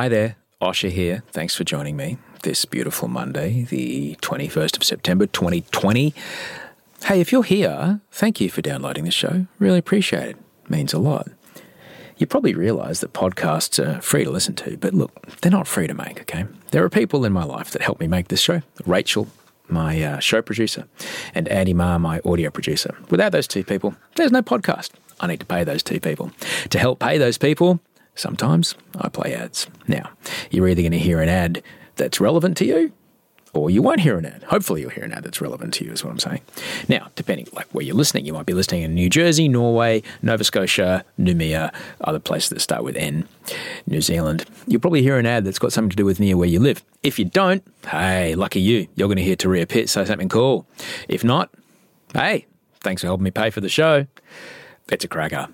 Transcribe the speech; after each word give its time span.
Hi 0.00 0.08
there, 0.08 0.36
Osher 0.62 0.88
here. 0.88 1.24
Thanks 1.30 1.54
for 1.54 1.62
joining 1.62 1.94
me 1.94 2.16
this 2.42 2.64
beautiful 2.64 3.06
Monday, 3.06 3.64
the 3.64 4.16
21st 4.22 4.78
of 4.78 4.82
September 4.82 5.26
2020. 5.26 6.14
Hey, 7.04 7.20
if 7.20 7.30
you're 7.30 7.42
here, 7.42 8.00
thank 8.10 8.40
you 8.40 8.48
for 8.48 8.62
downloading 8.62 9.04
the 9.04 9.10
show. 9.10 9.44
Really 9.58 9.76
appreciate 9.76 10.30
it. 10.30 10.36
Means 10.70 10.94
a 10.94 10.98
lot. 10.98 11.28
You 12.16 12.26
probably 12.26 12.54
realize 12.54 13.00
that 13.00 13.12
podcasts 13.12 13.78
are 13.78 14.00
free 14.00 14.24
to 14.24 14.30
listen 14.30 14.54
to, 14.54 14.78
but 14.78 14.94
look, 14.94 15.36
they're 15.42 15.52
not 15.52 15.68
free 15.68 15.86
to 15.86 15.92
make, 15.92 16.18
okay? 16.22 16.46
There 16.70 16.82
are 16.82 16.88
people 16.88 17.26
in 17.26 17.34
my 17.34 17.44
life 17.44 17.70
that 17.72 17.82
help 17.82 18.00
me 18.00 18.06
make 18.06 18.28
this 18.28 18.40
show. 18.40 18.62
Rachel, 18.86 19.28
my 19.68 20.02
uh, 20.02 20.18
show 20.18 20.40
producer, 20.40 20.88
and 21.34 21.46
Andy 21.48 21.74
Marr, 21.74 21.98
my 21.98 22.22
audio 22.24 22.48
producer. 22.48 22.96
Without 23.10 23.32
those 23.32 23.46
two 23.46 23.64
people, 23.64 23.94
there's 24.14 24.32
no 24.32 24.40
podcast. 24.40 24.92
I 25.20 25.26
need 25.26 25.40
to 25.40 25.46
pay 25.46 25.62
those 25.62 25.82
two 25.82 26.00
people. 26.00 26.30
To 26.70 26.78
help 26.78 27.00
pay 27.00 27.18
those 27.18 27.36
people, 27.36 27.80
sometimes 28.14 28.74
I 28.98 29.08
play 29.08 29.34
ads. 29.34 29.66
Now, 29.88 30.10
you're 30.50 30.68
either 30.68 30.82
going 30.82 30.92
to 30.92 30.98
hear 30.98 31.20
an 31.20 31.28
ad 31.28 31.62
that's 31.96 32.20
relevant 32.20 32.56
to 32.58 32.64
you 32.64 32.92
or 33.52 33.70
you 33.70 33.82
won't 33.82 34.00
hear 34.00 34.16
an 34.16 34.26
ad. 34.26 34.44
Hopefully, 34.44 34.80
you'll 34.80 34.90
hear 34.90 35.04
an 35.04 35.12
ad 35.12 35.24
that's 35.24 35.40
relevant 35.40 35.74
to 35.74 35.84
you, 35.84 35.92
is 35.92 36.04
what 36.04 36.10
I'm 36.10 36.18
saying. 36.18 36.40
Now, 36.88 37.08
depending 37.16 37.48
like 37.52 37.66
where 37.72 37.84
you're 37.84 37.96
listening, 37.96 38.24
you 38.24 38.32
might 38.32 38.46
be 38.46 38.52
listening 38.52 38.82
in 38.82 38.94
New 38.94 39.10
Jersey, 39.10 39.48
Norway, 39.48 40.02
Nova 40.22 40.44
Scotia, 40.44 41.04
Noumea, 41.18 41.74
other 42.02 42.20
places 42.20 42.50
that 42.50 42.60
start 42.60 42.84
with 42.84 42.96
N, 42.96 43.26
New 43.86 44.00
Zealand. 44.00 44.44
You'll 44.66 44.80
probably 44.80 45.02
hear 45.02 45.18
an 45.18 45.26
ad 45.26 45.44
that's 45.44 45.58
got 45.58 45.72
something 45.72 45.90
to 45.90 45.96
do 45.96 46.04
with 46.04 46.20
near 46.20 46.36
where 46.36 46.48
you 46.48 46.60
live. 46.60 46.84
If 47.02 47.18
you 47.18 47.24
don't, 47.24 47.66
hey, 47.88 48.34
lucky 48.34 48.60
you, 48.60 48.86
you're 48.94 49.08
going 49.08 49.16
to 49.16 49.24
hear 49.24 49.36
Turia 49.36 49.68
Pitt 49.68 49.88
say 49.88 50.04
something 50.04 50.28
cool. 50.28 50.66
If 51.08 51.24
not, 51.24 51.50
hey, 52.14 52.46
thanks 52.80 53.02
for 53.02 53.08
helping 53.08 53.24
me 53.24 53.30
pay 53.30 53.50
for 53.50 53.60
the 53.60 53.68
show. 53.68 54.06
It's 54.90 55.04
a 55.04 55.08
cracker. 55.08 55.48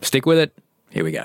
Stick 0.00 0.26
with 0.26 0.38
it. 0.38 0.52
Here 0.90 1.04
we 1.04 1.12
go. 1.12 1.24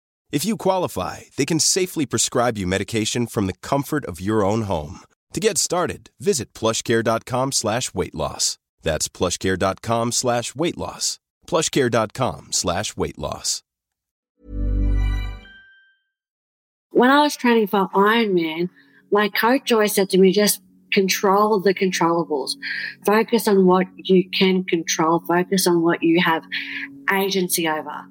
If 0.31 0.45
you 0.45 0.55
qualify, 0.57 1.21
they 1.35 1.45
can 1.45 1.59
safely 1.59 2.05
prescribe 2.05 2.57
you 2.57 2.67
medication 2.67 3.27
from 3.27 3.47
the 3.47 3.57
comfort 3.61 4.05
of 4.05 4.21
your 4.21 4.45
own 4.45 4.63
home. 4.63 5.01
To 5.33 5.39
get 5.39 5.57
started, 5.57 6.09
visit 6.19 6.53
plushcare.com 6.53 7.51
slash 7.51 7.93
weight 7.93 8.15
loss. 8.15 8.57
That's 8.81 9.09
plushcare.com 9.09 10.11
slash 10.11 10.55
weight 10.55 10.77
loss. 10.77 11.19
plushcare.com 11.47 12.51
slash 12.51 12.95
weight 12.95 13.19
loss. 13.19 13.63
when 17.01 17.09
I 17.09 17.21
was 17.21 17.35
training 17.35 17.65
for 17.65 17.87
Ironman, 17.95 18.69
my 19.11 19.29
coach 19.29 19.71
always 19.71 19.95
said 19.95 20.11
to 20.11 20.19
me, 20.19 20.31
just 20.31 20.61
control 20.91 21.59
the 21.59 21.73
controllables. 21.73 22.51
Focus 23.07 23.47
on 23.47 23.65
what 23.65 23.87
you 23.95 24.29
can 24.29 24.63
control. 24.63 25.19
Focus 25.27 25.65
on 25.65 25.81
what 25.81 26.03
you 26.03 26.21
have 26.21 26.43
agency 27.11 27.67
over. 27.67 28.05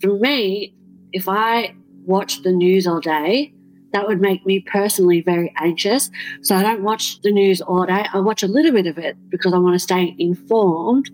For 0.00 0.16
me, 0.18 0.72
if 1.12 1.28
I 1.28 1.74
watch 2.04 2.42
the 2.42 2.52
news 2.52 2.86
all 2.86 3.00
day, 3.00 3.52
that 3.92 4.06
would 4.06 4.20
make 4.20 4.44
me 4.44 4.60
personally 4.60 5.22
very 5.22 5.52
anxious. 5.56 6.10
So 6.42 6.54
I 6.54 6.62
don't 6.62 6.82
watch 6.82 7.20
the 7.22 7.32
news 7.32 7.60
all 7.60 7.86
day. 7.86 8.04
I 8.12 8.20
watch 8.20 8.42
a 8.42 8.48
little 8.48 8.72
bit 8.72 8.86
of 8.86 8.98
it 8.98 9.16
because 9.30 9.54
I 9.54 9.58
want 9.58 9.74
to 9.74 9.78
stay 9.78 10.14
informed, 10.18 11.10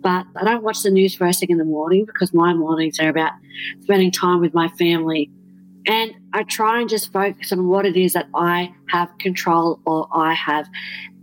but 0.00 0.26
I 0.36 0.44
don't 0.44 0.62
watch 0.62 0.82
the 0.82 0.90
news 0.90 1.14
first 1.14 1.40
thing 1.40 1.50
in 1.50 1.58
the 1.58 1.64
morning 1.64 2.06
because 2.06 2.32
my 2.32 2.54
mornings 2.54 2.98
are 2.98 3.08
about 3.08 3.32
spending 3.82 4.10
time 4.10 4.40
with 4.40 4.54
my 4.54 4.68
family 4.68 5.30
and 5.86 6.14
I 6.32 6.44
try 6.44 6.80
and 6.80 6.88
just 6.88 7.12
focus 7.12 7.52
on 7.52 7.68
what 7.68 7.84
it 7.84 7.96
is 7.96 8.14
that 8.14 8.28
I 8.34 8.72
have 8.88 9.10
control 9.18 9.80
or 9.86 10.08
I 10.12 10.32
have 10.32 10.68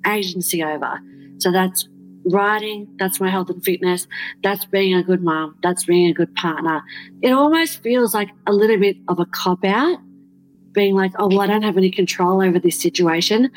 agency 0.07 0.63
over. 0.63 0.99
So 1.39 1.51
that's 1.51 1.87
writing, 2.25 2.87
that's 2.97 3.19
my 3.19 3.29
health 3.29 3.49
and 3.49 3.63
fitness, 3.63 4.07
that's 4.43 4.65
being 4.65 4.93
a 4.93 5.03
good 5.03 5.23
mom, 5.23 5.55
that's 5.63 5.85
being 5.85 6.09
a 6.09 6.13
good 6.13 6.33
partner. 6.35 6.83
It 7.21 7.31
almost 7.31 7.81
feels 7.81 8.13
like 8.13 8.29
a 8.47 8.53
little 8.53 8.77
bit 8.77 8.97
of 9.07 9.19
a 9.19 9.25
cop 9.25 9.63
out, 9.65 9.99
being 10.73 10.95
like, 10.95 11.11
oh, 11.19 11.27
well, 11.27 11.41
I 11.41 11.47
don't 11.47 11.63
have 11.63 11.77
any 11.77 11.91
control 11.91 12.41
over 12.41 12.57
this 12.57 12.79
situation. 12.79 13.51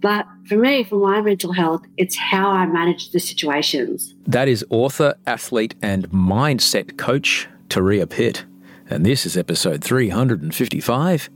But 0.00 0.26
for 0.46 0.56
me, 0.56 0.84
for 0.84 0.96
my 0.96 1.20
mental 1.20 1.52
health, 1.52 1.82
it's 1.96 2.16
how 2.16 2.50
I 2.50 2.66
manage 2.66 3.10
the 3.10 3.20
situations. 3.20 4.14
That 4.26 4.48
is 4.48 4.64
author, 4.68 5.14
athlete, 5.26 5.74
and 5.80 6.10
mindset 6.10 6.98
coach 6.98 7.48
Turia 7.68 8.08
Pitt. 8.08 8.44
And 8.90 9.04
this 9.04 9.26
is 9.26 9.36
episode 9.36 9.82
355 9.82 11.30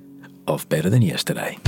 of 0.46 0.68
Better 0.68 0.90
Than 0.90 1.02
Yesterday. 1.02 1.58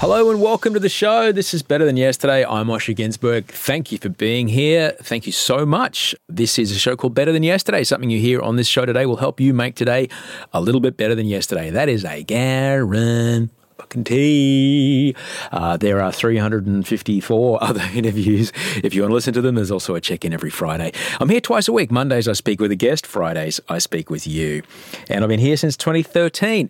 Hello 0.00 0.30
and 0.30 0.40
welcome 0.40 0.72
to 0.72 0.80
the 0.80 0.88
show. 0.88 1.30
This 1.30 1.52
is 1.52 1.62
Better 1.62 1.84
Than 1.84 1.98
Yesterday. 1.98 2.42
I'm 2.42 2.68
Osher 2.68 2.96
Günsberg. 2.96 3.44
Thank 3.44 3.92
you 3.92 3.98
for 3.98 4.08
being 4.08 4.48
here. 4.48 4.96
Thank 5.02 5.26
you 5.26 5.32
so 5.32 5.66
much. 5.66 6.14
This 6.26 6.58
is 6.58 6.72
a 6.72 6.78
show 6.78 6.96
called 6.96 7.14
Better 7.14 7.32
Than 7.32 7.42
Yesterday. 7.42 7.84
Something 7.84 8.08
you 8.08 8.18
hear 8.18 8.40
on 8.40 8.56
this 8.56 8.66
show 8.66 8.86
today 8.86 9.04
will 9.04 9.18
help 9.18 9.40
you 9.40 9.52
make 9.52 9.74
today 9.74 10.08
a 10.54 10.60
little 10.62 10.80
bit 10.80 10.96
better 10.96 11.14
than 11.14 11.26
yesterday. 11.26 11.68
That 11.68 11.90
is 11.90 12.06
a 12.06 12.22
guarantee. 12.22 13.50
Fucking 13.80 15.14
Uh, 15.50 15.76
there 15.78 16.02
are 16.02 16.12
354 16.12 17.64
other 17.64 17.84
interviews. 17.94 18.52
If 18.84 18.94
you 18.94 19.02
want 19.02 19.10
to 19.10 19.14
listen 19.14 19.32
to 19.34 19.40
them, 19.40 19.54
there's 19.54 19.70
also 19.70 19.94
a 19.94 20.00
check 20.02 20.24
in 20.24 20.34
every 20.34 20.50
Friday. 20.50 20.92
I'm 21.18 21.30
here 21.30 21.40
twice 21.40 21.66
a 21.66 21.72
week. 21.72 21.90
Mondays, 21.90 22.28
I 22.28 22.34
speak 22.34 22.60
with 22.60 22.70
a 22.72 22.76
guest. 22.76 23.06
Fridays, 23.06 23.58
I 23.70 23.78
speak 23.78 24.10
with 24.10 24.26
you. 24.26 24.62
And 25.08 25.24
I've 25.24 25.28
been 25.28 25.40
here 25.40 25.56
since 25.56 25.78
2013. 25.78 26.68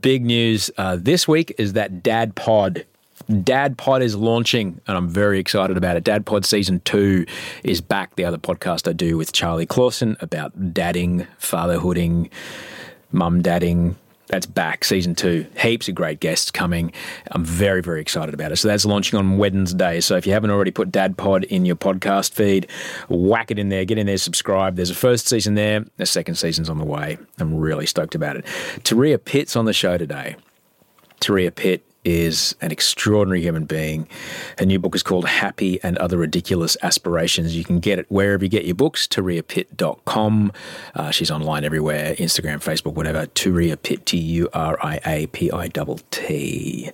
Big 0.00 0.24
news 0.24 0.70
uh, 0.76 0.96
this 1.00 1.26
week 1.26 1.54
is 1.56 1.72
that 1.72 2.02
Dad 2.02 2.34
Pod. 2.34 2.84
Dad 3.42 3.78
Pod 3.78 4.02
is 4.02 4.16
launching, 4.16 4.80
and 4.86 4.96
I'm 4.98 5.08
very 5.08 5.38
excited 5.38 5.76
about 5.78 5.96
it. 5.96 6.04
Dad 6.04 6.26
Pod 6.26 6.44
season 6.44 6.80
two 6.80 7.24
is 7.64 7.80
back. 7.80 8.16
The 8.16 8.24
other 8.26 8.38
podcast 8.38 8.86
I 8.88 8.92
do 8.92 9.16
with 9.16 9.32
Charlie 9.32 9.66
Clausen 9.66 10.16
about 10.20 10.74
dadding, 10.74 11.26
fatherhooding, 11.38 12.28
mum 13.12 13.40
dadding. 13.40 13.96
That's 14.30 14.46
back, 14.46 14.84
season 14.84 15.16
two. 15.16 15.44
Heaps 15.58 15.88
of 15.88 15.96
great 15.96 16.20
guests 16.20 16.52
coming. 16.52 16.92
I'm 17.32 17.44
very, 17.44 17.82
very 17.82 18.00
excited 18.00 18.32
about 18.32 18.52
it. 18.52 18.56
So 18.58 18.68
that's 18.68 18.84
launching 18.84 19.18
on 19.18 19.38
Wednesday. 19.38 20.00
So 20.00 20.16
if 20.16 20.24
you 20.24 20.32
haven't 20.32 20.50
already 20.50 20.70
put 20.70 20.92
Dad 20.92 21.16
Pod 21.16 21.42
in 21.44 21.66
your 21.66 21.74
podcast 21.74 22.32
feed, 22.32 22.68
whack 23.08 23.50
it 23.50 23.58
in 23.58 23.70
there, 23.70 23.84
get 23.84 23.98
in 23.98 24.06
there, 24.06 24.18
subscribe. 24.18 24.76
There's 24.76 24.90
a 24.90 24.94
first 24.94 25.26
season 25.26 25.54
there, 25.54 25.84
the 25.96 26.06
second 26.06 26.36
season's 26.36 26.70
on 26.70 26.78
the 26.78 26.84
way. 26.84 27.18
I'm 27.40 27.56
really 27.56 27.86
stoked 27.86 28.14
about 28.14 28.36
it. 28.36 28.44
Turia 28.84 29.22
Pitt's 29.22 29.56
on 29.56 29.64
the 29.64 29.72
show 29.72 29.98
today. 29.98 30.36
Turia 31.20 31.52
Pitt 31.52 31.84
is 32.04 32.54
an 32.60 32.70
extraordinary 32.70 33.40
human 33.40 33.64
being. 33.64 34.08
Her 34.58 34.66
new 34.66 34.78
book 34.78 34.94
is 34.94 35.02
called 35.02 35.26
Happy 35.26 35.82
and 35.82 35.98
Other 35.98 36.16
Ridiculous 36.16 36.76
Aspirations. 36.82 37.56
You 37.56 37.64
can 37.64 37.80
get 37.80 37.98
it 37.98 38.06
wherever 38.10 38.44
you 38.44 38.48
get 38.48 38.64
your 38.64 38.74
books, 38.74 39.06
turiapitt.com. 39.06 40.52
Uh, 40.94 41.10
she's 41.10 41.30
online 41.30 41.64
everywhere 41.64 42.14
Instagram, 42.16 42.56
Facebook, 42.56 42.94
whatever. 42.94 43.26
Turia 43.26 43.80
Pitt, 43.80 44.06
T 44.06 44.18
U 44.18 44.48
R 44.52 44.78
I 44.82 45.00
A 45.04 45.26
P 45.28 45.50
I 45.52 45.68
T 45.68 45.80
T. 46.10 46.90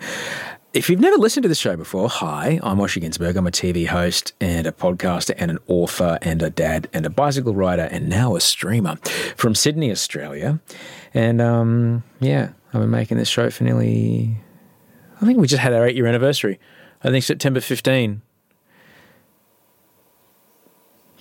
If 0.76 0.90
you've 0.90 1.00
never 1.00 1.16
listened 1.16 1.44
to 1.44 1.48
the 1.48 1.54
show 1.54 1.74
before, 1.74 2.10
hi, 2.10 2.60
I'm 2.62 2.76
Osher 2.76 3.02
Günsberg. 3.02 3.34
I'm 3.36 3.46
a 3.46 3.50
TV 3.50 3.86
host 3.86 4.34
and 4.42 4.66
a 4.66 4.72
podcaster 4.72 5.34
and 5.38 5.50
an 5.50 5.58
author 5.68 6.18
and 6.20 6.42
a 6.42 6.50
dad 6.50 6.86
and 6.92 7.06
a 7.06 7.10
bicycle 7.10 7.54
rider 7.54 7.88
and 7.90 8.10
now 8.10 8.36
a 8.36 8.40
streamer 8.40 8.96
from 9.36 9.54
Sydney, 9.54 9.90
Australia. 9.90 10.60
And 11.14 11.40
um, 11.40 12.02
yeah, 12.20 12.50
I've 12.74 12.82
been 12.82 12.90
making 12.90 13.16
this 13.16 13.28
show 13.28 13.48
for 13.48 13.64
nearly, 13.64 14.36
I 15.20 15.26
think 15.26 15.38
we 15.38 15.46
just 15.46 15.62
had 15.62 15.72
our 15.72 15.86
eight 15.86 15.96
year 15.96 16.06
anniversary. 16.06 16.58
I 17.02 17.10
think 17.10 17.24
September 17.24 17.60
15, 17.60 18.22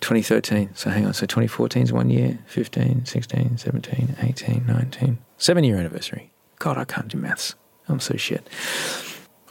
2013. 0.02 0.76
So 0.76 0.90
hang 0.90 1.06
on. 1.06 1.14
So 1.14 1.26
2014 1.26 1.84
is 1.84 1.94
one 1.94 2.10
year, 2.10 2.40
15, 2.48 3.06
16, 3.06 3.58
17, 3.58 4.16
18, 4.22 4.66
19. 4.68 5.18
Seven 5.38 5.64
year 5.64 5.78
anniversary. 5.78 6.32
God, 6.60 6.78
I 6.78 6.86
can't 6.86 7.08
do 7.08 7.18
maths. 7.18 7.56
I'm 7.88 8.00
so 8.00 8.16
shit. 8.16 8.48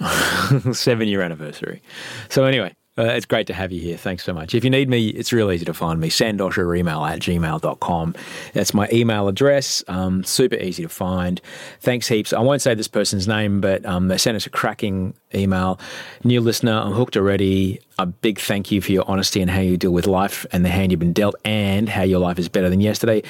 seven 0.73 1.09
year 1.09 1.23
anniversary. 1.23 1.83
So, 2.29 2.45
anyway, 2.45 2.75
uh, 2.97 3.03
it's 3.05 3.27
great 3.27 3.49
to 3.49 3.55
have 3.55 3.73
you 3.73 3.81
here. 3.81 3.97
Thanks 3.97 4.23
so 4.23 4.33
much. 4.33 4.55
If 4.55 4.63
you 4.63 4.71
need 4.71 4.89
me, 4.89 5.09
it's 5.09 5.33
real 5.33 5.51
easy 5.51 5.65
to 5.65 5.75
find 5.75 6.01
me. 6.01 6.11
Send 6.11 6.39
Osher 6.39 6.79
email 6.79 7.05
at 7.05 7.19
gmail.com. 7.19 8.15
That's 8.53 8.73
my 8.73 8.89
email 8.93 9.27
address. 9.27 9.83
Um, 9.89 10.23
super 10.23 10.55
easy 10.55 10.85
to 10.85 10.89
find. 10.89 11.41
Thanks 11.81 12.07
heaps. 12.07 12.33
I 12.33 12.41
won't 12.41 12.63
say 12.63 12.75
this 12.75 12.87
person's 12.87 13.27
name, 13.27 13.61
but 13.61 13.85
um, 13.85 14.07
they 14.07 14.17
sent 14.17 14.37
us 14.37 14.47
a 14.47 14.51
cracking 14.51 15.15
email. 15.35 15.81
New 16.23 16.41
listener, 16.41 16.73
I'm 16.73 16.93
hooked 16.93 17.17
already. 17.17 17.81
A 17.99 18.07
big 18.07 18.39
thank 18.39 18.71
you 18.71 18.81
for 18.81 18.93
your 18.93 19.05
honesty 19.09 19.41
and 19.41 19.51
how 19.51 19.61
you 19.61 19.77
deal 19.77 19.93
with 19.93 20.07
life 20.07 20.47
and 20.53 20.65
the 20.65 20.69
hand 20.69 20.93
you've 20.93 21.01
been 21.01 21.13
dealt 21.13 21.35
and 21.45 21.89
how 21.89 22.03
your 22.03 22.21
life 22.21 22.39
is 22.39 22.49
better 22.49 22.71
than 22.71 22.81
yesterday. 22.81 23.23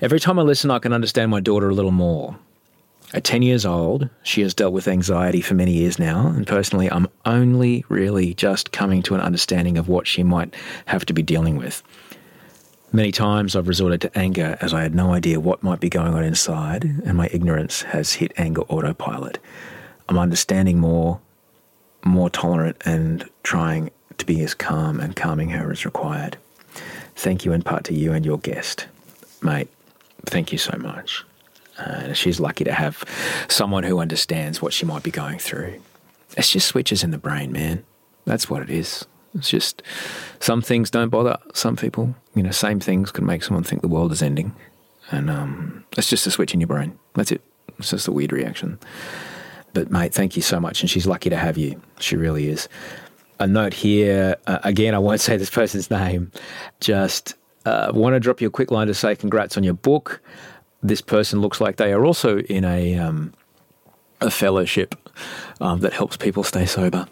Every 0.00 0.18
time 0.18 0.40
I 0.40 0.42
listen, 0.42 0.72
I 0.72 0.80
can 0.80 0.92
understand 0.92 1.30
my 1.30 1.40
daughter 1.40 1.68
a 1.68 1.74
little 1.74 1.92
more. 1.92 2.36
At 3.12 3.22
10 3.22 3.42
years 3.42 3.64
old, 3.64 4.08
she 4.22 4.40
has 4.40 4.54
dealt 4.54 4.72
with 4.72 4.88
anxiety 4.88 5.40
for 5.40 5.54
many 5.54 5.72
years 5.72 5.98
now, 5.98 6.26
and 6.28 6.46
personally, 6.46 6.90
I'm 6.90 7.06
only 7.24 7.84
really 7.88 8.34
just 8.34 8.72
coming 8.72 9.02
to 9.02 9.14
an 9.14 9.20
understanding 9.20 9.78
of 9.78 9.88
what 9.88 10.08
she 10.08 10.22
might 10.22 10.54
have 10.86 11.04
to 11.06 11.12
be 11.12 11.22
dealing 11.22 11.56
with. 11.56 11.82
Many 12.92 13.12
times 13.12 13.54
I've 13.54 13.68
resorted 13.68 14.00
to 14.02 14.18
anger 14.18 14.56
as 14.60 14.72
I 14.72 14.82
had 14.82 14.94
no 14.94 15.12
idea 15.12 15.40
what 15.40 15.62
might 15.62 15.80
be 15.80 15.88
going 15.88 16.14
on 16.14 16.24
inside, 16.24 16.84
and 17.04 17.16
my 17.16 17.28
ignorance 17.32 17.82
has 17.82 18.14
hit 18.14 18.32
anger 18.36 18.62
autopilot. 18.62 19.38
I'm 20.08 20.18
understanding 20.18 20.78
more, 20.78 21.20
more 22.04 22.30
tolerant, 22.30 22.76
and 22.84 23.28
trying 23.42 23.90
to 24.18 24.26
be 24.26 24.42
as 24.42 24.54
calm 24.54 25.00
and 25.00 25.16
calming 25.16 25.50
her 25.50 25.70
as 25.70 25.84
required. 25.84 26.36
Thank 27.16 27.44
you 27.44 27.52
in 27.52 27.62
part 27.62 27.84
to 27.84 27.94
you 27.94 28.12
and 28.12 28.24
your 28.24 28.38
guest. 28.38 28.86
Mate, 29.42 29.68
thank 30.26 30.52
you 30.52 30.58
so 30.58 30.76
much. 30.78 31.24
Uh, 31.84 32.12
she's 32.12 32.40
lucky 32.40 32.64
to 32.64 32.72
have 32.72 33.04
someone 33.48 33.84
who 33.84 33.98
understands 33.98 34.62
what 34.62 34.72
she 34.72 34.86
might 34.86 35.02
be 35.02 35.10
going 35.10 35.38
through. 35.38 35.80
It's 36.36 36.50
just 36.50 36.66
switches 36.66 37.04
in 37.04 37.10
the 37.10 37.18
brain, 37.18 37.52
man. 37.52 37.84
That's 38.24 38.48
what 38.48 38.62
it 38.62 38.70
is. 38.70 39.04
It's 39.34 39.50
just 39.50 39.82
some 40.40 40.62
things 40.62 40.90
don't 40.90 41.10
bother 41.10 41.38
some 41.52 41.76
people. 41.76 42.14
You 42.34 42.42
know, 42.42 42.50
same 42.50 42.80
things 42.80 43.10
can 43.10 43.26
make 43.26 43.42
someone 43.42 43.64
think 43.64 43.82
the 43.82 43.88
world 43.88 44.12
is 44.12 44.22
ending. 44.22 44.54
And 45.10 45.28
um, 45.28 45.84
it's 45.98 46.08
just 46.08 46.26
a 46.26 46.30
switch 46.30 46.54
in 46.54 46.60
your 46.60 46.68
brain. 46.68 46.98
That's 47.14 47.32
it. 47.32 47.42
It's 47.78 47.90
just 47.90 48.08
a 48.08 48.12
weird 48.12 48.32
reaction. 48.32 48.78
But, 49.72 49.90
mate, 49.90 50.14
thank 50.14 50.36
you 50.36 50.42
so 50.42 50.60
much. 50.60 50.80
And 50.80 50.88
she's 50.88 51.06
lucky 51.06 51.30
to 51.30 51.36
have 51.36 51.58
you. 51.58 51.80
She 51.98 52.16
really 52.16 52.48
is. 52.48 52.68
A 53.40 53.46
note 53.46 53.74
here 53.74 54.36
uh, 54.46 54.60
again, 54.62 54.94
I 54.94 54.98
won't 54.98 55.20
say 55.20 55.36
this 55.36 55.50
person's 55.50 55.90
name. 55.90 56.30
Just 56.80 57.34
uh, 57.66 57.90
want 57.92 58.14
to 58.14 58.20
drop 58.20 58.40
you 58.40 58.48
a 58.48 58.50
quick 58.50 58.70
line 58.70 58.86
to 58.86 58.94
say 58.94 59.16
congrats 59.16 59.56
on 59.56 59.64
your 59.64 59.74
book 59.74 60.22
this 60.84 61.00
person 61.00 61.40
looks 61.40 61.60
like 61.60 61.76
they 61.76 61.92
are 61.92 62.04
also 62.04 62.38
in 62.40 62.62
a 62.62 62.96
um, 62.98 63.32
a 64.20 64.30
fellowship 64.30 64.94
um, 65.60 65.80
that 65.80 65.92
helps 65.92 66.16
people 66.16 66.44
stay 66.44 66.66
sober. 66.66 67.06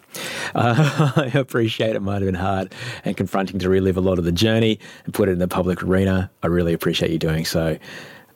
Uh, 0.55 1.11
I 1.15 1.31
appreciate 1.33 1.95
it 1.95 2.01
might 2.01 2.21
have 2.21 2.25
been 2.25 2.35
hard 2.35 2.73
and 3.03 3.17
confronting 3.17 3.59
to 3.59 3.69
relive 3.69 3.97
a 3.97 4.01
lot 4.01 4.19
of 4.19 4.25
the 4.25 4.31
journey 4.31 4.79
and 5.05 5.13
put 5.13 5.27
it 5.27 5.33
in 5.33 5.39
the 5.39 5.47
public 5.47 5.83
arena. 5.83 6.31
I 6.43 6.47
really 6.47 6.73
appreciate 6.73 7.11
you 7.11 7.19
doing 7.19 7.45
so. 7.45 7.77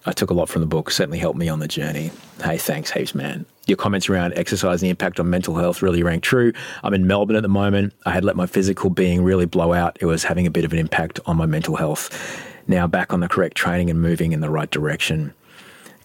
I 0.05 0.11
took 0.13 0.29
a 0.29 0.33
lot 0.33 0.47
from 0.47 0.61
the 0.61 0.67
book, 0.67 0.89
certainly 0.89 1.19
helped 1.19 1.37
me 1.37 1.49
on 1.49 1.59
the 1.59 1.67
journey. 1.67 2.11
Hey, 2.41 2.57
thanks 2.57 2.91
heaps, 2.91 3.13
man. 3.13 3.45
Your 3.65 3.77
comments 3.77 4.09
around 4.09 4.33
exercise 4.37 4.81
and 4.81 4.87
the 4.87 4.89
impact 4.89 5.19
on 5.19 5.29
mental 5.29 5.55
health 5.55 5.81
really 5.81 6.01
rang 6.01 6.21
true. 6.21 6.53
I'm 6.83 6.93
in 6.93 7.07
Melbourne 7.07 7.35
at 7.35 7.41
the 7.41 7.49
moment. 7.49 7.93
I 8.05 8.11
had 8.11 8.23
let 8.23 8.37
my 8.37 8.45
physical 8.45 8.89
being 8.89 9.21
really 9.23 9.45
blow 9.45 9.73
out. 9.73 9.97
It 9.99 10.05
was 10.05 10.23
having 10.23 10.47
a 10.47 10.51
bit 10.51 10.63
of 10.63 10.71
an 10.71 10.79
impact 10.79 11.19
on 11.25 11.35
my 11.35 11.45
mental 11.45 11.75
health 11.75 12.46
now 12.67 12.87
back 12.87 13.13
on 13.13 13.19
the 13.19 13.27
correct 13.27 13.57
training 13.57 13.89
and 13.89 14.01
moving 14.01 14.31
in 14.31 14.41
the 14.41 14.49
right 14.49 14.69
direction. 14.69 15.33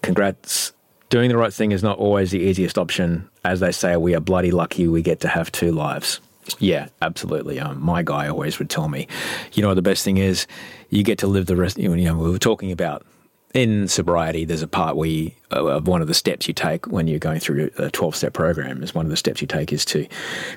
Congrats. 0.01 0.73
Doing 1.09 1.29
the 1.29 1.37
right 1.37 1.53
thing 1.53 1.71
is 1.71 1.83
not 1.83 1.99
always 1.99 2.31
the 2.31 2.39
easiest 2.39 2.77
option. 2.77 3.29
As 3.45 3.59
they 3.59 3.71
say, 3.71 3.97
we 3.97 4.15
are 4.15 4.19
bloody 4.19 4.51
lucky 4.51 4.87
we 4.87 5.01
get 5.01 5.19
to 5.21 5.27
have 5.27 5.51
two 5.51 5.71
lives. 5.71 6.19
Yeah, 6.59 6.87
absolutely. 7.01 7.59
Um, 7.59 7.81
my 7.81 8.03
guy 8.03 8.27
always 8.27 8.59
would 8.59 8.69
tell 8.69 8.89
me, 8.89 9.07
you 9.53 9.61
know, 9.61 9.73
the 9.73 9.81
best 9.81 10.03
thing 10.03 10.17
is 10.17 10.47
you 10.89 11.03
get 11.03 11.19
to 11.19 11.27
live 11.27 11.45
the 11.45 11.55
rest. 11.55 11.77
You 11.77 11.95
know, 11.95 12.17
we 12.17 12.31
were 12.31 12.39
talking 12.39 12.71
about 12.71 13.05
in 13.53 13.87
sobriety, 13.87 14.45
there's 14.45 14.63
a 14.63 14.67
part 14.67 14.95
where 14.95 15.07
you, 15.07 15.31
uh, 15.51 15.79
one 15.81 16.01
of 16.01 16.07
the 16.07 16.13
steps 16.13 16.47
you 16.47 16.53
take 16.53 16.87
when 16.87 17.07
you're 17.07 17.19
going 17.19 17.39
through 17.39 17.69
a 17.77 17.91
12 17.91 18.15
step 18.15 18.33
program 18.33 18.81
is 18.81 18.95
one 18.95 19.05
of 19.05 19.11
the 19.11 19.17
steps 19.17 19.41
you 19.41 19.47
take 19.47 19.71
is 19.71 19.85
to 19.85 20.07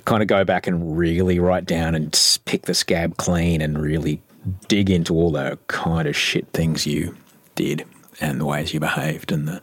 kind 0.06 0.22
of 0.22 0.28
go 0.28 0.44
back 0.44 0.66
and 0.66 0.96
really 0.96 1.38
write 1.38 1.66
down 1.66 1.94
and 1.94 2.38
pick 2.46 2.62
the 2.62 2.74
scab 2.74 3.16
clean 3.18 3.60
and 3.60 3.78
really 3.78 4.22
dig 4.68 4.90
into 4.90 5.14
all 5.14 5.30
the 5.30 5.58
kind 5.68 6.08
of 6.08 6.16
shit 6.16 6.48
things 6.52 6.86
you 6.86 7.16
did 7.54 7.84
and 8.20 8.40
the 8.40 8.44
ways 8.44 8.72
you 8.72 8.80
behaved 8.80 9.32
and 9.32 9.46
the 9.48 9.60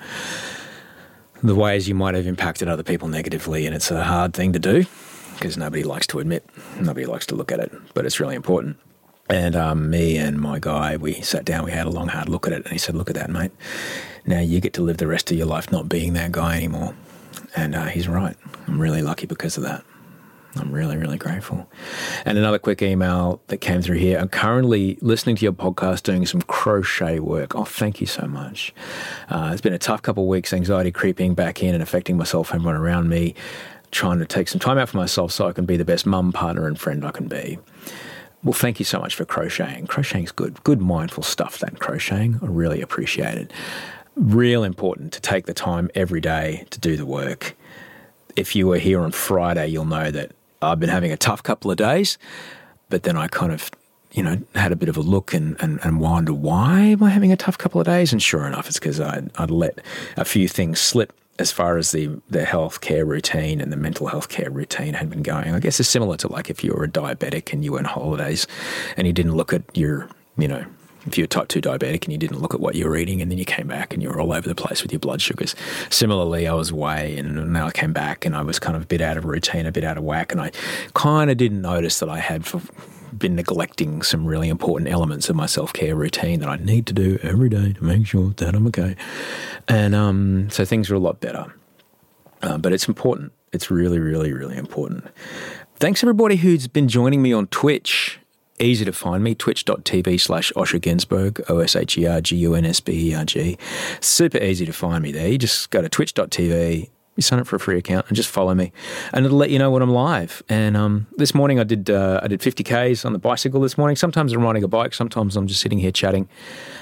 the 1.41 1.55
ways 1.55 1.89
you 1.89 1.95
might 1.95 2.15
have 2.15 2.25
impacted 2.25 2.69
other 2.69 2.83
people 2.83 3.09
negatively. 3.09 3.65
And 3.65 3.75
it's 3.75 3.91
a 3.91 4.03
hard 4.03 4.33
thing 4.33 4.53
to 4.53 4.59
do 4.59 4.85
because 5.33 5.57
nobody 5.57 5.83
likes 5.83 6.07
to 6.07 6.19
admit, 6.19 6.47
nobody 6.79 7.05
likes 7.05 7.25
to 7.27 7.35
look 7.35 7.51
at 7.51 7.59
it, 7.59 7.71
but 7.93 8.05
it's 8.05 8.19
really 8.19 8.35
important. 8.35 8.77
And 9.29 9.55
um, 9.55 9.89
me 9.89 10.17
and 10.17 10.39
my 10.39 10.59
guy, 10.59 10.95
we 10.95 11.21
sat 11.21 11.43
down, 11.43 11.65
we 11.65 11.71
had 11.71 11.85
a 11.85 11.89
long, 11.89 12.07
hard 12.07 12.29
look 12.29 12.45
at 12.47 12.53
it, 12.53 12.63
and 12.63 12.71
he 12.71 12.77
said, 12.77 12.95
Look 12.95 13.09
at 13.09 13.15
that, 13.15 13.29
mate. 13.29 13.51
Now 14.25 14.39
you 14.39 14.59
get 14.59 14.73
to 14.73 14.81
live 14.81 14.97
the 14.97 15.07
rest 15.07 15.31
of 15.31 15.37
your 15.37 15.47
life 15.47 15.71
not 15.71 15.89
being 15.89 16.13
that 16.13 16.31
guy 16.31 16.57
anymore. 16.57 16.93
And 17.55 17.75
uh, 17.75 17.85
he's 17.85 18.07
right. 18.07 18.35
I'm 18.67 18.79
really 18.79 19.01
lucky 19.01 19.25
because 19.25 19.57
of 19.57 19.63
that. 19.63 19.83
I'm 20.55 20.71
really, 20.71 20.97
really 20.97 21.17
grateful. 21.17 21.67
And 22.25 22.37
another 22.37 22.59
quick 22.59 22.81
email 22.81 23.41
that 23.47 23.57
came 23.57 23.81
through 23.81 23.97
here. 23.97 24.19
I'm 24.19 24.29
currently 24.29 24.99
listening 25.01 25.35
to 25.37 25.43
your 25.43 25.53
podcast, 25.53 26.03
doing 26.03 26.25
some 26.25 26.41
crochet 26.43 27.19
work. 27.19 27.55
Oh, 27.55 27.65
thank 27.65 27.99
you 27.99 28.07
so 28.07 28.27
much. 28.27 28.73
Uh, 29.29 29.49
it's 29.51 29.61
been 29.61 29.73
a 29.73 29.79
tough 29.79 30.03
couple 30.03 30.23
of 30.23 30.29
weeks, 30.29 30.53
anxiety 30.53 30.91
creeping 30.91 31.33
back 31.33 31.63
in 31.63 31.73
and 31.73 31.81
affecting 31.81 32.17
myself 32.17 32.51
and 32.51 32.59
everyone 32.59 32.75
around 32.75 33.09
me, 33.09 33.33
trying 33.91 34.19
to 34.19 34.25
take 34.25 34.47
some 34.47 34.59
time 34.59 34.77
out 34.77 34.89
for 34.89 34.97
myself 34.97 35.31
so 35.31 35.47
I 35.47 35.53
can 35.53 35.65
be 35.65 35.75
the 35.75 35.85
best 35.85 36.05
mum, 36.05 36.31
partner, 36.31 36.67
and 36.67 36.79
friend 36.79 37.03
I 37.03 37.11
can 37.11 37.27
be. 37.27 37.57
Well, 38.43 38.53
thank 38.53 38.77
you 38.77 38.85
so 38.85 38.99
much 38.99 39.15
for 39.15 39.25
crocheting. 39.25 39.87
Crocheting's 39.87 40.31
good. 40.31 40.63
Good 40.63 40.81
mindful 40.81 41.23
stuff, 41.23 41.59
that 41.59 41.79
crocheting. 41.79 42.39
I 42.43 42.47
really 42.47 42.81
appreciate 42.81 43.37
it. 43.37 43.53
Real 44.15 44.63
important 44.63 45.13
to 45.13 45.21
take 45.21 45.47
the 45.47 45.53
time 45.53 45.89
every 45.95 46.21
day 46.21 46.65
to 46.69 46.79
do 46.79 46.95
the 46.95 47.05
work. 47.05 47.55
If 48.35 48.55
you 48.55 48.67
were 48.67 48.79
here 48.79 48.99
on 48.99 49.11
Friday, 49.11 49.67
you'll 49.67 49.85
know 49.85 50.11
that 50.11 50.33
I've 50.63 50.79
been 50.79 50.89
having 50.89 51.11
a 51.11 51.17
tough 51.17 51.43
couple 51.43 51.71
of 51.71 51.77
days, 51.77 52.17
but 52.89 53.03
then 53.03 53.17
I 53.17 53.27
kind 53.27 53.51
of, 53.51 53.69
you 54.11 54.23
know, 54.23 54.41
had 54.55 54.71
a 54.71 54.75
bit 54.75 54.89
of 54.89 54.97
a 54.97 55.01
look 55.01 55.33
and, 55.33 55.55
and, 55.59 55.79
and 55.83 55.99
wonder 55.99 56.33
why 56.33 56.81
am 56.81 57.03
I 57.03 57.09
having 57.09 57.31
a 57.31 57.37
tough 57.37 57.57
couple 57.57 57.81
of 57.81 57.85
days? 57.85 58.11
And 58.11 58.21
sure 58.21 58.45
enough, 58.45 58.67
it's 58.67 58.79
because 58.79 58.99
I'd, 58.99 59.31
I'd 59.37 59.51
let 59.51 59.79
a 60.17 60.25
few 60.25 60.47
things 60.47 60.79
slip 60.79 61.13
as 61.39 61.51
far 61.51 61.77
as 61.77 61.91
the, 61.91 62.21
the 62.29 62.45
health 62.45 62.81
care 62.81 63.05
routine 63.05 63.59
and 63.59 63.71
the 63.71 63.77
mental 63.77 64.07
health 64.07 64.29
care 64.29 64.51
routine 64.51 64.93
had 64.93 65.09
been 65.09 65.23
going. 65.23 65.53
I 65.53 65.59
guess 65.59 65.79
it's 65.79 65.89
similar 65.89 66.15
to 66.17 66.27
like 66.27 66.49
if 66.49 66.63
you 66.63 66.73
were 66.73 66.83
a 66.83 66.89
diabetic 66.89 67.51
and 67.51 67.65
you 67.65 67.71
were 67.71 67.79
on 67.79 67.85
holidays 67.85 68.45
and 68.97 69.07
you 69.07 69.13
didn't 69.13 69.35
look 69.35 69.51
at 69.51 69.63
your, 69.75 70.07
you 70.37 70.47
know, 70.47 70.63
if 71.05 71.17
you're 71.17 71.27
type 71.27 71.47
2 71.47 71.61
diabetic 71.61 72.03
and 72.03 72.11
you 72.11 72.17
didn't 72.17 72.39
look 72.39 72.53
at 72.53 72.59
what 72.59 72.75
you 72.75 72.85
were 72.85 72.95
eating 72.95 73.21
and 73.21 73.29
then 73.29 73.37
you 73.37 73.45
came 73.45 73.67
back 73.67 73.93
and 73.93 74.01
you 74.01 74.09
were 74.09 74.19
all 74.19 74.33
over 74.33 74.47
the 74.47 74.55
place 74.55 74.81
with 74.81 74.91
your 74.91 74.99
blood 74.99 75.21
sugars. 75.21 75.55
Similarly, 75.89 76.47
I 76.47 76.53
was 76.53 76.71
away 76.71 77.17
and 77.17 77.51
now 77.51 77.67
I 77.67 77.71
came 77.71 77.93
back 77.93 78.25
and 78.25 78.35
I 78.35 78.41
was 78.41 78.59
kind 78.59 78.75
of 78.75 78.83
a 78.83 78.85
bit 78.85 79.01
out 79.01 79.17
of 79.17 79.25
routine, 79.25 79.65
a 79.65 79.71
bit 79.71 79.83
out 79.83 79.97
of 79.97 80.03
whack. 80.03 80.31
And 80.31 80.41
I 80.41 80.51
kind 80.93 81.29
of 81.29 81.37
didn't 81.37 81.61
notice 81.61 81.99
that 81.99 82.09
I 82.09 82.19
had 82.19 82.45
been 83.17 83.35
neglecting 83.35 84.01
some 84.01 84.25
really 84.25 84.49
important 84.49 84.89
elements 84.89 85.29
of 85.29 85.35
my 85.35 85.45
self 85.45 85.73
care 85.73 85.95
routine 85.95 86.39
that 86.39 86.49
I 86.49 86.55
need 86.57 86.85
to 86.87 86.93
do 86.93 87.19
every 87.21 87.49
day 87.49 87.73
to 87.73 87.83
make 87.83 88.07
sure 88.07 88.31
that 88.37 88.55
I'm 88.55 88.67
okay. 88.67 88.95
And 89.67 89.93
um, 89.93 90.49
so 90.49 90.65
things 90.65 90.89
are 90.89 90.95
a 90.95 90.99
lot 90.99 91.19
better. 91.19 91.53
Uh, 92.41 92.57
but 92.57 92.73
it's 92.73 92.87
important. 92.87 93.31
It's 93.51 93.69
really, 93.69 93.99
really, 93.99 94.33
really 94.33 94.57
important. 94.57 95.05
Thanks 95.77 96.03
everybody 96.03 96.37
who's 96.37 96.67
been 96.67 96.87
joining 96.87 97.21
me 97.21 97.33
on 97.33 97.47
Twitch 97.47 98.19
easy 98.63 98.85
to 98.85 98.93
find 98.93 99.23
me, 99.23 99.35
twitch.tv 99.35 100.19
slash 100.19 100.51
Osher 100.55 100.79
Günsberg, 100.79 101.41
O 101.49 101.59
S 101.59 101.75
H 101.75 101.97
E 101.97 102.07
R 102.07 102.21
G 102.21 102.35
U 102.37 102.55
N 102.55 102.65
S 102.65 102.79
B 102.79 103.09
E 103.09 103.13
R 103.13 103.25
G. 103.25 103.57
Super 103.99 104.37
easy 104.37 104.65
to 104.65 104.73
find 104.73 105.03
me 105.03 105.11
there. 105.11 105.27
You 105.27 105.37
just 105.37 105.69
go 105.69 105.81
to 105.81 105.89
twitch.tv 105.89 106.89
You 107.15 107.21
sign 107.21 107.39
up 107.39 107.47
for 107.47 107.57
a 107.57 107.59
free 107.59 107.77
account 107.77 108.07
and 108.07 108.15
just 108.15 108.29
follow 108.29 108.55
me, 108.55 108.71
and 109.11 109.25
it'll 109.25 109.37
let 109.37 109.49
you 109.51 109.59
know 109.59 109.69
when 109.69 109.81
I'm 109.81 109.91
live. 109.91 110.41
And 110.49 110.75
um, 110.75 111.07
this 111.17 111.35
morning 111.35 111.59
I 111.59 111.63
did 111.63 111.89
uh, 111.89 112.19
I 112.23 112.27
did 112.27 112.41
50 112.41 112.63
k's 112.63 113.05
on 113.05 113.13
the 113.13 113.19
bicycle 113.19 113.61
this 113.61 113.77
morning. 113.77 113.95
Sometimes 113.95 114.33
I'm 114.33 114.41
riding 114.41 114.63
a 114.63 114.67
bike, 114.67 114.93
sometimes 114.93 115.35
I'm 115.35 115.47
just 115.47 115.61
sitting 115.61 115.79
here 115.79 115.91
chatting. 115.91 116.27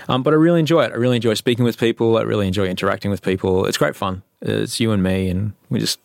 Um, 0.07 0.23
but 0.23 0.33
I 0.33 0.37
really 0.37 0.59
enjoy 0.59 0.83
it. 0.83 0.91
I 0.91 0.95
really 0.95 1.17
enjoy 1.17 1.33
speaking 1.33 1.65
with 1.65 1.77
people. 1.77 2.17
I 2.17 2.21
really 2.21 2.47
enjoy 2.47 2.67
interacting 2.67 3.11
with 3.11 3.21
people. 3.21 3.65
It's 3.65 3.77
great 3.77 3.95
fun. 3.95 4.23
It's 4.41 4.79
you 4.79 4.91
and 4.91 5.03
me, 5.03 5.29
and 5.29 5.53
we 5.69 5.79
just 5.79 5.99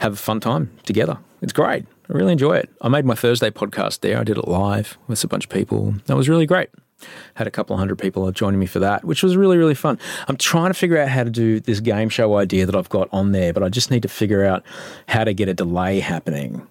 have 0.00 0.12
a 0.14 0.16
fun 0.16 0.40
time 0.40 0.70
together. 0.84 1.18
It's 1.40 1.52
great. 1.52 1.86
I 2.12 2.16
really 2.16 2.32
enjoy 2.32 2.56
it. 2.56 2.68
I 2.82 2.88
made 2.88 3.06
my 3.06 3.14
Thursday 3.14 3.50
podcast 3.50 4.00
there. 4.00 4.18
I 4.18 4.24
did 4.24 4.36
it 4.36 4.46
live 4.46 4.98
with 5.06 5.24
a 5.24 5.28
bunch 5.28 5.44
of 5.44 5.50
people. 5.50 5.94
That 6.06 6.16
was 6.16 6.28
really 6.28 6.44
great. 6.44 6.68
Had 7.34 7.46
a 7.46 7.50
couple 7.50 7.74
of 7.74 7.80
hundred 7.80 7.98
people 7.98 8.30
joining 8.32 8.60
me 8.60 8.66
for 8.66 8.80
that, 8.80 9.02
which 9.04 9.22
was 9.22 9.34
really, 9.34 9.56
really 9.56 9.74
fun. 9.74 9.98
I'm 10.28 10.36
trying 10.36 10.68
to 10.68 10.74
figure 10.74 10.98
out 10.98 11.08
how 11.08 11.24
to 11.24 11.30
do 11.30 11.58
this 11.58 11.80
game 11.80 12.10
show 12.10 12.36
idea 12.36 12.66
that 12.66 12.76
I've 12.76 12.90
got 12.90 13.08
on 13.12 13.32
there, 13.32 13.54
but 13.54 13.62
I 13.62 13.70
just 13.70 13.90
need 13.90 14.02
to 14.02 14.08
figure 14.08 14.44
out 14.44 14.62
how 15.08 15.24
to 15.24 15.32
get 15.32 15.48
a 15.48 15.54
delay 15.54 16.00
happening. 16.00 16.66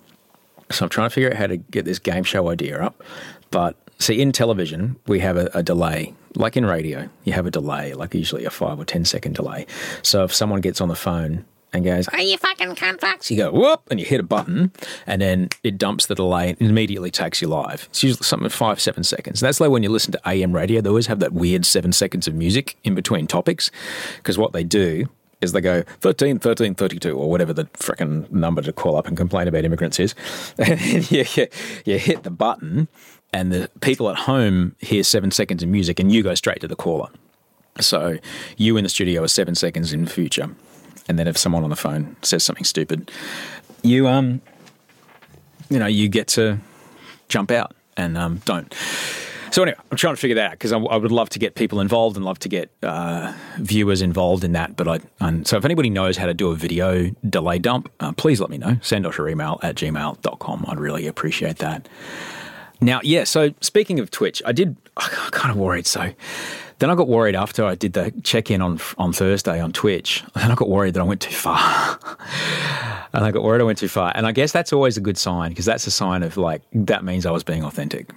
So 0.69 0.85
I'm 0.85 0.89
trying 0.89 1.09
to 1.09 1.13
figure 1.13 1.31
out 1.31 1.37
how 1.37 1.47
to 1.47 1.57
get 1.57 1.85
this 1.85 1.97
game 1.97 2.23
show 2.23 2.49
idea 2.49 2.79
up. 2.79 3.03
But 3.49 3.75
see, 3.97 4.21
in 4.21 4.31
television, 4.31 4.95
we 5.07 5.19
have 5.21 5.37
a, 5.37 5.49
a 5.55 5.63
delay. 5.63 6.13
Like 6.35 6.55
in 6.55 6.65
radio, 6.65 7.09
you 7.23 7.33
have 7.33 7.47
a 7.47 7.51
delay, 7.51 7.93
like 7.95 8.13
usually 8.13 8.45
a 8.45 8.51
five 8.51 8.79
or 8.79 8.85
ten 8.85 9.05
second 9.05 9.35
delay. 9.35 9.65
So 10.03 10.23
if 10.23 10.33
someone 10.33 10.61
gets 10.61 10.79
on 10.79 10.87
the 10.87 10.95
phone 10.95 11.45
and 11.73 11.85
goes, 11.85 12.07
Are 12.09 12.21
you 12.21 12.37
fucking 12.37 12.75
cunt 12.75 13.29
You 13.29 13.37
go, 13.37 13.51
whoop, 13.51 13.81
and 13.89 13.99
you 13.99 14.05
hit 14.05 14.19
a 14.19 14.23
button, 14.23 14.71
and 15.07 15.21
then 15.21 15.49
it 15.63 15.77
dumps 15.77 16.05
the 16.05 16.15
delay 16.15 16.49
and 16.49 16.61
immediately 16.61 17.11
takes 17.11 17.41
you 17.41 17.47
live. 17.47 17.87
It's 17.89 18.03
usually 18.03 18.25
something 18.25 18.49
five, 18.49 18.81
seven 18.81 19.03
seconds. 19.03 19.41
And 19.41 19.47
that's 19.47 19.59
like 19.59 19.71
when 19.71 19.83
you 19.83 19.89
listen 19.89 20.11
to 20.11 20.21
AM 20.27 20.53
radio, 20.53 20.81
they 20.81 20.89
always 20.89 21.07
have 21.07 21.19
that 21.19 21.33
weird 21.33 21.65
seven 21.65 21.91
seconds 21.91 22.27
of 22.27 22.35
music 22.35 22.77
in 22.83 22.95
between 22.95 23.27
topics, 23.27 23.71
because 24.17 24.37
what 24.37 24.53
they 24.53 24.63
do 24.63 25.07
is 25.41 25.53
they 25.53 25.61
go 25.61 25.81
13, 26.01 26.39
13, 26.39 26.75
32, 26.75 27.17
or 27.17 27.29
whatever 27.29 27.51
the 27.51 27.65
freaking 27.65 28.29
number 28.31 28.61
to 28.61 28.71
call 28.71 28.95
up 28.95 29.07
and 29.07 29.17
complain 29.17 29.47
about 29.47 29.65
immigrants 29.65 29.99
is. 29.99 30.13
And 30.59 31.11
you, 31.11 31.25
you, 31.35 31.47
you 31.85 31.97
hit 31.97 32.23
the 32.23 32.31
button, 32.31 32.87
and 33.33 33.51
the 33.51 33.69
people 33.79 34.09
at 34.09 34.17
home 34.17 34.75
hear 34.79 35.03
seven 35.03 35.31
seconds 35.31 35.63
of 35.63 35.69
music, 35.69 35.99
and 35.99 36.11
you 36.11 36.21
go 36.21 36.35
straight 36.35 36.59
to 36.61 36.67
the 36.67 36.75
caller. 36.75 37.09
So 37.79 38.17
you 38.57 38.75
in 38.75 38.83
the 38.83 38.89
studio 38.89 39.23
are 39.23 39.29
seven 39.29 39.55
seconds 39.55 39.93
in 39.93 40.03
the 40.03 40.11
future 40.11 40.49
and 41.07 41.17
then 41.19 41.27
if 41.27 41.37
someone 41.37 41.63
on 41.63 41.69
the 41.69 41.75
phone 41.75 42.15
says 42.21 42.43
something 42.43 42.65
stupid, 42.65 43.11
you 43.83 44.07
um, 44.07 44.41
you 45.69 45.79
know, 45.79 45.87
you 45.87 46.09
get 46.09 46.27
to 46.29 46.59
jump 47.29 47.51
out 47.51 47.73
and 47.97 48.17
um, 48.17 48.41
don't. 48.45 48.73
So 49.51 49.63
anyway, 49.63 49.77
I'm 49.91 49.97
trying 49.97 50.15
to 50.15 50.21
figure 50.21 50.35
that 50.35 50.45
out 50.45 50.51
because 50.51 50.71
I, 50.71 50.77
I, 50.77 50.95
would 50.95 51.11
love 51.11 51.29
to 51.31 51.39
get 51.39 51.55
people 51.55 51.81
involved 51.81 52.15
and 52.15 52.23
love 52.23 52.39
to 52.39 52.49
get 52.49 52.71
uh, 52.83 53.33
viewers 53.57 54.01
involved 54.01 54.45
in 54.45 54.53
that. 54.53 54.77
But 54.77 54.87
I, 54.87 55.43
so 55.43 55.57
if 55.57 55.65
anybody 55.65 55.89
knows 55.89 56.15
how 56.15 56.27
to 56.27 56.33
do 56.33 56.51
a 56.51 56.55
video 56.55 57.11
delay 57.29 57.59
dump, 57.59 57.91
uh, 57.99 58.13
please 58.13 58.39
let 58.39 58.49
me 58.49 58.57
know. 58.57 58.77
Send 58.81 59.05
us 59.05 59.17
your 59.17 59.27
email 59.27 59.59
at 59.61 59.75
gmail.com. 59.75 60.65
I'd 60.67 60.79
really 60.79 61.05
appreciate 61.05 61.57
that. 61.57 61.89
Now, 62.79 63.01
yeah, 63.03 63.25
so 63.25 63.53
speaking 63.59 63.99
of 63.99 64.09
Twitch, 64.09 64.41
I 64.45 64.53
did, 64.53 64.77
I 64.95 65.01
kind 65.31 65.51
of 65.51 65.57
worried. 65.57 65.85
So 65.85 66.13
then 66.81 66.89
I 66.89 66.95
got 66.95 67.07
worried 67.07 67.35
after 67.35 67.63
I 67.63 67.75
did 67.75 67.93
the 67.93 68.11
check 68.23 68.49
in 68.49 68.59
on 68.59 68.79
on 68.97 69.13
Thursday 69.13 69.61
on 69.61 69.71
Twitch. 69.71 70.23
Then 70.33 70.49
I 70.49 70.55
got 70.55 70.67
worried 70.67 70.95
that 70.95 71.01
I 71.01 71.03
went 71.03 71.21
too 71.21 71.33
far. 71.33 71.99
and 73.13 73.23
I 73.23 73.29
got 73.29 73.43
worried 73.43 73.61
I 73.61 73.65
went 73.65 73.77
too 73.77 73.87
far. 73.87 74.11
And 74.15 74.25
I 74.25 74.31
guess 74.31 74.51
that's 74.51 74.73
always 74.73 74.97
a 74.97 74.99
good 74.99 75.17
sign 75.17 75.51
because 75.51 75.65
that's 75.65 75.85
a 75.85 75.91
sign 75.91 76.23
of 76.23 76.37
like, 76.37 76.63
that 76.73 77.03
means 77.03 77.27
I 77.27 77.31
was 77.31 77.43
being 77.43 77.63
authentic. 77.63 78.09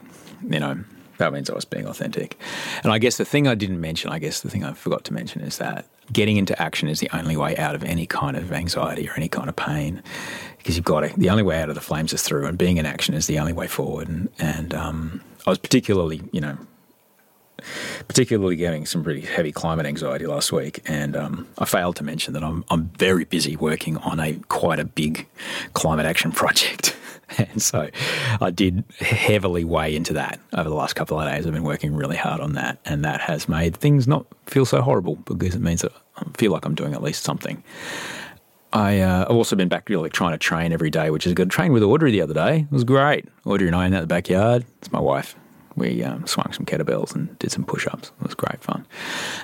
You 0.49 0.61
know, 0.61 0.83
that 1.18 1.30
means 1.35 1.50
I 1.50 1.54
was 1.54 1.66
being 1.66 1.87
authentic. 1.87 2.38
And 2.83 2.90
I 2.90 2.97
guess 2.97 3.18
the 3.18 3.26
thing 3.26 3.47
I 3.47 3.54
didn't 3.54 3.83
mention, 3.83 4.11
I 4.11 4.18
guess 4.18 4.40
the 4.40 4.49
thing 4.49 4.64
I 4.64 4.73
forgot 4.73 5.04
to 5.04 5.12
mention 5.12 5.42
is 5.42 5.59
that 5.59 5.85
getting 6.11 6.38
into 6.38 6.61
action 6.61 6.88
is 6.88 7.00
the 7.00 7.11
only 7.14 7.37
way 7.37 7.59
out 7.59 7.75
of 7.75 7.85
any 7.85 8.06
kind 8.06 8.35
of 8.35 8.50
anxiety 8.50 9.06
or 9.06 9.12
any 9.14 9.28
kind 9.28 9.50
of 9.50 9.56
pain 9.56 10.02
because 10.56 10.76
you've 10.76 10.87
got 10.87 11.00
to, 11.00 11.12
the 11.21 11.28
only 11.28 11.42
way 11.42 11.61
out 11.61 11.68
of 11.68 11.75
the 11.75 11.83
flames 11.83 12.14
is 12.14 12.23
through, 12.23 12.47
and 12.47 12.56
being 12.56 12.78
in 12.78 12.87
action 12.87 13.14
is 13.14 13.26
the 13.26 13.38
only 13.38 13.52
way 13.52 13.66
forward. 13.66 14.09
And, 14.09 14.30
and 14.38 14.73
um, 14.73 15.21
I 15.47 15.50
was 15.50 15.59
particularly, 15.59 16.23
you 16.33 16.40
know, 16.40 16.56
particularly 18.09 18.56
getting 18.56 18.87
some 18.87 19.02
pretty 19.02 19.21
heavy 19.21 19.52
climate 19.52 19.87
anxiety 19.87 20.26
last 20.26 20.52
week. 20.52 20.83
And 20.87 21.16
um, 21.16 21.49
I 21.59 21.64
failed 21.64 21.97
to 21.97 22.04
mention 22.04 22.35
that 22.35 22.44
I'm, 22.44 22.64
I'm 22.71 22.90
very 22.99 23.25
busy 23.25 23.56
working 23.56 23.97
on 23.99 24.21
a 24.21 24.35
quite 24.49 24.78
a 24.78 24.85
big 24.85 25.26
climate 25.73 26.06
action 26.06 26.33
project. 26.33 26.97
and 27.38 27.62
so 27.62 27.88
I 28.40 28.50
did 28.50 28.85
heavily 29.00 29.64
weigh 29.64 29.94
into 29.97 30.12
that 30.14 30.40
over 30.52 30.68
the 30.68 30.75
last 30.75 30.94
couple 30.94 31.18
of 31.18 31.28
days. 31.28 31.47
I've 31.47 31.52
been 31.52 31.64
working 31.64 31.94
really 31.94 32.16
hard 32.16 32.40
on 32.40 32.52
that, 32.54 32.78
and 32.85 33.04
that 33.04 33.21
has 33.23 33.49
made 33.49 33.76
things 33.76 34.06
not 34.06 34.26
feel 34.47 34.64
so 34.64 34.83
horrible 34.83 35.16
because 35.16 35.54
it 35.54 35.61
means 35.61 35.83
that 35.83 35.92
I 36.16 36.25
feel 36.37 36.52
like 36.52 36.64
I'm 36.64 36.75
doing 36.75 36.94
at 36.94 37.02
least 37.02 37.25
something. 37.25 37.62
I, 38.73 39.00
uh, 39.00 39.26
I've 39.28 39.37
also 39.37 39.54
been 39.54 39.68
back 39.68 39.88
really 39.88 40.11
trying 40.11 40.33
to 40.33 40.38
train 40.38 40.73
every 40.73 40.90
day, 40.90 41.11
which 41.11 41.26
is 41.26 41.33
good. 41.33 41.49
Train 41.49 41.73
with 41.73 41.85
Audrey 41.85 42.11
the 42.11 42.21
other 42.21 42.35
day. 42.35 42.61
It 42.61 42.73
was 42.73 42.83
great. 42.83 43.26
Audrey 43.44 43.68
and 43.68 43.76
I 43.76 43.87
in 43.87 43.92
the 43.92 44.06
backyard. 44.06 44.64
It's 44.80 44.90
my 44.90 45.00
wife 45.00 45.37
we 45.76 46.02
um, 46.04 46.26
swung 46.26 46.52
some 46.52 46.64
kettlebells 46.66 47.14
and 47.14 47.38
did 47.38 47.50
some 47.50 47.64
push 47.64 47.87
ups. 47.87 48.12
It 48.21 48.25
was 48.25 48.35
great 48.35 48.62
fun. 48.62 48.87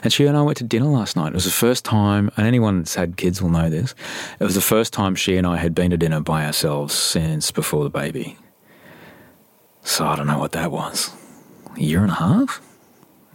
And 0.02 0.12
she 0.12 0.26
and 0.26 0.36
I 0.36 0.42
went 0.42 0.58
to 0.58 0.64
dinner 0.64 0.86
last 0.86 1.16
night. 1.16 1.28
It 1.28 1.34
was 1.34 1.44
the 1.44 1.50
first 1.50 1.84
time, 1.84 2.30
and 2.36 2.46
anyone 2.46 2.78
that's 2.78 2.94
had 2.94 3.16
kids 3.16 3.42
will 3.42 3.50
know 3.50 3.68
this, 3.68 3.94
it 4.38 4.44
was 4.44 4.54
the 4.54 4.60
first 4.60 4.92
time 4.92 5.14
she 5.14 5.36
and 5.36 5.46
I 5.46 5.56
had 5.56 5.74
been 5.74 5.90
to 5.90 5.96
dinner 5.96 6.20
by 6.20 6.46
ourselves 6.46 6.94
since 6.94 7.50
before 7.50 7.84
the 7.84 7.90
baby. 7.90 8.36
So 9.82 10.06
I 10.06 10.16
don't 10.16 10.26
know 10.26 10.38
what 10.38 10.52
that 10.52 10.70
was. 10.70 11.10
A 11.76 11.80
year 11.80 12.02
and 12.02 12.10
a 12.10 12.14
half? 12.14 12.60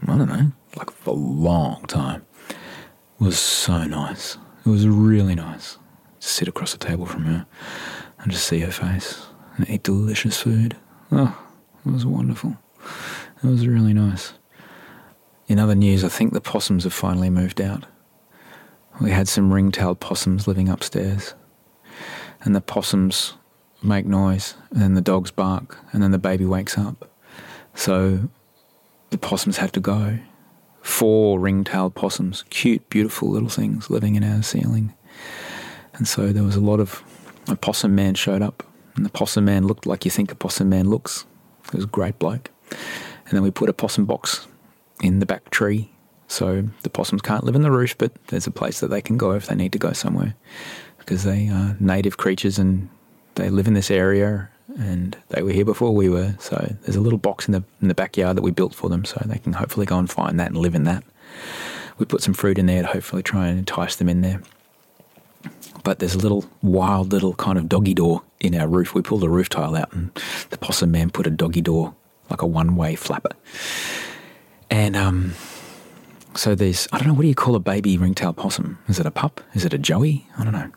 I 0.03 0.17
don't 0.17 0.27
know. 0.27 0.51
Like 0.77 0.89
a 1.05 1.11
long 1.11 1.85
time. 1.85 2.25
It 2.49 3.23
was 3.23 3.39
so 3.39 3.85
nice. 3.85 4.37
It 4.65 4.69
was 4.69 4.87
really 4.87 5.35
nice 5.35 5.77
to 6.19 6.27
sit 6.27 6.47
across 6.47 6.71
the 6.71 6.77
table 6.77 7.05
from 7.05 7.23
her 7.23 7.45
and 8.19 8.31
just 8.31 8.47
see 8.47 8.59
her 8.59 8.71
face 8.71 9.25
and 9.57 9.69
eat 9.69 9.83
delicious 9.83 10.41
food. 10.41 10.75
Oh, 11.11 11.37
it 11.85 11.91
was 11.91 12.05
wonderful. 12.05 12.57
It 13.43 13.47
was 13.47 13.67
really 13.67 13.93
nice. 13.93 14.33
In 15.47 15.59
other 15.59 15.75
news, 15.75 16.03
I 16.03 16.09
think 16.09 16.33
the 16.33 16.41
possums 16.41 16.83
have 16.85 16.93
finally 16.93 17.29
moved 17.29 17.61
out. 17.61 17.85
We 18.99 19.11
had 19.11 19.27
some 19.27 19.53
ring-tailed 19.53 19.99
possums 19.99 20.47
living 20.47 20.69
upstairs, 20.69 21.35
and 22.41 22.55
the 22.55 22.61
possums 22.61 23.33
make 23.83 24.05
noise, 24.05 24.55
and 24.71 24.81
then 24.81 24.93
the 24.93 25.01
dogs 25.01 25.31
bark, 25.31 25.77
and 25.91 26.01
then 26.01 26.11
the 26.11 26.17
baby 26.17 26.45
wakes 26.45 26.77
up. 26.77 27.09
So 27.73 28.29
the 29.09 29.17
possums 29.17 29.57
had 29.57 29.73
to 29.73 29.79
go. 29.79 30.19
Four 30.81 31.39
ring-tailed 31.39 31.93
possums, 31.93 32.43
cute, 32.49 32.89
beautiful 32.89 33.29
little 33.29 33.49
things 33.49 33.89
living 33.89 34.15
in 34.15 34.23
our 34.23 34.41
ceiling. 34.41 34.93
And 35.93 36.07
so 36.07 36.31
there 36.31 36.43
was 36.43 36.55
a 36.55 36.61
lot 36.61 36.79
of 36.79 37.03
a 37.47 37.55
possum 37.55 37.93
man 37.95 38.15
showed 38.15 38.41
up, 38.41 38.63
and 38.95 39.05
the 39.05 39.09
possum 39.09 39.45
man 39.45 39.67
looked 39.67 39.85
like 39.85 40.05
you 40.05 40.11
think 40.11 40.31
a 40.31 40.35
possum 40.35 40.69
man 40.69 40.89
looks. 40.89 41.25
He 41.69 41.77
was 41.77 41.85
a 41.85 41.89
great 41.89 42.17
bloke. 42.17 42.49
And 42.71 43.33
then 43.33 43.43
we 43.43 43.51
put 43.51 43.69
a 43.69 43.73
possum 43.73 44.05
box 44.05 44.47
in 45.01 45.19
the 45.19 45.25
back 45.25 45.49
tree. 45.49 45.91
So 46.27 46.69
the 46.83 46.89
possums 46.89 47.21
can't 47.21 47.43
live 47.43 47.55
in 47.55 47.61
the 47.61 47.71
roof, 47.71 47.97
but 47.97 48.11
there's 48.27 48.47
a 48.47 48.51
place 48.51 48.79
that 48.79 48.87
they 48.87 49.01
can 49.01 49.17
go 49.17 49.31
if 49.31 49.47
they 49.47 49.55
need 49.55 49.71
to 49.73 49.79
go 49.79 49.93
somewhere 49.93 50.35
because 50.97 51.23
they 51.23 51.49
are 51.49 51.77
native 51.79 52.17
creatures 52.17 52.57
and 52.57 52.89
they 53.35 53.49
live 53.49 53.67
in 53.67 53.75
this 53.75 53.91
area 53.91 54.49
and 54.79 55.15
they 55.29 55.43
were 55.43 55.51
here 55.51 55.65
before 55.65 55.93
we 55.93 56.09
were. 56.09 56.35
So 56.39 56.75
there's 56.81 56.95
a 56.95 57.01
little 57.01 57.19
box 57.19 57.47
in 57.47 57.51
the 57.51 57.63
in 57.81 57.87
the 57.87 57.93
backyard 57.93 58.37
that 58.37 58.41
we 58.41 58.51
built 58.51 58.73
for 58.73 58.89
them, 58.89 59.05
so 59.05 59.21
they 59.25 59.37
can 59.37 59.53
hopefully 59.53 59.85
go 59.85 59.97
and 59.97 60.09
find 60.09 60.39
that 60.39 60.47
and 60.47 60.57
live 60.57 60.75
in 60.75 60.83
that. 60.83 61.03
We 61.97 62.05
put 62.05 62.21
some 62.21 62.33
fruit 62.33 62.57
in 62.57 62.65
there 62.65 62.81
to 62.81 62.87
hopefully 62.87 63.23
try 63.23 63.47
and 63.47 63.59
entice 63.59 63.95
them 63.95 64.09
in 64.09 64.21
there. 64.21 64.41
But 65.83 65.99
there's 65.99 66.15
a 66.15 66.19
little 66.19 66.45
wild 66.61 67.11
little 67.11 67.35
kind 67.35 67.57
of 67.57 67.69
doggy 67.69 67.93
door 67.93 68.23
in 68.39 68.55
our 68.55 68.67
roof. 68.67 68.95
We 68.95 69.01
pulled 69.01 69.23
a 69.23 69.29
roof 69.29 69.49
tile 69.49 69.75
out, 69.75 69.93
and 69.93 70.11
the 70.49 70.57
possum 70.57 70.91
man 70.91 71.09
put 71.09 71.27
a 71.27 71.31
doggy 71.31 71.61
door 71.61 71.95
like 72.29 72.41
a 72.41 72.47
one 72.47 72.75
way 72.75 72.95
flapper. 72.95 73.35
And 74.69 74.95
um, 74.95 75.33
so 76.35 76.55
there's, 76.55 76.87
I 76.91 76.97
don't 76.97 77.07
know, 77.07 77.13
what 77.13 77.21
do 77.21 77.27
you 77.27 77.35
call 77.35 77.55
a 77.55 77.59
baby 77.59 77.97
ringtail 77.97 78.33
possum? 78.33 78.77
Is 78.87 78.99
it 78.99 79.05
a 79.05 79.11
pup? 79.11 79.41
Is 79.53 79.65
it 79.65 79.73
a 79.73 79.77
joey? 79.77 80.27
I 80.37 80.43
don't 80.43 80.53
know. 80.53 80.71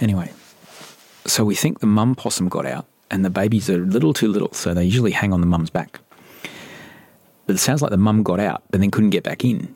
Anyway, 0.00 0.32
so 1.26 1.44
we 1.44 1.54
think 1.54 1.80
the 1.80 1.86
mum 1.86 2.14
possum 2.14 2.48
got 2.48 2.66
out 2.66 2.86
and 3.10 3.24
the 3.24 3.30
babies 3.30 3.68
are 3.68 3.82
a 3.82 3.86
little 3.86 4.14
too 4.14 4.28
little, 4.28 4.52
so 4.52 4.74
they 4.74 4.84
usually 4.84 5.10
hang 5.10 5.32
on 5.32 5.40
the 5.40 5.46
mum's 5.46 5.70
back. 5.70 6.00
But 7.46 7.56
it 7.56 7.58
sounds 7.58 7.82
like 7.82 7.90
the 7.90 7.96
mum 7.96 8.22
got 8.22 8.40
out 8.40 8.62
but 8.70 8.80
then 8.80 8.90
couldn't 8.90 9.10
get 9.10 9.24
back 9.24 9.44
in. 9.44 9.74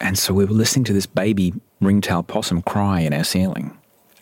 And 0.00 0.18
so 0.18 0.34
we 0.34 0.44
were 0.44 0.52
listening 0.52 0.84
to 0.84 0.92
this 0.92 1.06
baby 1.06 1.54
ringtail 1.80 2.24
possum 2.24 2.62
cry 2.62 3.00
in 3.00 3.12
our 3.12 3.24
ceiling. 3.24 3.76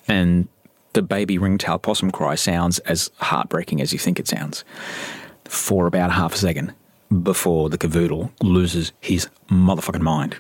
And 0.07 0.49
the 0.93 1.03
baby 1.03 1.39
ringtail 1.39 1.79
possum 1.79 2.11
cry 2.11 2.35
sounds 2.35 2.79
as 2.81 3.11
heartbreaking 3.19 3.81
as 3.81 3.93
you 3.93 3.99
think 3.99 4.21
it 4.21 4.29
sounds 4.29 4.65
for 5.53 5.87
about 5.87 6.11
half 6.11 6.35
a 6.35 6.39
second 6.39 6.73
before 7.23 7.69
the 7.69 7.77
cavoodle 7.77 8.31
loses 8.43 8.93
his 9.01 9.29
motherfucking 9.51 10.01
mind 10.01 10.37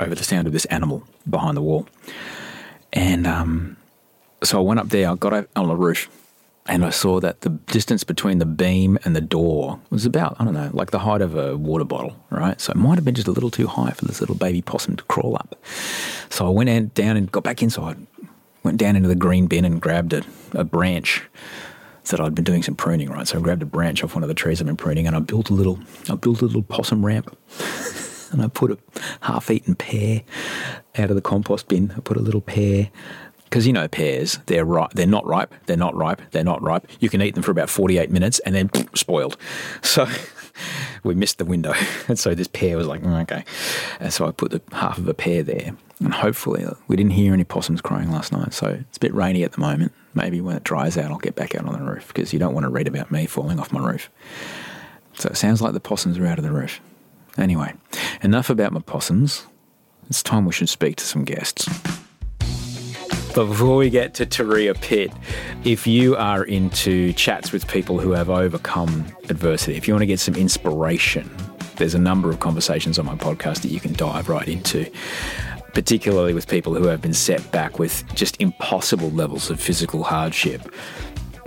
over 0.00 0.14
the 0.14 0.24
sound 0.24 0.46
of 0.46 0.54
this 0.54 0.64
animal 0.66 1.06
behind 1.28 1.56
the 1.56 1.60
wall. 1.60 1.86
And 2.92 3.26
um, 3.26 3.76
so 4.42 4.58
I 4.58 4.62
went 4.62 4.80
up 4.80 4.88
there, 4.88 5.10
I 5.10 5.14
got 5.16 5.46
on 5.54 5.68
the 5.68 5.76
roof, 5.76 6.08
and 6.66 6.82
I 6.82 6.90
saw 6.90 7.20
that 7.20 7.42
the 7.42 7.50
distance 7.50 8.04
between 8.04 8.38
the 8.38 8.46
beam 8.46 8.98
and 9.04 9.14
the 9.14 9.20
door 9.20 9.78
was 9.90 10.06
about, 10.06 10.36
I 10.40 10.44
don't 10.44 10.54
know, 10.54 10.70
like 10.72 10.92
the 10.92 11.00
height 11.00 11.20
of 11.20 11.36
a 11.36 11.58
water 11.58 11.84
bottle, 11.84 12.16
right? 12.30 12.58
So 12.58 12.70
it 12.70 12.76
might 12.76 12.94
have 12.94 13.04
been 13.04 13.14
just 13.14 13.28
a 13.28 13.32
little 13.32 13.50
too 13.50 13.66
high 13.66 13.90
for 13.90 14.06
this 14.06 14.20
little 14.20 14.36
baby 14.36 14.62
possum 14.62 14.96
to 14.96 15.04
crawl 15.04 15.34
up. 15.34 15.62
So 16.30 16.46
I 16.46 16.50
went 16.50 16.94
down 16.94 17.18
and 17.18 17.30
got 17.30 17.44
back 17.44 17.62
inside, 17.62 17.98
went 18.62 18.78
down 18.78 18.96
into 18.96 19.10
the 19.10 19.14
green 19.14 19.46
bin 19.46 19.66
and 19.66 19.78
grabbed 19.80 20.14
a, 20.14 20.22
a 20.52 20.64
branch 20.64 21.22
that 22.10 22.20
I'd 22.20 22.34
been 22.34 22.44
doing 22.44 22.62
some 22.62 22.74
pruning, 22.74 23.10
right? 23.10 23.26
So 23.26 23.38
I 23.38 23.42
grabbed 23.42 23.62
a 23.62 23.66
branch 23.66 24.02
off 24.04 24.14
one 24.14 24.22
of 24.22 24.28
the 24.28 24.34
trees 24.34 24.60
I've 24.60 24.66
been 24.66 24.76
pruning 24.76 25.06
and 25.06 25.16
I 25.16 25.20
built 25.20 25.50
a 25.50 25.54
little, 25.54 25.78
I 26.08 26.14
built 26.14 26.42
a 26.42 26.46
little 26.46 26.62
possum 26.62 27.04
ramp. 27.04 27.36
and 28.32 28.42
I 28.42 28.48
put 28.48 28.72
a 28.72 28.78
half-eaten 29.22 29.76
pear 29.76 30.22
out 30.98 31.08
of 31.08 31.16
the 31.16 31.22
compost 31.22 31.68
bin. 31.68 31.92
I 31.96 32.00
put 32.00 32.16
a 32.16 32.20
little 32.20 32.40
pear 32.40 32.90
because 33.44 33.66
you 33.66 33.72
know 33.72 33.86
pears, 33.86 34.40
they're 34.46 34.64
ripe, 34.64 34.94
they're 34.94 35.06
not 35.06 35.24
ripe, 35.24 35.54
they're 35.66 35.76
not 35.76 35.94
ripe, 35.94 36.20
they're 36.32 36.42
not 36.42 36.60
ripe. 36.60 36.88
You 36.98 37.08
can 37.08 37.22
eat 37.22 37.34
them 37.34 37.44
for 37.44 37.52
about 37.52 37.70
48 37.70 38.10
minutes 38.10 38.40
and 38.40 38.54
then 38.54 38.70
spoiled. 38.94 39.36
So 39.82 40.08
we 41.02 41.14
missed 41.14 41.38
the 41.38 41.44
window. 41.44 41.74
And 42.08 42.18
so 42.18 42.34
this 42.34 42.48
pear 42.48 42.76
was 42.76 42.86
like, 42.86 43.02
mm, 43.02 43.22
okay. 43.22 43.44
And 44.00 44.12
so 44.12 44.26
I 44.26 44.30
put 44.30 44.50
the 44.50 44.60
half 44.72 44.98
of 44.98 45.08
a 45.08 45.14
pear 45.14 45.42
there. 45.42 45.76
And 46.00 46.12
hopefully 46.12 46.66
we 46.88 46.96
didn't 46.96 47.12
hear 47.12 47.32
any 47.32 47.44
possums 47.44 47.80
crying 47.80 48.10
last 48.10 48.32
night. 48.32 48.52
So 48.54 48.66
it's 48.66 48.96
a 48.96 49.00
bit 49.00 49.14
rainy 49.14 49.42
at 49.44 49.52
the 49.52 49.60
moment. 49.60 49.92
Maybe 50.14 50.40
when 50.40 50.56
it 50.56 50.64
dries 50.64 50.96
out, 50.96 51.10
I'll 51.10 51.18
get 51.18 51.34
back 51.34 51.54
out 51.54 51.66
on 51.66 51.72
the 51.72 51.84
roof 51.84 52.08
because 52.08 52.32
you 52.32 52.38
don't 52.38 52.54
want 52.54 52.64
to 52.64 52.70
read 52.70 52.86
about 52.86 53.10
me 53.10 53.26
falling 53.26 53.58
off 53.58 53.72
my 53.72 53.84
roof. 53.84 54.10
So 55.14 55.28
it 55.28 55.36
sounds 55.36 55.60
like 55.60 55.72
the 55.72 55.80
possums 55.80 56.18
are 56.18 56.26
out 56.26 56.38
of 56.38 56.44
the 56.44 56.52
roof. 56.52 56.80
Anyway, 57.36 57.74
enough 58.22 58.50
about 58.50 58.72
my 58.72 58.80
possums. 58.80 59.46
It's 60.08 60.22
time 60.22 60.44
we 60.44 60.52
should 60.52 60.68
speak 60.68 60.96
to 60.96 61.04
some 61.04 61.24
guests. 61.24 61.68
Before 63.34 63.76
we 63.76 63.90
get 63.90 64.14
to 64.14 64.26
Turia 64.26 64.80
Pitt, 64.80 65.12
if 65.64 65.88
you 65.88 66.14
are 66.14 66.44
into 66.44 67.12
chats 67.14 67.50
with 67.50 67.66
people 67.66 67.98
who 67.98 68.12
have 68.12 68.30
overcome 68.30 69.06
adversity, 69.28 69.76
if 69.76 69.88
you 69.88 69.94
want 69.94 70.02
to 70.02 70.06
get 70.06 70.20
some 70.20 70.36
inspiration, 70.36 71.28
there's 71.76 71.94
a 71.94 71.98
number 71.98 72.30
of 72.30 72.38
conversations 72.38 72.96
on 72.96 73.06
my 73.06 73.16
podcast 73.16 73.62
that 73.62 73.72
you 73.72 73.80
can 73.80 73.92
dive 73.94 74.28
right 74.28 74.46
into, 74.46 74.88
particularly 75.74 76.32
with 76.32 76.48
people 76.48 76.74
who 76.74 76.86
have 76.86 77.02
been 77.02 77.12
set 77.12 77.50
back 77.52 77.78
with 77.78 78.04
just 78.14 78.40
impossible 78.40 79.10
levels 79.10 79.50
of 79.50 79.60
physical 79.60 80.04
hardship, 80.04 80.72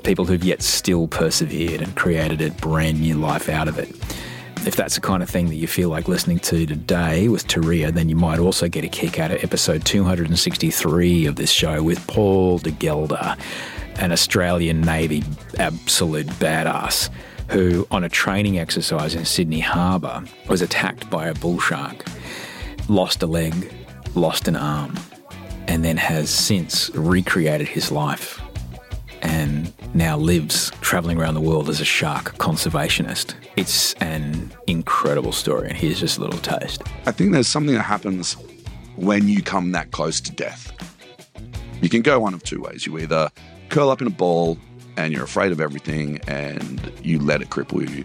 people 0.03 0.25
who've 0.25 0.43
yet 0.43 0.61
still 0.61 1.07
persevered 1.07 1.81
and 1.81 1.95
created 1.95 2.41
a 2.41 2.51
brand 2.51 2.99
new 2.99 3.15
life 3.15 3.49
out 3.49 3.67
of 3.67 3.79
it. 3.79 3.89
If 4.67 4.75
that's 4.75 4.95
the 4.95 5.01
kind 5.01 5.23
of 5.23 5.29
thing 5.29 5.47
that 5.47 5.55
you 5.55 5.67
feel 5.67 5.89
like 5.89 6.07
listening 6.09 6.39
to 6.39 6.65
today 6.65 7.29
with 7.29 7.47
Turia, 7.47 7.93
then 7.93 8.09
you 8.09 8.17
might 8.17 8.39
also 8.39 8.67
get 8.67 8.83
a 8.83 8.89
kick 8.89 9.17
out 9.17 9.31
of 9.31 9.43
episode 9.43 9.85
263 9.85 11.25
of 11.25 11.37
this 11.37 11.51
show 11.51 11.81
with 11.81 12.05
Paul 12.07 12.57
de 12.57 12.71
Gelder, 12.71 13.37
an 13.95 14.11
Australian 14.11 14.81
Navy 14.81 15.23
absolute 15.57 16.27
badass 16.27 17.09
who, 17.49 17.87
on 17.91 18.03
a 18.03 18.09
training 18.09 18.59
exercise 18.59 19.15
in 19.15 19.23
Sydney 19.23 19.61
Harbour, 19.61 20.23
was 20.49 20.61
attacked 20.61 21.09
by 21.09 21.27
a 21.27 21.33
bull 21.33 21.59
shark, 21.59 22.03
lost 22.89 23.23
a 23.23 23.27
leg, 23.27 23.71
lost 24.15 24.47
an 24.47 24.55
arm, 24.55 24.95
and 25.67 25.83
then 25.83 25.97
has 25.97 26.29
since 26.29 26.89
recreated 26.91 27.67
his 27.67 27.91
life 27.91 28.41
and 29.21 29.73
now 29.93 30.17
lives 30.17 30.71
traveling 30.81 31.19
around 31.19 31.33
the 31.33 31.41
world 31.41 31.69
as 31.69 31.81
a 31.81 31.85
shark 31.85 32.35
conservationist. 32.37 33.33
It's 33.55 33.93
an 33.95 34.51
incredible 34.67 35.31
story, 35.31 35.69
and 35.69 35.77
here's 35.77 35.99
just 35.99 36.17
a 36.17 36.21
little 36.21 36.39
taste. 36.39 36.83
I 37.05 37.11
think 37.11 37.31
there's 37.31 37.47
something 37.47 37.75
that 37.75 37.83
happens 37.83 38.35
when 38.95 39.27
you 39.27 39.41
come 39.41 39.71
that 39.71 39.91
close 39.91 40.21
to 40.21 40.31
death. 40.31 40.71
You 41.81 41.89
can 41.89 42.01
go 42.01 42.19
one 42.19 42.33
of 42.33 42.43
two 42.43 42.61
ways. 42.61 42.85
You 42.85 42.97
either 42.99 43.29
curl 43.69 43.89
up 43.89 44.01
in 44.01 44.07
a 44.07 44.11
ball 44.11 44.57
and 44.97 45.13
you're 45.13 45.23
afraid 45.23 45.51
of 45.51 45.61
everything 45.61 46.19
and 46.27 46.91
you 47.03 47.19
let 47.19 47.41
it 47.41 47.49
cripple 47.49 47.87
you, 47.87 48.03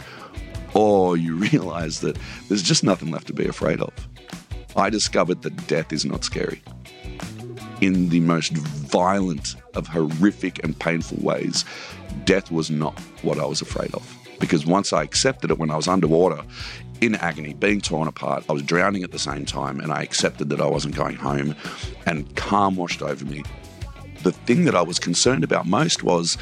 or 0.75 1.17
you 1.17 1.37
realize 1.53 2.01
that 2.01 2.19
there's 2.49 2.63
just 2.63 2.85
nothing 2.85 3.11
left 3.11 3.27
to 3.29 3.33
be 3.33 3.47
afraid 3.47 3.81
of. 3.81 3.93
I 4.77 4.91
discovered 4.91 5.43
that 5.43 5.67
death 5.67 5.93
is 5.93 6.05
not 6.05 6.25
scary. 6.25 6.63
In 7.81 8.09
the 8.09 8.21
most 8.21 8.53
violent 8.53 9.57
of 9.75 9.87
horrific 9.87 10.63
and 10.63 10.79
painful 10.79 11.19
ways, 11.21 11.65
death 12.25 12.51
was 12.51 12.71
not 12.71 12.99
what 13.23 13.39
I 13.39 13.45
was 13.45 13.61
afraid 13.61 13.95
of. 13.95 14.19
Because 14.39 14.67
once 14.67 14.93
I 14.93 15.03
accepted 15.03 15.51
it 15.51 15.59
when 15.59 15.71
I 15.71 15.77
was 15.77 15.89
underwater, 15.89 16.43
in 17.01 17.17
agony, 17.17 17.55
being 17.55 17.81
torn 17.81 18.07
apart, 18.07 18.45
I 18.49 18.53
was 18.53 18.63
drowning 18.63 19.03
at 19.03 19.11
the 19.11 19.19
same 19.19 19.45
time, 19.45 19.81
and 19.81 19.93
I 19.93 20.03
accepted 20.03 20.49
that 20.51 20.61
I 20.61 20.67
wasn't 20.67 20.95
going 20.95 21.17
home, 21.17 21.57
and 22.07 22.35
calm 22.37 22.77
washed 22.77 23.03
over 23.03 23.25
me. 23.25 23.43
The 24.23 24.33
thing 24.33 24.65
that 24.67 24.77
I 24.77 24.83
was 24.83 25.01
concerned 25.01 25.43
about 25.43 25.67
most 25.67 26.05
was, 26.05 26.39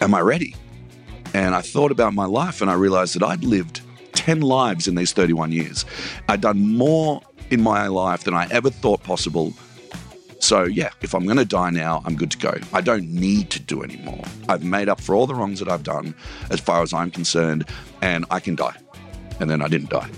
am 0.00 0.14
I 0.14 0.20
ready? 0.20 0.54
And 1.34 1.54
I 1.54 1.60
thought 1.60 1.90
about 1.90 2.14
my 2.14 2.26
life 2.26 2.60
and 2.60 2.70
I 2.70 2.74
realized 2.74 3.14
that 3.14 3.22
I'd 3.22 3.42
lived 3.42 3.80
10 4.12 4.40
lives 4.40 4.88
in 4.88 4.94
these 4.94 5.12
31 5.12 5.52
years. 5.52 5.84
I've 6.28 6.40
done 6.40 6.76
more 6.76 7.22
in 7.50 7.62
my 7.62 7.86
life 7.88 8.24
than 8.24 8.34
I 8.34 8.46
ever 8.50 8.70
thought 8.70 9.02
possible 9.02 9.52
so, 10.42 10.64
yeah, 10.64 10.90
if 11.02 11.14
I'm 11.14 11.24
going 11.24 11.36
to 11.36 11.44
die 11.44 11.70
now, 11.70 12.02
I'm 12.04 12.16
good 12.16 12.32
to 12.32 12.38
go. 12.38 12.52
I 12.72 12.80
don't 12.80 13.08
need 13.08 13.48
to 13.50 13.60
do 13.60 13.84
anymore. 13.84 14.24
I've 14.48 14.64
made 14.64 14.88
up 14.88 15.00
for 15.00 15.14
all 15.14 15.28
the 15.28 15.36
wrongs 15.36 15.60
that 15.60 15.68
I've 15.68 15.84
done 15.84 16.16
as 16.50 16.58
far 16.58 16.82
as 16.82 16.92
I'm 16.92 17.12
concerned, 17.12 17.64
and 18.00 18.26
I 18.28 18.40
can 18.40 18.56
die. 18.56 18.76
And 19.38 19.48
then 19.48 19.62
I 19.62 19.68
didn't 19.68 19.90
die. 19.90 20.10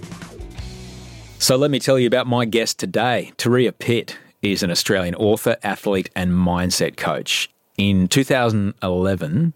So, 1.38 1.56
let 1.56 1.70
me 1.70 1.78
tell 1.78 1.98
you 1.98 2.06
about 2.06 2.26
my 2.26 2.46
guest 2.46 2.78
today. 2.78 3.32
Turia 3.36 3.78
Pitt 3.78 4.16
is 4.40 4.62
an 4.62 4.70
Australian 4.70 5.14
author, 5.16 5.58
athlete, 5.62 6.08
and 6.16 6.32
mindset 6.32 6.96
coach. 6.96 7.50
In 7.76 8.08
2011, 8.08 9.52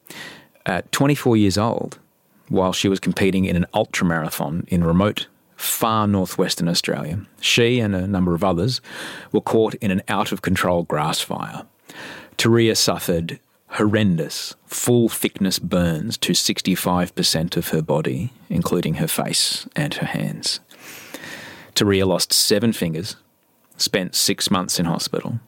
at 0.67 0.93
24 0.93 1.37
years 1.39 1.57
old, 1.57 1.99
while 2.49 2.73
she 2.73 2.89
was 2.89 3.01
competing 3.01 3.45
in 3.45 3.57
an 3.57 3.67
ultramarathon 3.75 4.67
in 4.69 4.85
remote 4.85 5.27
far 5.57 6.07
northwestern 6.07 6.69
Australia. 6.69 7.21
She 7.41 7.81
and 7.81 7.95
a 7.95 8.07
number 8.07 8.35
of 8.35 8.45
others 8.45 8.81
were 9.33 9.41
caught 9.41 9.75
in 9.75 9.91
an 9.91 10.03
out 10.09 10.31
of 10.31 10.41
control 10.41 10.85
grass 10.85 11.21
fire. 11.21 11.65
Turia 12.37 12.77
suffered 12.77 13.41
horrendous, 13.73 14.55
full 14.67 15.09
thickness 15.09 15.59
burns 15.59 16.17
to 16.19 16.33
65% 16.33 17.57
of 17.57 17.69
her 17.69 17.83
body, 17.83 18.33
including 18.49 18.95
her 18.95 19.09
face 19.09 19.67
and 19.77 19.95
her 19.95 20.07
hands. 20.07 20.61
Turia 21.75 22.07
lost 22.07 22.33
seven 22.33 22.73
fingers, 22.73 23.17
spent 23.77 24.15
six 24.15 24.51
months 24.51 24.79
in 24.79 24.87
hospital, 24.87 25.41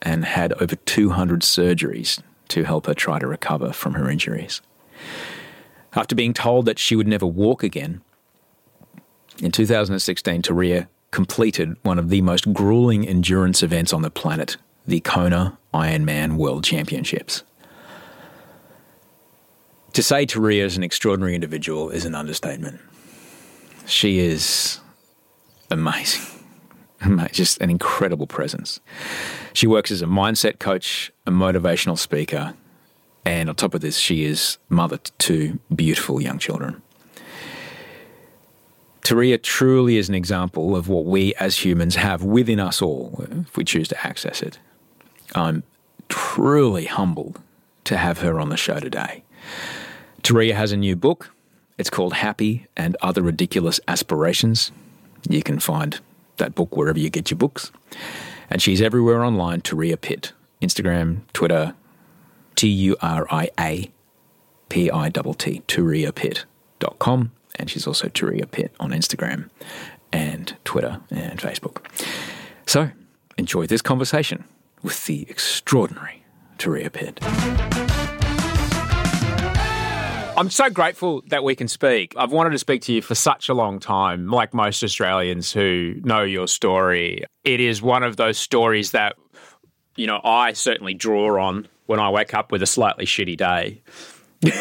and 0.00 0.24
had 0.24 0.52
over 0.54 0.76
200 0.76 1.42
surgeries 1.42 2.20
to 2.48 2.64
help 2.64 2.86
her 2.86 2.94
try 2.94 3.18
to 3.18 3.26
recover 3.26 3.72
from 3.72 3.94
her 3.94 4.10
injuries. 4.10 4.60
After 5.96 6.14
being 6.14 6.34
told 6.34 6.66
that 6.66 6.78
she 6.78 6.96
would 6.96 7.06
never 7.06 7.26
walk 7.26 7.62
again, 7.62 8.02
in 9.38 9.50
2016, 9.50 10.42
Turia 10.42 10.88
completed 11.10 11.76
one 11.82 11.98
of 11.98 12.08
the 12.08 12.22
most 12.22 12.52
grueling 12.52 13.06
endurance 13.06 13.62
events 13.62 13.92
on 13.92 14.02
the 14.02 14.10
planet, 14.10 14.56
the 14.86 15.00
Kona 15.00 15.58
Ironman 15.72 16.36
World 16.36 16.64
Championships. 16.64 17.44
To 19.92 20.02
say 20.02 20.26
Turia 20.26 20.64
is 20.64 20.76
an 20.76 20.82
extraordinary 20.82 21.36
individual 21.36 21.90
is 21.90 22.04
an 22.04 22.16
understatement. 22.16 22.80
She 23.86 24.18
is 24.18 24.80
amazing, 25.70 26.22
just 27.32 27.60
an 27.60 27.70
incredible 27.70 28.26
presence. 28.26 28.80
She 29.52 29.68
works 29.68 29.92
as 29.92 30.02
a 30.02 30.06
mindset 30.06 30.58
coach, 30.58 31.12
a 31.26 31.30
motivational 31.30 31.96
speaker, 31.96 32.54
and 33.24 33.48
on 33.48 33.54
top 33.54 33.74
of 33.74 33.80
this, 33.80 33.96
she 33.96 34.24
is 34.24 34.58
mother 34.68 34.98
to 34.98 35.12
two 35.18 35.58
beautiful 35.74 36.20
young 36.20 36.38
children. 36.38 36.82
Turia 39.02 39.40
truly 39.42 39.98
is 39.98 40.08
an 40.08 40.14
example 40.14 40.74
of 40.74 40.88
what 40.88 41.04
we 41.04 41.34
as 41.34 41.64
humans 41.64 41.96
have 41.96 42.22
within 42.22 42.58
us 42.58 42.80
all 42.80 43.24
if 43.30 43.56
we 43.56 43.64
choose 43.64 43.88
to 43.88 44.06
access 44.06 44.42
it. 44.42 44.58
I'm 45.34 45.62
truly 46.08 46.86
humbled 46.86 47.40
to 47.84 47.98
have 47.98 48.20
her 48.20 48.40
on 48.40 48.48
the 48.48 48.56
show 48.56 48.80
today. 48.80 49.22
Turia 50.22 50.54
has 50.54 50.72
a 50.72 50.76
new 50.76 50.96
book. 50.96 51.30
It's 51.76 51.90
called 51.90 52.14
Happy 52.14 52.66
and 52.76 52.96
Other 53.02 53.20
Ridiculous 53.20 53.78
Aspirations. 53.88 54.72
You 55.28 55.42
can 55.42 55.58
find 55.58 56.00
that 56.38 56.54
book 56.54 56.74
wherever 56.74 56.98
you 56.98 57.10
get 57.10 57.30
your 57.30 57.38
books. 57.38 57.72
And 58.48 58.62
she's 58.62 58.80
everywhere 58.80 59.22
online, 59.22 59.60
Turia 59.60 60.00
Pitt. 60.00 60.32
Instagram, 60.62 61.20
Twitter, 61.34 61.74
T 62.64 62.70
U 62.70 62.96
R 63.02 63.26
I 63.30 63.50
A 63.60 63.92
P 64.70 64.90
I 64.90 65.10
T 65.10 65.20
T, 65.34 65.62
turiapitt.com 65.68 67.32
and 67.56 67.68
she's 67.68 67.86
also 67.86 68.08
Turia 68.08 68.50
Pitt 68.50 68.74
on 68.80 68.90
Instagram 68.92 69.50
and 70.10 70.56
Twitter 70.64 70.98
and 71.10 71.38
Facebook. 71.38 71.84
So 72.66 72.90
enjoy 73.36 73.66
this 73.66 73.82
conversation 73.82 74.44
with 74.82 75.04
the 75.04 75.26
extraordinary 75.28 76.24
Turia 76.56 76.90
Pitt. 76.90 77.18
I'm 80.38 80.48
so 80.48 80.70
grateful 80.70 81.22
that 81.26 81.44
we 81.44 81.54
can 81.54 81.68
speak. 81.68 82.14
I've 82.16 82.32
wanted 82.32 82.52
to 82.52 82.58
speak 82.58 82.80
to 82.84 82.94
you 82.94 83.02
for 83.02 83.14
such 83.14 83.50
a 83.50 83.54
long 83.54 83.78
time, 83.78 84.28
like 84.28 84.54
most 84.54 84.82
Australians 84.82 85.52
who 85.52 85.96
know 86.02 86.22
your 86.22 86.48
story. 86.48 87.24
It 87.44 87.60
is 87.60 87.82
one 87.82 88.02
of 88.02 88.16
those 88.16 88.38
stories 88.38 88.92
that, 88.92 89.16
you 89.96 90.06
know, 90.06 90.22
I 90.24 90.54
certainly 90.54 90.94
draw 90.94 91.46
on 91.46 91.68
when 91.86 92.00
I 92.00 92.10
wake 92.10 92.34
up 92.34 92.52
with 92.52 92.62
a 92.62 92.66
slightly 92.66 93.06
shitty 93.06 93.36
day. 93.36 93.82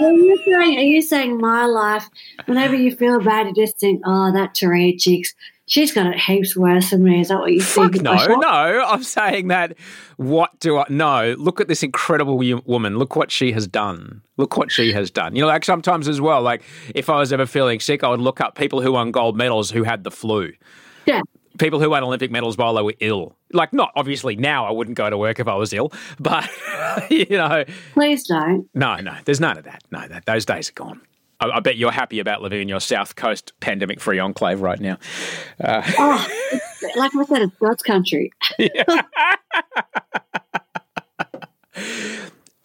Are 0.00 0.10
you 0.10 0.36
saying? 0.44 0.78
Are 0.78 0.82
you 0.82 1.02
saying 1.02 1.38
my 1.38 1.66
life? 1.66 2.08
Whenever 2.46 2.74
you 2.74 2.96
feel 2.96 3.20
bad, 3.20 3.46
you 3.48 3.54
just 3.54 3.78
think, 3.78 4.02
"Oh, 4.04 4.32
that 4.32 4.54
Turia 4.54 4.98
chick's 4.98 5.34
She's 5.66 5.92
got 5.92 6.06
it 6.06 6.18
heaps 6.18 6.56
worse 6.56 6.90
than 6.90 7.04
me. 7.04 7.20
Is 7.20 7.28
that 7.28 7.38
what 7.38 7.52
you 7.52 7.62
Fuck 7.62 7.92
think? 7.92 8.04
no, 8.04 8.14
no. 8.14 8.84
I'm 8.84 9.02
saying 9.02 9.48
that. 9.48 9.74
What 10.16 10.58
do 10.60 10.76
I? 10.78 10.84
No. 10.88 11.34
Look 11.38 11.60
at 11.60 11.68
this 11.68 11.82
incredible 11.82 12.36
woman. 12.66 12.98
Look 12.98 13.14
what 13.14 13.30
she 13.30 13.52
has 13.52 13.66
done. 13.68 14.22
Look 14.36 14.56
what 14.56 14.72
she 14.72 14.92
has 14.92 15.10
done. 15.10 15.36
You 15.36 15.42
know, 15.42 15.48
like 15.48 15.64
sometimes 15.64 16.08
as 16.08 16.20
well. 16.20 16.42
Like 16.42 16.62
if 16.94 17.08
I 17.08 17.18
was 17.18 17.32
ever 17.32 17.46
feeling 17.46 17.80
sick, 17.80 18.02
I 18.02 18.08
would 18.08 18.20
look 18.20 18.40
up 18.40 18.56
people 18.56 18.82
who 18.82 18.92
won 18.92 19.12
gold 19.12 19.36
medals 19.36 19.70
who 19.70 19.84
had 19.84 20.04
the 20.04 20.10
flu. 20.10 20.52
Yeah. 21.06 21.22
People 21.58 21.80
who 21.80 21.90
won 21.90 22.02
Olympic 22.02 22.30
medals 22.30 22.56
while 22.58 22.74
they 22.74 22.82
were 22.82 22.94
ill. 23.00 23.36
Like, 23.52 23.72
not 23.72 23.92
obviously 23.96 24.36
now 24.36 24.64
I 24.66 24.70
wouldn't 24.70 24.96
go 24.96 25.08
to 25.10 25.18
work 25.18 25.40
if 25.40 25.48
I 25.48 25.54
was 25.54 25.72
ill, 25.72 25.92
but 26.18 26.48
you 27.10 27.26
know, 27.30 27.64
Please 27.92 28.24
don't. 28.26 28.68
no, 28.74 28.96
no, 28.96 29.16
there's 29.24 29.40
none 29.40 29.58
of 29.58 29.64
that. 29.64 29.82
No, 29.90 30.06
that 30.08 30.26
those 30.26 30.44
days 30.44 30.70
are 30.70 30.74
gone. 30.74 31.00
I, 31.40 31.50
I 31.56 31.60
bet 31.60 31.76
you're 31.76 31.92
happy 31.92 32.18
about 32.20 32.42
living 32.42 32.62
in 32.62 32.68
your 32.68 32.80
South 32.80 33.16
Coast 33.16 33.52
pandemic-free 33.60 34.18
enclave 34.18 34.60
right 34.60 34.80
now. 34.80 34.98
Uh, 35.62 35.82
oh, 35.98 36.28
like 36.96 37.12
I 37.14 37.24
said, 37.24 37.42
it's 37.42 37.56
God's 37.56 37.82
country. 37.82 38.32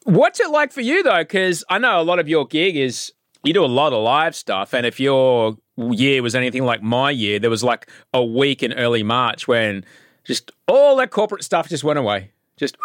What's 0.04 0.40
it 0.40 0.50
like 0.52 0.72
for 0.72 0.82
you 0.82 1.04
though? 1.04 1.20
Because 1.20 1.64
I 1.70 1.80
know 1.80 2.00
a 2.00 2.04
lot 2.04 2.20
of 2.20 2.30
your 2.30 2.46
gig 2.48 2.78
is 2.78 3.12
you 3.44 3.54
do 3.54 3.64
a 3.64 3.68
lot 3.68 3.94
of 3.94 4.04
live 4.04 4.36
stuff, 4.36 4.74
and 4.74 4.86
if 4.86 5.00
your 5.00 5.58
year 5.78 6.22
was 6.24 6.36
anything 6.36 6.64
like 6.64 6.82
my 6.82 7.12
year, 7.12 7.40
there 7.40 7.50
was 7.50 7.64
like 7.64 7.90
a 8.14 8.24
week 8.24 8.64
in 8.64 8.74
early 8.74 9.04
March 9.04 9.48
when 9.48 9.86
just 10.28 10.52
all 10.68 10.98
that 10.98 11.10
corporate 11.10 11.44
stuff 11.44 11.70
just 11.70 11.84
went 11.84 11.98
away. 11.98 12.32
Just 12.58 12.78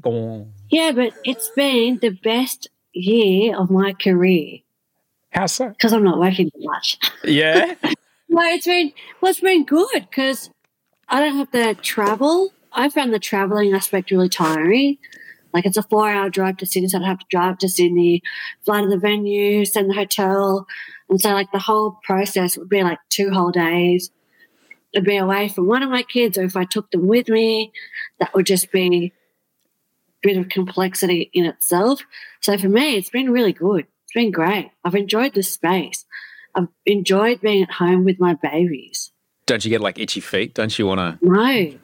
gone. 0.00 0.52
Yeah, 0.70 0.92
but 0.92 1.14
it's 1.24 1.50
been 1.56 1.98
the 2.00 2.10
best 2.10 2.68
year 2.92 3.56
of 3.56 3.70
my 3.70 3.92
career 3.94 4.58
How 5.30 5.46
so? 5.46 5.70
because 5.70 5.92
I'm 5.92 6.04
not 6.04 6.18
working 6.18 6.50
that 6.54 6.64
much. 6.64 6.98
Yeah. 7.24 7.74
Well, 8.30 8.52
it's 8.52 8.66
been 8.66 8.92
well, 9.20 9.30
it's 9.30 9.38
been 9.38 9.64
good 9.64 9.92
because 10.10 10.50
I 11.08 11.20
don't 11.20 11.36
have 11.36 11.52
to 11.52 11.74
travel. 11.80 12.52
I 12.72 12.88
found 12.88 13.14
the 13.14 13.20
traveling 13.20 13.72
aspect 13.74 14.10
really 14.10 14.28
tiring. 14.28 14.98
Like 15.52 15.66
it's 15.66 15.76
a 15.76 15.84
four-hour 15.84 16.30
drive 16.30 16.56
to 16.56 16.66
Sydney, 16.66 16.88
so 16.88 16.98
I'd 16.98 17.04
have 17.04 17.20
to 17.20 17.26
drive 17.30 17.58
to 17.58 17.68
Sydney, 17.68 18.22
fly 18.64 18.80
to 18.80 18.88
the 18.88 18.98
venue, 18.98 19.64
send 19.64 19.88
the 19.88 19.94
hotel, 19.94 20.66
and 21.08 21.20
so 21.20 21.30
like 21.30 21.52
the 21.52 21.60
whole 21.60 22.00
process 22.02 22.58
would 22.58 22.68
be 22.68 22.82
like 22.82 22.98
two 23.08 23.30
whole 23.30 23.52
days. 23.52 24.10
Be 25.02 25.16
away 25.16 25.48
from 25.48 25.66
one 25.66 25.82
of 25.82 25.90
my 25.90 26.02
kids, 26.02 26.38
or 26.38 26.44
if 26.44 26.56
I 26.56 26.64
took 26.64 26.90
them 26.90 27.06
with 27.06 27.28
me, 27.28 27.72
that 28.20 28.32
would 28.34 28.46
just 28.46 28.70
be 28.70 29.06
a 29.06 29.12
bit 30.22 30.36
of 30.36 30.48
complexity 30.48 31.30
in 31.32 31.44
itself. 31.44 32.02
So 32.40 32.56
for 32.56 32.68
me, 32.68 32.96
it's 32.96 33.10
been 33.10 33.30
really 33.32 33.52
good. 33.52 33.86
It's 34.04 34.12
been 34.14 34.30
great. 34.30 34.70
I've 34.84 34.94
enjoyed 34.94 35.34
the 35.34 35.42
space. 35.42 36.04
I've 36.54 36.68
enjoyed 36.86 37.40
being 37.40 37.62
at 37.62 37.72
home 37.72 38.04
with 38.04 38.20
my 38.20 38.34
babies. 38.34 39.10
Don't 39.46 39.64
you 39.64 39.70
get 39.70 39.80
like 39.80 39.98
itchy 39.98 40.20
feet? 40.20 40.54
Don't 40.54 40.78
you 40.78 40.86
want 40.86 41.00
to? 41.00 41.18
No, 41.20 41.74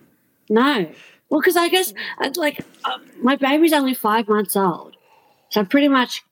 no. 0.49 0.91
Well, 1.29 1.41
because 1.41 1.57
I 1.57 1.69
guess 1.69 1.93
uh, 2.21 2.31
like 2.37 2.61
uh, 2.85 2.99
my 3.23 3.37
baby's 3.37 3.73
only 3.73 3.95
five 3.95 4.29
months 4.29 4.57
old, 4.57 4.97
so 5.51 5.61
I've 5.61 5.69
pretty 5.69 5.89
much 5.89 6.25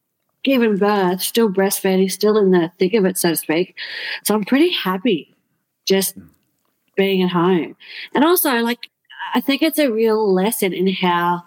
given 0.43 0.77
birth, 0.77 1.21
still 1.21 1.53
breastfeeding, 1.53 2.11
still 2.11 2.39
in 2.39 2.51
the 2.51 2.73
thick 2.79 2.95
of 2.95 3.05
it, 3.05 3.19
so 3.19 3.31
to 3.31 3.37
speak. 3.37 3.77
So 4.25 4.35
I'm 4.35 4.45
pretty 4.45 4.71
happy 4.73 5.35
just 5.87 6.17
being 6.99 7.23
at 7.23 7.31
home, 7.31 7.75
and 8.15 8.25
also 8.25 8.51
like 8.57 8.91
I 9.35 9.41
think 9.41 9.63
it's 9.63 9.79
a 9.79 9.91
real 9.91 10.33
lesson 10.33 10.75
in 10.75 10.93
how 10.93 11.45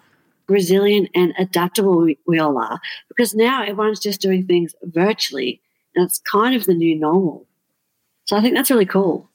resilient 0.48 1.10
and 1.16 1.34
adaptable 1.38 2.02
we, 2.02 2.18
we 2.28 2.40
all 2.40 2.58
are 2.58 2.80
because 3.08 3.34
now 3.34 3.62
everyone's 3.62 4.00
just 4.00 4.22
doing 4.22 4.48
things 4.48 4.74
virtually, 4.84 5.62
and 5.96 6.04
it's 6.06 6.18
kind 6.20 6.56
of 6.56 6.66
the 6.66 6.74
new 6.74 7.00
normal. 7.00 7.48
So 8.26 8.36
I 8.36 8.42
think 8.42 8.56
that's 8.56 8.72
really 8.72 8.86
cool. 8.86 9.30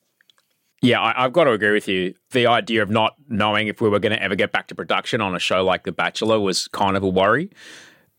Yeah, 0.83 1.01
I, 1.01 1.25
I've 1.25 1.33
got 1.33 1.45
to 1.45 1.53
agree 1.53 1.73
with 1.73 1.89
you. 1.89 2.15
The 2.31 2.47
idea 2.47 2.83
of 2.83 2.91
not 2.91 3.15
knowing 3.29 3.69
if 3.69 3.81
we 3.81 3.89
were 3.89 3.99
going 3.99 4.13
to 4.13 4.23
ever 4.23 4.35
get 4.35 4.53
back 4.53 4.69
to 4.69 4.75
production 4.75 5.21
on 5.21 5.35
a 5.35 5.39
show 5.39 5.65
like 5.65 5.85
The 5.85 5.93
Bachelor 5.93 6.39
was 6.41 6.69
kind 6.69 6.97
of 6.97 7.03
a 7.03 7.09
worry. 7.09 7.51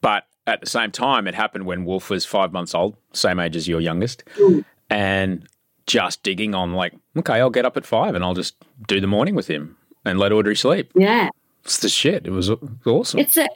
But 0.02 0.26
at 0.46 0.62
the 0.62 0.68
same 0.68 0.92
time, 0.92 1.28
it 1.28 1.36
happened 1.36 1.66
when 1.66 1.86
Wolf 1.86 2.10
was 2.10 2.26
five 2.26 2.52
months 2.52 2.74
old, 2.74 2.96
same 3.14 3.40
age 3.40 3.56
as 3.56 3.68
your 3.68 3.82
youngest, 3.82 4.24
mm. 4.38 4.64
and 4.90 5.48
just 5.88 6.22
digging 6.22 6.54
on 6.54 6.74
like, 6.74 6.94
okay, 7.18 7.36
I'll 7.36 7.50
get 7.50 7.66
up 7.66 7.78
at 7.78 7.86
five 7.86 8.14
and 8.14 8.24
I'll 8.24 8.34
just 8.34 8.56
do 8.88 9.02
the 9.02 9.08
morning 9.08 9.36
with 9.36 9.48
him 9.48 9.78
and 10.06 10.20
let 10.20 10.32
Audrey 10.32 10.56
sleep. 10.56 10.92
Yeah. 10.96 11.30
It's 11.64 11.80
the 11.80 11.90
shit. 11.90 12.26
It 12.26 12.32
was 12.32 12.52
awesome. 12.86 13.20
It's 13.20 13.38
a, 13.38 13.48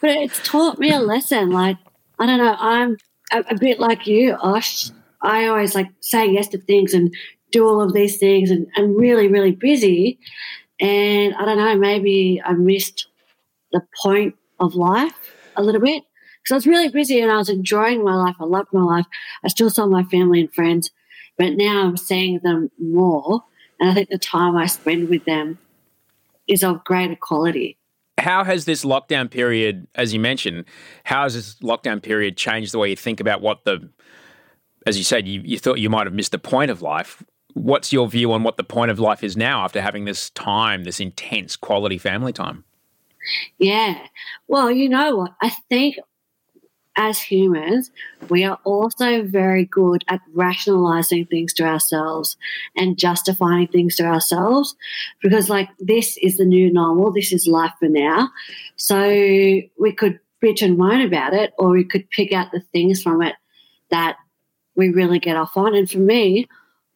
but 0.00 0.10
it's 0.10 0.42
taught 0.42 0.78
me 0.78 0.90
a 0.90 0.98
lesson. 0.98 1.50
Like 1.50 1.76
I 2.18 2.26
don't 2.26 2.38
know, 2.38 2.56
I'm 2.58 2.96
a, 3.32 3.44
a 3.50 3.58
bit 3.58 3.78
like 3.78 4.06
you, 4.06 4.36
Osh. 4.40 4.90
I 5.22 5.46
always 5.46 5.74
like 5.74 5.88
say 6.00 6.26
yes 6.30 6.48
to 6.48 6.58
things 6.58 6.94
and 6.94 7.14
do 7.52 7.66
all 7.66 7.80
of 7.80 7.94
these 7.94 8.18
things, 8.18 8.50
and 8.50 8.66
I'm 8.76 8.96
really, 8.96 9.28
really 9.28 9.52
busy. 9.52 10.18
And 10.80 11.34
I 11.34 11.44
don't 11.44 11.58
know, 11.58 11.76
maybe 11.76 12.40
I 12.44 12.52
missed 12.52 13.06
the 13.72 13.80
point 14.02 14.34
of 14.60 14.74
life 14.74 15.32
a 15.56 15.62
little 15.62 15.80
bit 15.80 16.02
because 16.42 16.52
I 16.52 16.54
was 16.56 16.66
really 16.66 16.88
busy 16.88 17.20
and 17.20 17.32
I 17.32 17.36
was 17.36 17.48
enjoying 17.48 18.04
my 18.04 18.14
life. 18.14 18.36
I 18.40 18.44
loved 18.44 18.68
my 18.72 18.82
life. 18.82 19.06
I 19.44 19.48
still 19.48 19.70
saw 19.70 19.86
my 19.86 20.04
family 20.04 20.40
and 20.40 20.52
friends, 20.52 20.90
but 21.38 21.54
now 21.54 21.84
I'm 21.84 21.96
seeing 21.96 22.40
them 22.40 22.70
more, 22.78 23.44
and 23.80 23.90
I 23.90 23.94
think 23.94 24.08
the 24.08 24.18
time 24.18 24.56
I 24.56 24.66
spend 24.66 25.08
with 25.08 25.24
them 25.24 25.58
is 26.46 26.62
of 26.62 26.84
greater 26.84 27.16
quality. 27.16 27.76
how 28.18 28.44
has 28.44 28.64
this 28.64 28.84
lockdown 28.84 29.30
period, 29.30 29.86
as 29.94 30.12
you 30.14 30.20
mentioned, 30.20 30.64
how 31.04 31.24
has 31.24 31.34
this 31.34 31.54
lockdown 31.56 32.02
period 32.02 32.36
changed 32.36 32.72
the 32.72 32.78
way 32.78 32.90
you 32.90 32.96
think 32.96 33.20
about 33.20 33.40
what 33.40 33.64
the, 33.64 33.88
as 34.86 34.96
you 34.98 35.04
said, 35.04 35.28
you, 35.28 35.42
you 35.44 35.58
thought 35.58 35.78
you 35.78 35.90
might 35.90 36.06
have 36.06 36.14
missed 36.14 36.32
the 36.32 36.38
point 36.38 36.70
of 36.70 36.82
life. 36.82 37.22
What's 37.54 37.92
your 37.92 38.08
view 38.08 38.32
on 38.32 38.42
what 38.42 38.56
the 38.56 38.64
point 38.64 38.90
of 38.90 38.98
life 38.98 39.22
is 39.22 39.36
now 39.36 39.64
after 39.64 39.80
having 39.80 40.06
this 40.06 40.30
time, 40.30 40.84
this 40.84 41.00
intense 41.00 41.56
quality 41.56 41.98
family 41.98 42.32
time? 42.32 42.64
Yeah. 43.58 43.98
Well, 44.48 44.70
you 44.70 44.88
know 44.88 45.16
what? 45.16 45.34
I 45.42 45.50
think 45.68 45.96
as 46.96 47.18
humans, 47.18 47.90
we 48.28 48.44
are 48.44 48.58
also 48.64 49.22
very 49.22 49.64
good 49.64 50.04
at 50.08 50.20
rationalizing 50.32 51.26
things 51.26 51.52
to 51.54 51.64
ourselves 51.64 52.36
and 52.74 52.98
justifying 52.98 53.68
things 53.68 53.96
to 53.96 54.04
ourselves 54.04 54.74
because, 55.22 55.48
like, 55.48 55.68
this 55.78 56.16
is 56.18 56.38
the 56.38 56.44
new 56.44 56.72
normal. 56.72 57.12
This 57.12 57.32
is 57.32 57.46
life 57.46 57.72
for 57.78 57.88
now. 57.88 58.30
So 58.76 58.98
we 59.06 59.92
could 59.96 60.18
bitch 60.42 60.62
and 60.62 60.78
moan 60.78 61.00
about 61.00 61.34
it, 61.34 61.52
or 61.58 61.70
we 61.70 61.84
could 61.84 62.08
pick 62.10 62.32
out 62.32 62.52
the 62.52 62.60
things 62.72 63.02
from 63.02 63.22
it 63.22 63.34
that 63.90 64.16
we 64.74 64.90
really 64.90 65.18
get 65.18 65.36
off 65.36 65.56
on. 65.56 65.74
And 65.74 65.90
for 65.90 65.98
me, 65.98 66.48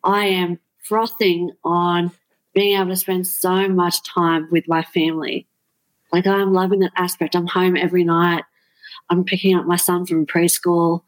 I 0.04 0.26
am 0.26 0.58
frothing 0.82 1.52
on 1.64 2.10
being 2.54 2.78
able 2.78 2.90
to 2.90 2.96
spend 2.96 3.26
so 3.26 3.68
much 3.68 4.02
time 4.02 4.48
with 4.50 4.66
my 4.68 4.82
family. 4.82 5.46
Like 6.12 6.26
I'm 6.26 6.52
loving 6.52 6.80
that 6.80 6.92
aspect. 6.96 7.34
I'm 7.34 7.46
home 7.46 7.76
every 7.76 8.04
night. 8.04 8.44
I'm 9.10 9.24
picking 9.24 9.56
up 9.56 9.66
my 9.66 9.76
son 9.76 10.06
from 10.06 10.24
preschool. 10.24 11.02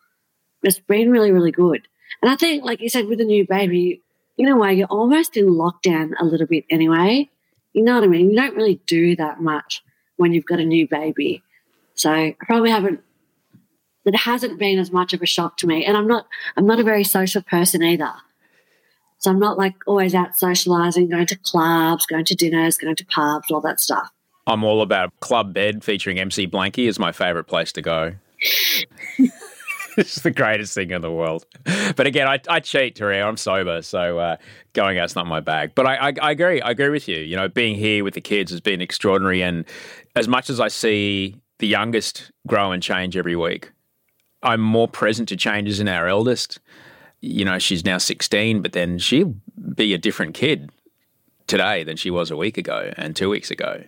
It's 0.63 0.81
been 0.81 1.11
really, 1.11 1.33
really 1.33 1.53
good. 1.53 1.87
And 2.21 2.31
I 2.31 2.37
think, 2.37 2.65
like 2.65 2.81
you 2.81 2.89
said, 2.89 3.07
with 3.07 3.21
a 3.21 3.25
new 3.25 3.47
baby, 3.47 4.03
in 4.37 4.49
a 4.49 4.57
way, 4.57 4.75
you're 4.75 4.87
almost 4.89 5.37
in 5.37 5.47
lockdown 5.47 6.13
a 6.21 6.25
little 6.25 6.47
bit 6.47 6.65
anyway. 6.69 7.31
You 7.73 7.83
know 7.83 7.95
what 7.95 8.05
I 8.05 8.09
mean? 8.09 8.31
You 8.31 8.37
don't 8.37 8.57
really 8.57 8.81
do 8.87 9.17
that 9.17 9.41
much 9.41 9.83
when 10.17 10.33
you've 10.33 10.47
got 10.47 10.61
a 10.61 10.65
new 10.65 10.87
baby. 10.87 11.43
So 11.95 12.13
I 12.13 12.37
probably 12.41 12.71
haven't. 12.71 13.01
It 14.05 14.17
hasn't 14.17 14.59
been 14.59 14.79
as 14.81 14.91
much 14.91 15.13
of 15.13 15.23
a 15.23 15.27
shock 15.27 15.57
to 15.59 15.67
me, 15.67 15.85
and 15.85 15.97
I'm 15.97 16.09
not. 16.09 16.27
I'm 16.57 16.67
not 16.67 16.81
a 16.81 16.85
very 16.85 17.05
social 17.05 17.43
person 17.43 17.83
either. 17.83 18.13
So 19.19 19.31
I'm 19.31 19.39
not 19.39 19.57
like 19.57 19.75
always 19.87 20.15
out 20.15 20.37
socializing, 20.37 21.09
going 21.09 21.27
to 21.27 21.39
clubs, 21.39 22.07
going 22.07 22.25
to 22.25 22.35
dinners, 22.35 22.77
going 22.77 22.97
to 22.97 23.07
pubs, 23.07 23.51
all 23.51 23.61
that 23.61 23.81
stuff. 23.81 24.11
I'm 24.47 24.65
all 24.65 24.83
about 24.83 25.13
Club 25.21 25.55
Bed 25.55 25.85
featuring 25.85 26.19
MC 26.19 26.47
Blanky 26.47 26.89
is 26.89 26.99
my 26.99 27.13
favorite 27.13 27.45
place 27.45 27.73
to 27.73 27.83
go. 27.83 28.15
it's 29.97 30.17
the 30.23 30.31
greatest 30.31 30.75
thing 30.75 30.91
in 30.91 31.01
the 31.01 31.13
world. 31.13 31.47
But 31.97 32.07
again, 32.07 32.27
I, 32.27 32.41
I 32.49 32.61
cheat, 32.61 32.97
Terry. 32.97 33.21
I'm 33.21 33.37
sober, 33.37 33.83
so 33.83 34.19
uh, 34.19 34.37
going 34.73 34.99
out's 34.99 35.15
not 35.15 35.27
my 35.27 35.41
bag. 35.41 35.73
But 35.75 35.87
I, 35.87 36.09
I, 36.09 36.13
I 36.23 36.31
agree. 36.33 36.61
I 36.61 36.71
agree 36.71 36.89
with 36.89 37.09
you. 37.09 37.19
You 37.19 37.37
know, 37.37 37.49
being 37.49 37.77
here 37.77 38.03
with 38.03 38.15
the 38.15 38.21
kids 38.21 38.51
has 38.51 38.61
been 38.61 38.81
extraordinary. 38.81 39.43
And 39.43 39.65
as 40.17 40.27
much 40.27 40.51
as 40.51 40.59
I 40.59 40.69
see 40.69 41.37
the 41.59 41.67
youngest 41.67 42.33
grow 42.47 42.73
and 42.73 42.83
change 42.83 43.17
every 43.17 43.37
week, 43.37 43.71
I'm 44.43 44.61
more 44.61 44.89
present 44.89 45.29
to 45.29 45.37
changes 45.37 45.79
in 45.79 45.89
our 45.89 46.09
eldest. 46.09 46.59
You 47.21 47.45
know, 47.45 47.59
she's 47.59 47.85
now 47.85 47.99
16, 47.99 48.63
but 48.63 48.73
then 48.73 48.99
she'll 48.99 49.37
be 49.77 49.95
a 49.95 49.99
different 49.99 50.35
kid 50.35 50.71
today 51.47 51.85
than 51.85 51.97
she 51.97 52.11
was 52.11 52.31
a 52.31 52.37
week 52.37 52.59
ago 52.59 52.93
and 52.97 53.15
two 53.15 53.29
weeks 53.29 53.51
ago. 53.51 53.85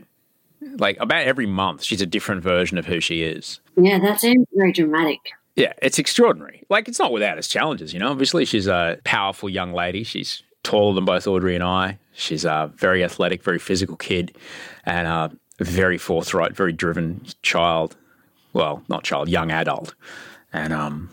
Like 0.79 0.97
about 1.01 1.25
every 1.25 1.47
month, 1.47 1.83
she's 1.83 2.03
a 2.03 2.07
different 2.07 2.43
version 2.43 2.79
of 2.79 2.87
who 2.87 3.01
she 3.01 3.23
is. 3.23 3.61
Yeah, 3.77 3.99
that 4.01 4.21
seems 4.21 4.47
very 4.55 4.73
dramatic. 4.73 5.21
Yeah, 5.57 5.73
it's 5.81 5.99
extraordinary. 5.99 6.65
Like 6.69 6.89
it's 6.89 6.99
not 6.99 7.13
without 7.13 7.39
its 7.39 7.49
challenges, 7.49 7.93
you 7.93 8.01
know. 8.01 8.11
Obviously, 8.11 8.45
she's 8.45 8.67
a 8.67 8.99
powerful 9.05 9.49
young 9.49 9.73
lady. 9.73 10.03
She's 10.03 10.43
taller 10.65 10.95
than 10.95 11.05
both 11.05 11.27
Audrey 11.27 11.55
and 11.55 11.63
I. 11.63 11.99
She's 12.13 12.45
a 12.45 12.73
very 12.77 13.05
athletic, 13.05 13.43
very 13.43 13.59
physical 13.59 13.97
kid, 13.97 14.37
and 14.85 15.07
a 15.07 15.31
very 15.61 15.99
forthright, 15.99 16.57
very 16.57 16.73
driven 16.73 17.25
child. 17.43 17.97
Well, 18.53 18.83
not 18.89 19.05
child, 19.05 19.29
young 19.29 19.51
adult. 19.51 19.95
And 20.53 20.73
um, 20.73 21.11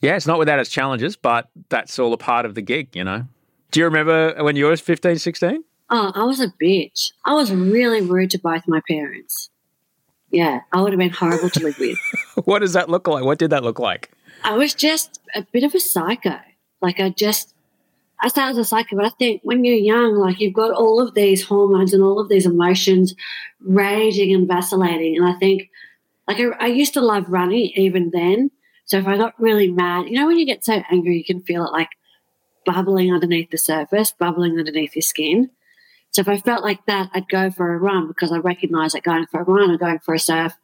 yeah, 0.00 0.16
it's 0.16 0.26
not 0.26 0.38
without 0.38 0.58
its 0.58 0.70
challenges, 0.70 1.16
but 1.16 1.48
that's 1.68 1.98
all 1.98 2.12
a 2.12 2.18
part 2.18 2.46
of 2.46 2.54
the 2.54 2.62
gig, 2.62 2.94
you 2.94 3.04
know. 3.04 3.24
Do 3.70 3.80
you 3.80 3.86
remember 3.86 4.42
when 4.42 4.56
you 4.56 4.66
were 4.66 4.76
15, 4.76 5.18
16? 5.18 5.64
Oh, 5.94 6.10
I 6.14 6.24
was 6.24 6.40
a 6.40 6.48
bitch. 6.48 7.12
I 7.26 7.34
was 7.34 7.52
really 7.52 8.00
rude 8.00 8.30
to 8.30 8.38
both 8.38 8.66
my 8.66 8.80
parents. 8.88 9.50
Yeah, 10.30 10.60
I 10.72 10.80
would 10.80 10.92
have 10.92 10.98
been 10.98 11.10
horrible 11.10 11.50
to 11.50 11.62
live 11.62 11.78
with. 11.78 11.98
what 12.46 12.60
does 12.60 12.72
that 12.72 12.88
look 12.88 13.06
like? 13.06 13.24
What 13.24 13.38
did 13.38 13.50
that 13.50 13.62
look 13.62 13.78
like? 13.78 14.10
I 14.42 14.56
was 14.56 14.72
just 14.72 15.20
a 15.34 15.42
bit 15.52 15.64
of 15.64 15.74
a 15.74 15.80
psycho. 15.80 16.40
Like 16.80 16.98
I 16.98 17.10
just, 17.10 17.54
I 18.22 18.28
started 18.28 18.52
as 18.52 18.56
a 18.56 18.64
psycho, 18.64 18.96
but 18.96 19.04
I 19.04 19.10
think 19.10 19.42
when 19.44 19.66
you're 19.66 19.76
young, 19.76 20.16
like 20.16 20.40
you've 20.40 20.54
got 20.54 20.70
all 20.70 20.98
of 20.98 21.12
these 21.12 21.44
hormones 21.44 21.92
and 21.92 22.02
all 22.02 22.18
of 22.18 22.30
these 22.30 22.46
emotions 22.46 23.14
raging 23.60 24.34
and 24.34 24.48
vacillating. 24.48 25.18
And 25.18 25.26
I 25.26 25.34
think, 25.34 25.68
like 26.26 26.40
I, 26.40 26.44
I 26.58 26.66
used 26.68 26.94
to 26.94 27.02
love 27.02 27.28
running 27.28 27.70
even 27.74 28.10
then. 28.14 28.50
So 28.86 28.96
if 28.96 29.06
I 29.06 29.18
got 29.18 29.38
really 29.38 29.70
mad, 29.70 30.06
you 30.06 30.18
know, 30.18 30.26
when 30.26 30.38
you 30.38 30.46
get 30.46 30.64
so 30.64 30.82
angry, 30.90 31.18
you 31.18 31.24
can 31.24 31.42
feel 31.42 31.66
it 31.66 31.72
like 31.72 31.90
bubbling 32.64 33.12
underneath 33.12 33.50
the 33.50 33.58
surface, 33.58 34.10
bubbling 34.10 34.58
underneath 34.58 34.96
your 34.96 35.02
skin. 35.02 35.50
So 36.12 36.20
if 36.20 36.28
I 36.28 36.36
felt 36.36 36.62
like 36.62 36.84
that, 36.86 37.10
I'd 37.14 37.28
go 37.28 37.50
for 37.50 37.72
a 37.72 37.78
run 37.78 38.06
because 38.06 38.32
I 38.32 38.36
recognized 38.36 38.94
that 38.94 39.02
going 39.02 39.26
for 39.26 39.40
a 39.40 39.44
run 39.44 39.70
or 39.70 39.78
going 39.78 39.98
for 39.98 40.14
a 40.14 40.18
surf 40.18 40.54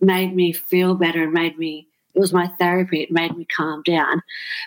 made 0.00 0.34
me 0.34 0.52
feel 0.52 0.94
better 0.94 1.22
and 1.22 1.32
made 1.32 1.56
me, 1.58 1.86
it 2.14 2.18
was 2.18 2.32
my 2.32 2.48
therapy. 2.58 3.00
It 3.00 3.12
made 3.12 3.36
me 3.36 3.46
calm 3.56 3.82
down. 3.84 4.22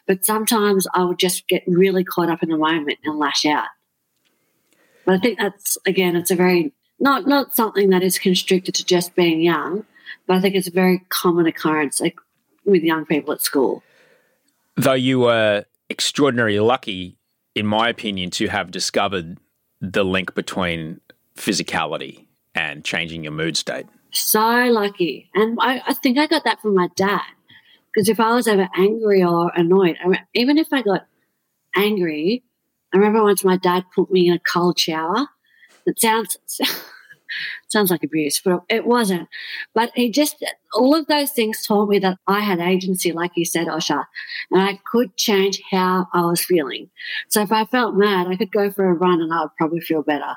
But 0.08 0.24
sometimes 0.24 0.88
I 0.94 1.04
would 1.04 1.20
just 1.20 1.48
get 1.50 1.64
really 1.68 2.06
caught 2.06 2.30
up 2.30 2.42
in 2.42 2.50
the 2.50 2.58
moment 2.58 3.00
and 3.04 3.20
lash 3.20 3.46
out. 3.46 3.68
But 5.06 5.16
I 5.16 5.18
think 5.18 5.40
that's, 5.40 5.78
again, 5.86 6.16
it's 6.16 6.32
a 6.32 6.36
very, 6.36 6.72
not, 7.00 7.28
not 7.28 7.54
something 7.54 7.90
that 7.90 8.02
is 8.02 8.18
constricted 8.18 8.76
to 8.76 8.86
just 8.86 9.16
being 9.16 9.42
young, 9.42 9.86
but 10.26 10.38
I 10.38 10.40
think 10.40 10.56
it's 10.56 10.70
a 10.70 10.72
very 10.72 11.00
common 11.10 11.48
occurrence 11.48 12.00
like, 12.00 12.16
with 12.64 12.84
young 12.84 13.06
people 13.06 13.34
at 13.34 13.42
school. 13.42 13.84
Though 14.78 14.94
you 14.94 15.20
were 15.20 15.66
extraordinarily 15.90 16.62
lucky, 16.62 17.18
in 17.56 17.66
my 17.66 17.90
opinion, 17.90 18.30
to 18.32 18.48
have 18.48 18.72
discovered 18.72 19.38
the 19.84 20.06
link 20.06 20.34
between 20.34 21.02
physicality 21.36 22.26
and 22.56 22.86
changing 22.86 23.24
your 23.24 23.34
mood 23.34 23.58
state. 23.58 23.86
So 24.12 24.40
lucky. 24.40 25.30
And 25.36 25.58
I, 25.60 25.82
I 25.86 25.94
think 25.94 26.18
I 26.18 26.26
got 26.26 26.46
that 26.46 26.62
from 26.62 26.74
my 26.74 26.88
dad. 26.96 27.22
Because 27.94 28.08
if 28.08 28.20
I 28.20 28.34
was 28.34 28.48
ever 28.48 28.70
angry 28.76 29.24
or 29.24 29.52
annoyed, 29.54 29.98
I, 30.04 30.22
even 30.34 30.58
if 30.58 30.72
I 30.72 30.82
got 30.82 31.06
angry, 31.76 32.44
I 32.94 32.98
remember 32.98 33.24
once 33.24 33.44
my 33.44 33.58
dad 33.58 33.84
put 33.94 34.10
me 34.10 34.30
in 34.30 34.36
a 34.36 34.40
cold 34.40 34.80
shower. 34.80 35.28
It 35.86 36.00
sounds 36.00 36.38
sounds 37.74 37.92
like 37.92 38.04
abuse, 38.04 38.40
but 38.40 38.64
it 38.70 38.86
wasn't. 38.86 39.28
But 39.74 39.92
he 39.96 40.10
just 40.10 40.44
all 40.74 40.96
of 40.96 41.08
those 41.08 41.32
things 41.32 41.66
taught 41.66 41.90
me 41.90 42.00
that 42.00 42.18
I 42.28 42.40
had 42.40 42.60
agency, 42.60 43.12
like 43.12 43.32
you 43.36 43.44
said, 43.44 43.68
Osher, 43.68 44.06
and 44.52 44.62
I 44.62 44.80
could 44.86 45.16
change 45.18 45.62
how 45.70 46.08
I 46.14 46.22
was 46.22 46.44
feeling. 46.44 46.90
So 47.28 47.42
if 47.42 47.52
I 47.52 47.66
felt 47.66 47.96
mad, 47.96 48.28
I 48.28 48.38
could 48.38 48.52
go 48.52 48.72
for 48.72 48.86
a 48.86 48.94
run 48.94 49.22
and 49.22 49.34
I 49.34 49.42
would 49.42 49.56
probably 49.58 49.82
feel 49.82 50.04
better. 50.04 50.36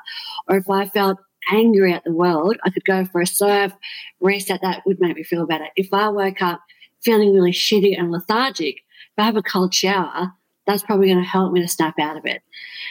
Or 0.49 0.57
if 0.57 0.69
I 0.69 0.87
felt 0.87 1.19
angry 1.51 1.93
at 1.93 2.03
the 2.03 2.13
world, 2.13 2.57
I 2.63 2.69
could 2.69 2.85
go 2.85 3.05
for 3.05 3.21
a 3.21 3.27
surf, 3.27 3.73
reset 4.19 4.61
that 4.61 4.83
would 4.85 4.99
make 4.99 5.15
me 5.15 5.23
feel 5.23 5.47
better. 5.47 5.67
If 5.75 5.93
I 5.93 6.09
woke 6.09 6.41
up 6.41 6.61
feeling 7.01 7.33
really 7.33 7.53
shitty 7.53 7.97
and 7.97 8.11
lethargic, 8.11 8.77
if 8.77 9.19
I 9.19 9.23
have 9.23 9.37
a 9.37 9.41
cold 9.41 9.73
shower, 9.73 10.33
that's 10.65 10.83
probably 10.83 11.07
going 11.07 11.23
to 11.23 11.29
help 11.29 11.53
me 11.53 11.61
to 11.61 11.67
snap 11.67 11.97
out 11.99 12.17
of 12.17 12.25
it. 12.25 12.41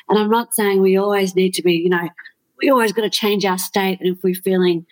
And 0.08 0.18
I'm 0.18 0.30
not 0.30 0.54
saying 0.54 0.80
we 0.80 0.96
always 0.96 1.36
need 1.36 1.52
to 1.54 1.62
be, 1.62 1.74
you 1.74 1.90
know, 1.90 2.08
we 2.60 2.70
always 2.70 2.92
got 2.92 3.02
to 3.02 3.10
change 3.10 3.44
our 3.44 3.58
state. 3.58 4.00
And 4.00 4.16
if 4.16 4.22
we're 4.22 4.34
feeling 4.34 4.86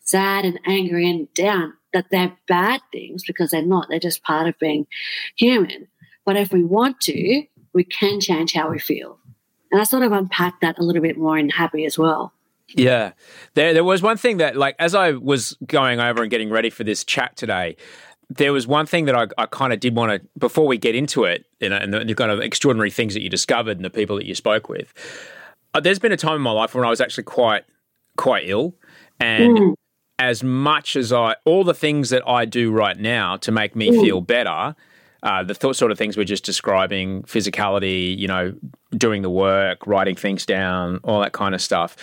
sad 0.00 0.44
and 0.44 0.60
angry 0.66 1.08
and 1.10 1.32
down, 1.34 1.74
that 1.92 2.06
they're 2.10 2.36
bad 2.46 2.80
things 2.92 3.24
because 3.26 3.50
they're 3.50 3.64
not. 3.64 3.88
They're 3.88 3.98
just 3.98 4.22
part 4.22 4.46
of 4.46 4.58
being 4.58 4.86
human. 5.36 5.88
But 6.24 6.36
if 6.36 6.52
we 6.52 6.62
want 6.62 7.00
to, 7.02 7.44
we 7.72 7.84
can 7.84 8.20
change 8.20 8.52
how 8.52 8.70
we 8.70 8.78
feel. 8.78 9.18
And 9.70 9.80
I 9.80 9.84
sort 9.84 10.02
of 10.02 10.12
unpacked 10.12 10.60
that 10.60 10.78
a 10.78 10.82
little 10.82 11.02
bit 11.02 11.18
more 11.18 11.38
in 11.38 11.48
Happy 11.48 11.84
as 11.86 11.98
well. 11.98 12.32
Yeah. 12.68 13.12
There 13.54 13.72
there 13.72 13.84
was 13.84 14.02
one 14.02 14.16
thing 14.16 14.38
that 14.38 14.56
like 14.56 14.74
as 14.78 14.94
I 14.94 15.12
was 15.12 15.56
going 15.66 16.00
over 16.00 16.22
and 16.22 16.30
getting 16.30 16.50
ready 16.50 16.70
for 16.70 16.84
this 16.84 17.04
chat 17.04 17.36
today, 17.36 17.76
there 18.28 18.52
was 18.52 18.66
one 18.66 18.86
thing 18.86 19.04
that 19.04 19.14
I, 19.14 19.28
I 19.38 19.46
kind 19.46 19.72
of 19.72 19.80
did 19.80 19.94
want 19.94 20.20
to 20.20 20.28
before 20.38 20.66
we 20.66 20.78
get 20.78 20.94
into 20.94 21.24
it, 21.24 21.46
you 21.60 21.68
know, 21.68 21.76
and 21.76 21.94
the, 21.94 22.04
the 22.04 22.14
kind 22.14 22.30
of 22.30 22.40
extraordinary 22.40 22.90
things 22.90 23.14
that 23.14 23.22
you 23.22 23.30
discovered 23.30 23.76
and 23.76 23.84
the 23.84 23.90
people 23.90 24.16
that 24.16 24.26
you 24.26 24.34
spoke 24.34 24.68
with. 24.68 24.92
Uh, 25.76 25.80
there's 25.80 25.98
been 25.98 26.12
a 26.12 26.16
time 26.16 26.36
in 26.36 26.40
my 26.40 26.52
life 26.52 26.74
when 26.74 26.86
I 26.86 26.88
was 26.88 27.02
actually 27.02 27.24
quite 27.24 27.64
quite 28.16 28.48
ill, 28.48 28.74
and 29.20 29.58
mm. 29.58 29.74
as 30.18 30.42
much 30.42 30.96
as 30.96 31.12
I 31.12 31.36
all 31.44 31.64
the 31.64 31.74
things 31.74 32.08
that 32.08 32.26
I 32.26 32.46
do 32.46 32.72
right 32.72 32.98
now 32.98 33.36
to 33.36 33.52
make 33.52 33.76
me 33.76 33.90
mm. 33.90 34.00
feel 34.00 34.22
better. 34.22 34.74
Uh, 35.22 35.42
the 35.42 35.54
th- 35.54 35.76
sort 35.76 35.90
of 35.90 35.98
things 35.98 36.16
we're 36.16 36.24
just 36.24 36.44
describing, 36.44 37.22
physicality, 37.24 38.16
you 38.16 38.28
know, 38.28 38.54
doing 38.96 39.20
the 39.20 39.30
work, 39.30 39.86
writing 39.86 40.14
things 40.14 40.46
down, 40.46 40.98
all 41.04 41.20
that 41.20 41.32
kind 41.32 41.54
of 41.54 41.60
stuff. 41.60 41.96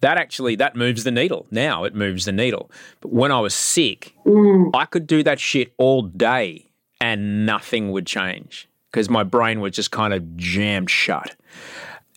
That 0.00 0.16
actually 0.16 0.56
that 0.56 0.74
moves 0.74 1.04
the 1.04 1.12
needle. 1.12 1.46
Now 1.52 1.84
it 1.84 1.94
moves 1.94 2.24
the 2.24 2.32
needle. 2.32 2.68
But 3.00 3.12
when 3.12 3.30
I 3.30 3.38
was 3.38 3.54
sick, 3.54 4.12
mm. 4.26 4.70
I 4.74 4.86
could 4.86 5.06
do 5.06 5.22
that 5.22 5.38
shit 5.38 5.72
all 5.76 6.02
day 6.02 6.72
and 7.00 7.46
nothing 7.46 7.92
would 7.92 8.06
change 8.06 8.68
because 8.90 9.08
my 9.08 9.22
brain 9.22 9.60
was 9.60 9.72
just 9.72 9.92
kind 9.92 10.14
of 10.14 10.36
jammed 10.36 10.90
shut 10.90 11.36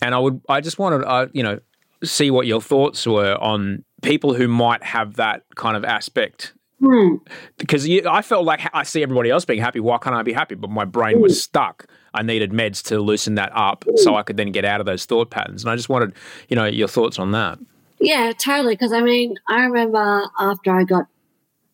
and 0.04 0.13
I 0.13 0.20
would 0.20 0.42
I 0.50 0.62
just 0.62 0.78
wanted 0.78 1.06
uh, 1.06 1.28
you 1.34 1.44
know 1.44 1.60
see 2.04 2.30
what 2.30 2.46
your 2.46 2.62
thoughts 2.62 3.06
were 3.08 3.36
on 3.36 3.84
people 4.02 4.34
who 4.34 4.48
might 4.48 4.84
have 4.84 5.16
that 5.16 5.44
kind 5.56 5.78
of 5.78 5.86
aspect. 5.86 6.54
Mm. 6.82 7.26
Because 7.58 7.88
you, 7.88 8.04
I 8.10 8.22
felt 8.22 8.44
like 8.44 8.70
I 8.74 8.84
see 8.84 9.02
everybody 9.04 9.30
else 9.30 9.46
being 9.46 9.62
happy. 9.62 9.80
Why 9.80 9.98
can't 10.00 10.16
I 10.16 10.22
be 10.22 10.34
happy? 10.34 10.56
But 10.56 10.70
my 10.70 10.84
brain 10.84 11.22
was 11.22 11.42
stuck. 11.42 11.86
I 12.13 12.22
needed 12.22 12.52
meds 12.52 12.84
to 12.88 13.00
loosen 13.00 13.36
that 13.36 13.52
up 13.56 13.86
so 13.96 14.16
I 14.16 14.24
could 14.24 14.36
then 14.36 14.52
get 14.52 14.66
out 14.66 14.82
of 14.82 14.86
those 14.86 15.06
thought 15.06 15.32
patterns. 15.32 15.63
And 15.63 15.72
I 15.72 15.78
just 15.78 15.88
wanted, 15.88 16.13
you 16.50 16.58
know, 16.58 16.66
your 16.66 16.89
thoughts 16.89 17.20
on 17.20 17.32
that. 17.32 17.58
Yeah, 18.02 18.34
totally. 18.38 18.74
Because 18.74 18.92
I 18.92 19.02
mean, 19.02 19.36
I 19.48 19.63
remember 19.63 20.26
after 20.38 20.76
I 20.76 20.84
got 20.84 21.06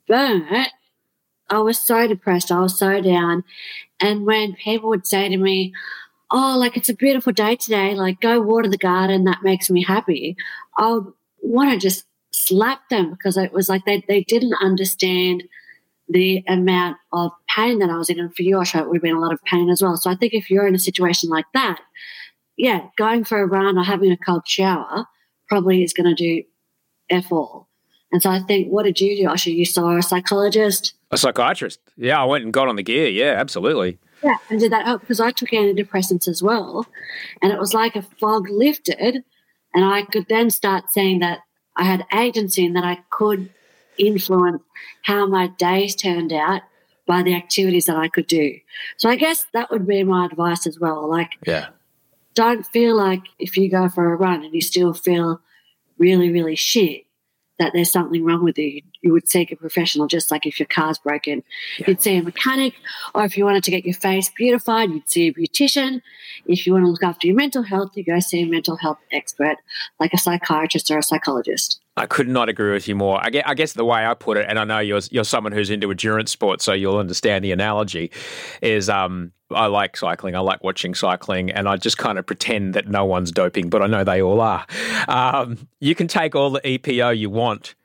burnt, 0.07 0.69
I 1.49 1.59
was 1.59 1.79
so 1.79 2.07
depressed. 2.07 2.51
I 2.51 2.59
was 2.59 2.77
so 2.77 3.01
down. 3.01 3.43
And 3.99 4.25
when 4.27 4.53
people 4.53 4.89
would 4.89 5.07
say 5.07 5.27
to 5.27 5.37
me, 5.37 5.73
oh, 6.31 6.57
like 6.57 6.77
it's 6.77 6.89
a 6.89 6.95
beautiful 6.95 7.33
day 7.33 7.55
today, 7.55 7.95
like 7.95 8.21
go 8.21 8.39
water 8.41 8.69
the 8.69 8.77
garden, 8.77 9.25
that 9.25 9.43
makes 9.43 9.69
me 9.69 9.83
happy. 9.83 10.35
I 10.77 10.91
would 10.93 11.13
want 11.41 11.71
to 11.71 11.77
just 11.77 12.05
slap 12.31 12.87
them 12.89 13.11
because 13.11 13.37
it 13.37 13.51
was 13.51 13.69
like 13.69 13.85
they, 13.85 14.03
they 14.07 14.23
didn't 14.23 14.53
understand 14.61 15.43
the 16.07 16.43
amount 16.47 16.97
of 17.11 17.31
pain 17.55 17.79
that 17.79 17.89
I 17.89 17.97
was 17.97 18.09
in. 18.09 18.19
And 18.19 18.35
for 18.35 18.41
you, 18.41 18.57
Osher, 18.57 18.81
it 18.81 18.87
would 18.87 18.97
have 18.97 19.03
been 19.03 19.15
a 19.15 19.19
lot 19.19 19.33
of 19.33 19.43
pain 19.43 19.69
as 19.69 19.81
well. 19.81 19.95
So 19.97 20.09
I 20.09 20.15
think 20.15 20.33
if 20.33 20.49
you're 20.49 20.67
in 20.67 20.75
a 20.75 20.79
situation 20.79 21.29
like 21.29 21.45
that, 21.53 21.79
yeah, 22.57 22.87
going 22.97 23.23
for 23.23 23.41
a 23.41 23.47
run 23.47 23.77
or 23.77 23.83
having 23.83 24.11
a 24.11 24.17
cold 24.17 24.47
shower 24.47 25.05
probably 25.47 25.83
is 25.83 25.93
going 25.93 26.13
to 26.13 26.15
do 26.15 26.43
F 27.09 27.31
all. 27.31 27.69
And 28.11 28.21
so 28.21 28.29
I 28.29 28.39
think, 28.39 28.69
what 28.69 28.83
did 28.83 28.99
you 28.99 29.15
do, 29.15 29.23
Osher? 29.29 29.53
You 29.53 29.65
saw 29.65 29.95
a 29.95 30.01
psychologist? 30.01 30.93
A 31.11 31.17
psychiatrist. 31.17 31.79
Yeah, 31.95 32.21
I 32.21 32.25
went 32.25 32.43
and 32.43 32.51
got 32.51 32.67
on 32.67 32.75
the 32.75 32.83
gear. 32.83 33.07
Yeah, 33.07 33.35
absolutely. 33.37 33.99
Yeah, 34.23 34.37
and 34.49 34.59
did 34.59 34.71
that 34.71 34.85
help? 34.85 35.01
Because 35.01 35.19
I 35.19 35.31
took 35.31 35.49
antidepressants 35.49 36.27
as 36.27 36.43
well. 36.43 36.85
And 37.41 37.51
it 37.51 37.59
was 37.59 37.73
like 37.73 37.95
a 37.95 38.01
fog 38.01 38.49
lifted. 38.49 39.23
And 39.73 39.85
I 39.85 40.03
could 40.03 40.27
then 40.27 40.49
start 40.49 40.89
saying 40.89 41.19
that 41.19 41.39
I 41.75 41.83
had 41.83 42.05
agency 42.13 42.65
and 42.65 42.75
that 42.75 42.83
I 42.83 42.99
could 43.09 43.49
influence 43.97 44.61
how 45.03 45.25
my 45.27 45.47
days 45.47 45.95
turned 45.95 46.33
out 46.33 46.63
by 47.05 47.23
the 47.23 47.35
activities 47.35 47.85
that 47.85 47.97
I 47.97 48.07
could 48.07 48.27
do. 48.27 48.59
So 48.97 49.09
I 49.09 49.15
guess 49.15 49.45
that 49.53 49.71
would 49.71 49.87
be 49.87 50.03
my 50.03 50.25
advice 50.25 50.67
as 50.67 50.79
well. 50.79 51.09
Like, 51.09 51.37
yeah. 51.45 51.69
don't 52.35 52.65
feel 52.65 52.95
like 52.95 53.23
if 53.39 53.57
you 53.57 53.69
go 53.69 53.89
for 53.89 54.13
a 54.13 54.15
run 54.15 54.43
and 54.43 54.53
you 54.53 54.61
still 54.61 54.93
feel 54.93 55.41
really, 55.97 56.31
really 56.31 56.55
shit, 56.55 57.05
that 57.59 57.73
there's 57.73 57.91
something 57.91 58.23
wrong 58.23 58.43
with 58.43 58.57
you, 58.57 58.81
you 59.01 59.11
would 59.11 59.27
seek 59.27 59.51
a 59.51 59.55
professional, 59.55 60.07
just 60.07 60.31
like 60.31 60.45
if 60.45 60.59
your 60.59 60.67
car's 60.67 60.97
broken. 60.97 61.43
Yeah. 61.77 61.85
You'd 61.89 62.01
see 62.01 62.17
a 62.17 62.23
mechanic, 62.23 62.73
or 63.13 63.23
if 63.25 63.37
you 63.37 63.45
wanted 63.45 63.63
to 63.65 63.71
get 63.71 63.85
your 63.85 63.93
face 63.93 64.29
beautified, 64.29 64.89
you'd 64.89 65.09
see 65.09 65.27
a 65.27 65.33
beautician. 65.33 66.01
If 66.45 66.65
you 66.65 66.73
want 66.73 66.85
to 66.85 66.91
look 66.91 67.03
after 67.03 67.27
your 67.27 67.35
mental 67.35 67.63
health, 67.63 67.91
you 67.95 68.03
go 68.03 68.19
see 68.19 68.41
a 68.41 68.45
mental 68.45 68.77
health 68.77 68.99
expert, 69.11 69.57
like 69.99 70.13
a 70.13 70.17
psychiatrist 70.17 70.89
or 70.89 70.97
a 70.97 71.03
psychologist. 71.03 71.79
I 71.97 72.05
could 72.05 72.29
not 72.29 72.47
agree 72.47 72.71
with 72.71 72.87
you 72.87 72.95
more. 72.95 73.19
I 73.21 73.29
guess, 73.29 73.43
I 73.45 73.53
guess, 73.53 73.73
the 73.73 73.83
way 73.83 74.05
I 74.05 74.13
put 74.13 74.37
it, 74.37 74.45
and 74.47 74.57
I 74.57 74.63
know 74.63 74.79
you're 74.79 75.01
you're 75.11 75.25
someone 75.25 75.51
who's 75.51 75.69
into 75.69 75.91
endurance 75.91 76.31
sports, 76.31 76.63
so 76.63 76.71
you'll 76.71 76.97
understand 76.97 77.43
the 77.43 77.51
analogy. 77.51 78.11
Is 78.61 78.89
um, 78.89 79.33
I 79.51 79.65
like 79.67 79.97
cycling. 79.97 80.35
I 80.35 80.39
like 80.39 80.63
watching 80.63 80.93
cycling, 80.93 81.49
and 81.51 81.67
I 81.67 81.77
just 81.77 81.97
kind 81.97 82.19
of 82.19 82.25
pretend 82.25 82.73
that 82.75 82.87
no 82.87 83.05
one's 83.05 83.31
doping, 83.31 83.69
but 83.69 83.81
I 83.81 83.87
know 83.87 84.03
they 84.03 84.21
all 84.21 84.41
are. 84.41 84.65
Um, 85.07 85.67
you 85.79 85.95
can 85.95 86.07
take 86.07 86.35
all 86.35 86.49
the 86.51 86.61
EPO 86.61 87.17
you 87.17 87.29
want, 87.29 87.75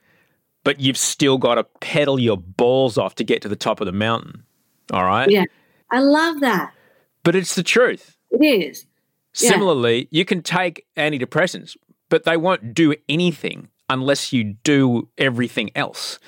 but 0.63 0.81
you've 0.81 0.99
still 0.99 1.39
got 1.39 1.55
to 1.57 1.65
pedal 1.81 2.19
your 2.19 2.37
balls 2.37 2.99
off 2.99 3.15
to 3.17 3.25
get 3.25 3.43
to 3.43 3.49
the 3.49 3.57
top 3.57 3.81
of 3.81 3.87
the 3.87 3.93
mountain. 3.93 4.45
All 4.93 5.05
right. 5.05 5.31
Yeah, 5.31 5.45
I 5.91 6.01
love 6.01 6.41
that. 6.41 6.73
But 7.23 7.35
it's 7.35 7.55
the 7.55 7.63
truth. 7.63 8.17
It 8.31 8.45
is. 8.45 8.87
Similarly, 9.33 10.01
yeah. 10.01 10.09
you 10.11 10.25
can 10.25 10.43
take 10.43 10.87
antidepressants, 10.97 11.77
but 12.09 12.25
they 12.25 12.37
won't 12.37 12.75
do 12.75 12.95
anything 13.09 13.69
unless 13.89 14.33
you 14.33 14.45
do 14.45 15.09
everything 15.19 15.71
else. 15.75 16.19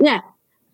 Yeah. 0.00 0.20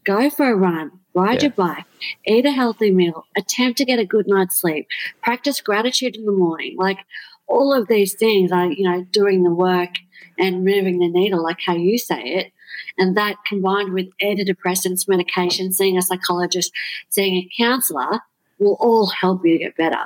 Go 0.04 0.30
for 0.30 0.50
a 0.50 0.56
run. 0.56 0.92
Ride 1.14 1.42
Yeah. 1.42 1.48
your 1.48 1.52
bike, 1.52 1.84
eat 2.26 2.44
a 2.44 2.50
healthy 2.52 2.90
meal, 2.90 3.26
attempt 3.36 3.78
to 3.78 3.84
get 3.84 3.98
a 3.98 4.04
good 4.04 4.26
night's 4.28 4.60
sleep, 4.60 4.86
practice 5.22 5.60
gratitude 5.60 6.16
in 6.16 6.24
the 6.26 6.32
morning. 6.32 6.76
Like 6.76 6.98
all 7.46 7.72
of 7.72 7.88
these 7.88 8.14
things 8.14 8.50
are, 8.52 8.70
you 8.70 8.84
know, 8.84 9.04
doing 9.10 9.44
the 9.44 9.50
work 9.54 9.90
and 10.38 10.64
moving 10.64 10.98
the 10.98 11.08
needle, 11.08 11.42
like 11.42 11.58
how 11.64 11.74
you 11.74 11.98
say 11.98 12.20
it. 12.22 12.52
And 12.98 13.16
that 13.16 13.36
combined 13.46 13.92
with 13.92 14.06
antidepressants, 14.22 15.08
medication, 15.08 15.72
seeing 15.72 15.96
a 15.96 16.02
psychologist, 16.02 16.72
seeing 17.08 17.36
a 17.36 17.48
counselor 17.62 18.20
will 18.58 18.76
all 18.80 19.06
help 19.06 19.44
you 19.44 19.52
to 19.52 19.64
get 19.64 19.76
better. 19.76 20.04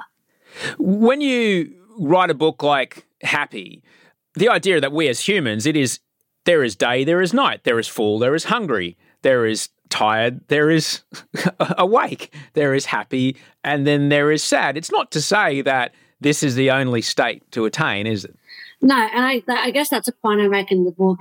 When 0.78 1.20
you 1.20 1.74
write 1.98 2.30
a 2.30 2.34
book 2.34 2.62
like 2.62 3.06
Happy, 3.22 3.82
the 4.34 4.48
idea 4.48 4.80
that 4.80 4.92
we 4.92 5.08
as 5.08 5.26
humans, 5.26 5.66
it 5.66 5.76
is 5.76 6.00
there 6.44 6.62
is 6.64 6.76
day, 6.76 7.04
there 7.04 7.20
is 7.20 7.34
night, 7.34 7.64
there 7.64 7.78
is 7.78 7.88
full, 7.88 8.18
there 8.18 8.34
is 8.34 8.44
hungry, 8.44 8.96
there 9.22 9.46
is 9.46 9.68
tired, 9.88 10.40
there 10.48 10.70
is 10.70 11.02
awake, 11.78 12.34
there 12.54 12.74
is 12.74 12.86
happy, 12.86 13.36
and 13.64 13.86
then 13.86 14.08
there 14.08 14.30
is 14.30 14.42
sad. 14.42 14.76
It's 14.76 14.92
not 14.92 15.10
to 15.12 15.20
say 15.20 15.62
that 15.62 15.94
this 16.20 16.42
is 16.42 16.54
the 16.54 16.70
only 16.70 17.02
state 17.02 17.50
to 17.52 17.64
attain, 17.64 18.06
is 18.06 18.24
it? 18.24 18.36
No, 18.80 18.94
and 18.94 19.24
I, 19.24 19.42
I 19.48 19.70
guess 19.70 19.88
that's 19.88 20.08
a 20.08 20.12
point 20.12 20.40
I 20.40 20.48
make 20.48 20.70
in 20.70 20.84
the 20.84 20.92
book. 20.92 21.20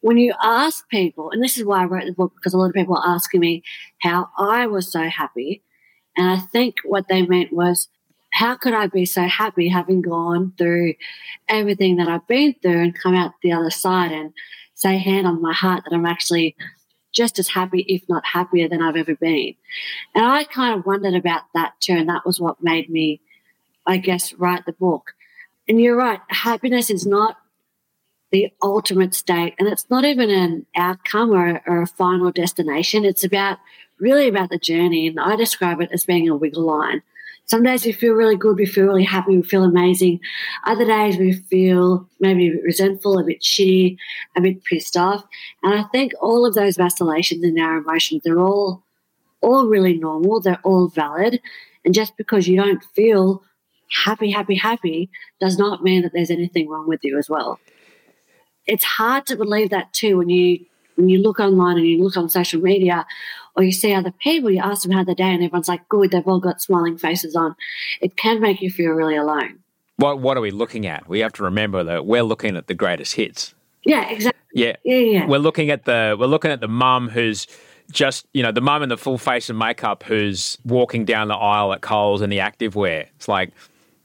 When 0.00 0.18
you 0.18 0.34
ask 0.42 0.88
people, 0.88 1.30
and 1.30 1.42
this 1.42 1.56
is 1.56 1.64
why 1.64 1.82
I 1.82 1.84
wrote 1.84 2.04
the 2.06 2.12
book, 2.12 2.32
because 2.36 2.54
a 2.54 2.58
lot 2.58 2.66
of 2.66 2.74
people 2.74 2.96
are 2.96 3.14
asking 3.14 3.40
me 3.40 3.62
how 4.00 4.28
I 4.38 4.66
was 4.66 4.90
so 4.90 5.02
happy. 5.08 5.62
And 6.16 6.28
I 6.28 6.38
think 6.38 6.76
what 6.84 7.08
they 7.08 7.22
meant 7.22 7.52
was, 7.52 7.88
how 8.32 8.54
could 8.54 8.74
I 8.74 8.86
be 8.86 9.06
so 9.06 9.22
happy 9.22 9.68
having 9.68 10.02
gone 10.02 10.52
through 10.58 10.94
everything 11.48 11.96
that 11.96 12.08
I've 12.08 12.26
been 12.26 12.54
through 12.60 12.82
and 12.82 12.98
come 12.98 13.14
out 13.14 13.32
the 13.42 13.52
other 13.52 13.70
side 13.70 14.12
and 14.12 14.32
say, 14.74 14.98
hand 14.98 15.26
on 15.26 15.40
my 15.40 15.54
heart, 15.54 15.84
that 15.84 15.94
I'm 15.94 16.06
actually 16.06 16.54
just 17.16 17.38
as 17.38 17.48
happy, 17.48 17.80
if 17.88 18.02
not 18.08 18.24
happier, 18.26 18.68
than 18.68 18.82
I've 18.82 18.96
ever 18.96 19.16
been. 19.16 19.54
And 20.14 20.26
I 20.26 20.44
kind 20.44 20.78
of 20.78 20.84
wondered 20.84 21.14
about 21.14 21.42
that 21.54 21.72
too. 21.80 21.94
And 21.94 22.08
that 22.10 22.26
was 22.26 22.38
what 22.38 22.62
made 22.62 22.90
me, 22.90 23.20
I 23.86 23.96
guess, 23.96 24.34
write 24.34 24.66
the 24.66 24.72
book. 24.72 25.14
And 25.66 25.80
you're 25.80 25.96
right, 25.96 26.20
happiness 26.28 26.90
is 26.90 27.06
not 27.06 27.38
the 28.32 28.52
ultimate 28.62 29.14
state, 29.14 29.54
and 29.58 29.68
it's 29.68 29.88
not 29.88 30.04
even 30.04 30.30
an 30.30 30.66
outcome 30.76 31.30
or, 31.32 31.62
or 31.66 31.82
a 31.82 31.86
final 31.86 32.30
destination. 32.30 33.04
It's 33.04 33.24
about 33.24 33.58
really 33.98 34.28
about 34.28 34.50
the 34.50 34.58
journey. 34.58 35.06
And 35.06 35.18
I 35.18 35.36
describe 35.36 35.80
it 35.80 35.90
as 35.92 36.04
being 36.04 36.28
a 36.28 36.36
wiggle 36.36 36.64
line. 36.64 37.02
Some 37.46 37.62
days 37.62 37.84
we 37.84 37.92
feel 37.92 38.14
really 38.14 38.36
good, 38.36 38.58
we 38.58 38.66
feel 38.66 38.86
really 38.86 39.04
happy, 39.04 39.36
we 39.36 39.42
feel 39.42 39.62
amazing. 39.62 40.18
Other 40.64 40.84
days 40.84 41.16
we 41.16 41.32
feel 41.32 42.08
maybe 42.18 42.48
a 42.48 42.52
bit 42.52 42.64
resentful, 42.64 43.18
a 43.18 43.24
bit 43.24 43.40
shitty, 43.40 43.96
a 44.36 44.40
bit 44.40 44.64
pissed 44.64 44.96
off. 44.96 45.24
And 45.62 45.72
I 45.72 45.84
think 45.84 46.12
all 46.20 46.44
of 46.44 46.54
those 46.54 46.76
vacillations 46.76 47.44
in 47.44 47.58
our 47.60 47.78
emotions, 47.78 48.22
they're 48.24 48.40
all 48.40 48.82
all 49.42 49.66
really 49.66 49.96
normal, 49.96 50.40
they're 50.40 50.60
all 50.64 50.88
valid. 50.88 51.40
And 51.84 51.94
just 51.94 52.16
because 52.16 52.48
you 52.48 52.56
don't 52.56 52.82
feel 52.94 53.44
happy, 54.04 54.30
happy, 54.30 54.56
happy 54.56 55.08
does 55.40 55.56
not 55.56 55.84
mean 55.84 56.02
that 56.02 56.12
there's 56.12 56.30
anything 56.30 56.68
wrong 56.68 56.88
with 56.88 57.04
you 57.04 57.16
as 57.16 57.30
well. 57.30 57.60
It's 58.66 58.84
hard 58.84 59.26
to 59.26 59.36
believe 59.36 59.70
that 59.70 59.92
too 59.92 60.18
when 60.18 60.28
you 60.28 60.66
when 60.96 61.08
you 61.08 61.18
look 61.18 61.38
online 61.38 61.76
and 61.76 61.86
you 61.86 62.02
look 62.02 62.16
on 62.16 62.28
social 62.28 62.60
media 62.60 63.06
or 63.56 63.62
you 63.62 63.72
see 63.72 63.94
other 63.94 64.12
people, 64.12 64.50
you 64.50 64.60
ask 64.60 64.82
them 64.82 64.92
how 64.92 65.02
their 65.04 65.14
day 65.14 65.24
and 65.24 65.42
everyone's 65.42 65.68
like, 65.68 65.88
good, 65.88 66.10
they've 66.10 66.26
all 66.26 66.40
got 66.40 66.60
smiling 66.60 66.98
faces 66.98 67.34
on. 67.34 67.56
It 68.00 68.16
can 68.16 68.40
make 68.40 68.60
you 68.60 68.70
feel 68.70 68.90
really 68.90 69.16
alone. 69.16 69.60
What 69.96 70.20
What 70.20 70.36
are 70.36 70.42
we 70.42 70.50
looking 70.50 70.86
at? 70.86 71.08
We 71.08 71.20
have 71.20 71.32
to 71.34 71.42
remember 71.42 71.82
that 71.84 72.04
we're 72.04 72.22
looking 72.22 72.56
at 72.56 72.66
the 72.66 72.74
greatest 72.74 73.14
hits. 73.14 73.54
Yeah, 73.84 74.08
exactly. 74.10 74.40
Yeah, 74.52 74.76
Yeah, 74.84 74.98
yeah. 74.98 75.26
we're 75.26 75.38
looking 75.38 75.70
at 75.70 75.84
the 75.84 76.16
we're 76.18 76.26
looking 76.26 76.50
at 76.50 76.60
the 76.60 76.68
mum 76.68 77.08
who's 77.08 77.46
just 77.90 78.26
you 78.34 78.42
know 78.42 78.52
the 78.52 78.60
mum 78.60 78.82
in 78.82 78.88
the 78.88 78.96
full 78.96 79.16
face 79.18 79.48
of 79.48 79.56
makeup 79.56 80.02
who's 80.02 80.58
walking 80.64 81.04
down 81.04 81.28
the 81.28 81.34
aisle 81.34 81.72
at 81.72 81.80
Coles 81.82 82.20
in 82.20 82.30
the 82.30 82.38
activewear. 82.38 83.06
It's 83.16 83.28
like, 83.28 83.52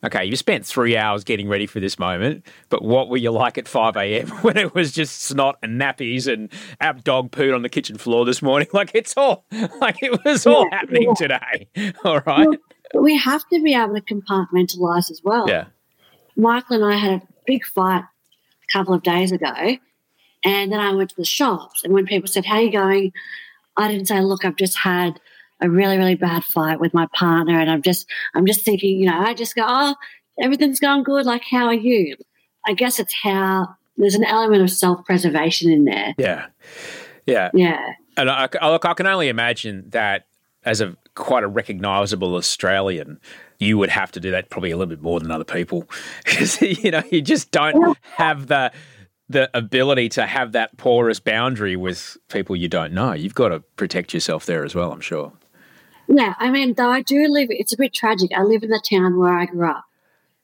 okay, 0.04 0.26
you 0.26 0.36
spent 0.36 0.66
three 0.66 0.98
hours 0.98 1.24
getting 1.24 1.48
ready 1.48 1.66
for 1.66 1.80
this 1.80 1.98
moment, 2.00 2.46
but 2.70 2.84
what 2.84 3.10
were 3.10 3.18
you 3.18 3.32
like 3.32 3.58
at 3.58 3.68
five 3.68 3.96
a.m. 3.98 4.28
when 4.42 4.58
it 4.58 4.74
was 4.76 4.92
just 4.92 5.22
snot 5.24 5.58
and 5.62 5.80
nappies 5.80 6.32
and 6.32 6.52
app 6.80 7.04
dog 7.04 7.32
pooed 7.32 7.54
on 7.56 7.62
the 7.62 7.70
kitchen 7.70 7.98
floor 7.98 8.26
this 8.26 8.42
morning? 8.42 8.68
Like 8.74 8.92
it's 8.96 9.16
all 9.16 9.46
like 9.80 9.98
it 10.02 10.24
was 10.26 10.46
all 10.48 10.68
Yeah, 10.72 10.78
happening 10.80 11.04
yeah. 11.10 11.14
today. 11.14 11.94
All 12.04 12.20
right, 12.26 12.48
But 12.94 13.02
we 13.04 13.18
have 13.18 13.42
to 13.54 13.62
be 13.62 13.74
able 13.76 13.96
to 13.96 14.02
compartmentalize 14.02 15.12
as 15.12 15.22
well. 15.24 15.48
yeah, 15.48 15.66
Michael 16.36 16.78
and 16.84 16.86
I 16.94 16.98
had 16.98 17.22
a 17.22 17.28
big 17.46 17.64
fight 17.66 18.04
a 18.04 18.72
couple 18.74 18.94
of 18.94 19.04
days 19.04 19.32
ago, 19.32 19.54
and 20.44 20.72
then 20.72 20.80
I 20.80 20.94
went 20.94 21.10
to 21.12 21.16
the 21.16 21.26
shops. 21.26 21.84
And 21.84 21.94
when 21.94 22.06
people 22.06 22.28
said, 22.28 22.46
"How 22.46 22.56
are 22.56 22.62
you 22.62 22.72
going?" 22.72 23.12
I 23.78 23.88
didn't 23.88 24.08
say, 24.08 24.20
"Look, 24.22 24.44
I've 24.46 24.56
just 24.58 24.78
had 24.80 25.20
a 25.62 25.70
really, 25.70 25.98
really 25.98 26.16
bad 26.16 26.44
fight 26.44 26.80
with 26.80 26.94
my 26.94 27.08
partner, 27.14 27.60
and 27.60 27.70
I'm 27.70 27.82
just, 27.82 28.08
I'm 28.34 28.46
just 28.46 28.62
thinking, 28.62 29.00
you 29.00 29.06
know, 29.06 29.20
I 29.20 29.34
just 29.34 29.56
go, 29.56 29.64
oh, 29.68 29.96
everything's 30.42 30.80
going 30.80 31.04
good. 31.04 31.26
Like, 31.26 31.44
how 31.50 31.66
are 31.68 31.74
you?" 31.74 32.16
I 32.68 32.74
guess 32.74 33.00
it's 33.00 33.14
how 33.24 33.76
there's 33.98 34.16
an 34.16 34.24
element 34.24 34.62
of 34.62 34.70
self-preservation 34.70 35.72
in 35.72 35.86
there. 35.86 36.14
yeah, 36.18 36.48
yeah. 37.26 37.50
Yeah, 37.54 37.94
And 38.18 38.30
I, 38.30 38.48
I- 38.62 38.70
look, 38.72 38.86
I 38.86 38.94
can 38.94 39.08
only 39.08 39.30
imagine 39.30 39.86
that 39.90 40.26
as 40.64 40.80
a 40.82 40.96
quite 41.16 41.44
a 41.44 41.48
recognisable 41.48 42.36
Australian, 42.36 43.20
you 43.60 43.78
would 43.78 43.90
have 43.90 44.12
to 44.14 44.20
do 44.20 44.32
that 44.32 44.50
probably 44.50 44.72
a 44.72 44.78
little 44.78 44.90
bit 44.90 45.02
more 45.02 45.20
than 45.20 45.32
other 45.32 45.44
people 45.44 45.88
because 46.26 46.62
you 46.62 46.92
know 46.92 47.02
you 47.12 47.22
just 47.22 47.50
don't 47.52 47.98
have 48.16 48.48
the 48.48 48.72
the 49.30 49.50
ability 49.58 50.10
to 50.10 50.26
have 50.28 50.52
that 50.52 50.76
porous 50.78 51.20
boundary 51.20 51.76
with 51.76 52.18
people 52.30 52.56
you 52.56 52.68
don't 52.68 52.94
know. 52.94 53.14
You've 53.14 53.34
got 53.36 53.50
to 53.50 53.62
protect 53.76 54.14
yourself 54.14 54.46
there 54.46 54.64
as 54.66 54.76
well. 54.76 54.92
I'm 54.92 55.00
sure. 55.02 55.32
Yeah. 56.12 56.36
I 56.38 56.50
mean, 56.52 56.74
though 56.74 56.90
I 56.90 57.02
do 57.02 57.28
live. 57.28 57.48
It's 57.52 57.74
a 57.74 57.78
bit 57.78 57.94
tragic. 57.94 58.32
I 58.36 58.44
live 58.44 58.64
in 58.64 58.70
the 58.70 58.82
town 58.88 59.18
where 59.18 59.34
I 59.34 59.46
grew 59.46 59.70
up, 59.70 59.86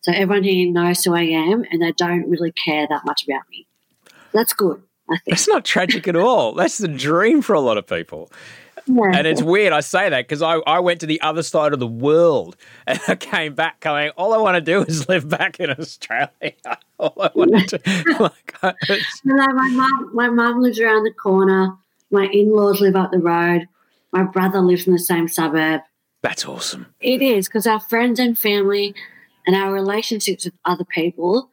so 0.02 0.12
everyone 0.12 0.44
here 0.44 0.72
knows 0.72 1.04
who 1.04 1.14
I 1.16 1.24
am, 1.24 1.64
and 1.72 1.82
they 1.82 1.92
don't 1.92 2.30
really 2.30 2.52
care 2.52 2.88
that 2.90 3.06
much 3.06 3.24
about 3.28 3.44
me. 3.50 3.68
That's 4.34 4.54
good. 4.54 4.82
I 5.10 5.18
think. 5.18 5.38
That's 5.38 5.48
not 5.48 5.64
tragic 5.66 6.08
at 6.08 6.16
all. 6.16 6.54
That's 6.54 6.78
the 6.78 6.88
dream 6.88 7.42
for 7.42 7.54
a 7.54 7.62
lot 7.62 7.78
of 7.78 7.88
people. 7.88 8.32
Yeah. 8.88 9.12
And 9.14 9.28
it's 9.28 9.42
weird 9.42 9.74
I 9.74 9.82
say 9.82 10.10
that 10.10 10.28
because 10.28 10.42
I, 10.42 10.56
I 10.66 10.80
went 10.80 11.02
to 11.02 11.06
the 11.06 11.20
other 11.22 11.44
side 11.44 11.74
of 11.74 11.80
the 11.80 11.88
world 11.88 12.56
and 12.88 13.00
I 13.08 13.16
came 13.16 13.54
back 13.54 13.82
going, 13.82 14.12
all 14.12 14.34
I 14.34 14.38
want 14.38 14.56
to 14.56 14.62
do 14.62 14.84
is 14.84 15.10
live 15.10 15.28
back 15.28 15.60
in 15.60 15.70
Australia. 15.72 16.30
All 17.00 17.14
I 17.22 17.30
want 17.36 17.70
to 17.70 17.78
do. 17.78 18.16
Like, 18.20 18.56
I- 18.64 18.74
my 19.24 19.70
mum, 19.70 20.10
my 20.14 20.30
mum 20.30 20.62
lives 20.62 20.80
around 20.80 21.04
the 21.04 21.12
corner. 21.14 21.74
My 22.10 22.26
in-laws 22.32 22.82
live 22.82 22.96
up 22.96 23.12
the 23.12 23.20
road. 23.20 23.68
My 24.12 24.24
brother 24.24 24.60
lives 24.60 24.88
in 24.88 24.94
the 24.94 25.00
same 25.00 25.28
suburb. 25.28 25.82
that's 26.22 26.46
awesome. 26.46 26.88
It 27.00 27.22
is 27.22 27.48
because 27.48 27.68
our 27.68 27.80
friends 27.80 28.20
and 28.20 28.38
family 28.38 28.96
and 29.46 29.56
our 29.56 29.72
relationships 29.74 30.46
with 30.46 30.54
other 30.66 30.86
people 30.86 31.50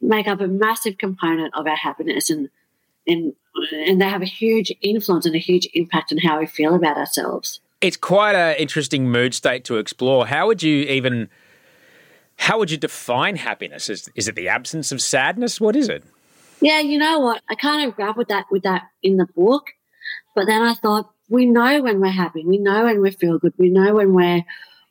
make 0.00 0.28
up 0.28 0.40
a 0.40 0.46
massive 0.46 0.98
component 0.98 1.54
of 1.54 1.66
our 1.66 1.76
happiness, 1.76 2.30
and 2.30 2.48
and 3.06 3.34
and 3.72 4.00
they 4.00 4.08
have 4.08 4.22
a 4.22 4.26
huge 4.26 4.72
influence 4.80 5.26
and 5.26 5.34
a 5.34 5.38
huge 5.38 5.68
impact 5.74 6.12
on 6.12 6.18
how 6.18 6.38
we 6.38 6.46
feel 6.46 6.74
about 6.74 6.96
ourselves. 6.96 7.60
It's 7.80 7.96
quite 7.96 8.34
an 8.34 8.56
interesting 8.56 9.08
mood 9.08 9.34
state 9.34 9.64
to 9.66 9.76
explore. 9.76 10.26
How 10.26 10.46
would 10.48 10.62
you 10.62 10.82
even, 10.84 11.28
how 12.36 12.58
would 12.58 12.70
you 12.70 12.76
define 12.76 13.36
happiness? 13.36 13.88
Is, 13.88 14.10
is 14.14 14.26
it 14.26 14.34
the 14.34 14.48
absence 14.48 14.90
of 14.90 15.00
sadness? 15.00 15.60
What 15.60 15.76
is 15.76 15.88
it? 15.88 16.04
Yeah, 16.60 16.80
you 16.80 16.98
know 16.98 17.20
what? 17.20 17.42
I 17.48 17.54
kind 17.54 17.88
of 17.88 17.94
grappled 17.94 18.18
with 18.18 18.28
that 18.28 18.46
with 18.50 18.64
that 18.64 18.82
in 19.02 19.16
the 19.16 19.26
book, 19.26 19.66
but 20.34 20.46
then 20.46 20.62
I 20.62 20.74
thought 20.74 21.12
we 21.28 21.46
know 21.46 21.82
when 21.82 22.00
we're 22.00 22.08
happy, 22.10 22.44
we 22.44 22.58
know 22.58 22.84
when 22.84 23.00
we 23.00 23.10
feel 23.10 23.38
good, 23.38 23.52
we 23.58 23.68
know 23.70 23.94
when 23.94 24.14
we're 24.14 24.42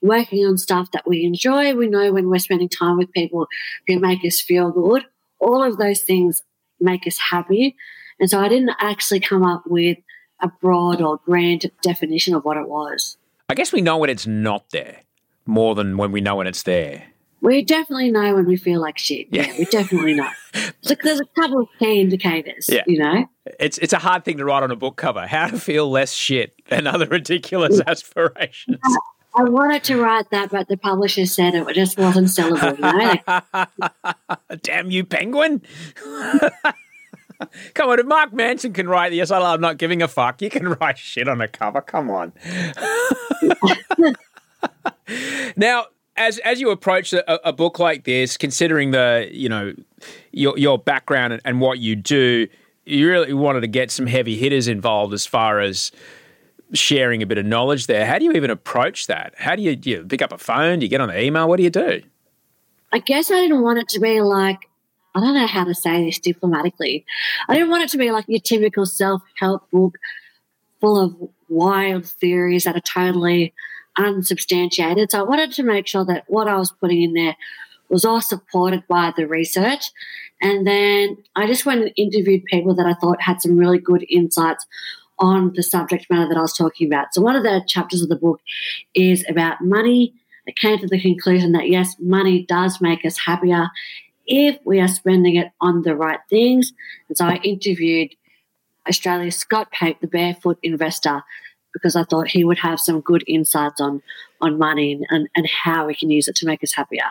working 0.02 0.46
on 0.46 0.58
stuff 0.58 0.92
that 0.92 1.08
we 1.08 1.24
enjoy, 1.26 1.74
we 1.74 1.88
know 1.88 2.12
when 2.14 2.30
we're 2.30 2.38
spending 2.40 2.70
time 2.70 2.98
with 2.98 3.12
people 3.12 3.48
who 3.88 4.00
make 4.00 4.24
us 4.26 4.40
feel 4.42 4.72
good. 4.72 5.04
All 5.40 5.64
of 5.64 5.78
those 5.78 6.02
things 6.02 6.44
make 6.80 7.08
us 7.08 7.18
happy, 7.32 7.76
and 8.20 8.30
so 8.30 8.40
I 8.40 8.48
didn't 8.50 8.72
actually 8.80 9.20
come 9.20 9.44
up 9.44 9.64
with 9.68 9.98
a 10.42 10.48
broad 10.62 11.02
or 11.02 11.18
grand 11.26 11.72
definition 11.82 12.36
of 12.36 12.44
what 12.46 12.58
it 12.58 12.68
was. 12.68 13.18
I 13.50 13.54
guess 13.56 13.72
we 13.74 13.82
know 13.82 13.98
when 13.98 14.10
it's 14.10 14.28
not 14.28 14.70
there 14.72 15.02
more 15.46 15.74
than 15.76 15.98
when 15.98 16.12
we 16.12 16.22
know 16.22 16.36
when 16.36 16.48
it's 16.48 16.64
there. 16.64 17.04
We 17.42 17.64
definitely 17.64 18.12
know 18.12 18.36
when 18.36 18.46
we 18.46 18.58
feel 18.58 18.82
like 18.82 18.98
shit. 18.98 19.28
Yeah, 19.32 19.52
we 19.58 19.66
definitely 19.66 20.14
know. 20.16 20.30
So 20.82 20.96
there's 21.04 21.20
a 21.20 21.26
couple 21.40 21.62
of 21.62 21.68
key 21.80 22.00
indicators, 22.02 22.68
Yeah. 22.72 22.84
you 22.88 22.98
know. 23.00 23.26
It's 23.60 23.78
it's 23.78 23.94
a 23.94 24.00
hard 24.00 24.26
thing 24.26 24.38
to 24.38 24.46
write 24.46 24.64
on 24.64 24.72
a 24.72 24.76
book 24.76 24.96
cover. 24.96 25.28
How 25.28 25.48
to 25.48 25.60
feel 25.60 25.90
less 25.90 26.14
shit 26.14 26.54
and 26.70 26.88
other 26.88 27.06
ridiculous 27.06 27.82
aspirations. 27.88 28.80
I 29.36 29.44
wanted 29.44 29.84
to 29.86 30.02
write 30.02 30.30
that, 30.32 30.50
but 30.50 30.68
the 30.68 30.78
publisher 30.78 31.28
said 31.28 31.54
it 31.54 31.68
just 31.76 31.98
wasn't 31.98 32.28
sellable. 32.28 32.76
You 32.78 33.66
know, 34.50 34.58
Damn 34.64 34.90
you, 34.90 35.04
penguin! 35.04 35.62
Come 37.76 37.90
on, 37.90 38.00
if 38.00 38.06
Mark 38.06 38.34
Manson 38.34 38.74
can 38.74 38.90
write 38.90 39.10
the 39.10 39.18
yes, 39.18 39.30
I 39.30 39.38
love 39.38 39.60
not 39.60 39.78
giving 39.78 40.02
a 40.02 40.08
fuck. 40.08 40.42
You 40.42 40.50
can 40.50 40.70
write 40.70 40.98
shit 40.98 41.28
on 41.28 41.40
a 41.40 41.48
cover. 41.48 41.82
Come 41.82 42.10
on. 42.10 42.34
now, 45.56 45.86
as 46.16 46.40
as 46.40 46.60
you 46.60 46.72
approach 46.72 47.14
a, 47.14 47.48
a 47.48 47.54
book 47.54 47.78
like 47.78 48.06
this, 48.06 48.38
considering 48.38 48.90
the 48.92 49.30
you 49.32 49.50
know 49.50 49.74
your 50.32 50.58
your 50.58 50.80
background 50.80 51.34
and, 51.34 51.42
and 51.46 51.62
what 51.62 51.78
you 51.78 51.96
do, 51.96 52.48
you 52.88 53.10
really 53.10 53.34
wanted 53.34 53.62
to 53.62 53.68
get 53.68 53.92
some 53.92 54.08
heavy 54.08 54.38
hitters 54.38 54.68
involved 54.68 55.14
as 55.14 55.26
far 55.26 55.60
as 55.60 55.92
sharing 56.74 57.22
a 57.22 57.26
bit 57.26 57.38
of 57.38 57.46
knowledge 57.46 57.88
there. 57.88 58.06
How 58.06 58.18
do 58.18 58.26
you 58.26 58.32
even 58.32 58.50
approach 58.50 59.08
that? 59.08 59.34
How 59.38 59.56
do 59.56 59.62
you, 59.62 59.76
do 59.76 59.90
you 59.90 60.04
pick 60.04 60.22
up 60.22 60.32
a 60.32 60.38
phone? 60.38 60.80
Do 60.80 60.86
you 60.86 60.90
get 60.90 61.02
on 61.02 61.14
email? 61.16 61.48
What 61.48 61.58
do 61.58 61.64
you 61.64 61.70
do? 61.70 62.02
I 62.92 63.00
guess 63.00 63.30
I 63.30 63.36
didn't 63.36 63.62
want 63.62 63.80
it 63.80 63.90
to 63.90 64.00
be 64.00 64.22
like, 64.22 64.70
I 65.14 65.20
don't 65.20 65.34
know 65.34 65.48
how 65.48 65.66
to 65.66 65.76
say 65.76 66.06
this 66.06 66.20
diplomatically. 66.20 67.06
I 67.50 67.56
didn't 67.56 67.70
want 67.70 67.84
it 67.84 67.90
to 67.90 67.98
be 67.98 68.12
like 68.12 68.26
your 68.28 68.40
typical 68.40 68.86
self 68.86 69.22
help 69.38 69.70
book 69.72 69.98
full 70.80 71.00
of 71.00 71.30
wild 71.50 72.06
theories 72.06 72.64
that 72.64 72.76
are 72.76 72.82
totally 72.82 73.54
unsubstantiated. 73.98 75.12
So 75.12 75.20
I 75.20 75.24
wanted 75.24 75.52
to 75.54 75.64
make 75.64 75.88
sure 75.88 76.06
that 76.06 76.26
what 76.28 76.48
I 76.48 76.58
was 76.58 76.72
putting 76.72 77.02
in 77.02 77.14
there 77.14 77.36
was 77.90 78.06
all 78.06 78.22
supported 78.22 78.84
by 78.88 79.14
the 79.16 79.28
research. 79.28 79.92
And 80.42 80.68
then 80.68 81.18
I 81.36 81.48
just 81.48 81.66
went 81.66 81.82
and 81.82 81.92
interviewed 81.96 82.46
people 82.46 82.76
that 82.76 82.86
I 82.86 82.94
thought 82.94 83.22
had 83.22 83.42
some 83.42 83.58
really 83.58 83.80
good 83.80 84.06
insights 84.10 84.66
on 85.20 85.54
the 85.56 85.64
subject 85.64 86.08
matter 86.10 86.28
that 86.28 86.38
I 86.38 86.42
was 86.42 86.56
talking 86.56 86.88
about. 86.88 87.14
So 87.14 87.22
one 87.22 87.36
of 87.36 87.44
the 87.44 87.64
chapters 87.68 88.02
of 88.02 88.10
the 88.10 88.16
book 88.16 88.40
is 88.94 89.26
about 89.28 89.62
money. 89.62 90.14
I 90.48 90.52
came 90.52 90.78
to 90.80 90.88
the 90.88 91.02
conclusion 91.02 91.54
that 91.54 91.70
yes, 91.70 91.96
money 92.00 92.46
does 92.46 92.80
make 92.80 93.04
us 93.04 93.18
happier 93.18 93.70
if 94.28 94.60
we 94.64 94.80
are 94.80 94.88
spending 94.88 95.36
it 95.36 95.52
on 95.62 95.82
the 95.82 95.96
right 95.96 96.20
things. 96.30 96.74
And 97.08 97.18
so 97.18 97.26
I 97.26 97.38
interviewed 97.38 98.14
Australia's 98.88 99.38
Scott 99.38 99.72
Pape, 99.72 100.00
the 100.00 100.08
barefoot 100.08 100.60
investor, 100.62 101.24
because 101.74 101.96
I 101.96 102.04
thought 102.04 102.28
he 102.28 102.44
would 102.44 102.60
have 102.60 102.80
some 102.80 103.02
good 103.02 103.24
insights 103.28 103.82
on 103.82 104.02
on 104.40 104.58
money 104.58 105.00
and, 105.10 105.28
and 105.36 105.48
how 105.48 105.88
we 105.88 105.96
can 105.96 106.12
use 106.12 106.28
it 106.28 106.36
to 106.36 106.46
make 106.46 106.64
us 106.64 106.74
happier. 106.74 107.06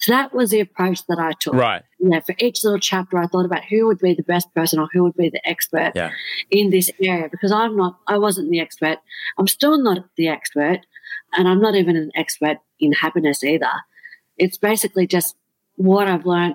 So 0.00 0.12
that 0.12 0.32
was 0.32 0.50
the 0.50 0.60
approach 0.60 1.04
that 1.06 1.18
I 1.18 1.32
took. 1.40 1.54
Right. 1.54 1.82
Yeah. 1.98 2.20
For 2.20 2.34
each 2.38 2.62
little 2.62 2.78
chapter, 2.78 3.18
I 3.18 3.26
thought 3.26 3.44
about 3.44 3.64
who 3.64 3.86
would 3.86 3.98
be 3.98 4.14
the 4.14 4.22
best 4.22 4.52
person 4.54 4.78
or 4.78 4.88
who 4.92 5.02
would 5.02 5.16
be 5.16 5.28
the 5.28 5.46
expert 5.48 5.92
Yeah. 5.94 6.10
in 6.50 6.70
this 6.70 6.90
area 7.02 7.28
because 7.28 7.50
I'm 7.50 7.76
not, 7.76 7.98
I 8.06 8.18
wasn't 8.18 8.50
the 8.50 8.60
expert. 8.60 8.98
I'm 9.38 9.48
still 9.48 9.76
not 9.76 10.04
the 10.16 10.28
expert, 10.28 10.80
and 11.32 11.48
I'm 11.48 11.60
not 11.60 11.74
even 11.74 11.96
an 11.96 12.10
expert 12.14 12.58
in 12.78 12.92
happiness 12.92 13.42
either. 13.42 13.72
It's 14.36 14.56
basically 14.56 15.06
just 15.06 15.34
what 15.76 16.06
I've 16.06 16.26
learned 16.26 16.54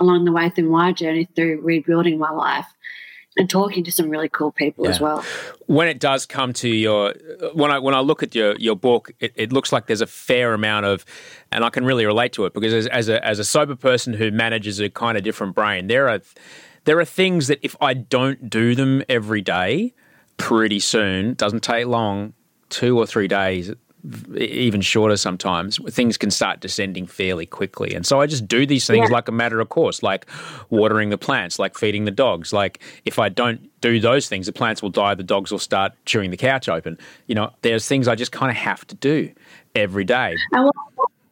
along 0.00 0.24
the 0.24 0.32
way 0.32 0.48
through 0.48 0.70
my 0.70 0.92
journey 0.92 1.28
through 1.36 1.60
rebuilding 1.60 2.18
my 2.18 2.30
life 2.30 2.66
and 3.38 3.48
talking 3.48 3.84
to 3.84 3.92
some 3.92 4.10
really 4.10 4.28
cool 4.28 4.50
people 4.50 4.86
as 4.88 5.00
well. 5.00 5.24
when 5.66 5.88
it 5.88 6.00
does 6.00 6.26
come 6.26 6.52
to 6.54 6.68
your 6.68 7.14
when 7.54 7.70
I 7.70 7.78
when 7.78 7.94
I 7.94 8.00
look 8.00 8.22
at 8.22 8.34
your 8.34 8.56
your 8.56 8.76
book, 8.76 9.12
it, 9.20 9.32
it 9.36 9.52
looks 9.52 9.72
like 9.72 9.86
there's 9.86 10.00
a 10.00 10.06
fair 10.06 10.52
amount 10.52 10.86
of, 10.86 11.04
and 11.52 11.64
I 11.64 11.70
can 11.70 11.84
really 11.84 12.04
relate 12.04 12.32
to 12.34 12.44
it 12.46 12.52
because 12.52 12.74
as, 12.74 12.86
as 12.88 13.08
a 13.08 13.24
as 13.24 13.38
a 13.38 13.44
sober 13.44 13.76
person 13.76 14.12
who 14.12 14.30
manages 14.30 14.80
a 14.80 14.90
kind 14.90 15.16
of 15.16 15.24
different 15.24 15.54
brain, 15.54 15.86
there 15.86 16.08
are 16.08 16.20
there 16.84 16.98
are 16.98 17.04
things 17.04 17.46
that 17.46 17.60
if 17.62 17.76
I 17.80 17.94
don't 17.94 18.50
do 18.50 18.74
them 18.74 19.02
every 19.08 19.40
day, 19.40 19.94
pretty 20.36 20.80
soon 20.80 21.34
doesn't 21.34 21.62
take 21.62 21.86
long, 21.86 22.32
two 22.70 22.98
or 22.98 23.06
three 23.06 23.28
days. 23.28 23.72
Even 24.36 24.80
shorter 24.80 25.16
sometimes, 25.16 25.78
things 25.92 26.16
can 26.16 26.30
start 26.30 26.60
descending 26.60 27.06
fairly 27.06 27.46
quickly. 27.46 27.94
And 27.94 28.06
so 28.06 28.20
I 28.20 28.26
just 28.26 28.46
do 28.46 28.64
these 28.64 28.86
things 28.86 29.08
Yeah. 29.10 29.14
like 29.14 29.28
a 29.28 29.32
matter 29.32 29.60
of 29.60 29.68
course, 29.70 30.02
like 30.02 30.26
watering 30.70 31.10
the 31.10 31.18
plants, 31.18 31.58
like 31.58 31.76
feeding 31.76 32.04
the 32.04 32.10
dogs. 32.12 32.52
Like 32.52 32.78
if 33.04 33.18
I 33.18 33.28
don't 33.28 33.68
do 33.80 33.98
those 34.00 34.28
things, 34.28 34.46
the 34.46 34.52
plants 34.52 34.82
will 34.82 34.90
die, 34.90 35.14
the 35.14 35.22
dogs 35.24 35.50
will 35.50 35.58
start 35.58 35.92
chewing 36.06 36.30
the 36.30 36.36
couch 36.36 36.68
open. 36.68 36.96
You 37.26 37.34
know, 37.34 37.50
there's 37.62 37.86
things 37.88 38.06
I 38.08 38.14
just 38.14 38.32
kind 38.32 38.50
of 38.50 38.56
have 38.56 38.86
to 38.86 38.94
do 38.94 39.30
every 39.74 40.04
day. 40.04 40.36
And 40.52 40.64
what, 40.64 40.74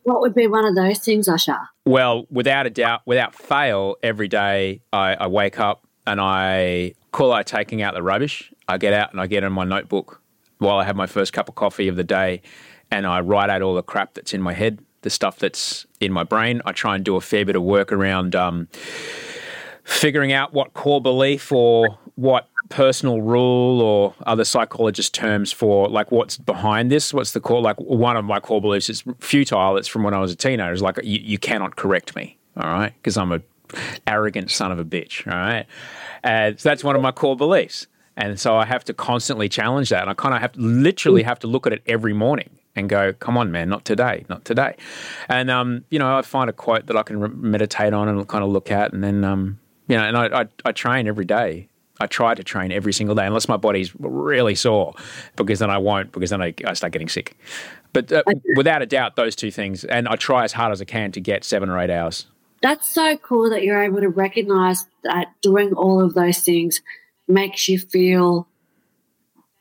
what 0.02 0.20
would 0.20 0.34
be 0.34 0.46
one 0.46 0.64
of 0.64 0.74
those 0.74 0.98
things, 0.98 1.28
Osher? 1.28 1.66
Well, 1.84 2.26
without 2.30 2.66
a 2.66 2.70
doubt, 2.70 3.02
without 3.06 3.34
fail, 3.34 3.96
every 4.02 4.28
day 4.28 4.80
I, 4.92 5.14
I 5.14 5.26
wake 5.28 5.60
up 5.60 5.86
and 6.06 6.20
I 6.20 6.94
call 7.12 7.32
out 7.32 7.46
taking 7.46 7.80
out 7.82 7.94
the 7.94 8.02
rubbish. 8.02 8.52
I 8.68 8.78
get 8.78 8.92
out 8.92 9.12
and 9.12 9.20
I 9.20 9.26
get 9.28 9.44
in 9.44 9.52
my 9.52 9.64
notebook 9.64 10.20
while 10.58 10.78
I 10.78 10.84
have 10.84 10.96
my 10.96 11.06
first 11.06 11.32
cup 11.32 11.48
of 11.48 11.54
coffee 11.54 11.88
of 11.88 11.96
the 11.96 12.04
day 12.04 12.42
and 12.90 13.06
I 13.06 13.20
write 13.20 13.50
out 13.50 13.62
all 13.62 13.74
the 13.74 13.82
crap 13.82 14.14
that's 14.14 14.32
in 14.32 14.40
my 14.40 14.52
head, 14.52 14.78
the 15.02 15.10
stuff 15.10 15.38
that's 15.38 15.86
in 16.00 16.12
my 16.12 16.24
brain. 16.24 16.62
I 16.64 16.72
try 16.72 16.94
and 16.94 17.04
do 17.04 17.16
a 17.16 17.20
fair 17.20 17.44
bit 17.44 17.56
of 17.56 17.62
work 17.62 17.92
around 17.92 18.34
um, 18.34 18.68
figuring 19.84 20.32
out 20.32 20.52
what 20.52 20.74
core 20.74 21.00
belief 21.00 21.52
or 21.52 21.98
what 22.16 22.48
personal 22.68 23.22
rule 23.22 23.80
or 23.80 24.14
other 24.26 24.44
psychologist 24.44 25.14
terms 25.14 25.52
for 25.52 25.88
like 25.88 26.10
what's 26.10 26.36
behind 26.36 26.90
this 26.90 27.14
what's 27.14 27.32
the 27.32 27.38
core 27.38 27.60
like 27.60 27.76
one 27.80 28.16
of 28.16 28.24
my 28.24 28.40
core 28.40 28.60
beliefs 28.60 28.90
is 28.90 29.04
futile 29.20 29.76
it's 29.76 29.86
from 29.86 30.02
when 30.02 30.12
i 30.12 30.18
was 30.18 30.32
a 30.32 30.36
teenager 30.36 30.72
it's 30.72 30.82
like 30.82 30.98
you, 31.04 31.20
you 31.22 31.38
cannot 31.38 31.76
correct 31.76 32.16
me 32.16 32.36
all 32.56 32.68
right 32.68 32.92
because 32.96 33.16
i'm 33.16 33.30
a 33.30 33.40
arrogant 34.08 34.50
son 34.50 34.72
of 34.72 34.80
a 34.80 34.84
bitch 34.84 35.30
all 35.30 35.38
right 35.38 35.66
and 36.24 36.58
so 36.58 36.68
that's 36.68 36.82
one 36.82 36.96
of 36.96 37.02
my 37.02 37.12
core 37.12 37.36
beliefs 37.36 37.86
and 38.16 38.38
so 38.38 38.56
i 38.56 38.64
have 38.64 38.84
to 38.84 38.94
constantly 38.94 39.48
challenge 39.48 39.88
that 39.88 40.02
and 40.02 40.10
i 40.10 40.14
kind 40.14 40.34
of 40.34 40.40
have 40.40 40.52
to 40.52 40.60
literally 40.60 41.22
have 41.22 41.38
to 41.38 41.46
look 41.46 41.66
at 41.66 41.72
it 41.72 41.82
every 41.86 42.12
morning 42.12 42.50
and 42.76 42.88
go, 42.88 43.14
come 43.14 43.36
on, 43.36 43.50
man, 43.50 43.68
not 43.68 43.84
today, 43.84 44.24
not 44.28 44.44
today. 44.44 44.76
And, 45.28 45.50
um, 45.50 45.84
you 45.90 45.98
know, 45.98 46.16
I 46.16 46.22
find 46.22 46.48
a 46.50 46.52
quote 46.52 46.86
that 46.86 46.96
I 46.96 47.02
can 47.02 47.18
re- 47.18 47.30
meditate 47.30 47.92
on 47.94 48.08
and 48.08 48.28
kind 48.28 48.44
of 48.44 48.50
look 48.50 48.70
at. 48.70 48.92
And 48.92 49.02
then, 49.02 49.24
um, 49.24 49.58
you 49.88 49.96
know, 49.96 50.04
and 50.04 50.16
I, 50.16 50.42
I, 50.42 50.46
I 50.66 50.72
train 50.72 51.08
every 51.08 51.24
day. 51.24 51.68
I 51.98 52.06
try 52.06 52.34
to 52.34 52.44
train 52.44 52.72
every 52.72 52.92
single 52.92 53.14
day, 53.16 53.26
unless 53.26 53.48
my 53.48 53.56
body's 53.56 53.90
really 53.98 54.54
sore, 54.54 54.94
because 55.34 55.60
then 55.60 55.70
I 55.70 55.78
won't, 55.78 56.12
because 56.12 56.28
then 56.28 56.42
I, 56.42 56.52
I 56.66 56.74
start 56.74 56.92
getting 56.92 57.08
sick. 57.08 57.38
But 57.94 58.12
uh, 58.12 58.22
without 58.54 58.82
a 58.82 58.86
doubt, 58.86 59.16
those 59.16 59.34
two 59.34 59.50
things. 59.50 59.82
And 59.84 60.06
I 60.06 60.16
try 60.16 60.44
as 60.44 60.52
hard 60.52 60.72
as 60.72 60.82
I 60.82 60.84
can 60.84 61.10
to 61.12 61.20
get 61.20 61.42
seven 61.42 61.70
or 61.70 61.80
eight 61.80 61.88
hours. 61.88 62.26
That's 62.60 62.86
so 62.86 63.16
cool 63.16 63.48
that 63.48 63.62
you're 63.62 63.82
able 63.82 64.00
to 64.00 64.10
recognize 64.10 64.84
that 65.04 65.28
doing 65.40 65.72
all 65.72 66.02
of 66.02 66.12
those 66.12 66.40
things 66.40 66.82
makes 67.28 67.68
you 67.68 67.78
feel 67.78 68.48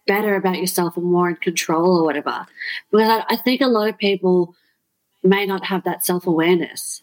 better 0.08 0.36
about 0.36 0.58
yourself 0.58 0.98
and 0.98 1.06
more 1.06 1.30
in 1.30 1.36
control 1.38 1.98
or 1.98 2.04
whatever. 2.04 2.46
Because 2.92 3.10
I, 3.10 3.34
I 3.34 3.36
think 3.38 3.62
a 3.62 3.68
lot 3.68 3.90
of 3.90 3.98
people 3.98 4.56
may 5.24 5.46
not 5.46 5.66
have 5.66 5.84
that 5.84 6.06
self 6.06 6.28
awareness. 6.28 7.02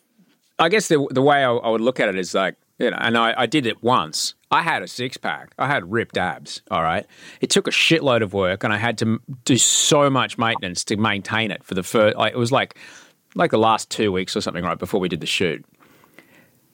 I 0.58 0.68
guess 0.68 0.88
the 0.88 1.06
the 1.10 1.22
way 1.22 1.44
I, 1.44 1.52
I 1.52 1.70
would 1.70 1.80
look 1.80 2.00
at 2.00 2.08
it 2.08 2.16
is 2.16 2.34
like, 2.34 2.56
you 2.78 2.90
know, 2.90 2.98
and 3.00 3.16
I, 3.18 3.34
I 3.36 3.46
did 3.46 3.66
it 3.66 3.82
once. 3.82 4.34
I 4.50 4.62
had 4.62 4.82
a 4.82 4.88
six 4.88 5.16
pack. 5.16 5.52
I 5.58 5.66
had 5.66 5.90
ripped 5.90 6.18
abs. 6.18 6.62
All 6.70 6.82
right. 6.82 7.06
It 7.40 7.48
took 7.50 7.66
a 7.66 7.70
shitload 7.70 8.22
of 8.22 8.34
work, 8.34 8.64
and 8.64 8.72
I 8.72 8.76
had 8.76 8.98
to 8.98 9.18
do 9.44 9.56
so 9.56 10.10
much 10.10 10.36
maintenance 10.38 10.84
to 10.84 10.96
maintain 10.96 11.50
it 11.50 11.64
for 11.64 11.74
the 11.74 11.82
first. 11.82 12.16
Like, 12.16 12.34
it 12.34 12.38
was 12.38 12.52
like 12.52 12.76
like 13.34 13.50
the 13.50 13.58
last 13.58 13.90
two 13.90 14.12
weeks 14.12 14.36
or 14.36 14.40
something, 14.40 14.62
right 14.62 14.78
before 14.78 15.00
we 15.00 15.08
did 15.08 15.20
the 15.20 15.26
shoot. 15.26 15.64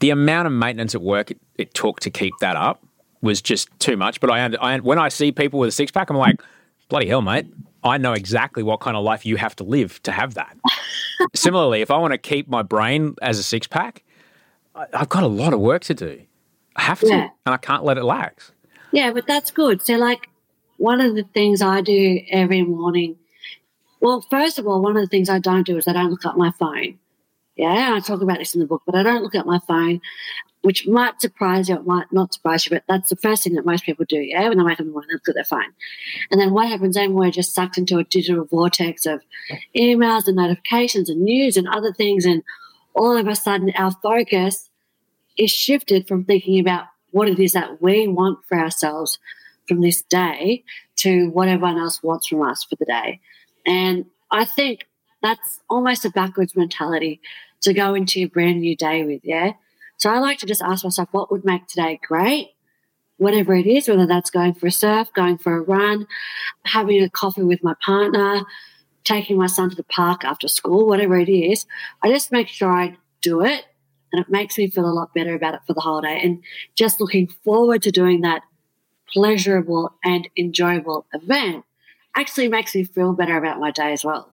The 0.00 0.10
amount 0.10 0.46
of 0.46 0.52
maintenance 0.52 0.94
at 0.94 1.02
work 1.02 1.30
it, 1.30 1.40
it 1.56 1.74
took 1.74 2.00
to 2.00 2.10
keep 2.10 2.34
that 2.40 2.56
up 2.56 2.82
was 3.20 3.40
just 3.42 3.68
too 3.78 3.96
much. 3.96 4.20
But 4.20 4.30
I, 4.30 4.44
I 4.60 4.78
when 4.78 4.98
I 4.98 5.08
see 5.08 5.32
people 5.32 5.58
with 5.60 5.68
a 5.68 5.72
six 5.72 5.90
pack, 5.90 6.10
I'm 6.10 6.16
like, 6.16 6.40
bloody 6.88 7.08
hell, 7.08 7.22
mate! 7.22 7.46
I 7.84 7.98
know 7.98 8.12
exactly 8.12 8.62
what 8.62 8.80
kind 8.80 8.96
of 8.96 9.04
life 9.04 9.24
you 9.26 9.36
have 9.36 9.54
to 9.56 9.64
live 9.64 10.02
to 10.04 10.12
have 10.12 10.34
that. 10.34 10.56
Similarly, 11.34 11.80
if 11.82 11.90
I 11.90 11.98
want 11.98 12.12
to 12.12 12.18
keep 12.18 12.48
my 12.48 12.62
brain 12.62 13.14
as 13.22 13.38
a 13.38 13.42
six 13.42 13.66
pack, 13.66 14.02
I- 14.74 14.86
I've 14.94 15.08
got 15.08 15.22
a 15.22 15.28
lot 15.28 15.52
of 15.52 15.60
work 15.60 15.82
to 15.84 15.94
do. 15.94 16.20
I 16.76 16.82
have 16.82 17.00
to, 17.00 17.06
Yeah. 17.08 17.28
and 17.46 17.54
I 17.54 17.56
can't 17.56 17.84
let 17.84 17.98
it 17.98 18.04
lax. 18.04 18.52
Yeah, 18.92 19.12
but 19.12 19.26
that's 19.26 19.50
good. 19.50 19.82
So, 19.82 19.94
like, 19.96 20.28
one 20.76 21.00
of 21.00 21.14
the 21.16 21.24
things 21.34 21.60
I 21.60 21.80
do 21.80 22.20
every 22.30 22.62
morning, 22.62 23.16
well, 24.00 24.24
first 24.30 24.58
of 24.58 24.66
all, 24.66 24.80
one 24.80 24.96
of 24.96 25.02
the 25.02 25.08
things 25.08 25.28
I 25.28 25.40
don't 25.40 25.66
do 25.66 25.76
is 25.76 25.88
I 25.88 25.92
don't 25.92 26.10
look 26.10 26.24
at 26.24 26.36
my 26.36 26.52
phone. 26.52 26.98
Yeah, 27.56 27.94
I 27.96 28.00
talk 28.00 28.20
about 28.22 28.38
this 28.38 28.54
in 28.54 28.60
the 28.60 28.66
book, 28.66 28.82
but 28.86 28.94
I 28.94 29.02
don't 29.02 29.22
look 29.24 29.34
at 29.34 29.44
my 29.44 29.58
phone, 29.66 30.00
which 30.62 30.86
might 30.86 31.20
surprise 31.20 31.68
you, 31.68 31.76
it 31.76 31.86
might 31.86 32.12
not 32.12 32.34
surprise 32.34 32.66
you, 32.66 32.70
but 32.70 32.84
that's 32.88 33.10
the 33.10 33.16
first 33.16 33.44
thing 33.44 33.54
that 33.54 33.64
most 33.64 33.84
people 33.84 34.04
do. 34.08 34.18
Yeah, 34.18 34.48
when 34.48 34.58
they 34.58 34.64
wake 34.64 34.74
up 34.74 34.80
in 34.80 34.86
the 34.86 34.92
morning, 34.92 35.08
they 35.10 35.14
look 35.14 35.28
at 35.28 35.34
their 35.34 35.44
phone. 35.44 35.72
And 36.30 36.40
then 36.40 36.52
what 36.52 36.68
happens 36.68 36.96
then? 36.96 37.14
We're 37.14 37.30
just 37.30 37.54
sucked 37.54 37.78
into 37.78 37.98
a 37.98 38.04
digital 38.04 38.44
vortex 38.44 39.06
of 39.06 39.22
emails 39.76 40.26
and 40.26 40.36
notifications 40.36 41.08
and 41.08 41.22
news 41.22 41.56
and 41.56 41.68
other 41.68 41.92
things. 41.92 42.24
And 42.24 42.42
all 42.94 43.16
of 43.16 43.28
a 43.28 43.36
sudden, 43.36 43.72
our 43.76 43.92
focus 44.02 44.68
is 45.36 45.50
shifted 45.50 46.08
from 46.08 46.24
thinking 46.24 46.58
about 46.58 46.86
what 47.12 47.28
it 47.28 47.38
is 47.38 47.52
that 47.52 47.80
we 47.80 48.08
want 48.08 48.44
for 48.46 48.58
ourselves 48.58 49.18
from 49.68 49.80
this 49.80 50.02
day 50.02 50.64
to 50.96 51.28
what 51.28 51.48
everyone 51.48 51.78
else 51.78 52.02
wants 52.02 52.26
from 52.26 52.42
us 52.42 52.64
for 52.64 52.76
the 52.76 52.84
day. 52.84 53.20
And 53.64 54.06
I 54.30 54.44
think 54.44 54.86
that's 55.22 55.60
almost 55.70 56.04
a 56.04 56.10
backwards 56.10 56.56
mentality 56.56 57.20
to 57.60 57.72
go 57.72 57.94
into 57.94 58.20
a 58.20 58.26
brand 58.26 58.60
new 58.60 58.76
day 58.76 59.04
with, 59.04 59.20
yeah? 59.24 59.52
So 59.98 60.10
I 60.10 60.18
like 60.20 60.38
to 60.38 60.46
just 60.46 60.62
ask 60.62 60.84
myself 60.84 61.08
what 61.12 61.30
would 61.30 61.44
make 61.44 61.66
today 61.66 62.00
great, 62.06 62.50
whatever 63.16 63.54
it 63.54 63.66
is, 63.66 63.88
whether 63.88 64.06
that's 64.06 64.30
going 64.30 64.54
for 64.54 64.68
a 64.68 64.72
surf, 64.72 65.08
going 65.12 65.38
for 65.38 65.56
a 65.56 65.60
run, 65.60 66.06
having 66.64 67.02
a 67.02 67.10
coffee 67.10 67.42
with 67.42 67.62
my 67.64 67.74
partner, 67.84 68.42
taking 69.04 69.36
my 69.36 69.48
son 69.48 69.70
to 69.70 69.76
the 69.76 69.84
park 69.84 70.24
after 70.24 70.48
school, 70.48 70.86
whatever 70.86 71.18
it 71.18 71.28
is. 71.28 71.66
I 72.02 72.10
just 72.10 72.30
make 72.30 72.48
sure 72.48 72.72
I 72.72 72.96
do 73.20 73.44
it 73.44 73.64
and 74.12 74.20
it 74.20 74.30
makes 74.30 74.56
me 74.56 74.70
feel 74.70 74.86
a 74.86 74.92
lot 74.92 75.12
better 75.14 75.34
about 75.34 75.54
it 75.54 75.60
for 75.66 75.74
the 75.74 75.80
whole 75.80 76.00
day. 76.00 76.20
And 76.22 76.42
just 76.76 77.00
looking 77.00 77.26
forward 77.26 77.82
to 77.82 77.90
doing 77.90 78.20
that 78.22 78.42
pleasurable 79.12 79.94
and 80.04 80.28
enjoyable 80.36 81.06
event 81.12 81.64
actually 82.14 82.48
makes 82.48 82.74
me 82.74 82.84
feel 82.84 83.12
better 83.12 83.36
about 83.36 83.58
my 83.58 83.70
day 83.70 83.92
as 83.92 84.04
well. 84.04 84.32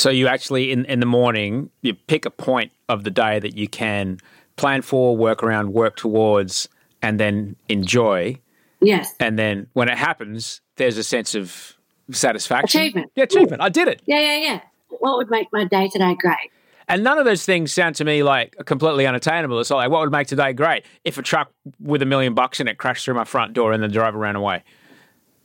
So 0.00 0.08
you 0.08 0.28
actually 0.28 0.72
in, 0.72 0.86
in 0.86 1.00
the 1.00 1.06
morning 1.06 1.68
you 1.82 1.92
pick 1.92 2.24
a 2.24 2.30
point 2.30 2.72
of 2.88 3.04
the 3.04 3.10
day 3.10 3.38
that 3.38 3.54
you 3.54 3.68
can 3.68 4.18
plan 4.56 4.80
for, 4.80 5.14
work 5.14 5.42
around, 5.42 5.74
work 5.74 5.96
towards, 5.96 6.70
and 7.02 7.20
then 7.20 7.54
enjoy. 7.68 8.38
Yes. 8.80 9.14
And 9.20 9.38
then 9.38 9.66
when 9.74 9.90
it 9.90 9.98
happens, 9.98 10.62
there's 10.76 10.96
a 10.96 11.04
sense 11.04 11.34
of 11.34 11.74
satisfaction. 12.10 12.80
Achievement. 12.80 13.12
Yeah, 13.14 13.24
achievement. 13.24 13.60
I 13.60 13.68
did 13.68 13.88
it. 13.88 14.00
Yeah, 14.06 14.20
yeah, 14.20 14.36
yeah. 14.38 14.60
What 14.88 15.18
would 15.18 15.30
make 15.30 15.48
my 15.52 15.64
day 15.64 15.88
today 15.88 16.16
great? 16.18 16.50
And 16.88 17.04
none 17.04 17.18
of 17.18 17.26
those 17.26 17.44
things 17.44 17.70
sound 17.70 17.94
to 17.96 18.04
me 18.06 18.22
like 18.22 18.56
completely 18.64 19.06
unattainable. 19.06 19.60
It's 19.60 19.68
like, 19.68 19.90
what 19.90 20.00
would 20.00 20.10
make 20.10 20.28
today 20.28 20.54
great? 20.54 20.86
If 21.04 21.18
a 21.18 21.22
truck 21.22 21.52
with 21.78 22.00
a 22.00 22.06
million 22.06 22.32
bucks 22.32 22.58
in 22.58 22.68
it 22.68 22.78
crashed 22.78 23.04
through 23.04 23.14
my 23.14 23.24
front 23.24 23.52
door 23.52 23.72
and 23.72 23.82
the 23.82 23.88
driver 23.88 24.18
ran 24.18 24.34
away. 24.34 24.64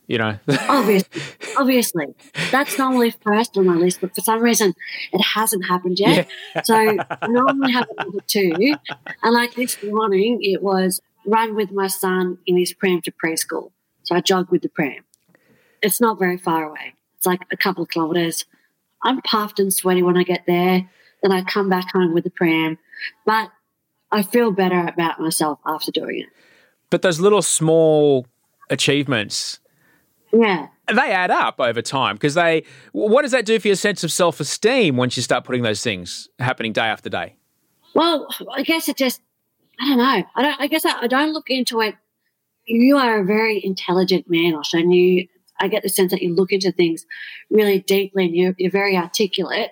You 0.08 0.18
know? 0.20 0.40
Obviously, 0.70 1.22
obviously, 1.58 2.06
that's 2.52 2.78
normally 2.78 3.12
first 3.12 3.58
on 3.58 3.66
my 3.66 3.76
list, 3.76 4.02
but 4.02 4.14
for 4.14 4.22
some 4.22 4.42
reason, 4.42 4.74
it 5.12 5.22
hasn't 5.22 5.66
happened 5.66 6.00
yet. 6.00 6.28
So 6.64 6.76
I 6.76 7.28
normally 7.28 7.72
have 7.72 7.88
number 7.98 8.20
two, 8.28 8.54
and 9.24 9.34
like 9.34 9.56
this 9.56 9.82
morning, 9.84 10.40
it 10.42 10.62
was 10.62 11.02
run 11.26 11.56
with 11.56 11.72
my 11.72 11.88
son 11.88 12.38
in 12.46 12.58
his 12.58 12.74
pram 12.74 13.02
to 13.02 13.12
preschool. 13.12 13.72
So 14.04 14.16
I 14.16 14.22
jogged 14.22 14.52
with 14.52 14.62
the 14.62 14.70
pram. 14.70 15.04
It's 15.82 16.00
not 16.00 16.20
very 16.20 16.38
far 16.38 16.64
away. 16.70 16.94
It's 17.18 17.26
like 17.26 17.42
a 17.52 17.58
couple 17.58 17.84
of 17.84 17.90
kilometers. 17.90 18.46
I'm 19.04 19.22
puffed 19.22 19.60
and 19.60 19.74
sweaty 19.74 20.04
when 20.04 20.18
I 20.18 20.24
get 20.24 20.46
there. 20.46 20.88
Then 21.24 21.32
I 21.32 21.42
come 21.42 21.70
back 21.70 21.92
home 21.92 22.14
with 22.14 22.24
the 22.24 22.30
pram, 22.30 22.78
but 23.26 23.50
I 24.12 24.22
feel 24.22 24.52
better 24.52 24.86
about 24.88 25.20
myself 25.20 25.60
after 25.66 25.92
doing 25.92 26.22
it. 26.22 26.30
but 26.92 27.02
those 27.02 27.20
little 27.20 27.42
small 27.42 28.28
achievements, 28.70 29.60
Yeah. 30.38 30.68
they 30.94 31.12
add 31.12 31.32
up 31.32 31.60
over 31.60 31.82
time 31.82 32.16
because 32.16 32.34
they, 32.34 32.64
what 32.92 33.22
does 33.22 33.32
that 33.32 33.46
do 33.46 33.60
for 33.60 33.68
your 33.68 33.76
sense 33.76 34.04
of 34.04 34.12
self 34.12 34.40
esteem 34.40 34.98
once 34.98 35.16
you 35.16 35.24
start 35.24 35.44
putting 35.46 35.64
those 35.64 35.82
things 35.84 36.28
happening 36.40 36.74
day 36.74 36.82
after 36.82 37.10
day? 37.10 37.36
Well, 37.94 38.28
I 38.54 38.64
guess 38.64 38.90
it 38.90 38.98
just, 38.98 39.22
I 39.80 39.88
don't 39.88 39.98
know. 39.98 40.24
I 40.36 40.42
don't, 40.42 40.62
I 40.62 40.68
guess 40.68 40.86
I, 40.86 41.02
I 41.02 41.08
don't 41.08 41.32
look 41.34 41.50
into 41.50 41.80
it. 41.82 41.96
You 42.66 42.98
are 42.98 43.20
a 43.22 43.26
very 43.26 43.64
intelligent 43.64 44.26
man, 44.30 44.54
Osher, 44.54 44.80
and 44.80 44.94
you, 44.94 45.28
I 45.60 45.68
get 45.68 45.84
the 45.84 45.90
sense 45.90 46.12
that 46.12 46.22
you 46.22 46.34
look 46.36 46.52
into 46.52 46.72
things 46.72 47.06
really 47.50 47.80
deeply 47.80 48.26
and 48.26 48.36
you're, 48.36 48.56
you're 48.58 48.72
very 48.72 48.98
articulate. 48.98 49.72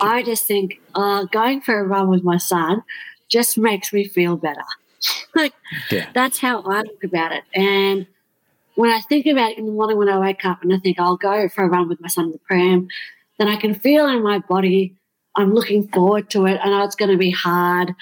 I 0.00 0.22
just 0.22 0.46
think 0.46 0.80
uh, 0.94 1.24
going 1.24 1.60
for 1.60 1.78
a 1.78 1.84
run 1.84 2.08
with 2.08 2.22
my 2.22 2.36
son 2.36 2.82
just 3.28 3.56
makes 3.58 3.92
me 3.92 4.06
feel 4.06 4.36
better. 4.36 4.62
like, 5.34 5.52
Yeah. 5.90 6.08
that's 6.14 6.38
how 6.38 6.62
I 6.62 6.82
look 6.82 7.04
about 7.04 7.32
it. 7.32 7.44
And 7.54 8.06
when 8.78 8.92
I 8.92 9.00
think 9.00 9.26
about 9.26 9.50
it 9.50 9.58
in 9.58 9.66
the 9.66 9.72
morning 9.72 9.98
when 9.98 10.08
I 10.08 10.20
wake 10.20 10.44
up 10.44 10.62
and 10.62 10.72
I 10.72 10.78
think 10.78 11.00
I'll 11.00 11.16
go 11.16 11.48
for 11.48 11.64
a 11.64 11.68
run 11.68 11.88
with 11.88 12.00
my 12.00 12.06
son 12.06 12.26
in 12.26 12.30
the 12.30 12.38
pram, 12.38 12.86
then 13.36 13.48
I 13.48 13.56
can 13.56 13.74
feel 13.74 14.06
in 14.06 14.22
my 14.22 14.38
body 14.38 14.94
I'm 15.34 15.52
looking 15.52 15.88
forward 15.88 16.30
to 16.30 16.46
it. 16.46 16.60
I 16.62 16.68
know 16.68 16.84
it's 16.84 16.94
going 16.94 17.10
to 17.10 17.16
be 17.16 17.32
hard, 17.32 17.92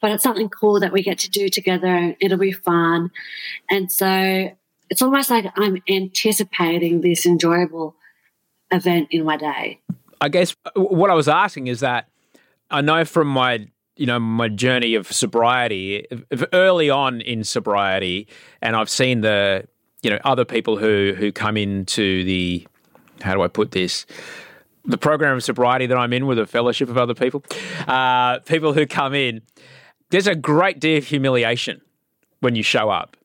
but 0.00 0.12
it's 0.12 0.22
something 0.22 0.48
cool 0.48 0.78
that 0.78 0.92
we 0.92 1.02
get 1.02 1.18
to 1.20 1.30
do 1.30 1.48
together 1.48 2.14
it'll 2.20 2.38
be 2.38 2.52
fun. 2.52 3.10
And 3.68 3.90
so 3.90 4.48
it's 4.90 5.02
almost 5.02 5.28
like 5.28 5.46
I'm 5.56 5.82
anticipating 5.88 7.00
this 7.00 7.26
enjoyable 7.26 7.96
event 8.70 9.08
in 9.10 9.24
my 9.24 9.36
day. 9.36 9.80
I 10.20 10.28
guess 10.28 10.54
uh, 10.64 10.80
what 10.80 11.10
I 11.10 11.14
was 11.14 11.26
asking 11.26 11.66
is 11.66 11.80
that 11.80 12.08
I 12.70 12.80
know 12.80 13.04
from 13.04 13.26
my 13.26 13.66
you 13.96 14.06
know 14.06 14.20
my 14.20 14.48
journey 14.48 14.94
of 14.94 15.10
sobriety 15.10 16.06
early 16.52 16.90
on 16.90 17.20
in 17.20 17.42
sobriety 17.42 18.28
and 18.62 18.76
I've 18.76 18.88
seen 18.88 19.20
the 19.20 19.66
you 20.02 20.10
know 20.10 20.18
other 20.24 20.44
people 20.44 20.76
who 20.76 21.14
who 21.16 21.32
come 21.32 21.56
into 21.56 22.24
the 22.24 22.66
how 23.22 23.34
do 23.34 23.42
I 23.42 23.48
put 23.48 23.70
this 23.72 24.06
the 24.84 24.98
program 24.98 25.36
of 25.36 25.44
sobriety 25.44 25.86
that 25.86 25.96
I'm 25.96 26.12
in 26.12 26.26
with 26.26 26.38
a 26.38 26.46
fellowship 26.46 26.88
of 26.88 26.98
other 26.98 27.14
people 27.14 27.44
uh, 27.86 28.40
people 28.40 28.72
who 28.72 28.86
come 28.86 29.14
in 29.14 29.42
there's 30.10 30.26
a 30.26 30.34
great 30.34 30.80
deal 30.80 30.98
of 30.98 31.04
humiliation 31.04 31.80
when 32.40 32.56
you 32.56 32.62
show 32.62 32.90
up 32.90 33.16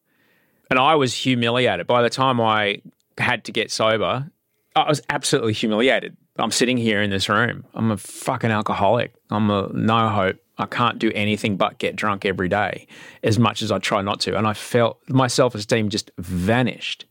and 0.70 0.80
I 0.80 0.96
was 0.96 1.14
humiliated 1.14 1.88
by 1.88 2.02
the 2.02 2.10
time 2.10 2.40
I 2.40 2.82
had 3.18 3.44
to 3.46 3.52
get 3.52 3.72
sober 3.72 4.30
I 4.78 4.88
was 4.88 5.02
absolutely 5.10 5.54
humiliated. 5.54 6.16
I'm 6.38 6.52
sitting 6.52 6.78
here 6.78 7.02
in 7.02 7.10
this 7.10 7.30
room. 7.30 7.66
I'm 7.74 7.90
a 7.90 7.98
fucking 7.98 8.52
alcoholic. 8.52 9.16
I'm 9.32 9.50
a 9.50 9.70
no 9.74 10.10
hope. 10.10 10.38
I 10.58 10.66
can't 10.66 11.00
do 11.00 11.12
anything 11.14 11.58
but 11.58 11.78
get 11.78 11.96
drunk 11.96 12.26
every 12.26 12.50
day 12.50 12.88
as 13.24 13.38
much 13.38 13.62
as 13.62 13.72
I 13.72 13.80
try 13.80 14.02
not 14.02 14.20
to. 14.22 14.38
And 14.38 14.48
I 14.48 14.54
felt 14.54 15.00
my 15.08 15.28
self 15.28 15.56
esteem 15.56 15.90
just 15.90 16.12
vanished. 16.18 17.06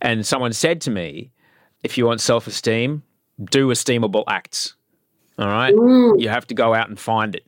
And 0.00 0.26
someone 0.26 0.52
said 0.52 0.80
to 0.82 0.90
me, 0.90 1.30
if 1.82 1.98
you 1.98 2.06
want 2.06 2.20
self 2.20 2.46
esteem, 2.46 3.02
do 3.50 3.68
esteemable 3.68 4.24
acts. 4.28 4.74
All 5.38 5.48
right. 5.48 5.72
You 5.72 6.28
have 6.28 6.46
to 6.48 6.54
go 6.54 6.74
out 6.74 6.88
and 6.88 6.98
find 6.98 7.34
it. 7.34 7.46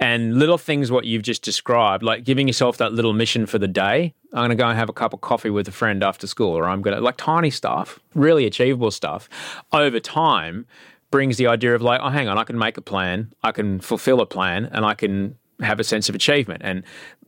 And 0.00 0.38
little 0.38 0.58
things, 0.58 0.92
what 0.92 1.04
you've 1.06 1.22
just 1.22 1.42
described, 1.42 2.04
like 2.04 2.22
giving 2.22 2.46
yourself 2.46 2.76
that 2.76 2.92
little 2.92 3.12
mission 3.12 3.46
for 3.46 3.58
the 3.58 3.66
day. 3.66 4.14
I'm 4.32 4.40
going 4.40 4.50
to 4.50 4.54
go 4.54 4.68
and 4.68 4.78
have 4.78 4.88
a 4.88 4.92
cup 4.92 5.12
of 5.12 5.20
coffee 5.20 5.50
with 5.50 5.66
a 5.66 5.72
friend 5.72 6.04
after 6.04 6.26
school, 6.26 6.56
or 6.56 6.66
I'm 6.68 6.82
going 6.82 6.96
to, 6.96 7.02
like 7.02 7.16
tiny 7.16 7.50
stuff, 7.50 7.98
really 8.14 8.46
achievable 8.46 8.92
stuff, 8.92 9.28
over 9.72 9.98
time 9.98 10.66
brings 11.10 11.36
the 11.36 11.46
idea 11.46 11.74
of 11.74 11.82
like, 11.82 12.00
oh, 12.02 12.08
hang 12.08 12.28
on, 12.28 12.38
I 12.38 12.44
can 12.44 12.58
make 12.58 12.76
a 12.76 12.82
plan, 12.82 13.32
I 13.42 13.52
can 13.52 13.80
fulfill 13.80 14.20
a 14.20 14.26
plan, 14.26 14.66
and 14.66 14.84
I 14.84 14.94
can 14.94 15.36
have 15.60 15.80
a 15.80 15.84
sense 15.84 16.08
of 16.08 16.14
achievement. 16.14 16.62
And 16.64 16.82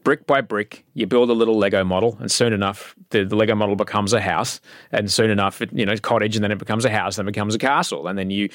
brick 0.05 0.27
by 0.27 0.41
brick, 0.41 0.85
you 0.95 1.07
build 1.07 1.31
a 1.31 1.33
little 1.33 1.59
Lego 1.59 1.85
model, 1.85 2.17
and 2.21 2.31
soon 2.31 2.53
enough, 2.53 2.95
the, 3.11 3.25
the 3.25 3.37
Lego 3.37 3.55
model 3.55 3.77
becomes 3.77 4.13
a 4.13 4.21
house, 4.21 4.61
and 4.93 5.11
soon 5.11 5.31
enough, 5.31 5.63
it, 5.63 5.73
you 5.73 5.87
know, 5.87 5.97
cottage, 5.97 6.37
and 6.37 6.45
then 6.45 6.53
it 6.53 6.59
becomes 6.59 6.85
a 6.85 6.91
house, 6.91 7.17
then 7.17 7.27
it 7.27 7.33
becomes 7.33 7.55
a 7.55 7.59
castle, 7.59 8.07
and 8.07 8.19
then 8.19 8.31
you, 8.31 8.49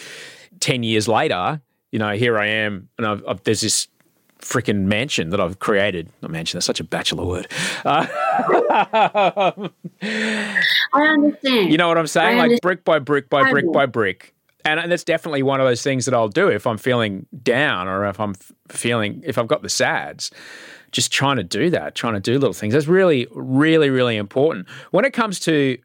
ten 0.59 0.83
years 0.83 1.07
later, 1.07 1.61
you 1.91 1.99
know, 1.99 2.11
here 2.11 2.37
I 2.37 2.47
am, 2.47 2.89
and 2.97 3.07
I've, 3.07 3.23
I've, 3.27 3.43
there's 3.43 3.61
this 3.61 3.87
freaking 4.39 4.83
mansion 4.83 5.29
that 5.29 5.39
I've 5.39 5.59
created. 5.59 6.09
Not 6.21 6.31
mansion, 6.31 6.57
that's 6.57 6.65
such 6.65 6.79
a 6.79 6.83
bachelor 6.83 7.25
word. 7.25 7.47
Uh, 7.83 8.05
I 10.93 11.03
understand. 11.07 11.71
you 11.71 11.77
know 11.77 11.87
what 11.87 11.97
I'm 11.97 12.07
saying? 12.07 12.37
Like 12.37 12.61
brick 12.61 12.83
by 12.83 12.99
brick 12.99 13.29
by 13.29 13.49
brick 13.49 13.71
by 13.71 13.85
brick. 13.85 14.34
And 14.65 14.91
that's 14.91 15.03
definitely 15.03 15.43
one 15.43 15.61
of 15.61 15.67
those 15.67 15.83
things 15.83 16.05
that 16.05 16.13
I'll 16.15 16.27
do 16.27 16.47
if 16.47 16.65
I'm 16.65 16.79
feeling 16.79 17.27
down 17.43 17.87
or 17.87 18.05
if 18.07 18.19
I'm 18.19 18.33
feeling, 18.67 19.21
if 19.23 19.37
I've 19.37 19.47
got 19.47 19.61
the 19.61 19.69
sads, 19.69 20.31
just 20.91 21.11
trying 21.11 21.37
to 21.37 21.43
do 21.43 21.69
that, 21.69 21.93
trying 21.93 22.15
to 22.15 22.19
do 22.19 22.33
little 22.33 22.51
things. 22.53 22.73
That's 22.73 22.87
really, 22.87 23.27
really, 23.31 23.91
really 23.91 24.17
important. 24.17 24.67
When 24.89 25.05
it 25.05 25.13
comes 25.13 25.39
to 25.41 25.77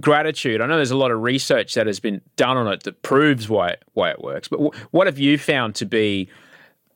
gratitude, 0.00 0.60
I 0.60 0.66
know 0.66 0.76
there's 0.76 0.92
a 0.92 0.96
lot 0.96 1.10
of 1.10 1.20
research 1.20 1.74
that 1.74 1.88
has 1.88 1.98
been 1.98 2.20
done 2.36 2.56
on 2.56 2.68
it 2.72 2.84
that 2.84 3.02
proves 3.02 3.48
why, 3.48 3.70
it- 3.70 3.82
why 3.94 4.10
it 4.10 4.22
works. 4.22 4.46
But 4.46 4.58
w- 4.58 4.84
what 4.92 5.08
have 5.08 5.18
you 5.18 5.36
found 5.36 5.74
to 5.76 5.84
be 5.84 6.28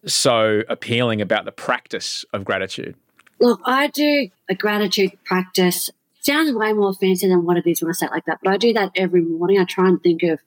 so 0.06 0.62
appealing 0.68 1.20
about 1.20 1.44
the 1.44 1.52
practice 1.52 2.24
of 2.32 2.44
gratitude? 2.44 2.94
Look, 3.40 3.60
I 3.64 3.88
do 3.88 4.30
a 4.48 4.54
gratitude 4.54 5.12
practice. 5.24 5.90
Sounds 6.20 6.52
way 6.52 6.72
more 6.72 6.94
fancy 6.94 7.28
than 7.28 7.44
what 7.44 7.56
it 7.56 7.66
is 7.66 7.82
when 7.82 7.90
I 7.90 7.92
say 7.92 8.06
it 8.06 8.12
like 8.12 8.24
that, 8.26 8.38
but 8.42 8.52
I 8.52 8.56
do 8.56 8.72
that 8.74 8.92
every 8.94 9.22
morning. 9.22 9.58
I 9.58 9.64
try 9.64 9.88
and 9.88 10.00
think 10.02 10.22
of 10.22 10.38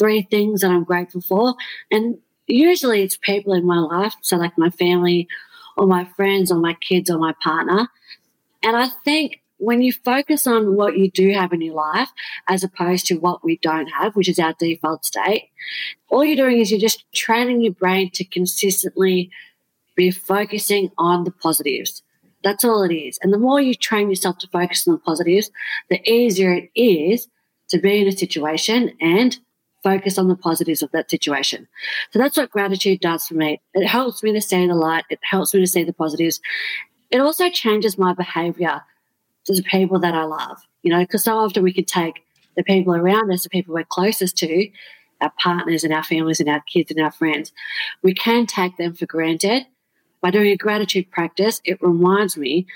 three 0.00 0.22
things 0.22 0.62
that 0.62 0.70
I'm 0.72 0.82
grateful 0.84 1.20
for. 1.20 1.54
And 1.92 2.18
usually 2.48 3.02
it's 3.02 3.16
people 3.16 3.52
in 3.52 3.64
my 3.64 3.78
life, 3.78 4.14
so 4.22 4.36
like 4.36 4.58
my 4.58 4.70
family 4.70 5.28
or 5.76 5.86
my 5.86 6.04
friends 6.16 6.50
or 6.50 6.58
my 6.58 6.74
kids 6.74 7.08
or 7.08 7.18
my 7.18 7.34
partner. 7.42 7.88
And 8.62 8.76
I 8.76 8.88
think 9.04 9.40
when 9.58 9.82
you 9.82 9.92
focus 9.92 10.46
on 10.46 10.74
what 10.74 10.96
you 10.96 11.10
do 11.10 11.32
have 11.32 11.52
in 11.52 11.60
your 11.60 11.74
life 11.74 12.08
as 12.48 12.64
opposed 12.64 13.06
to 13.06 13.16
what 13.16 13.44
we 13.44 13.58
don't 13.62 13.88
have, 13.88 14.16
which 14.16 14.28
is 14.28 14.38
our 14.38 14.54
default 14.58 15.04
state, 15.04 15.50
all 16.08 16.24
you're 16.24 16.36
doing 16.36 16.58
is 16.58 16.70
you're 16.70 16.80
just 16.80 17.04
training 17.12 17.60
your 17.60 17.74
brain 17.74 18.10
to 18.14 18.24
consistently 18.24 19.30
be 19.94 20.10
focusing 20.10 20.90
on 20.96 21.24
the 21.24 21.30
positives. 21.30 22.02
That's 22.42 22.64
all 22.64 22.82
it 22.82 22.94
is. 22.94 23.18
And 23.22 23.34
the 23.34 23.38
more 23.38 23.60
you 23.60 23.74
train 23.74 24.08
yourself 24.08 24.38
to 24.38 24.48
focus 24.48 24.88
on 24.88 24.94
the 24.94 25.00
positives, 25.00 25.50
the 25.90 26.00
easier 26.10 26.54
it 26.54 26.70
is 26.74 27.28
to 27.68 27.78
be 27.78 28.00
in 28.00 28.08
a 28.08 28.12
situation 28.12 28.92
and 29.00 29.38
focus 29.82 30.18
on 30.18 30.28
the 30.28 30.36
positives 30.36 30.82
of 30.82 30.90
that 30.92 31.10
situation. 31.10 31.66
So 32.10 32.18
that's 32.18 32.36
what 32.36 32.50
gratitude 32.50 33.00
does 33.00 33.26
for 33.26 33.34
me. 33.34 33.60
It 33.74 33.86
helps 33.86 34.22
me 34.22 34.32
to 34.32 34.40
see 34.40 34.66
the 34.66 34.74
light, 34.74 35.04
it 35.10 35.20
helps 35.22 35.54
me 35.54 35.60
to 35.60 35.66
see 35.66 35.84
the 35.84 35.92
positives. 35.92 36.40
It 37.10 37.20
also 37.20 37.48
changes 37.50 37.98
my 37.98 38.14
behavior 38.14 38.82
to 39.46 39.54
the 39.54 39.62
people 39.62 39.98
that 40.00 40.14
I 40.14 40.24
love, 40.24 40.58
you 40.82 40.92
know, 40.92 41.00
because 41.00 41.24
so 41.24 41.38
often 41.38 41.62
we 41.62 41.72
can 41.72 41.84
take 41.84 42.22
the 42.56 42.62
people 42.62 42.94
around 42.94 43.32
us, 43.32 43.42
the 43.42 43.50
people 43.50 43.74
we're 43.74 43.84
closest 43.84 44.36
to, 44.38 44.70
our 45.20 45.32
partners 45.38 45.84
and 45.84 45.92
our 45.92 46.04
families 46.04 46.40
and 46.40 46.48
our 46.48 46.62
kids 46.62 46.90
and 46.90 47.00
our 47.00 47.10
friends, 47.10 47.52
we 48.02 48.14
can 48.14 48.46
take 48.46 48.76
them 48.76 48.94
for 48.94 49.06
granted. 49.06 49.66
By 50.20 50.30
doing 50.30 50.50
a 50.50 50.56
gratitude 50.56 51.10
practice, 51.10 51.60
it 51.64 51.80
reminds 51.80 52.36
me 52.36 52.66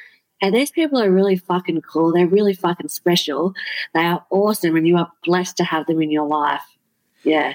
hey, 0.41 0.51
these 0.51 0.71
people 0.71 1.01
are 1.01 1.11
really 1.11 1.37
fucking 1.37 1.81
cool. 1.83 2.13
They're 2.13 2.27
really 2.27 2.55
fucking 2.55 2.89
special. 2.89 3.55
They 3.95 4.05
are 4.05 4.27
awesome, 4.31 4.77
and 4.77 4.87
you 4.87 4.97
are 4.99 5.11
blessed 5.25 5.57
to 5.59 5.65
have 5.65 5.87
them 5.87 6.03
in 6.03 6.11
your 6.11 6.27
life. 6.27 6.65
Yeah. 7.25 7.55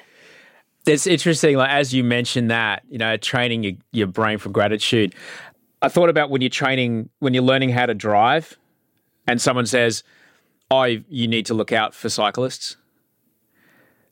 It's 0.86 1.05
interesting, 1.05 1.55
like 1.57 1.70
as 1.70 1.93
you 1.93 2.03
mentioned 2.03 2.49
that, 2.51 2.84
you 2.89 2.97
know, 2.97 3.15
training 3.17 3.63
your, 3.63 3.74
your 3.91 4.07
brain 4.07 4.38
for 4.39 4.49
gratitude. 4.49 5.13
I 5.82 5.88
thought 5.89 6.09
about 6.09 6.30
when 6.30 6.41
you're 6.41 6.49
training, 6.49 7.09
when 7.20 7.34
you're 7.34 7.43
learning 7.43 7.70
how 7.70 7.86
to 7.86 7.93
drive, 7.93 8.57
and 9.28 9.39
someone 9.39 9.65
says, 9.65 10.03
"Oh, 10.72 10.84
you 10.84 11.28
need 11.28 11.45
to 11.45 11.53
look 11.53 11.72
out 11.72 11.93
for 11.93 12.09
cyclists," 12.09 12.76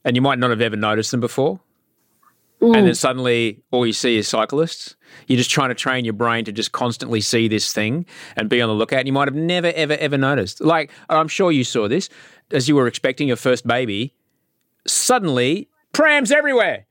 and 0.06 0.16
you 0.16 0.22
might 0.22 0.40
not 0.40 0.50
have 0.52 0.62
ever 0.62 0.76
noticed 0.76 1.12
them 1.12 1.20
before, 1.20 1.60
Mm. 2.62 2.78
and 2.78 2.88
then 2.88 2.96
suddenly 2.96 3.60
all 3.72 3.86
you 3.86 3.94
see 3.94 4.18
is 4.18 4.28
cyclists. 4.28 4.96
You're 5.28 5.38
just 5.38 5.52
trying 5.52 5.70
to 5.70 5.76
train 5.76 6.06
your 6.06 6.14
brain 6.14 6.46
to 6.46 6.52
just 6.52 6.72
constantly 6.72 7.22
see 7.22 7.48
this 7.48 7.72
thing 7.74 8.06
and 8.36 8.50
be 8.50 8.62
on 8.62 8.70
the 8.70 8.76
lookout. 8.76 9.00
And 9.00 9.08
you 9.08 9.14
might 9.14 9.28
have 9.28 9.36
never, 9.36 9.72
ever, 9.76 9.94
ever 9.94 10.18
noticed. 10.18 10.62
Like 10.62 10.92
I'm 11.10 11.28
sure 11.28 11.52
you 11.52 11.64
saw 11.64 11.88
this 11.88 12.10
as 12.52 12.68
you 12.68 12.76
were 12.76 12.88
expecting 12.88 13.28
your 13.28 13.38
first 13.38 13.66
baby. 13.68 14.14
Suddenly, 14.88 15.68
prams 15.94 16.32
everywhere, 16.32 16.86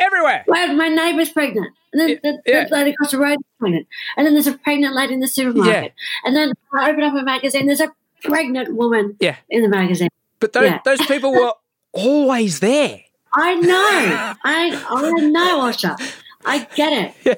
everywhere. 0.00 0.44
Well, 0.46 0.74
my 0.74 0.88
neighbour's 0.88 1.30
pregnant. 1.30 1.72
And 1.92 2.00
then 2.00 2.20
the, 2.22 2.42
yeah. 2.46 2.64
the 2.68 2.74
lady 2.76 2.90
across 2.90 3.10
the 3.10 3.18
road 3.18 3.32
is 3.40 3.44
pregnant. 3.58 3.86
And 4.16 4.26
then 4.26 4.34
there's 4.34 4.46
a 4.46 4.56
pregnant 4.58 4.94
lady 4.94 5.14
in 5.14 5.20
the 5.20 5.26
supermarket. 5.28 5.92
And 6.24 6.36
then 6.36 6.52
I 6.72 6.90
open 6.90 7.02
up 7.02 7.14
a 7.14 7.22
magazine, 7.24 7.66
there's 7.66 7.80
a 7.80 7.92
pregnant 8.22 8.74
woman 8.74 9.16
Yeah, 9.18 9.36
in 9.48 9.62
the 9.62 9.68
magazine. 9.68 10.08
but 10.38 10.52
those, 10.52 10.64
Yeah. 10.70 10.78
those 10.84 11.04
people 11.06 11.32
were 11.32 11.52
always 11.92 12.60
there. 12.60 13.00
I 13.32 13.54
know. 13.54 13.70
I 14.44 14.84
I 14.88 15.10
know, 15.10 15.60
Osher. 15.62 15.96
I 16.44 16.64
get 16.76 16.92
it. 16.92 17.14
Yeah. 17.24 17.34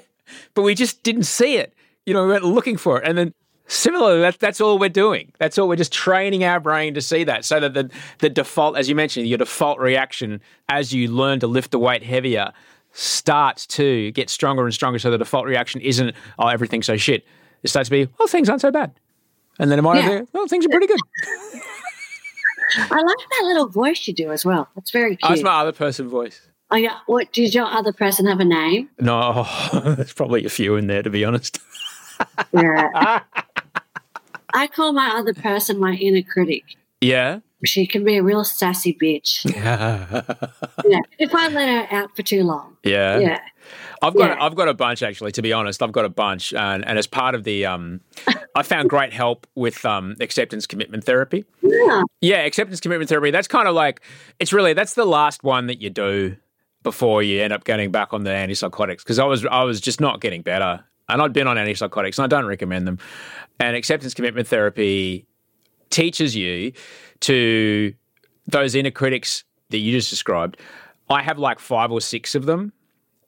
but 0.54 0.62
we 0.62 0.74
just 0.74 1.02
didn't 1.02 1.24
see 1.24 1.56
it. 1.56 1.72
You 2.06 2.14
know, 2.14 2.24
we 2.26 2.32
went 2.32 2.44
looking 2.44 2.76
for 2.76 3.00
it. 3.00 3.08
And 3.08 3.16
then 3.16 3.34
similarly, 3.72 4.20
that, 4.20 4.38
that's 4.38 4.60
all 4.60 4.78
we're 4.78 4.88
doing. 4.88 5.32
That's 5.38 5.58
all 5.58 5.68
we're 5.68 5.76
just 5.76 5.92
training 5.92 6.44
our 6.44 6.60
brain 6.60 6.94
to 6.94 7.00
see 7.00 7.24
that 7.24 7.44
so 7.44 7.58
that 7.60 7.74
the, 7.74 7.90
the 8.18 8.28
default, 8.28 8.76
as 8.76 8.88
you 8.88 8.94
mentioned, 8.94 9.26
your 9.28 9.38
default 9.38 9.78
reaction 9.78 10.40
as 10.68 10.92
you 10.92 11.08
learn 11.08 11.40
to 11.40 11.46
lift 11.46 11.70
the 11.70 11.78
weight 11.78 12.02
heavier 12.02 12.52
starts 12.92 13.66
to 13.66 14.10
get 14.12 14.28
stronger 14.28 14.64
and 14.64 14.74
stronger. 14.74 14.98
So 14.98 15.10
the 15.10 15.18
default 15.18 15.46
reaction 15.46 15.80
isn't, 15.80 16.14
oh, 16.38 16.48
everything's 16.48 16.86
so 16.86 16.96
shit. 16.96 17.24
It 17.62 17.68
starts 17.68 17.88
to 17.88 17.90
be, 17.90 18.08
oh, 18.20 18.26
things 18.26 18.48
aren't 18.48 18.60
so 18.60 18.70
bad. 18.70 18.92
And 19.58 19.70
then 19.70 19.78
it 19.78 19.82
might 19.82 20.02
Yeah. 20.04 20.20
be, 20.20 20.26
oh, 20.34 20.46
things 20.46 20.66
are 20.66 20.68
pretty 20.68 20.86
good. 20.86 21.00
I 22.76 22.96
like 23.02 23.16
that 23.30 23.44
little 23.44 23.68
voice 23.68 24.06
you 24.08 24.14
do 24.14 24.30
as 24.32 24.44
well. 24.44 24.68
That's 24.74 24.90
very 24.90 25.18
Oh, 25.22 25.32
it's 25.32 25.42
my 25.42 25.60
other 25.60 25.72
person 25.72 26.08
voice. 26.08 26.40
Oh, 26.70 26.76
yeah. 26.76 26.98
What 27.06 27.32
does 27.34 27.54
your 27.54 27.66
other 27.66 27.92
person 27.92 28.26
have 28.26 28.40
a 28.40 28.44
name? 28.46 28.88
No, 28.98 29.46
there's 29.84 30.12
probably 30.14 30.44
a 30.46 30.48
few 30.48 30.76
in 30.76 30.86
there, 30.86 31.02
to 31.02 31.10
be 31.10 31.24
honest. 31.24 31.58
Yeah. 32.52 33.20
I 34.52 34.66
call 34.66 34.92
my 34.92 35.08
other 35.16 35.34
person 35.34 35.78
my 35.78 35.94
inner 35.94 36.22
critic. 36.22 36.62
Yeah. 37.00 37.40
She 37.64 37.86
can 37.86 38.04
be 38.04 38.16
a 38.16 38.22
real 38.22 38.44
sassy 38.44 38.96
bitch. 39.00 39.44
Yeah. 40.84 41.00
If 41.18 41.34
I 41.34 41.48
let 41.48 41.68
her 41.68 41.96
out 41.96 42.16
for 42.16 42.22
too 42.22 42.42
long. 42.42 42.76
Yeah. 42.82 43.18
Yeah. 43.18 43.38
I've 44.02 44.14
got 44.14 44.36
Yeah. 44.36 44.44
I've 44.44 44.56
got 44.56 44.68
a 44.68 44.74
bunch 44.74 45.02
actually. 45.02 45.30
To 45.32 45.42
be 45.42 45.52
honest, 45.52 45.82
I've 45.82 45.92
got 45.92 46.04
a 46.04 46.08
bunch, 46.08 46.52
and, 46.52 46.84
and 46.84 46.98
as 46.98 47.06
part 47.06 47.34
of 47.36 47.44
the, 47.44 47.66
um, 47.66 48.00
I 48.56 48.62
found 48.62 48.90
great 48.90 49.12
help 49.12 49.46
with 49.54 49.84
um, 49.84 50.16
acceptance 50.20 50.66
commitment 50.66 51.04
therapy. 51.04 51.44
Yeah. 51.62 52.02
Yeah, 52.20 52.38
acceptance 52.38 52.80
commitment 52.80 53.08
therapy. 53.08 53.30
That's 53.30 53.48
kind 53.48 53.68
of 53.68 53.74
like 53.74 54.02
it's 54.40 54.52
really 54.52 54.72
that's 54.72 54.94
the 54.94 55.04
last 55.04 55.44
one 55.44 55.68
that 55.68 55.80
you 55.80 55.88
do 55.90 56.36
before 56.82 57.22
you 57.22 57.40
end 57.40 57.52
up 57.52 57.62
getting 57.62 57.92
back 57.92 58.12
on 58.12 58.24
the 58.24 58.30
antipsychotics 58.30 58.98
because 58.98 59.20
I 59.20 59.24
was 59.24 59.46
I 59.46 59.62
was 59.62 59.80
just 59.80 60.00
not 60.00 60.20
getting 60.20 60.42
better, 60.42 60.84
and 61.12 61.22
I'd 61.22 61.32
been 61.32 61.46
on 61.46 61.56
antipsychotics, 61.56 62.18
and 62.18 62.24
I 62.24 62.26
don't 62.26 62.46
recommend 62.46 62.86
them. 62.86 62.98
And 63.60 63.76
acceptance 63.76 64.14
commitment 64.14 64.48
therapy 64.48 65.26
teaches 65.90 66.34
you 66.34 66.72
to 67.20 67.94
those 68.46 68.74
inner 68.74 68.90
critics 68.90 69.44
that 69.70 69.78
you 69.78 69.92
just 69.92 70.10
described. 70.10 70.58
I 71.08 71.22
have 71.22 71.38
like 71.38 71.58
five 71.58 71.92
or 71.92 72.00
six 72.00 72.34
of 72.34 72.46
them 72.46 72.72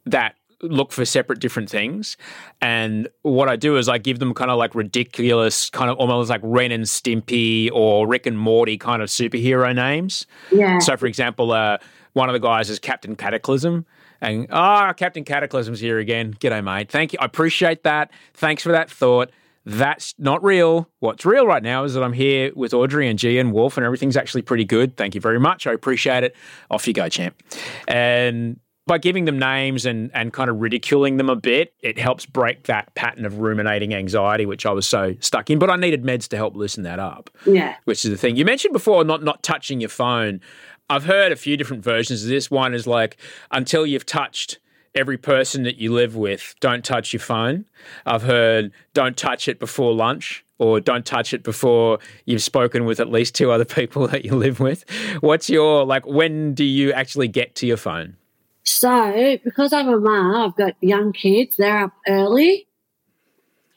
that 0.07 0.35
look 0.63 0.93
for 0.93 1.05
separate 1.05 1.41
different 1.41 1.69
things. 1.69 2.17
And 2.61 3.09
what 3.23 3.49
I 3.49 3.57
do 3.57 3.77
is 3.77 3.89
I 3.89 3.99
give 3.99 4.19
them 4.19 4.35
kind 4.35 4.51
of 4.51 4.59
like 4.59 4.75
ridiculous, 4.75 5.71
kind 5.71 5.91
of 5.91 5.99
almost 5.99 6.31
like 6.31 6.41
Ren 6.43 6.73
and 6.73 6.85
Stimpy 6.85 7.71
or 7.73 8.07
Rick 8.07 8.27
and 8.27 8.39
Morty 8.39 8.79
kind 8.79 9.03
of 9.03 9.09
superhero 9.09 9.75
names. 9.75 10.27
Yeah. 10.51 10.79
So, 10.79 10.97
for 10.97 11.07
example, 11.07 11.53
uh, 11.53 11.79
one 12.15 12.29
of 12.29 12.33
the 12.33 12.41
guys 12.41 12.71
is 12.71 12.79
Captain 12.79 13.17
Cataclysm. 13.17 13.85
And, 14.25 14.47
ah, 14.51 14.93
Captain 14.93 15.25
Cataclysm's 15.25 15.81
here 15.81 15.99
again. 15.99 16.35
G'day, 16.35 16.63
mate. 16.65 16.91
Thank 16.91 17.13
you. 17.13 17.19
I 17.21 17.25
appreciate 17.27 17.83
that. 17.85 18.11
Thanks 18.35 18.63
for 18.63 18.73
that 18.73 18.91
thought. 18.91 19.31
That's 19.67 20.15
not 20.19 20.43
real. 20.45 20.91
What's 21.01 21.25
real 21.25 21.47
right 21.47 21.63
now 21.63 21.85
is 21.85 21.95
that 21.95 22.03
I'm 22.03 22.13
here 22.13 22.53
with 22.55 22.75
Audrey 22.75 23.09
and 23.09 23.19
G 23.19 23.39
and 23.39 23.53
Wolf, 23.53 23.77
and 23.79 23.85
everything's 23.87 24.17
actually 24.17 24.43
pretty 24.43 24.65
good. 24.65 24.97
Thank 24.97 25.15
you 25.15 25.21
very 25.21 25.41
much. 25.41 25.67
I 25.67 25.73
appreciate 25.73 26.23
it. 26.23 26.37
Off 26.71 26.87
you 26.87 26.93
go, 26.93 27.09
champ. 27.09 27.43
And 27.89 28.61
by 28.87 28.99
giving 28.99 29.25
them 29.25 29.39
names 29.39 29.87
and, 29.87 30.11
and 30.13 30.35
kind 30.35 30.51
of 30.51 30.61
ridiculing 30.61 31.17
them 31.17 31.31
a 31.31 31.37
bit, 31.37 31.73
it 31.81 31.99
helps 31.99 32.27
break 32.27 32.65
that 32.65 32.95
pattern 32.95 33.25
of 33.25 33.39
ruminating 33.39 33.95
anxiety, 33.95 34.45
which 34.45 34.67
I 34.67 34.73
was 34.73 34.87
so 34.87 35.15
stuck 35.21 35.49
in. 35.49 35.59
But 35.59 35.71
I 35.71 35.77
needed 35.77 36.03
meds 36.03 36.29
to 36.29 36.37
help 36.37 36.55
loosen 36.55 36.83
that 36.83 36.99
up 36.99 37.31
Yeah. 37.47 37.77
which 37.85 38.05
is 38.05 38.11
the 38.11 38.19
thing. 38.19 38.37
You 38.37 38.45
mentioned 38.45 38.75
before 38.75 39.03
not 39.05 39.23
not 39.23 39.43
touching 39.43 39.81
your 39.81 39.89
phone. 39.89 40.41
I've 40.95 41.07
heard 41.07 41.33
a 41.33 41.37
few 41.37 41.57
different 41.57 41.83
versions 41.83 42.23
of 42.23 42.29
this. 42.29 42.53
One 42.53 42.73
is 42.73 42.87
like 42.87 43.17
until 43.51 43.85
you've 43.85 44.07
touched 44.07 44.61
every 44.95 45.19
person 45.19 45.65
that 45.65 45.77
you 45.77 45.93
live 45.93 46.15
with, 46.15 46.55
don't 46.61 46.85
touch 46.85 47.13
your 47.13 47.19
phone. 47.19 47.65
I've 48.07 48.23
heard 48.23 48.71
don't 48.93 49.17
touch 49.17 49.49
it 49.49 49.59
before 49.59 49.93
lunch 49.93 50.45
or 50.59 50.79
don't 50.79 51.05
touch 51.05 51.35
it 51.35 51.43
before 51.43 51.99
you've 52.27 52.45
spoken 52.45 52.85
with 52.85 53.01
at 53.01 53.11
least 53.11 53.35
two 53.35 53.51
other 53.51 53.65
people 53.81 54.07
that 54.07 54.25
you 54.25 54.37
live 54.37 54.61
with. 54.61 54.85
What's 55.19 55.51
your 55.51 55.85
like 55.85 56.07
when 56.07 56.55
do 56.55 56.63
you 56.63 56.93
actually 56.93 57.27
get 57.27 57.57
to 57.57 57.67
your 57.67 57.77
phone? 57.77 58.17
So, 58.63 59.37
because 59.43 59.73
I'm 59.73 59.89
a 59.89 59.99
mum, 59.99 60.37
I've 60.37 60.57
got 60.57 60.77
young 60.81 61.13
kids, 61.13 61.57
they're 61.57 61.85
up 61.85 61.93
early, 62.07 62.69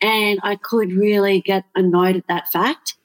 and 0.02 0.40
I 0.44 0.56
could 0.56 0.92
really 0.92 1.42
get 1.42 1.66
annoyed 1.76 2.16
at 2.16 2.28
that 2.28 2.48
fact. 2.50 2.97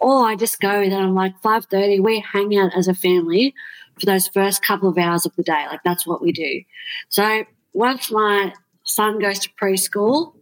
Or 0.00 0.26
I 0.26 0.34
just 0.34 0.60
go 0.60 0.70
and 0.70 0.94
I'm 0.94 1.14
like, 1.14 1.40
5.30, 1.42 2.02
we 2.02 2.20
hang 2.20 2.56
out 2.56 2.72
as 2.76 2.88
a 2.88 2.94
family 2.94 3.54
for 3.98 4.06
those 4.06 4.28
first 4.28 4.64
couple 4.64 4.88
of 4.88 4.96
hours 4.96 5.26
of 5.26 5.36
the 5.36 5.42
day. 5.42 5.66
Like, 5.70 5.80
that's 5.84 6.06
what 6.06 6.22
we 6.22 6.32
do. 6.32 6.62
So, 7.10 7.44
once 7.74 8.10
my 8.10 8.54
son 8.84 9.18
goes 9.18 9.38
to 9.40 9.50
preschool, 9.60 10.34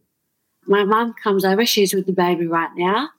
my 0.66 0.84
mum 0.84 1.14
comes 1.22 1.44
over. 1.44 1.66
She's 1.66 1.92
with 1.92 2.06
the 2.06 2.12
baby 2.12 2.46
right 2.46 2.70
now. 2.76 3.10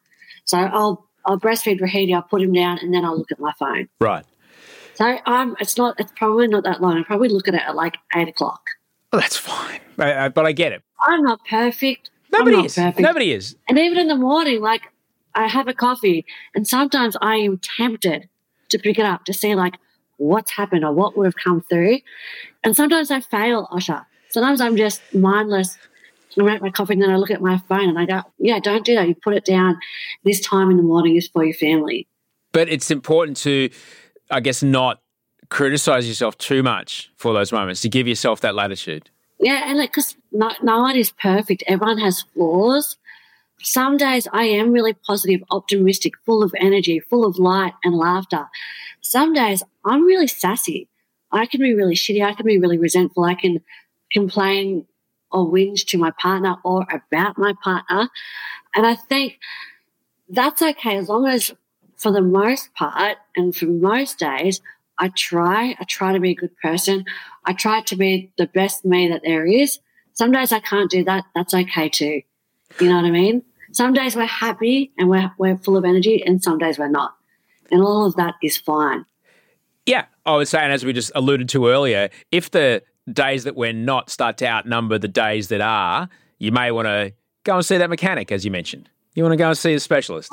So, 0.45 0.57
I'll, 0.57 1.09
I'll 1.25 1.39
breastfeed 1.39 1.81
Rahiti, 1.81 2.15
I'll 2.15 2.21
put 2.21 2.41
him 2.41 2.53
down, 2.53 2.79
and 2.81 2.93
then 2.93 3.03
I'll 3.03 3.17
look 3.17 3.31
at 3.31 3.39
my 3.39 3.51
phone. 3.59 3.89
Right. 3.99 4.25
So, 4.95 5.17
um, 5.25 5.57
it's 5.59 5.77
not, 5.77 5.99
it's 5.99 6.13
probably 6.15 6.47
not 6.47 6.63
that 6.63 6.81
long. 6.81 6.97
I 6.97 7.03
probably 7.03 7.29
look 7.29 7.49
at 7.49 7.53
it 7.53 7.61
at 7.61 7.75
like 7.75 7.97
8 8.15 8.29
o'clock. 8.29 8.61
Well, 9.11 9.21
that's 9.21 9.37
fine. 9.37 9.81
I, 9.97 10.25
I, 10.25 10.29
but 10.29 10.45
I 10.45 10.53
get 10.53 10.71
it. 10.71 10.83
I'm 11.01 11.21
not 11.23 11.39
perfect. 11.49 12.11
I'm 12.33 12.39
Nobody 12.39 12.57
not 12.57 12.65
is. 12.67 12.75
perfect. 12.75 12.99
Nobody 12.99 13.33
is. 13.33 13.55
And 13.67 13.77
even 13.77 13.97
in 13.97 14.07
the 14.07 14.15
morning, 14.15 14.61
like 14.61 14.83
I 15.35 15.47
have 15.47 15.67
a 15.67 15.73
coffee, 15.73 16.25
and 16.55 16.67
sometimes 16.67 17.15
I 17.21 17.35
am 17.35 17.59
tempted 17.77 18.29
to 18.69 18.79
pick 18.79 18.99
it 18.99 19.05
up 19.05 19.25
to 19.25 19.33
see 19.33 19.55
like 19.55 19.75
what's 20.17 20.51
happened 20.51 20.83
or 20.83 20.93
what 20.93 21.17
would 21.17 21.25
have 21.25 21.35
come 21.35 21.61
through. 21.61 21.99
And 22.63 22.75
sometimes 22.75 23.09
I 23.09 23.21
fail, 23.21 23.67
Osher. 23.71 24.05
Sometimes 24.29 24.61
I'm 24.61 24.77
just 24.77 25.01
mindless. 25.13 25.77
I 26.37 26.43
make 26.43 26.61
my 26.61 26.69
coffee 26.69 26.93
and 26.93 27.01
then 27.01 27.09
I 27.09 27.15
look 27.15 27.31
at 27.31 27.41
my 27.41 27.57
phone 27.67 27.89
and 27.89 27.97
I 27.97 28.05
go, 28.05 28.21
yeah, 28.37 28.59
don't 28.59 28.85
do 28.85 28.95
that. 28.95 29.07
You 29.07 29.15
put 29.15 29.33
it 29.33 29.45
down. 29.45 29.77
This 30.23 30.39
time 30.39 30.69
in 30.69 30.77
the 30.77 30.83
morning 30.83 31.15
is 31.15 31.27
for 31.27 31.43
your 31.43 31.55
family. 31.55 32.07
But 32.51 32.69
it's 32.69 32.91
important 32.91 33.37
to, 33.37 33.69
I 34.29 34.39
guess, 34.39 34.61
not 34.61 35.01
criticize 35.49 36.07
yourself 36.07 36.37
too 36.37 36.61
much 36.61 37.11
for 37.17 37.33
those 37.33 37.51
moments 37.51 37.81
to 37.81 37.89
give 37.89 38.07
yourself 38.07 38.41
that 38.41 38.55
latitude. 38.55 39.09
Yeah, 39.39 39.63
and 39.65 39.77
like, 39.77 39.91
because 39.91 40.15
no, 40.31 40.51
no 40.61 40.81
one 40.81 40.95
is 40.95 41.11
perfect. 41.11 41.63
Everyone 41.65 41.97
has 41.97 42.21
flaws. 42.33 42.97
Some 43.61 43.97
days 43.97 44.27
I 44.31 44.45
am 44.45 44.71
really 44.71 44.93
positive, 44.93 45.41
optimistic, 45.51 46.13
full 46.25 46.43
of 46.43 46.53
energy, 46.57 46.99
full 46.99 47.25
of 47.25 47.37
light 47.37 47.73
and 47.83 47.95
laughter. 47.95 48.47
Some 49.01 49.33
days 49.33 49.63
I'm 49.85 50.05
really 50.05 50.27
sassy. 50.27 50.87
I 51.31 51.45
can 51.45 51.59
be 51.59 51.73
really 51.73 51.95
shitty. 51.95 52.23
I 52.23 52.33
can 52.33 52.45
be 52.45 52.59
really 52.59 52.77
resentful. 52.77 53.23
I 53.23 53.35
can 53.35 53.61
complain 54.11 54.85
or 55.31 55.45
whinge 55.45 55.85
to 55.87 55.97
my 55.97 56.11
partner 56.11 56.55
or 56.63 56.87
about 56.91 57.37
my 57.37 57.53
partner. 57.63 58.09
And 58.75 58.85
I 58.85 58.95
think 58.95 59.39
that's 60.29 60.61
okay 60.61 60.97
as 60.97 61.09
long 61.09 61.27
as 61.27 61.51
for 61.97 62.11
the 62.11 62.21
most 62.21 62.73
part 62.73 63.17
and 63.35 63.55
for 63.55 63.65
most 63.65 64.19
days, 64.19 64.61
I 64.97 65.09
try, 65.09 65.75
I 65.79 65.83
try 65.85 66.13
to 66.13 66.19
be 66.19 66.31
a 66.31 66.35
good 66.35 66.55
person. 66.57 67.05
I 67.45 67.53
try 67.53 67.81
to 67.81 67.95
be 67.95 68.31
the 68.37 68.47
best 68.47 68.85
me 68.85 69.09
that 69.09 69.21
there 69.23 69.45
is. 69.45 69.79
Some 70.13 70.31
days 70.31 70.51
I 70.51 70.59
can't 70.59 70.89
do 70.89 71.03
that. 71.05 71.25
That's 71.35 71.53
okay 71.53 71.89
too. 71.89 72.21
You 72.79 72.89
know 72.89 72.97
what 72.97 73.05
I 73.05 73.11
mean? 73.11 73.43
Some 73.71 73.93
days 73.93 74.15
we're 74.15 74.25
happy 74.25 74.91
and 74.97 75.09
we're, 75.09 75.31
we're 75.37 75.57
full 75.57 75.77
of 75.77 75.85
energy 75.85 76.23
and 76.25 76.43
some 76.43 76.57
days 76.57 76.79
we're 76.79 76.87
not. 76.87 77.15
And 77.71 77.81
all 77.81 78.05
of 78.05 78.15
that 78.15 78.35
is 78.41 78.57
fine. 78.57 79.05
Yeah. 79.85 80.05
I 80.25 80.35
was 80.35 80.49
saying, 80.49 80.71
as 80.71 80.85
we 80.85 80.93
just 80.93 81.11
alluded 81.15 81.49
to 81.49 81.67
earlier, 81.67 82.09
if 82.31 82.51
the 82.51 82.83
days 83.11 83.43
that 83.43 83.55
we're 83.55 83.73
not 83.73 84.09
start 84.09 84.37
to 84.37 84.47
outnumber 84.47 84.97
the 84.97 85.07
days 85.07 85.47
that 85.49 85.61
are, 85.61 86.09
you 86.37 86.51
may 86.51 86.71
want 86.71 86.87
to 86.87 87.13
go 87.43 87.55
and 87.55 87.65
see 87.65 87.77
that 87.77 87.89
mechanic, 87.89 88.31
as 88.31 88.45
you 88.45 88.51
mentioned. 88.51 88.89
You 89.15 89.23
want 89.23 89.33
to 89.33 89.37
go 89.37 89.49
and 89.49 89.57
see 89.57 89.73
a 89.73 89.79
specialist. 89.79 90.29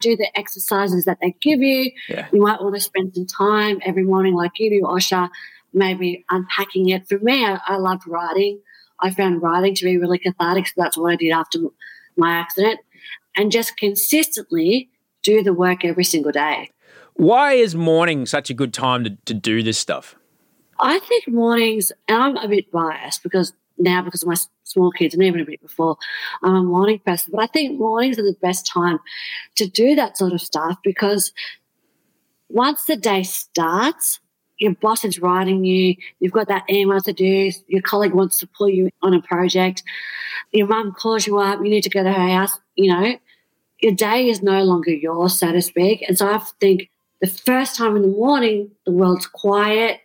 Do 0.00 0.16
the 0.16 0.28
exercises 0.34 1.04
that 1.04 1.18
they 1.20 1.36
give 1.42 1.60
you. 1.60 1.92
Yeah. 2.08 2.26
You 2.32 2.40
might 2.40 2.62
want 2.62 2.74
to 2.74 2.80
spend 2.80 3.14
some 3.14 3.26
time 3.26 3.80
every 3.84 4.04
morning, 4.04 4.34
like 4.34 4.52
you 4.58 4.70
do, 4.70 4.86
Osher, 4.86 5.28
maybe 5.74 6.24
unpacking 6.30 6.88
it. 6.88 7.06
For 7.06 7.18
me, 7.18 7.44
I, 7.44 7.60
I 7.66 7.76
loved 7.76 8.06
writing. 8.06 8.60
I 9.02 9.10
found 9.10 9.42
writing 9.42 9.74
to 9.76 9.84
be 9.84 9.98
really 9.98 10.18
cathartic, 10.18 10.68
so 10.68 10.74
that's 10.76 10.96
what 10.96 11.12
I 11.12 11.16
did 11.16 11.30
after 11.30 11.60
my 12.16 12.32
accident. 12.32 12.80
And 13.36 13.52
just 13.52 13.76
consistently 13.76 14.90
do 15.22 15.42
the 15.42 15.52
work 15.52 15.84
every 15.84 16.04
single 16.04 16.32
day. 16.32 16.70
Why 17.14 17.52
is 17.52 17.74
morning 17.74 18.26
such 18.26 18.50
a 18.50 18.54
good 18.54 18.72
time 18.72 19.04
to, 19.04 19.16
to 19.26 19.34
do 19.34 19.62
this 19.62 19.78
stuff? 19.78 20.16
I 20.78 20.98
think 21.00 21.28
mornings, 21.28 21.92
and 22.08 22.22
I'm 22.22 22.36
a 22.36 22.48
bit 22.48 22.70
biased 22.72 23.22
because 23.22 23.52
now 23.78 24.02
because 24.02 24.22
of 24.22 24.28
my 24.28 24.36
small 24.64 24.90
kids 24.90 25.14
and 25.14 25.22
even 25.22 25.40
a 25.40 25.44
bit 25.44 25.60
before, 25.60 25.96
I'm 26.42 26.54
a 26.54 26.62
morning 26.62 27.00
person. 27.04 27.32
But 27.34 27.42
I 27.42 27.46
think 27.46 27.78
mornings 27.78 28.18
are 28.18 28.22
the 28.22 28.36
best 28.40 28.66
time 28.66 28.98
to 29.56 29.68
do 29.68 29.94
that 29.94 30.16
sort 30.16 30.32
of 30.32 30.40
stuff 30.40 30.78
because 30.82 31.32
once 32.48 32.84
the 32.84 32.96
day 32.96 33.22
starts, 33.22 34.20
your 34.60 34.74
boss 34.74 35.04
is 35.04 35.18
writing 35.18 35.64
you, 35.64 35.96
you've 36.20 36.32
got 36.32 36.48
that 36.48 36.64
email 36.70 37.00
to 37.00 37.12
do, 37.12 37.50
your 37.66 37.82
colleague 37.82 38.14
wants 38.14 38.38
to 38.38 38.46
pull 38.46 38.68
you 38.68 38.90
on 39.02 39.14
a 39.14 39.22
project, 39.22 39.82
your 40.52 40.68
mum 40.68 40.92
calls 40.92 41.26
you 41.26 41.38
up, 41.38 41.58
you 41.64 41.70
need 41.70 41.82
to 41.82 41.90
go 41.90 42.04
to 42.04 42.12
her 42.12 42.28
house, 42.28 42.56
you 42.76 42.92
know, 42.92 43.16
your 43.80 43.94
day 43.94 44.28
is 44.28 44.42
no 44.42 44.62
longer 44.62 44.92
yours, 44.92 45.38
so 45.38 45.50
to 45.50 45.62
speak. 45.62 46.04
And 46.06 46.16
so 46.16 46.28
I 46.28 46.38
think 46.60 46.90
the 47.20 47.26
first 47.26 47.76
time 47.76 47.96
in 47.96 48.02
the 48.02 48.08
morning, 48.08 48.70
the 48.84 48.92
world's 48.92 49.26
quiet, 49.26 50.00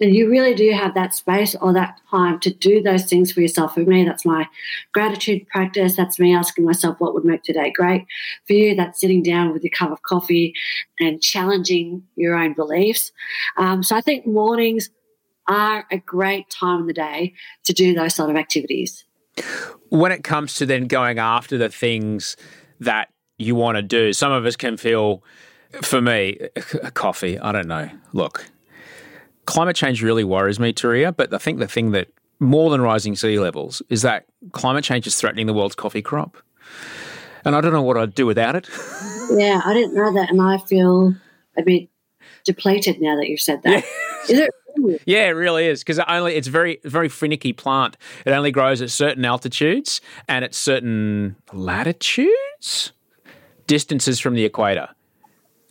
then 0.00 0.14
you 0.14 0.28
really 0.30 0.54
do 0.54 0.70
have 0.72 0.94
that 0.94 1.14
space 1.14 1.54
or 1.60 1.72
that 1.74 2.00
time 2.10 2.40
to 2.40 2.50
do 2.52 2.82
those 2.82 3.04
things 3.04 3.30
for 3.30 3.40
yourself. 3.42 3.74
For 3.74 3.80
me, 3.80 4.04
that's 4.04 4.24
my 4.24 4.48
gratitude 4.92 5.46
practice. 5.48 5.94
That's 5.94 6.18
me 6.18 6.34
asking 6.34 6.64
myself 6.64 6.98
what 6.98 7.14
would 7.14 7.24
make 7.24 7.42
today 7.42 7.70
great. 7.70 8.06
For 8.46 8.54
you, 8.54 8.74
that's 8.74 9.00
sitting 9.00 9.22
down 9.22 9.52
with 9.52 9.62
your 9.62 9.70
cup 9.70 9.92
of 9.92 10.02
coffee 10.02 10.54
and 10.98 11.22
challenging 11.22 12.02
your 12.16 12.34
own 12.34 12.54
beliefs. 12.54 13.12
Um, 13.58 13.82
so 13.82 13.94
I 13.94 14.00
think 14.00 14.26
mornings 14.26 14.88
are 15.46 15.84
a 15.90 15.98
great 15.98 16.48
time 16.48 16.80
in 16.80 16.86
the 16.86 16.92
day 16.94 17.34
to 17.64 17.72
do 17.72 17.94
those 17.94 18.14
sort 18.14 18.30
of 18.30 18.36
activities. 18.36 19.04
When 19.90 20.12
it 20.12 20.24
comes 20.24 20.54
to 20.56 20.66
then 20.66 20.86
going 20.86 21.18
after 21.18 21.58
the 21.58 21.68
things 21.68 22.36
that 22.80 23.08
you 23.36 23.54
want 23.54 23.76
to 23.76 23.82
do, 23.82 24.12
some 24.12 24.32
of 24.32 24.46
us 24.46 24.56
can 24.56 24.76
feel, 24.76 25.22
for 25.82 26.00
me, 26.00 26.38
coffee, 26.94 27.38
I 27.38 27.52
don't 27.52 27.68
know. 27.68 27.90
Look, 28.12 28.49
climate 29.46 29.76
change 29.76 30.02
really 30.02 30.24
worries 30.24 30.60
me, 30.60 30.72
Turia, 30.72 31.14
but 31.16 31.32
I 31.32 31.38
think 31.38 31.58
the 31.58 31.68
thing 31.68 31.90
that 31.92 32.08
more 32.40 32.70
than 32.70 32.80
rising 32.80 33.14
sea 33.14 33.38
levels 33.38 33.82
is 33.88 34.02
that 34.02 34.26
climate 34.52 34.84
change 34.84 35.06
is 35.06 35.16
threatening 35.16 35.46
the 35.46 35.54
world's 35.54 35.74
coffee 35.74 36.02
crop. 36.02 36.36
And 37.44 37.54
I 37.54 37.60
don't 37.60 37.72
know 37.72 37.82
what 37.82 37.96
I'd 37.96 38.14
do 38.14 38.26
without 38.26 38.56
it. 38.56 38.68
yeah, 39.30 39.60
I 39.64 39.72
didn't 39.72 39.94
know 39.94 40.12
that. 40.14 40.30
And 40.30 40.40
I 40.40 40.58
feel 40.58 41.14
a 41.56 41.62
bit 41.62 41.88
depleted 42.44 43.00
now 43.00 43.16
that 43.16 43.28
you've 43.28 43.40
said 43.40 43.62
that. 43.62 43.70
Yeah. 43.70 44.34
Is 44.34 44.38
it 44.38 44.50
really? 44.76 45.00
Yeah, 45.04 45.26
it 45.26 45.30
really 45.32 45.66
is 45.66 45.80
because 45.80 45.98
it 45.98 46.04
only 46.08 46.34
it's 46.36 46.46
very 46.46 46.80
very 46.84 47.08
finicky 47.08 47.52
plant. 47.52 47.96
It 48.24 48.30
only 48.30 48.50
grows 48.50 48.80
at 48.80 48.90
certain 48.90 49.24
altitudes 49.24 50.00
and 50.28 50.44
at 50.44 50.54
certain 50.54 51.36
latitudes, 51.52 52.92
distances 53.66 54.20
from 54.20 54.34
the 54.34 54.44
equator. 54.44 54.88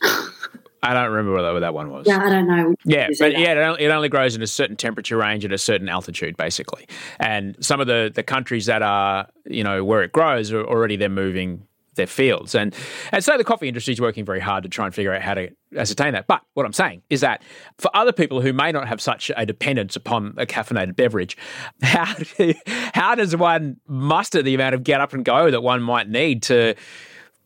I 0.82 0.94
don't 0.94 1.12
remember 1.12 1.54
what 1.54 1.60
that 1.60 1.74
one 1.74 1.92
was. 1.92 2.08
Yeah, 2.08 2.20
I 2.24 2.30
don't 2.30 2.48
know. 2.48 2.74
Yeah, 2.86 3.10
but 3.20 3.34
yeah, 3.34 3.52
it 3.52 3.58
only, 3.58 3.84
it 3.84 3.90
only, 3.90 4.10
grows 4.10 4.36
in 4.36 4.42
a 4.42 4.48
certain 4.48 4.76
temperature 4.76 5.18
range 5.18 5.44
at 5.44 5.52
a 5.52 5.58
certain 5.58 5.90
altitude, 5.90 6.38
basically. 6.38 6.88
And 7.20 7.56
some 7.60 7.82
of 7.82 7.88
the, 7.88 8.12
the 8.14 8.24
countries 8.24 8.66
that 8.68 8.82
are, 8.82 9.28
you 9.46 9.64
know, 9.64 9.84
where 9.84 10.04
it 10.04 10.12
grows 10.12 10.52
are 10.52 10.66
already 10.66 10.96
they're 10.96 11.10
moving 11.10 11.68
their 12.00 12.08
fields. 12.08 12.56
And 12.56 12.74
and 13.12 13.24
so 13.24 13.38
the 13.38 13.44
coffee 13.44 13.68
industry 13.68 13.94
is 13.94 14.02
working 14.02 14.26
very 14.26 14.40
hard 14.40 14.64
to 14.64 14.70
try 14.70 14.86
and 14.86 14.96
figure 14.96 15.14
out 15.14 15.22
how 15.22 15.36
to 15.36 15.50
ascertain 15.76 16.14
that. 16.14 16.26
But 16.28 16.42
what 16.56 16.66
I'm 16.66 16.74
saying 16.74 17.04
is 17.10 17.22
that 17.22 17.44
for 17.78 17.96
other 17.96 18.12
people 18.12 18.42
who 18.42 18.54
may 18.54 18.72
not 18.72 18.88
have 18.88 19.00
such 19.00 19.32
a 19.36 19.46
dependence 19.46 19.96
upon 19.96 20.34
a 20.38 20.46
caffeinated 20.46 20.96
beverage, 20.96 21.38
how 21.84 22.14
do, 22.14 22.54
how 22.94 23.16
does 23.16 23.36
one 23.36 23.78
muster 23.88 24.42
the 24.42 24.56
amount 24.56 24.76
of 24.76 24.84
get 24.84 25.02
up 25.02 25.14
and 25.14 25.24
go 25.24 25.52
that 25.52 25.62
one 25.62 25.84
might 25.84 26.10
need 26.10 26.42
to 26.44 26.74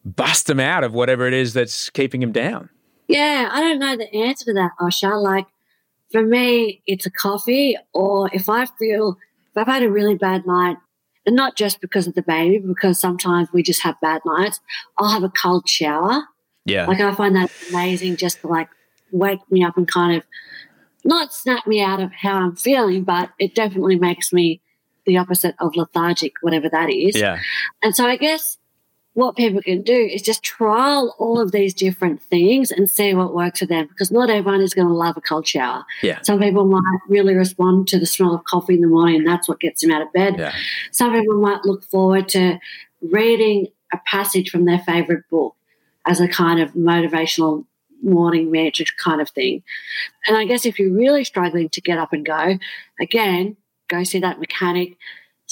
bust 0.06 0.48
them 0.48 0.60
out 0.60 0.84
of 0.84 0.94
whatever 0.94 1.28
it 1.28 1.34
is 1.34 1.54
that's 1.54 1.90
keeping 1.90 2.22
them 2.22 2.32
down? 2.32 2.70
Yeah, 3.08 3.50
I 3.52 3.60
don't 3.60 3.80
know 3.80 3.98
the 3.98 4.14
answer 4.14 4.46
to 4.46 4.54
that, 4.54 4.72
Osher. 4.80 5.22
Like, 5.22 5.46
for 6.12 6.24
me, 6.24 6.82
it's 6.86 7.06
a 7.06 7.12
coffee, 7.12 7.78
or 7.94 8.30
if 8.34 8.50
I 8.50 8.66
feel, 8.66 9.18
if 9.52 9.58
I've 9.58 9.68
had 9.68 9.84
a 9.84 9.90
really 9.90 10.16
bad 10.16 10.46
night, 10.46 10.78
and 11.26 11.36
not 11.36 11.56
just 11.56 11.82
because 11.82 12.08
of 12.08 12.16
the 12.16 12.22
baby, 12.22 12.60
because 12.60 13.00
sometimes 13.00 13.50
we 13.54 13.64
just 13.64 13.82
have 13.84 14.00
bad 14.02 14.22
nights, 14.26 14.60
I'll 14.98 15.10
have 15.10 15.24
a 15.24 15.30
cold 15.30 15.68
shower. 15.68 16.24
Yeah. 16.66 16.86
Like, 16.86 17.00
I 17.00 17.14
find 17.16 17.36
that 17.36 17.52
amazing 17.70 18.18
just 18.18 18.42
to 18.42 18.48
like 18.48 18.70
wake 19.12 19.40
me 19.52 19.64
up 19.64 19.78
and 19.78 19.88
kind 19.88 20.18
of 20.18 20.24
not 21.06 21.34
snap 21.34 21.68
me 21.68 21.82
out 21.82 22.02
of 22.02 22.12
how 22.14 22.38
I'm 22.38 22.56
feeling, 22.56 23.04
but 23.04 23.30
it 23.40 23.56
definitely 23.56 24.00
makes 24.00 24.32
me 24.32 24.62
the 25.06 25.18
opposite 25.18 25.56
of 25.60 25.76
lethargic, 25.76 26.34
whatever 26.42 26.70
that 26.70 26.90
is. 26.90 27.18
Yeah. 27.18 27.40
And 27.82 27.96
so 27.96 28.06
I 28.08 28.16
guess 28.16 28.58
what 29.14 29.36
people 29.36 29.62
can 29.62 29.84
do 29.84 29.94
is 29.94 30.22
just 30.22 30.44
trial 30.44 31.16
all 31.20 31.40
of 31.40 31.52
these 31.52 31.74
different 31.74 32.22
things 32.22 32.72
and 32.72 32.90
see 32.90 33.14
what 33.14 33.34
works 33.34 33.60
for 33.60 33.66
them 33.68 33.88
because 33.88 34.12
not 34.12 34.30
everyone 34.30 34.62
is 34.62 34.74
going 34.74 34.88
to 34.88 34.94
love 34.94 35.16
a 35.18 35.22
cold 35.22 35.48
shower. 35.48 35.86
Yeah. 36.02 36.20
Some 36.24 36.40
people 36.40 36.66
might 36.66 37.00
really 37.08 37.36
respond 37.36 37.88
to 37.90 38.00
the 38.00 38.08
smell 38.08 38.34
of 38.34 38.44
coffee 38.46 38.74
in 38.74 38.82
the 38.82 38.88
morning 38.88 39.18
and 39.18 39.28
that's 39.28 39.48
what 39.48 39.60
gets 39.60 39.82
them 39.82 39.92
out 39.92 40.02
of 40.02 40.12
bed. 40.14 40.36
Yeah. 40.38 40.54
Some 40.92 41.14
people 41.14 41.40
might 41.40 41.64
look 41.64 41.84
forward 41.84 42.28
to 42.30 42.60
reading 43.02 43.68
a 43.94 43.98
passage 44.06 44.50
from 44.50 44.66
their 44.66 44.80
favorite 44.80 45.30
book 45.30 45.56
as 46.06 46.20
a 46.20 46.28
kind 46.28 46.60
of 46.60 46.74
motivational 46.74 47.66
morning 48.02 48.52
mantra 48.52 48.86
kind 48.98 49.22
of 49.22 49.30
thing. 49.30 49.64
And 50.28 50.36
I 50.36 50.46
guess 50.46 50.66
if 50.66 50.80
you're 50.80 50.92
really 50.94 51.24
struggling 51.24 51.70
to 51.70 51.82
get 51.82 51.98
up 51.98 52.14
and 52.14 52.26
go, 52.26 52.58
again, 53.00 53.58
go 53.88 54.04
see 54.04 54.20
that 54.20 54.40
mechanic 54.40 54.98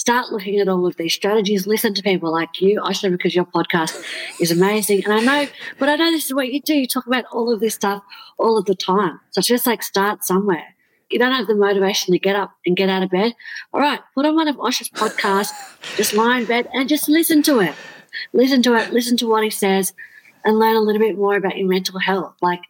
start 0.02 0.32
looking 0.32 0.58
at 0.58 0.66
all 0.66 0.84
of 0.84 0.96
these 0.96 1.14
strategies. 1.14 1.64
Listen 1.64 1.94
to 1.94 2.02
people 2.02 2.32
like 2.32 2.60
you, 2.60 2.80
Osher, 2.80 3.08
because 3.08 3.36
your 3.36 3.44
podcast 3.44 4.04
is 4.40 4.50
amazing. 4.50 5.04
And 5.04 5.12
I 5.12 5.20
know, 5.20 5.48
but 5.78 5.88
I 5.88 5.94
know 5.94 6.10
this 6.10 6.24
is 6.24 6.34
what 6.34 6.52
you 6.52 6.60
do. 6.60 6.74
You 6.74 6.88
talk 6.88 7.06
about 7.06 7.24
all 7.30 7.54
of 7.54 7.60
this 7.60 7.76
stuff 7.76 8.02
all 8.36 8.58
of 8.58 8.64
the 8.64 8.74
time. 8.74 9.20
So 9.30 9.40
just 9.40 9.64
like 9.64 9.80
start 9.80 10.24
somewhere. 10.24 10.74
You 11.08 11.20
don't 11.20 11.30
have 11.30 11.46
the 11.46 11.54
motivation 11.54 12.12
to 12.14 12.18
get 12.18 12.34
up 12.34 12.50
and 12.66 12.76
get 12.76 12.88
out 12.88 13.04
of 13.04 13.10
bed. 13.10 13.34
All 13.72 13.80
right, 13.80 14.00
put 14.12 14.26
on 14.26 14.34
one 14.34 14.48
of 14.48 14.56
Osher's 14.56 14.90
podcasts, 14.90 15.52
just 15.96 16.14
lie 16.14 16.38
in 16.38 16.46
bed 16.46 16.68
and 16.74 16.88
just 16.88 17.08
listen 17.08 17.40
to 17.44 17.60
it. 17.60 17.76
Listen 18.32 18.60
to 18.64 18.74
it, 18.74 18.92
listen 18.92 19.16
to 19.18 19.28
what 19.28 19.44
he 19.44 19.50
says, 19.50 19.92
and 20.44 20.58
learn 20.58 20.74
a 20.74 20.80
little 20.80 21.00
bit 21.00 21.16
more 21.16 21.36
about 21.36 21.56
your 21.56 21.68
mental 21.68 22.00
health. 22.00 22.34
Like 22.42 22.62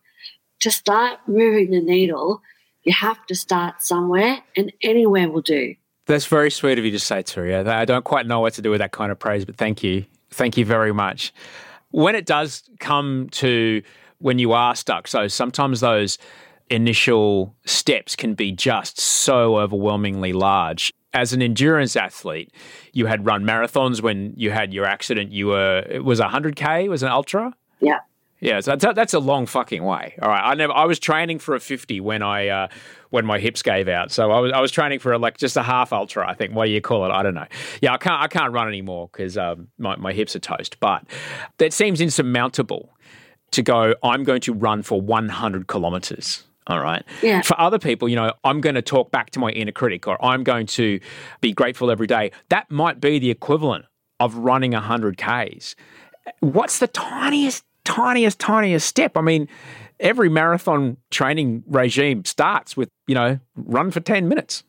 to 0.61 0.71
start 0.71 1.21
moving 1.27 1.71
the 1.71 1.81
needle, 1.81 2.43
you 2.83 2.93
have 2.93 3.25
to 3.29 3.35
start 3.35 3.81
somewhere, 3.81 4.41
and 4.55 4.71
anywhere 4.83 5.31
will 5.31 5.41
do. 5.41 5.77
That's 6.07 6.27
very 6.27 6.51
sweet 6.51 6.79
of 6.79 6.85
you 6.85 6.91
to 6.91 6.99
say, 6.99 7.23
Turia. 7.23 7.67
I 7.67 7.85
don't 7.85 8.05
quite 8.05 8.27
know 8.27 8.41
what 8.41 8.55
to 8.55 8.63
do 8.63 8.71
with 8.71 8.81
that 8.81 8.93
kind 8.93 9.13
of 9.13 9.19
praise, 9.19 9.45
but 9.45 9.57
thank 9.57 9.83
you. 9.83 10.05
Thank 10.31 10.57
you 10.57 10.65
very 10.65 10.93
much. 10.93 11.33
When 11.91 12.15
it 12.15 12.27
does 12.27 12.65
come 12.81 13.29
to 13.33 13.83
when 14.19 14.39
you 14.39 14.53
are 14.53 14.75
stuck, 14.75 15.07
so 15.07 15.29
sometimes 15.29 15.81
those 15.81 16.19
initial 16.71 17.55
steps 17.67 18.17
can 18.17 18.35
be 18.35 18.51
just 18.51 18.99
so 18.99 19.59
overwhelmingly 19.59 20.33
large. 20.33 20.93
As 21.13 21.33
an 21.35 21.43
endurance 21.43 21.95
athlete, 21.95 22.51
you 22.93 23.07
had 23.07 23.27
run 23.27 23.45
marathons 23.45 24.01
when 24.01 24.33
you 24.37 24.51
had 24.51 24.73
your 24.73 24.87
accident. 24.87 25.31
You 25.31 25.49
were, 25.49 25.85
it 25.89 26.05
was 26.05 26.19
100K, 26.21 26.85
it 26.85 26.89
was 26.89 27.03
an 27.03 27.11
ultra? 27.11 27.53
Yeah. 27.81 27.99
Yeah, 28.43 28.59
so 28.59 28.75
that's, 28.75 28.95
that's 28.97 29.15
a 29.15 29.21
long 29.21 29.47
fucking 29.47 29.85
way. 29.85 30.17
All 30.21 30.29
right, 30.29 30.43
I 30.45 30.55
never. 30.55 30.73
I 30.73 30.85
was 30.85 30.99
training 30.99 31.39
for 31.39 31.55
a 31.55 31.61
fifty 31.61 32.01
when 32.01 32.23
I 32.23 32.49
uh, 32.49 32.69
when 33.11 33.25
my 33.25 33.39
hips 33.39 33.63
gave 33.63 33.87
out. 33.87 34.11
So 34.11 34.33
I 34.33 34.41
was 34.41 34.53
I 34.53 34.61
was 34.61 34.73
training 34.73 34.99
for 34.99 35.13
a, 35.13 35.19
like 35.19 35.39
just 35.39 35.57
a 35.57 35.63
half 35.63 35.93
ultra. 35.93 36.29
I 36.29 36.35
think. 36.35 36.53
What 36.53 36.67
do 36.67 36.73
you 36.73 36.81
call 36.81 37.07
it? 37.07 37.11
I 37.11 37.23
don't 37.23 37.35
know. 37.35 37.47
Yeah, 37.81 37.93
I 37.95 37.99
can't 37.99 38.21
I 38.21 38.27
can't 38.27 38.53
run 38.53 38.67
anymore 38.67 39.09
because 39.13 39.39
um, 39.39 39.69
my 39.79 39.95
my 39.95 40.13
hips 40.13 40.35
are 40.35 40.41
toast. 40.41 40.81
But 40.81 41.05
that 41.59 41.73
seems 41.73 42.01
insurmountable 42.01 42.93
to 43.53 43.63
go. 43.63 43.95
I'm 44.03 44.25
going 44.25 44.41
to 44.41 44.53
run 44.53 44.83
for 44.83 45.01
100 45.01 45.69
kilometers. 45.69 46.43
All 46.67 46.81
right. 46.81 47.05
Yeah. 47.23 47.43
For 47.43 47.59
other 47.61 47.79
people, 47.79 48.09
you 48.09 48.17
know, 48.17 48.33
I'm 48.45 48.61
going 48.61 48.75
to 48.75 48.83
talk 48.83 49.11
back 49.11 49.31
to 49.31 49.39
my 49.39 49.51
inner 49.51 49.73
critic 49.73 50.07
or 50.07 50.23
I'm 50.25 50.45
going 50.45 50.67
to 50.69 51.01
be 51.41 51.53
grateful 51.53 51.91
every 51.91 52.07
day. 52.07 52.31
That 52.51 52.71
might 52.71 53.01
be 53.01 53.19
the 53.19 53.31
equivalent 53.31 53.85
of 54.21 54.37
running 54.37 54.73
100 54.73 55.17
Ks. 55.17 55.75
What's 56.41 56.79
the 56.79 56.87
tiniest, 56.87 57.65
tiniest, 57.85 58.39
tiniest 58.39 58.87
step? 58.87 59.17
I 59.17 59.21
mean, 59.21 59.49
every 60.01 60.29
marathon 60.29 60.97
training 61.11 61.65
regime 61.67 62.25
starts 62.25 62.77
with, 62.77 62.89
you 63.07 63.15
know, 63.15 63.39
run 63.57 63.91
for 63.91 64.01
10 64.01 64.29
minutes 64.29 64.65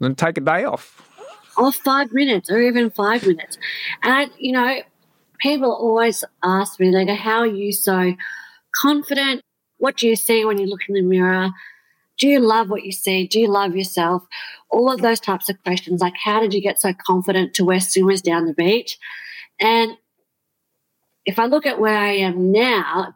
and 0.00 0.16
take 0.16 0.38
a 0.38 0.40
day 0.40 0.64
off. 0.64 1.02
Or 1.56 1.72
five 1.72 2.12
minutes, 2.12 2.50
or 2.50 2.60
even 2.60 2.90
five 2.90 3.26
minutes. 3.26 3.56
And, 4.02 4.30
you 4.38 4.52
know, 4.52 4.82
people 5.40 5.72
always 5.72 6.24
ask 6.42 6.78
me, 6.78 6.90
they 6.90 7.06
go, 7.06 7.14
How 7.14 7.38
are 7.38 7.46
you 7.46 7.72
so 7.72 8.14
confident? 8.74 9.42
What 9.78 9.96
do 9.96 10.06
you 10.06 10.16
see 10.16 10.44
when 10.44 10.58
you 10.58 10.66
look 10.66 10.82
in 10.88 10.94
the 10.94 11.02
mirror? 11.02 11.50
Do 12.18 12.28
you 12.28 12.40
love 12.40 12.70
what 12.70 12.84
you 12.84 12.92
see? 12.92 13.26
Do 13.26 13.40
you 13.40 13.48
love 13.48 13.76
yourself? 13.76 14.26
All 14.70 14.90
of 14.90 15.02
those 15.02 15.20
types 15.20 15.48
of 15.48 15.62
questions, 15.62 16.00
like 16.00 16.14
how 16.22 16.40
did 16.40 16.54
you 16.54 16.62
get 16.62 16.80
so 16.80 16.94
confident 16.94 17.54
to 17.54 17.64
wear 17.64 17.80
swimmers 17.80 18.22
down 18.22 18.46
the 18.46 18.54
beach? 18.54 18.98
And 19.60 19.96
if 21.26 21.38
I 21.40 21.46
look 21.46 21.66
at 21.66 21.80
where 21.80 21.98
I 21.98 22.12
am 22.12 22.52
now, 22.52 23.14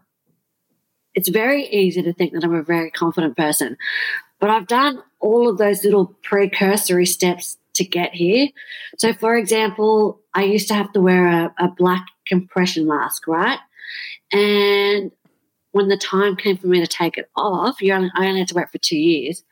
it's 1.14 1.28
very 1.28 1.66
easy 1.66 2.02
to 2.02 2.12
think 2.12 2.32
that 2.32 2.44
I'm 2.44 2.54
a 2.54 2.62
very 2.62 2.90
confident 2.90 3.36
person. 3.36 3.76
But 4.40 4.50
I've 4.50 4.66
done 4.66 5.02
all 5.20 5.48
of 5.48 5.58
those 5.58 5.84
little 5.84 6.16
precursory 6.22 7.06
steps 7.06 7.56
to 7.74 7.84
get 7.84 8.14
here. 8.14 8.48
So, 8.98 9.12
for 9.12 9.36
example, 9.36 10.20
I 10.34 10.44
used 10.44 10.68
to 10.68 10.74
have 10.74 10.92
to 10.92 11.00
wear 11.00 11.26
a, 11.26 11.54
a 11.58 11.68
black 11.68 12.04
compression 12.26 12.86
mask, 12.86 13.26
right? 13.26 13.58
And 14.32 15.12
when 15.72 15.88
the 15.88 15.96
time 15.96 16.36
came 16.36 16.56
for 16.56 16.66
me 16.66 16.80
to 16.80 16.86
take 16.86 17.16
it 17.16 17.30
off, 17.36 17.80
you 17.80 17.92
only, 17.92 18.10
I 18.16 18.26
only 18.26 18.40
had 18.40 18.48
to 18.48 18.54
wear 18.54 18.64
it 18.64 18.70
for 18.70 18.78
two 18.78 18.98
years. 18.98 19.44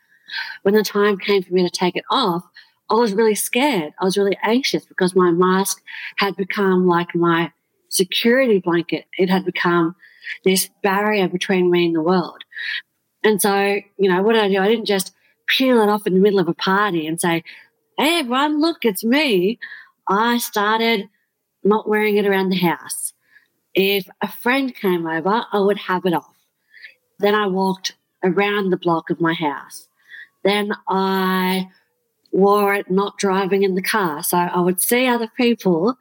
When 0.63 0.75
the 0.75 0.83
time 0.83 1.19
came 1.19 1.43
for 1.43 1.55
me 1.55 1.63
to 1.63 1.71
take 1.71 1.97
it 1.97 2.05
off, 2.11 2.45
I 2.91 2.95
was 2.95 3.13
really 3.13 3.35
scared. 3.35 3.93
I 4.01 4.05
was 4.05 4.17
really 4.17 4.39
anxious 4.43 4.85
because 4.85 5.15
my 5.15 5.31
mask 5.31 5.83
had 6.17 6.37
become 6.37 6.87
like 6.87 7.15
my 7.15 7.53
security 7.89 8.59
blanket. 8.59 9.07
It 9.18 9.30
had 9.30 9.45
become 9.45 9.97
this 10.45 10.68
barrier 10.82 11.28
between 11.28 11.70
me 11.70 11.86
and 11.86 11.95
the 11.95 12.03
world. 12.03 12.45
And 13.24 13.41
so, 13.41 13.80
you 13.97 14.09
know, 14.11 14.22
what 14.22 14.34
did 14.34 14.43
I 14.43 14.49
do? 14.49 14.59
I 14.59 14.68
didn't 14.68 14.86
just 14.86 15.12
peel 15.49 15.80
it 15.80 15.89
off 15.89 16.07
in 16.07 16.14
the 16.14 16.20
middle 16.20 16.39
of 16.39 16.49
a 16.49 16.55
party 16.55 17.07
and 17.07 17.20
say, 17.20 17.43
hey, 17.97 18.20
everyone, 18.20 18.61
look, 18.61 18.84
it's 18.84 19.03
me. 19.03 19.59
I 20.07 20.39
started 20.39 21.09
not 21.64 21.89
wearing 21.89 22.16
it 22.16 22.26
around 22.26 22.51
the 22.51 22.59
house. 22.59 23.12
If 23.74 24.09
a 24.22 24.28
friend 24.28 24.74
came 24.74 25.07
over, 25.07 25.45
I 25.53 25.59
would 25.59 25.78
have 25.78 26.07
it 26.07 26.14
off. 26.14 26.34
Then 27.18 27.34
I 27.34 27.47
walked 27.47 27.97
around 28.22 28.70
the 28.70 28.76
block 28.76 29.11
of 29.11 29.20
my 29.20 29.34
house. 29.34 29.89
Then 30.45 30.72
I 30.89 31.68
wore 32.32 32.74
it 32.74 32.91
not 32.91 33.18
driving 33.18 33.62
in 33.62 33.74
the 33.74 33.82
car. 33.82 34.22
So 34.22 34.36
I 34.36 34.61
would 34.61 34.80
see 34.80 35.07
other 35.07 35.30
people, 35.36 35.97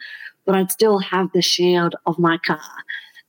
but 0.47 0.55
I'd 0.55 0.71
still 0.71 0.97
have 0.97 1.31
the 1.33 1.41
shield 1.43 1.95
of 2.07 2.17
my 2.17 2.39
car. 2.39 2.59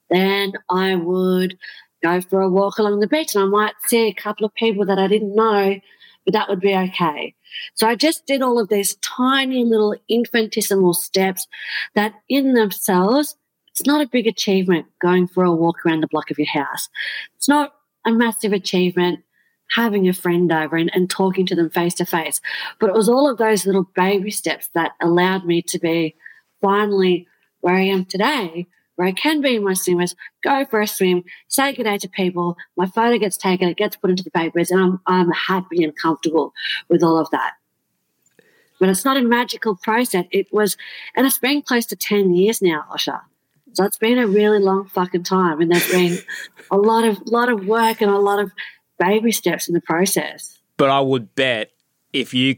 Then 0.08 0.52
I 0.70 0.94
would 0.94 1.58
go 2.02 2.20
for 2.22 2.40
a 2.40 2.48
walk 2.48 2.78
along 2.78 3.00
the 3.00 3.08
beach 3.08 3.34
and 3.34 3.44
I 3.44 3.46
might 3.48 3.74
see 3.88 4.06
a 4.06 4.14
couple 4.14 4.46
of 4.46 4.54
people 4.54 4.86
that 4.86 5.00
I 5.00 5.08
didn't 5.08 5.34
know, 5.34 5.78
but 6.24 6.32
that 6.32 6.48
would 6.48 6.60
be 6.60 6.74
okay. 6.74 7.34
So 7.74 7.88
I 7.88 7.96
just 7.96 8.24
did 8.24 8.40
all 8.40 8.60
of 8.60 8.68
these 8.68 8.94
tiny 8.96 9.64
little 9.64 9.96
infinitesimal 10.08 10.94
steps 10.94 11.48
that 11.94 12.14
in 12.28 12.54
themselves, 12.54 13.36
it's 13.68 13.84
not 13.84 14.00
a 14.00 14.08
big 14.08 14.28
achievement 14.28 14.86
going 15.00 15.26
for 15.26 15.42
a 15.42 15.52
walk 15.52 15.84
around 15.84 16.02
the 16.02 16.08
block 16.08 16.30
of 16.30 16.38
your 16.38 16.48
house. 16.48 16.88
It's 17.36 17.48
not 17.48 17.74
a 18.06 18.12
massive 18.12 18.52
achievement 18.52 19.20
having 19.70 20.08
a 20.08 20.12
friend 20.12 20.50
over 20.52 20.76
and, 20.76 20.90
and 20.94 21.10
talking 21.10 21.46
to 21.46 21.56
them 21.56 21.68
face 21.68 21.94
to 21.94 22.06
face. 22.06 22.40
But 22.78 22.90
it 22.90 22.94
was 22.94 23.08
all 23.08 23.28
of 23.28 23.38
those 23.38 23.66
little 23.66 23.90
baby 23.96 24.30
steps 24.30 24.68
that 24.74 24.92
allowed 25.02 25.44
me 25.44 25.62
to 25.62 25.78
be 25.78 26.14
finally 26.60 27.26
where 27.60 27.74
I 27.74 27.82
am 27.82 28.04
today, 28.04 28.66
where 28.96 29.08
I 29.08 29.12
can 29.12 29.40
be 29.40 29.56
in 29.56 29.64
my 29.64 29.74
swimmers, 29.74 30.14
go 30.42 30.64
for 30.64 30.80
a 30.80 30.86
swim, 30.86 31.24
say 31.48 31.72
good 31.72 31.84
day 31.84 31.98
to 31.98 32.08
people, 32.08 32.56
my 32.76 32.86
photo 32.86 33.18
gets 33.18 33.36
taken, 33.36 33.68
it 33.68 33.76
gets 33.76 33.96
put 33.96 34.10
into 34.10 34.24
the 34.24 34.30
papers, 34.30 34.70
and 34.70 34.80
I'm, 34.80 35.00
I'm 35.06 35.30
happy 35.30 35.84
and 35.84 35.96
comfortable 35.96 36.52
with 36.88 37.02
all 37.02 37.18
of 37.18 37.30
that. 37.30 37.52
But 38.80 38.88
it's 38.88 39.04
not 39.04 39.16
a 39.16 39.22
magical 39.22 39.76
process. 39.76 40.24
It 40.30 40.52
was, 40.52 40.76
and 41.16 41.26
it's 41.26 41.38
been 41.38 41.62
close 41.62 41.86
to 41.86 41.96
10 41.96 42.34
years 42.34 42.62
now, 42.62 42.84
Osher. 42.92 43.20
So 43.72 43.84
it's 43.84 43.98
been 43.98 44.18
a 44.18 44.26
really 44.26 44.58
long 44.58 44.88
fucking 44.88 45.24
time, 45.24 45.60
and 45.60 45.70
there's 45.70 45.90
been 45.90 46.18
a 46.70 46.76
lot 46.76 47.04
of 47.04 47.20
lot 47.26 47.48
of 47.48 47.66
work 47.66 48.00
and 48.00 48.10
a 48.10 48.18
lot 48.18 48.40
of 48.40 48.50
baby 48.98 49.30
steps 49.30 49.68
in 49.68 49.74
the 49.74 49.80
process. 49.80 50.58
But 50.76 50.90
I 50.90 51.00
would 51.00 51.34
bet 51.34 51.70
if 52.12 52.34
you 52.34 52.56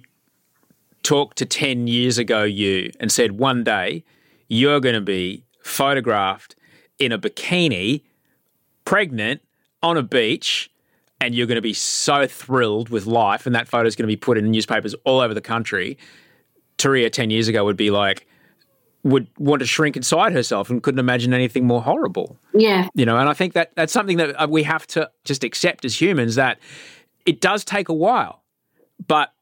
talked 1.11 1.39
to 1.39 1.45
10 1.45 1.89
years 1.89 2.19
ago 2.19 2.45
you 2.45 2.89
and 3.01 3.11
said 3.11 3.33
one 3.33 3.65
day 3.65 4.05
you're 4.47 4.79
going 4.79 4.95
to 4.95 5.01
be 5.01 5.45
photographed 5.61 6.55
in 7.01 7.11
a 7.11 7.19
bikini, 7.19 8.03
pregnant, 8.85 9.41
on 9.83 9.97
a 9.97 10.05
beach, 10.05 10.71
and 11.21 11.35
you're 11.35 11.49
going 11.49 11.57
to 11.57 11.63
be 11.63 11.75
so 11.75 12.29
thrilled 12.29 12.91
with 12.91 13.07
life, 13.07 13.45
and 13.45 13.57
that 13.57 13.67
photo 13.67 13.89
is 13.89 13.97
going 13.97 14.05
to 14.05 14.13
be 14.13 14.17
put 14.17 14.39
in 14.39 14.49
newspapers 14.53 14.95
all 15.05 15.19
over 15.19 15.35
the 15.35 15.41
country. 15.41 15.99
Turia 16.79 17.11
10 17.11 17.31
years 17.31 17.49
ago 17.49 17.65
would 17.65 17.77
be 17.77 17.91
like, 17.91 18.29
would 19.03 19.27
want 19.37 19.59
to 19.59 19.67
shrink 19.67 19.97
inside 19.97 20.33
herself 20.33 20.71
and 20.71 20.81
couldn't 20.81 21.01
imagine 21.01 21.35
anything 21.35 21.67
more 21.67 21.83
horrible. 21.83 22.37
Yeah. 22.55 22.87
You 22.95 23.05
know, 23.05 23.19
and 23.19 23.29
I 23.29 23.33
think 23.33 23.55
that 23.55 23.73
that's 23.75 23.93
something 23.93 24.19
that 24.19 24.41
uh, 24.41 24.47
we 24.49 24.63
have 24.63 24.87
to 24.89 25.11
just 25.25 25.43
accept 25.43 25.85
as 25.85 26.01
humans 26.01 26.37
that 26.37 26.61
it 27.27 27.41
does 27.41 27.65
take 27.65 27.89
a 27.89 27.95
while, 27.95 28.45
but 29.09 29.33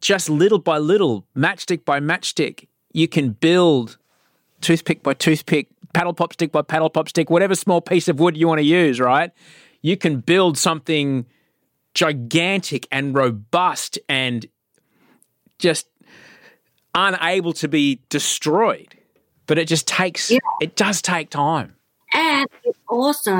just 0.00 0.28
little 0.30 0.58
by 0.58 0.78
little, 0.78 1.26
matchstick 1.36 1.84
by 1.84 2.00
matchstick, 2.00 2.66
you 2.92 3.08
can 3.08 3.30
build 3.30 3.98
toothpick 4.60 5.02
by 5.02 5.14
toothpick, 5.14 5.68
paddle 5.92 6.12
pop 6.12 6.32
stick 6.32 6.52
by 6.52 6.62
paddle 6.62 6.90
pop 6.90 7.08
stick, 7.08 7.30
whatever 7.30 7.54
small 7.54 7.80
piece 7.80 8.08
of 8.08 8.18
wood 8.20 8.36
you 8.36 8.48
want 8.48 8.58
to 8.58 8.64
use, 8.64 9.00
right? 9.00 9.30
You 9.82 9.96
can 9.96 10.20
build 10.20 10.58
something 10.58 11.26
gigantic 11.94 12.86
and 12.90 13.14
robust 13.14 13.98
and 14.08 14.46
just 15.58 15.86
unable 16.94 17.52
to 17.54 17.68
be 17.68 18.00
destroyed. 18.08 18.94
But 19.46 19.58
it 19.58 19.68
just 19.68 19.86
takes, 19.86 20.30
Yeah. 20.30 20.38
it 20.60 20.76
does 20.76 21.00
take 21.00 21.30
time. 21.30 21.76
And 22.12 22.48
it 22.64 22.76
also, 22.88 23.32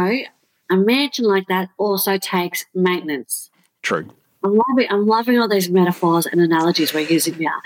a 0.70 0.76
mansion 0.76 1.24
like 1.24 1.46
that 1.48 1.68
also 1.78 2.16
takes 2.18 2.64
maintenance. 2.74 3.50
True. 3.82 4.08
I'm 4.46 4.60
loving, 4.68 4.86
I'm 4.90 5.06
loving 5.06 5.38
all 5.38 5.48
these 5.48 5.68
metaphors 5.68 6.26
and 6.26 6.40
analogies 6.40 6.94
we're 6.94 7.00
using 7.00 7.36
now. 7.38 7.60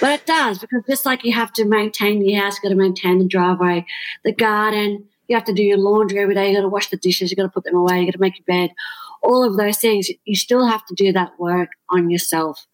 But 0.00 0.10
it 0.10 0.26
does, 0.26 0.58
because 0.58 0.82
just 0.88 1.06
like 1.06 1.24
you 1.24 1.32
have 1.32 1.52
to 1.54 1.64
maintain 1.64 2.20
the 2.20 2.32
house, 2.32 2.56
you 2.56 2.62
got 2.62 2.68
to 2.70 2.74
maintain 2.74 3.18
the 3.18 3.26
driveway, 3.26 3.86
the 4.24 4.32
garden, 4.32 5.06
you 5.28 5.36
have 5.36 5.44
to 5.44 5.52
do 5.52 5.62
your 5.62 5.78
laundry 5.78 6.18
every 6.18 6.34
day, 6.34 6.50
you 6.50 6.56
got 6.56 6.62
to 6.62 6.68
wash 6.68 6.88
the 6.88 6.96
dishes, 6.96 7.30
you 7.30 7.36
got 7.36 7.44
to 7.44 7.48
put 7.48 7.64
them 7.64 7.76
away, 7.76 8.00
you 8.00 8.06
got 8.06 8.12
to 8.12 8.20
make 8.20 8.38
your 8.38 8.44
bed, 8.46 8.74
all 9.22 9.44
of 9.44 9.56
those 9.56 9.78
things. 9.78 10.10
You 10.24 10.34
still 10.34 10.66
have 10.66 10.84
to 10.86 10.94
do 10.94 11.12
that 11.12 11.38
work 11.38 11.70
on 11.88 12.10
yourself 12.10 12.66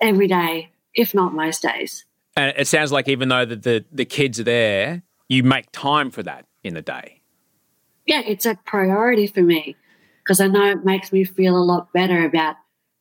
every 0.00 0.28
day, 0.28 0.70
if 0.94 1.14
not 1.14 1.32
most 1.32 1.62
days. 1.62 2.04
And 2.36 2.54
it 2.56 2.66
sounds 2.66 2.92
like 2.92 3.08
even 3.08 3.30
though 3.30 3.46
the, 3.46 3.56
the, 3.56 3.84
the 3.90 4.04
kids 4.04 4.38
are 4.38 4.44
there, 4.44 5.02
you 5.28 5.42
make 5.42 5.72
time 5.72 6.10
for 6.10 6.22
that 6.22 6.44
in 6.62 6.74
the 6.74 6.82
day. 6.82 7.22
yeah, 8.06 8.20
it's 8.20 8.44
a 8.46 8.54
priority 8.66 9.26
for 9.26 9.42
me 9.42 9.76
because 10.22 10.40
I 10.40 10.48
know 10.48 10.70
it 10.70 10.84
makes 10.84 11.12
me 11.12 11.24
feel 11.24 11.56
a 11.56 11.62
lot 11.62 11.92
better 11.92 12.24
about 12.24 12.56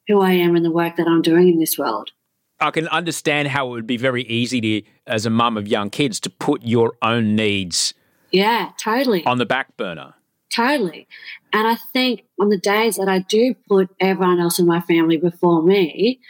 who 0.07 0.21
I 0.21 0.31
am 0.31 0.55
and 0.55 0.63
the 0.65 0.71
work 0.71 0.95
that 0.97 1.07
I'm 1.07 1.21
doing 1.21 1.49
in 1.49 1.59
this 1.59 1.77
world. 1.77 2.11
I 2.59 2.71
can 2.71 2.87
understand 2.87 3.49
how 3.49 3.67
it 3.67 3.71
would 3.71 3.87
be 3.87 3.97
very 3.97 4.23
easy 4.23 4.61
to, 4.61 4.81
as 5.07 5.25
a 5.25 5.29
mum 5.29 5.57
of 5.57 5.67
young 5.67 5.89
kids, 5.89 6.19
to 6.21 6.29
put 6.29 6.63
your 6.63 6.93
own 7.01 7.35
needs 7.35 7.93
Yeah, 8.31 8.71
totally. 8.79 9.25
on 9.25 9.39
the 9.39 9.45
back 9.45 9.75
burner. 9.77 10.13
Totally. 10.53 11.05
And 11.51 11.67
I 11.67 11.75
think 11.91 12.23
on 12.39 12.47
the 12.49 12.57
days 12.57 12.95
that 12.95 13.09
I 13.09 13.19
do 13.19 13.55
put 13.67 13.89
everyone 13.99 14.39
else 14.39 14.57
in 14.57 14.65
my 14.65 14.79
family 14.79 15.17
before 15.17 15.61
me, 15.63 16.21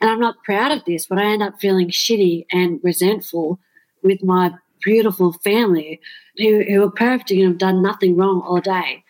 and 0.00 0.10
I'm 0.10 0.20
not 0.20 0.42
proud 0.44 0.70
of 0.70 0.84
this, 0.84 1.06
but 1.06 1.18
I 1.18 1.24
end 1.24 1.42
up 1.42 1.60
feeling 1.60 1.88
shitty 1.88 2.44
and 2.52 2.78
resentful 2.82 3.58
with 4.02 4.22
my 4.22 4.52
beautiful 4.82 5.32
family 5.32 6.00
who, 6.36 6.62
who 6.64 6.82
are 6.84 6.90
perfect 6.90 7.30
and 7.30 7.42
have 7.42 7.58
done 7.58 7.82
nothing 7.82 8.16
wrong 8.16 8.42
all 8.42 8.60
day. 8.60 9.02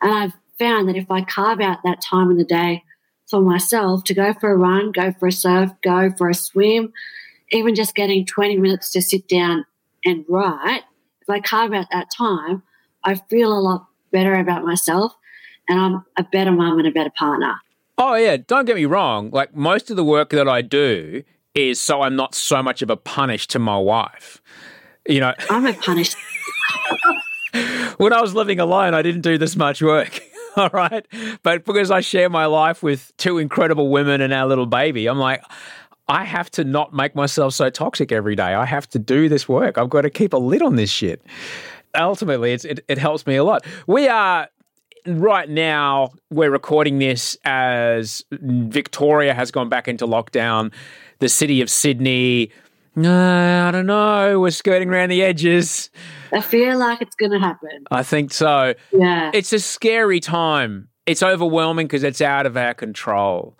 And 0.00 0.12
I've 0.12 0.32
found 0.58 0.88
that 0.88 0.96
if 0.96 1.10
I 1.10 1.22
carve 1.22 1.60
out 1.60 1.78
that 1.84 2.00
time 2.00 2.30
in 2.30 2.36
the 2.36 2.44
day 2.44 2.82
for 3.28 3.40
myself 3.40 4.04
to 4.04 4.14
go 4.14 4.32
for 4.34 4.50
a 4.50 4.56
run, 4.56 4.92
go 4.92 5.12
for 5.12 5.28
a 5.28 5.32
surf, 5.32 5.70
go 5.82 6.10
for 6.16 6.28
a 6.28 6.34
swim, 6.34 6.92
even 7.50 7.74
just 7.74 7.94
getting 7.94 8.24
20 8.24 8.56
minutes 8.56 8.90
to 8.92 9.02
sit 9.02 9.28
down 9.28 9.64
and 10.04 10.24
write, 10.28 10.82
if 11.20 11.28
I 11.28 11.40
carve 11.40 11.72
out 11.72 11.86
that 11.92 12.08
time, 12.16 12.62
I 13.04 13.16
feel 13.16 13.52
a 13.52 13.58
lot 13.58 13.86
better 14.12 14.34
about 14.34 14.64
myself 14.64 15.14
and 15.68 15.80
I'm 15.80 16.04
a 16.16 16.22
better 16.22 16.52
mum 16.52 16.78
and 16.78 16.86
a 16.86 16.92
better 16.92 17.10
partner. 17.10 17.54
Oh, 17.98 18.14
yeah, 18.14 18.36
don't 18.36 18.66
get 18.66 18.76
me 18.76 18.84
wrong. 18.84 19.30
Like, 19.30 19.56
most 19.56 19.90
of 19.90 19.96
the 19.96 20.04
work 20.04 20.30
that 20.30 20.48
I 20.48 20.62
do 20.62 21.22
is 21.54 21.80
so 21.80 22.02
I'm 22.02 22.14
not 22.14 22.34
so 22.34 22.62
much 22.62 22.82
of 22.82 22.90
a 22.90 22.96
punish 22.96 23.46
to 23.48 23.58
my 23.58 23.78
wife. 23.78 24.42
You 25.08 25.20
know, 25.20 25.34
I'm 25.50 25.66
a 25.66 25.72
punished. 25.72 26.16
when 27.96 28.12
I 28.12 28.20
was 28.20 28.34
living 28.34 28.60
alone, 28.60 28.92
I 28.92 29.02
didn't 29.02 29.22
do 29.22 29.38
this 29.38 29.56
much 29.56 29.80
work. 29.80 30.20
All 30.60 30.70
right. 30.72 31.06
But 31.42 31.64
because 31.64 31.90
I 31.90 32.00
share 32.00 32.30
my 32.30 32.46
life 32.46 32.82
with 32.82 33.12
two 33.18 33.38
incredible 33.38 33.90
women 33.90 34.20
and 34.20 34.32
our 34.32 34.46
little 34.46 34.66
baby, 34.66 35.06
I'm 35.06 35.18
like, 35.18 35.42
I 36.08 36.24
have 36.24 36.50
to 36.52 36.64
not 36.64 36.94
make 36.94 37.14
myself 37.14 37.52
so 37.54 37.68
toxic 37.68 38.10
every 38.10 38.36
day. 38.36 38.54
I 38.54 38.64
have 38.64 38.88
to 38.90 38.98
do 38.98 39.28
this 39.28 39.48
work. 39.48 39.76
I've 39.76 39.90
got 39.90 40.02
to 40.02 40.10
keep 40.10 40.32
a 40.32 40.38
lid 40.38 40.62
on 40.62 40.76
this 40.76 40.90
shit. 40.90 41.22
Ultimately, 41.94 42.52
it, 42.52 42.80
it 42.88 42.98
helps 42.98 43.26
me 43.26 43.36
a 43.36 43.44
lot. 43.44 43.66
We 43.86 44.08
are 44.08 44.48
right 45.06 45.48
now, 45.48 46.12
we're 46.30 46.50
recording 46.50 46.98
this 46.98 47.36
as 47.44 48.24
Victoria 48.32 49.34
has 49.34 49.50
gone 49.50 49.68
back 49.68 49.88
into 49.88 50.06
lockdown. 50.06 50.72
The 51.18 51.28
city 51.28 51.60
of 51.60 51.70
Sydney, 51.70 52.50
uh, 53.04 53.68
I 53.68 53.70
don't 53.70 53.86
know, 53.86 54.40
we're 54.40 54.50
skirting 54.50 54.88
around 54.88 55.10
the 55.10 55.22
edges. 55.22 55.90
I 56.32 56.40
feel 56.40 56.78
like 56.78 57.02
it's 57.02 57.16
going 57.16 57.32
to 57.32 57.38
happen. 57.38 57.84
I 57.90 58.02
think 58.02 58.32
so. 58.32 58.74
Yeah. 58.92 59.30
It's 59.34 59.52
a 59.52 59.58
scary 59.58 60.20
time. 60.20 60.88
It's 61.04 61.22
overwhelming 61.22 61.86
because 61.86 62.04
it's 62.04 62.20
out 62.20 62.46
of 62.46 62.56
our 62.56 62.74
control. 62.74 63.58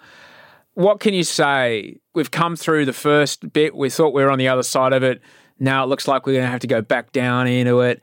What 0.74 1.00
can 1.00 1.14
you 1.14 1.22
say? 1.22 1.98
We've 2.14 2.30
come 2.30 2.56
through 2.56 2.86
the 2.86 2.92
first 2.92 3.52
bit. 3.52 3.74
We 3.74 3.90
thought 3.90 4.12
we 4.14 4.22
were 4.22 4.30
on 4.30 4.38
the 4.38 4.48
other 4.48 4.62
side 4.62 4.92
of 4.92 5.02
it. 5.02 5.20
Now 5.58 5.84
it 5.84 5.86
looks 5.86 6.06
like 6.06 6.26
we're 6.26 6.34
going 6.34 6.44
to 6.44 6.50
have 6.50 6.60
to 6.60 6.66
go 6.66 6.82
back 6.82 7.12
down 7.12 7.46
into 7.46 7.80
it. 7.80 8.02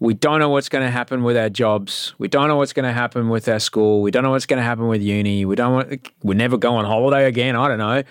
We 0.00 0.14
don't 0.14 0.38
know 0.38 0.48
what's 0.48 0.70
going 0.70 0.84
to 0.84 0.90
happen 0.90 1.22
with 1.22 1.36
our 1.36 1.50
jobs. 1.50 2.14
We 2.18 2.26
don't 2.26 2.48
know 2.48 2.56
what's 2.56 2.72
going 2.72 2.86
to 2.86 2.92
happen 2.92 3.28
with 3.28 3.48
our 3.48 3.58
school. 3.58 4.00
We 4.00 4.10
don't 4.10 4.22
know 4.22 4.30
what's 4.30 4.46
going 4.46 4.58
to 4.58 4.64
happen 4.64 4.88
with 4.88 5.02
uni. 5.02 5.44
We 5.44 5.56
don't 5.56 5.72
want, 5.72 6.08
we're 6.22 6.34
never 6.34 6.56
go 6.56 6.74
on 6.74 6.86
holiday 6.86 7.26
again. 7.26 7.54
I 7.54 7.68
don't 7.68 7.78
know. 7.78 8.02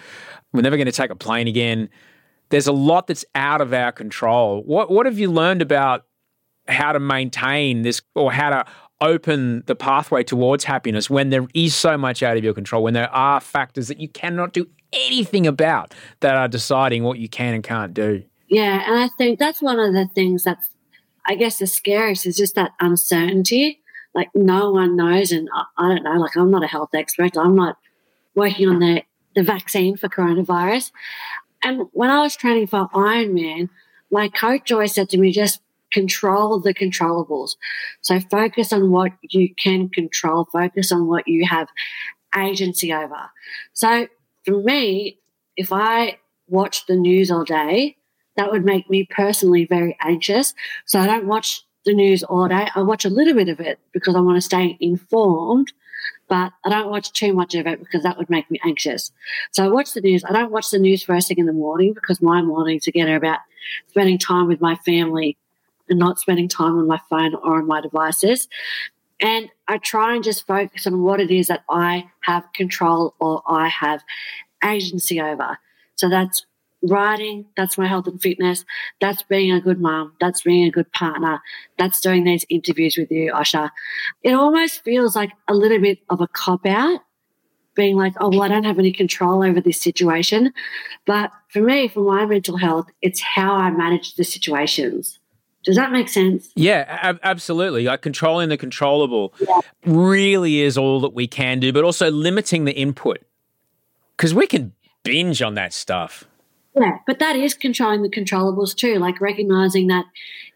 We're 0.54 0.62
never 0.62 0.78
going 0.78 0.86
to 0.86 0.92
take 0.92 1.10
a 1.10 1.16
plane 1.16 1.48
again. 1.48 1.90
There's 2.50 2.68
a 2.68 2.74
lot 2.74 3.08
that's 3.08 3.26
out 3.36 3.62
of 3.62 3.74
our 3.74 3.91
control. 3.91 4.64
What 4.64 4.91
what 4.91 5.06
have 5.06 5.20
you 5.20 5.32
learned 5.32 5.62
about 5.62 6.06
how 6.68 6.91
to 6.91 7.00
maintain 7.00 7.82
this 7.82 8.02
or 8.16 8.32
how 8.32 8.50
to 8.50 8.66
open 9.02 9.64
the 9.66 9.76
pathway 9.76 10.24
towards 10.24 10.64
happiness 10.64 11.10
when 11.10 11.30
there 11.30 11.47
is 11.54 11.74
so 11.74 11.97
much 11.97 12.22
out 12.22 12.38
of 12.38 12.43
your 12.43 12.54
control, 12.54 12.84
when 12.84 12.93
there 12.93 13.10
are 13.12 13.39
factors 13.39 13.88
that 13.88 14.00
you 14.00 14.10
cannot 14.10 14.54
do 14.54 14.68
anything 14.91 15.47
about 15.47 15.93
that 16.20 16.36
are 16.36 16.47
deciding 16.47 17.04
what 17.04 17.18
you 17.18 17.30
can 17.30 17.54
and 17.54 17.64
can't 17.64 17.93
do? 17.93 18.24
Yeah, 18.47 18.84
and 18.86 19.00
I 19.00 19.10
think 19.18 19.39
that's 19.39 19.62
one 19.62 19.80
of 19.80 19.93
the 19.93 20.08
things 20.14 20.43
that's 20.43 20.70
I 21.26 21.36
guess 21.36 21.60
the 21.60 21.68
scariest 21.68 22.26
is 22.26 22.38
just 22.38 22.56
that 22.56 22.72
uncertainty. 22.80 23.82
Like 24.16 24.30
no 24.34 24.72
one 24.72 24.95
knows, 24.95 25.32
and 25.32 25.47
I, 25.54 25.64
I 25.78 25.88
don't 25.89 26.04
know. 26.04 26.20
Like 26.20 26.36
I'm 26.36 26.50
not 26.50 26.64
a 26.64 26.68
health 26.68 26.89
expert. 26.95 27.38
I'm 27.38 27.56
not 27.56 27.78
working 28.36 28.68
on 28.68 28.80
the 28.80 29.04
the 29.36 29.43
vaccine 29.43 29.95
for 29.95 30.10
coronavirus. 30.10 30.91
And 31.64 31.88
when 31.91 32.10
I 32.10 32.22
was 32.22 32.36
training 32.36 32.68
for 32.68 32.88
Ironman, 32.89 33.70
my 34.12 34.30
coach 34.30 34.72
always 34.72 34.93
said 34.93 35.10
to 35.10 35.18
me, 35.18 35.32
just 35.32 35.62
control 35.91 36.60
the 36.60 36.74
controllables. 36.74 37.55
So 38.01 38.20
focus 38.20 38.72
on 38.72 38.91
what 38.91 39.12
you 39.22 39.53
can 39.55 39.89
control, 39.89 40.47
focus 40.51 40.91
on 40.91 41.07
what 41.07 41.28
you 41.28 41.45
have 41.47 41.68
agency 42.38 42.93
over. 42.93 43.30
So 43.74 44.07
for 44.45 44.62
me, 44.62 45.20
if 45.57 45.72
I 45.74 46.18
watch 46.47 46.86
the 46.86 46.95
news 46.95 47.32
all 47.32 47.43
day, 47.43 47.97
that 48.38 48.51
would 48.51 48.66
make 48.66 48.89
me 48.89 49.07
personally 49.10 49.66
very 49.66 49.97
anxious. 50.01 50.53
So 50.86 50.99
I 50.99 51.07
don't 51.07 51.28
watch 51.28 51.64
the 51.86 51.93
news 51.93 52.24
all 52.24 52.47
day. 52.47 52.68
I 52.76 52.82
watch 52.82 53.05
a 53.05 53.10
little 53.10 53.34
bit 53.34 53.49
of 53.49 53.60
it 53.60 53.80
because 53.91 54.16
I 54.16 54.20
want 54.20 54.38
to 54.38 54.41
stay 54.41 54.78
informed, 54.80 55.72
but 56.30 56.54
I 56.64 56.70
don't 56.70 56.90
watch 56.90 57.12
too 57.12 57.34
much 57.34 57.56
of 57.56 57.68
it 57.68 57.80
because 57.80 58.04
that 58.04 58.18
would 58.18 58.30
make 58.30 58.50
me 58.50 58.60
anxious. 58.64 59.12
So 59.52 59.66
I 59.66 59.68
watch 59.68 59.94
the 59.94 60.02
news. 60.02 60.24
I 60.24 60.32
don't 60.32 60.52
watch 60.52 60.70
the 60.70 60.80
news 60.80 61.04
first 61.04 61.28
thing 61.28 61.40
in 61.40 61.48
the 61.48 61.54
morning 61.54 61.94
because 61.94 62.22
my 62.22 62.42
mornings 62.42 62.88
again 62.88 63.10
are 63.10 63.16
about 63.16 63.40
spending 63.88 64.18
time 64.18 64.48
with 64.48 64.62
my 64.62 64.76
family 64.76 65.38
and 65.90 66.00
not 66.00 66.20
spending 66.20 66.48
time 66.48 66.78
on 66.78 66.88
my 66.88 67.02
phone 67.10 67.34
or 67.36 67.58
on 67.58 67.68
my 67.68 67.82
devices. 67.82 68.48
And 69.20 69.50
I 69.68 69.80
try 69.80 70.16
and 70.16 70.24
just 70.24 70.48
focus 70.48 70.88
on 70.88 71.02
what 71.02 71.20
it 71.20 71.32
is 71.32 71.48
that 71.48 71.64
I 71.70 72.10
have 72.22 72.46
control 72.54 73.16
or 73.20 73.42
I 73.48 73.68
have 73.68 74.02
agency 74.64 75.20
over. 75.20 75.58
So 75.96 76.10
that's 76.10 76.46
writing, 76.82 77.46
that's 77.58 77.78
my 77.78 77.88
health 77.88 78.08
and 78.08 78.22
fitness, 78.22 78.66
that's 79.02 79.24
being 79.24 79.52
a 79.52 79.62
good 79.62 79.80
mom, 79.80 80.14
that's 80.20 80.42
being 80.42 80.68
a 80.68 80.72
good 80.72 80.92
partner, 80.94 81.42
that's 81.78 82.00
doing 82.00 82.24
these 82.24 82.46
interviews 82.50 82.96
with 82.98 83.12
you, 83.12 83.32
Osher. 83.34 83.70
It 84.24 84.34
almost 84.34 84.84
feels 84.84 85.16
like 85.16 85.32
a 85.48 85.54
little 85.54 85.80
bit 85.80 86.00
of 86.10 86.22
a 86.22 86.28
cop 86.28 86.66
out, 86.66 87.02
being 87.76 87.96
like, 87.96 88.14
oh, 88.20 88.30
well, 88.30 88.42
I 88.42 88.48
don't 88.50 88.66
have 88.66 88.80
any 88.80 88.92
control 88.92 89.44
over 89.44 89.62
this 89.62 89.80
situation. 89.80 90.52
But 91.06 91.32
for 91.50 91.62
me, 91.62 91.88
for 91.88 92.02
my 92.02 92.26
mental 92.26 92.58
health, 92.58 92.88
it's 93.02 93.22
how 93.22 93.54
I 93.56 93.72
manage 93.72 94.16
the 94.16 94.24
situations. 94.26 95.20
Does 95.64 95.76
that 95.76 95.92
make 95.92 96.10
sense? 96.10 96.50
Yeah, 96.56 96.86
ab- 96.88 97.20
absolutely. 97.24 97.84
Like 97.86 98.02
controlling 98.02 98.50
the 98.50 98.58
controllable 98.58 99.34
yeah. 99.40 99.60
really 99.86 100.62
is 100.62 100.78
all 100.78 101.00
that 101.02 101.14
we 101.14 101.28
can 101.28 101.60
do, 101.60 101.72
but 101.72 101.84
also 101.84 102.10
limiting 102.10 102.66
the 102.66 102.74
input 102.74 103.20
because 104.16 104.34
we 104.34 104.48
can 104.48 104.74
binge 105.04 105.42
on 105.42 105.56
that 105.56 105.74
stuff. 105.74 106.26
Yeah, 106.76 107.00
but 107.08 107.20
that 107.20 107.36
is 107.36 107.54
controlling 107.54 108.04
the 108.04 108.10
controllables 108.10 108.76
too, 108.76 108.96
like 109.00 109.20
recognizing 109.20 109.88
that 109.88 110.06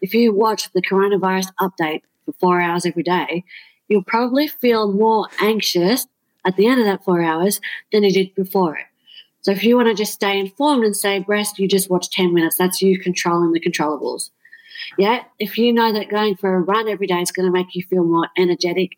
if 0.00 0.14
you 0.14 0.32
watch 0.32 0.72
the 0.72 0.82
coronavirus 0.82 1.48
update 1.60 2.02
for 2.24 2.32
four 2.32 2.60
hours 2.60 2.86
every 2.86 3.02
day, 3.02 3.44
you'll 3.88 4.04
probably 4.04 4.46
feel 4.46 4.90
more 4.92 5.28
anxious 5.40 6.06
at 6.44 6.56
the 6.56 6.66
end 6.66 6.80
of 6.80 6.86
that 6.86 7.04
four 7.04 7.22
hours 7.22 7.60
than 7.92 8.04
you 8.04 8.12
did 8.12 8.34
before 8.34 8.76
it. 8.76 8.86
So 9.42 9.50
if 9.50 9.62
you 9.62 9.76
want 9.76 9.88
to 9.88 9.94
just 9.94 10.12
stay 10.14 10.38
informed 10.38 10.84
and 10.84 10.96
say, 10.96 11.18
breast, 11.18 11.58
you 11.58 11.68
just 11.68 11.90
watch 11.90 12.08
10 12.10 12.32
minutes, 12.32 12.56
that's 12.56 12.80
you 12.80 12.98
controlling 12.98 13.52
the 13.52 13.60
controllables. 13.60 14.30
Yeah, 14.98 15.24
if 15.38 15.58
you 15.58 15.72
know 15.72 15.92
that 15.92 16.08
going 16.08 16.36
for 16.36 16.54
a 16.54 16.60
run 16.60 16.88
every 16.88 17.06
day 17.06 17.20
is 17.20 17.30
going 17.30 17.46
to 17.46 17.52
make 17.52 17.74
you 17.74 17.82
feel 17.82 18.04
more 18.04 18.28
energetic 18.38 18.96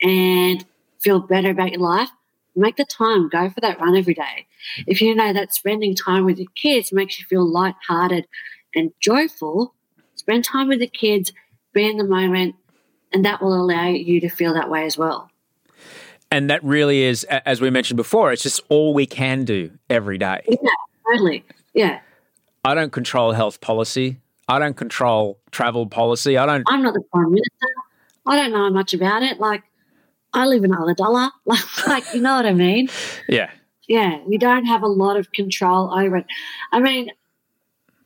and 0.00 0.64
feel 1.00 1.20
better 1.20 1.50
about 1.50 1.72
your 1.72 1.80
life, 1.80 2.10
make 2.58 2.76
the 2.76 2.84
time, 2.84 3.28
go 3.28 3.48
for 3.50 3.60
that 3.60 3.80
run 3.80 3.96
every 3.96 4.14
day. 4.14 4.46
If 4.86 5.00
you 5.00 5.14
know 5.14 5.32
that 5.32 5.54
spending 5.54 5.94
time 5.94 6.24
with 6.24 6.38
your 6.38 6.50
kids 6.54 6.92
makes 6.92 7.18
you 7.18 7.24
feel 7.26 7.46
light-hearted 7.46 8.26
and 8.74 8.92
joyful, 9.00 9.74
spend 10.14 10.44
time 10.44 10.68
with 10.68 10.80
the 10.80 10.86
kids, 10.86 11.32
be 11.72 11.88
in 11.88 11.96
the 11.96 12.04
moment, 12.04 12.56
and 13.12 13.24
that 13.24 13.40
will 13.40 13.54
allow 13.54 13.88
you 13.88 14.20
to 14.20 14.28
feel 14.28 14.54
that 14.54 14.68
way 14.68 14.84
as 14.84 14.98
well. 14.98 15.30
And 16.30 16.50
that 16.50 16.62
really 16.62 17.02
is, 17.02 17.24
as 17.24 17.60
we 17.60 17.70
mentioned 17.70 17.96
before, 17.96 18.32
it's 18.32 18.42
just 18.42 18.60
all 18.68 18.92
we 18.92 19.06
can 19.06 19.44
do 19.44 19.70
every 19.88 20.18
day. 20.18 20.42
Yeah, 20.46 20.56
totally. 21.10 21.44
Yeah. 21.72 22.00
I 22.64 22.74
don't 22.74 22.92
control 22.92 23.32
health 23.32 23.62
policy. 23.62 24.20
I 24.46 24.58
don't 24.58 24.76
control 24.76 25.38
travel 25.50 25.86
policy. 25.86 26.36
I 26.36 26.44
don't. 26.44 26.64
I'm 26.66 26.82
not 26.82 26.92
the 26.92 27.02
prime 27.12 27.30
minister. 27.30 27.66
I 28.26 28.36
don't 28.36 28.52
know 28.52 28.68
much 28.70 28.92
about 28.92 29.22
it. 29.22 29.40
Like, 29.40 29.62
I 30.32 30.46
live 30.46 30.64
in 30.64 30.70
Ulladulla. 30.70 31.30
Like, 31.46 31.86
like, 31.86 32.04
you 32.14 32.20
know 32.20 32.36
what 32.36 32.46
I 32.46 32.52
mean? 32.52 32.88
Yeah. 33.28 33.50
Yeah. 33.86 34.20
We 34.26 34.38
don't 34.38 34.66
have 34.66 34.82
a 34.82 34.88
lot 34.88 35.16
of 35.16 35.32
control 35.32 35.92
over 35.92 36.18
it. 36.18 36.26
I 36.72 36.80
mean, 36.80 37.10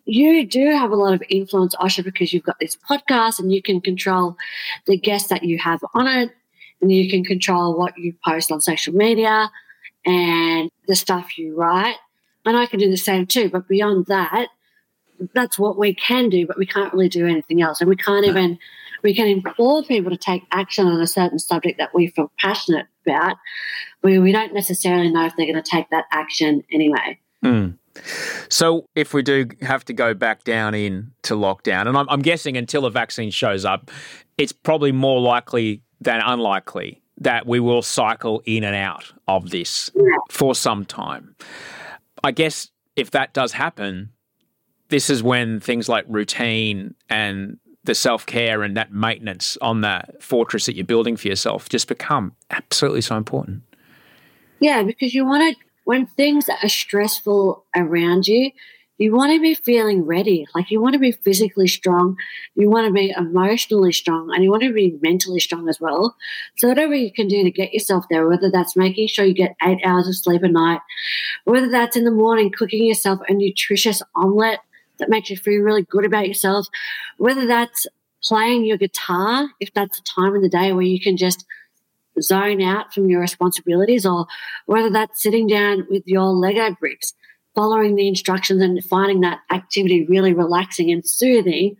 you 0.04 0.46
do 0.46 0.70
have 0.70 0.90
a 0.90 0.96
lot 0.96 1.14
of 1.14 1.22
influence, 1.28 1.74
Osher, 1.76 2.04
because 2.04 2.32
you've 2.32 2.42
got 2.44 2.58
this 2.60 2.76
podcast 2.88 3.38
and 3.38 3.52
you 3.52 3.62
can 3.62 3.80
control 3.80 4.36
the 4.86 4.96
guests 4.96 5.28
that 5.28 5.42
you 5.44 5.58
have 5.58 5.80
on 5.94 6.06
it 6.06 6.30
and 6.80 6.92
you 6.92 7.08
can 7.08 7.24
control 7.24 7.76
what 7.76 7.96
you 7.96 8.14
post 8.24 8.50
on 8.50 8.60
social 8.60 8.94
media 8.94 9.50
and 10.04 10.70
the 10.88 10.96
stuff 10.96 11.38
you 11.38 11.56
write. 11.56 11.96
And 12.44 12.56
I 12.56 12.66
can 12.66 12.80
do 12.80 12.90
the 12.90 12.96
same 12.96 13.26
too. 13.26 13.48
But 13.48 13.68
beyond 13.68 14.06
that, 14.06 14.48
that's 15.34 15.58
what 15.58 15.78
we 15.78 15.94
can 15.94 16.28
do, 16.28 16.46
but 16.46 16.58
we 16.58 16.66
can't 16.66 16.92
really 16.92 17.08
do 17.08 17.26
anything 17.26 17.62
else. 17.62 17.80
And 17.80 17.88
we 17.88 17.96
can't 17.96 18.26
even 18.26 18.58
we 19.02 19.14
can 19.14 19.28
implore 19.28 19.82
people 19.82 20.10
to 20.10 20.16
take 20.16 20.42
action 20.50 20.86
on 20.86 21.00
a 21.00 21.06
certain 21.06 21.38
subject 21.38 21.78
that 21.78 21.94
we 21.94 22.08
feel 22.08 22.30
passionate 22.38 22.86
about, 23.06 23.36
but 24.00 24.12
we 24.12 24.32
don't 24.32 24.54
necessarily 24.54 25.10
know 25.10 25.26
if 25.26 25.34
they're 25.36 25.46
going 25.46 25.62
to 25.62 25.70
take 25.70 25.90
that 25.90 26.04
action 26.12 26.62
anyway. 26.72 27.18
Mm. 27.44 27.76
So, 28.48 28.86
if 28.94 29.12
we 29.12 29.22
do 29.22 29.48
have 29.60 29.84
to 29.86 29.92
go 29.92 30.14
back 30.14 30.44
down 30.44 30.74
into 30.74 31.34
lockdown, 31.34 31.88
and 31.88 31.98
I'm, 31.98 32.08
I'm 32.08 32.22
guessing 32.22 32.56
until 32.56 32.86
a 32.86 32.90
vaccine 32.90 33.30
shows 33.30 33.64
up, 33.64 33.90
it's 34.38 34.52
probably 34.52 34.92
more 34.92 35.20
likely 35.20 35.82
than 36.00 36.20
unlikely 36.24 37.02
that 37.18 37.46
we 37.46 37.60
will 37.60 37.82
cycle 37.82 38.42
in 38.46 38.64
and 38.64 38.74
out 38.74 39.12
of 39.28 39.50
this 39.50 39.90
yeah. 39.94 40.02
for 40.30 40.54
some 40.54 40.84
time. 40.84 41.36
I 42.24 42.32
guess 42.32 42.70
if 42.96 43.10
that 43.12 43.32
does 43.32 43.52
happen, 43.52 44.10
this 44.88 45.08
is 45.08 45.22
when 45.22 45.60
things 45.60 45.88
like 45.88 46.04
routine 46.08 46.94
and 47.08 47.58
the 47.84 47.94
self 47.94 48.26
care 48.26 48.62
and 48.62 48.76
that 48.76 48.92
maintenance 48.92 49.58
on 49.60 49.80
that 49.80 50.22
fortress 50.22 50.66
that 50.66 50.76
you're 50.76 50.84
building 50.84 51.16
for 51.16 51.28
yourself 51.28 51.68
just 51.68 51.88
become 51.88 52.34
absolutely 52.50 53.00
so 53.00 53.16
important. 53.16 53.62
Yeah, 54.60 54.82
because 54.82 55.14
you 55.14 55.24
want 55.24 55.56
to, 55.56 55.64
when 55.84 56.06
things 56.06 56.48
are 56.48 56.68
stressful 56.68 57.64
around 57.74 58.28
you, 58.28 58.52
you 58.98 59.12
want 59.12 59.32
to 59.32 59.40
be 59.40 59.54
feeling 59.54 60.04
ready. 60.04 60.46
Like 60.54 60.70
you 60.70 60.80
want 60.80 60.92
to 60.92 61.00
be 61.00 61.10
physically 61.10 61.66
strong, 61.66 62.16
you 62.54 62.70
want 62.70 62.86
to 62.86 62.92
be 62.92 63.12
emotionally 63.16 63.92
strong, 63.92 64.30
and 64.32 64.44
you 64.44 64.50
want 64.50 64.62
to 64.62 64.72
be 64.72 64.96
mentally 65.02 65.40
strong 65.40 65.68
as 65.68 65.80
well. 65.80 66.14
So, 66.58 66.68
whatever 66.68 66.94
you 66.94 67.12
can 67.12 67.26
do 67.26 67.42
to 67.42 67.50
get 67.50 67.72
yourself 67.72 68.04
there, 68.08 68.28
whether 68.28 68.50
that's 68.50 68.76
making 68.76 69.08
sure 69.08 69.24
you 69.24 69.34
get 69.34 69.56
eight 69.64 69.80
hours 69.84 70.06
of 70.06 70.14
sleep 70.14 70.44
a 70.44 70.48
night, 70.48 70.80
whether 71.44 71.68
that's 71.68 71.96
in 71.96 72.04
the 72.04 72.12
morning 72.12 72.52
cooking 72.56 72.84
yourself 72.84 73.18
a 73.28 73.34
nutritious 73.34 74.02
omelette 74.14 74.60
that 75.02 75.10
makes 75.10 75.28
you 75.30 75.36
feel 75.36 75.62
really 75.62 75.82
good 75.82 76.04
about 76.04 76.28
yourself, 76.28 76.68
whether 77.18 77.44
that's 77.44 77.88
playing 78.22 78.64
your 78.64 78.76
guitar, 78.76 79.50
if 79.58 79.74
that's 79.74 79.98
a 79.98 80.02
time 80.04 80.36
in 80.36 80.42
the 80.42 80.48
day 80.48 80.72
where 80.72 80.84
you 80.84 81.00
can 81.00 81.16
just 81.16 81.44
zone 82.20 82.62
out 82.62 82.94
from 82.94 83.08
your 83.08 83.20
responsibilities 83.20 84.06
or 84.06 84.26
whether 84.66 84.90
that's 84.90 85.20
sitting 85.20 85.48
down 85.48 85.84
with 85.90 86.04
your 86.06 86.26
Lego 86.26 86.76
bricks, 86.78 87.14
following 87.56 87.96
the 87.96 88.06
instructions 88.06 88.62
and 88.62 88.82
finding 88.84 89.22
that 89.22 89.40
activity 89.50 90.06
really 90.06 90.32
relaxing 90.32 90.92
and 90.92 91.04
soothing, 91.04 91.76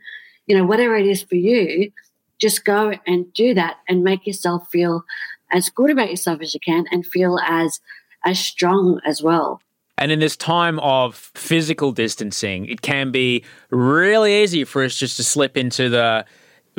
you 0.46 0.56
know, 0.56 0.64
whatever 0.64 0.96
it 0.96 1.06
is 1.06 1.22
for 1.22 1.36
you, 1.36 1.92
just 2.40 2.64
go 2.64 2.92
and 3.06 3.32
do 3.34 3.54
that 3.54 3.76
and 3.88 4.02
make 4.02 4.26
yourself 4.26 4.66
feel 4.72 5.04
as 5.52 5.68
good 5.68 5.90
about 5.90 6.10
yourself 6.10 6.40
as 6.40 6.54
you 6.54 6.60
can 6.60 6.86
and 6.90 7.06
feel 7.06 7.38
as 7.38 7.78
as 8.24 8.40
strong 8.40 9.00
as 9.06 9.22
well. 9.22 9.60
And 9.98 10.10
in 10.10 10.18
this 10.18 10.36
time 10.36 10.80
of 10.80 11.30
physical 11.34 11.92
distancing, 11.92 12.66
it 12.66 12.82
can 12.82 13.10
be 13.10 13.44
really 13.70 14.42
easy 14.42 14.64
for 14.64 14.82
us 14.82 14.96
just 14.96 15.16
to 15.18 15.24
slip 15.24 15.56
into 15.56 15.88
the 15.88 16.24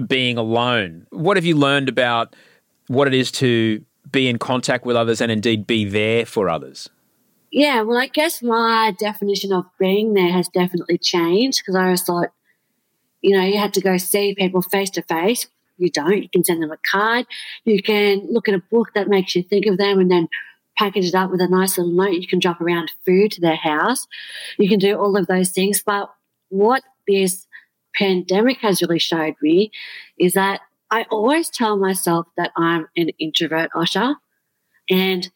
being 0.07 0.37
alone. 0.37 1.05
What 1.11 1.37
have 1.37 1.45
you 1.45 1.55
learned 1.55 1.89
about 1.89 2.35
what 2.87 3.07
it 3.07 3.13
is 3.13 3.31
to 3.33 3.83
be 4.11 4.27
in 4.27 4.39
contact 4.39 4.85
with 4.85 4.95
others 4.95 5.21
and 5.21 5.31
indeed 5.31 5.65
be 5.67 5.85
there 5.85 6.25
for 6.25 6.49
others? 6.49 6.89
Yeah, 7.51 7.81
well, 7.83 7.97
I 7.97 8.07
guess 8.07 8.41
my 8.41 8.95
definition 8.97 9.53
of 9.53 9.65
being 9.77 10.15
there 10.15 10.31
has 10.31 10.49
definitely 10.49 10.97
changed 10.97 11.59
because 11.61 11.75
I 11.75 11.83
always 11.83 12.01
thought, 12.01 12.29
you 13.21 13.37
know, 13.37 13.43
you 13.43 13.59
had 13.59 13.75
to 13.75 13.81
go 13.81 13.97
see 13.97 14.33
people 14.35 14.63
face 14.63 14.89
to 14.91 15.03
face. 15.03 15.47
You 15.77 15.89
don't. 15.89 16.23
You 16.23 16.29
can 16.29 16.43
send 16.43 16.63
them 16.63 16.71
a 16.71 16.77
card. 16.89 17.25
You 17.63 17.81
can 17.81 18.27
look 18.31 18.49
at 18.49 18.55
a 18.55 18.63
book 18.71 18.93
that 18.95 19.07
makes 19.07 19.35
you 19.35 19.43
think 19.43 19.65
of 19.67 19.77
them 19.77 19.99
and 19.99 20.09
then 20.09 20.27
package 20.77 21.05
it 21.05 21.15
up 21.15 21.31
with 21.31 21.41
a 21.41 21.47
nice 21.47 21.77
little 21.77 21.93
note. 21.93 22.13
You 22.13 22.27
can 22.27 22.39
drop 22.39 22.61
around 22.61 22.91
food 23.05 23.31
to 23.33 23.41
their 23.41 23.55
house. 23.55 24.07
You 24.57 24.69
can 24.69 24.79
do 24.79 24.97
all 24.97 25.15
of 25.17 25.27
those 25.27 25.51
things. 25.51 25.81
But 25.85 26.09
what 26.49 26.83
this 27.07 27.47
pandemic 27.95 28.57
has 28.59 28.81
really 28.81 28.99
showed 28.99 29.35
me 29.41 29.71
is 30.17 30.33
that 30.33 30.61
I 30.89 31.05
always 31.09 31.49
tell 31.49 31.77
myself 31.77 32.27
that 32.37 32.51
I'm 32.55 32.87
an 32.95 33.09
introvert, 33.19 33.71
Osher. 33.75 34.15
And 34.89 35.29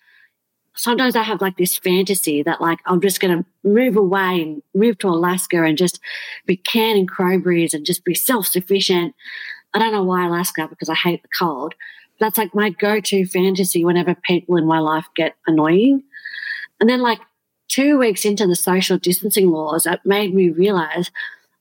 sometimes 0.76 1.16
I 1.16 1.24
have 1.24 1.42
like 1.42 1.58
this 1.58 1.78
fantasy 1.78 2.44
that 2.44 2.62
like 2.62 2.80
I'm 2.86 3.02
just 3.02 3.20
going 3.20 3.40
to 3.40 3.46
move 3.68 3.98
away 3.98 4.42
and 4.42 4.62
move 4.76 5.00
to 5.00 5.08
Alaska 5.08 5.64
and 5.64 5.78
just 5.78 6.00
be 6.46 6.58
canning 6.58 7.08
crowberries 7.08 7.74
and 7.74 7.86
just 7.86 8.06
be 8.06 8.14
self 8.14 8.46
sufficient. 8.46 9.16
I 9.74 9.80
don't 9.80 9.92
know 9.92 10.04
why 10.04 10.26
Alaska 10.28 10.68
because 10.70 10.90
I 10.90 10.96
hate 10.96 11.24
the 11.24 11.30
cold. 11.38 11.74
That's 12.20 12.38
like 12.38 12.56
my 12.56 12.70
go 12.72 13.00
to 13.00 13.26
fantasy 13.26 13.86
whenever 13.86 14.16
people 14.16 14.58
in 14.58 14.66
my 14.66 14.80
life 14.80 15.06
get 15.16 15.36
annoying. 15.46 16.04
And 16.80 16.90
then, 16.90 17.02
like, 17.02 17.20
two 17.68 17.98
weeks 17.98 18.26
into 18.26 18.48
the 18.48 18.56
social 18.56 18.98
distancing 18.98 19.50
laws, 19.50 19.86
it 19.86 20.00
made 20.06 20.34
me 20.34 20.50
realize 20.50 21.12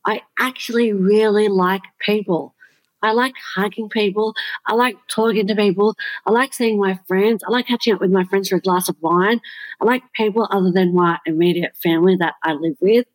I 0.04 0.22
actually 0.38 0.92
really 0.92 1.48
like 1.48 1.82
people. 2.00 2.54
I 3.02 3.12
like 3.12 3.34
hugging 3.54 3.88
people. 3.88 4.34
I 4.66 4.74
like 4.74 4.96
talking 5.08 5.46
to 5.46 5.54
people. 5.54 5.94
I 6.24 6.30
like 6.32 6.54
seeing 6.54 6.78
my 6.78 6.98
friends. 7.06 7.44
I 7.46 7.50
like 7.50 7.66
catching 7.66 7.94
up 7.94 8.00
with 8.00 8.10
my 8.10 8.24
friends 8.24 8.48
for 8.48 8.56
a 8.56 8.60
glass 8.60 8.88
of 8.88 8.96
wine. 9.00 9.40
I 9.80 9.84
like 9.84 10.02
people 10.14 10.48
other 10.50 10.72
than 10.72 10.94
my 10.94 11.18
immediate 11.26 11.76
family 11.76 12.16
that 12.16 12.34
I 12.42 12.54
live 12.54 12.76
with. 12.80 13.06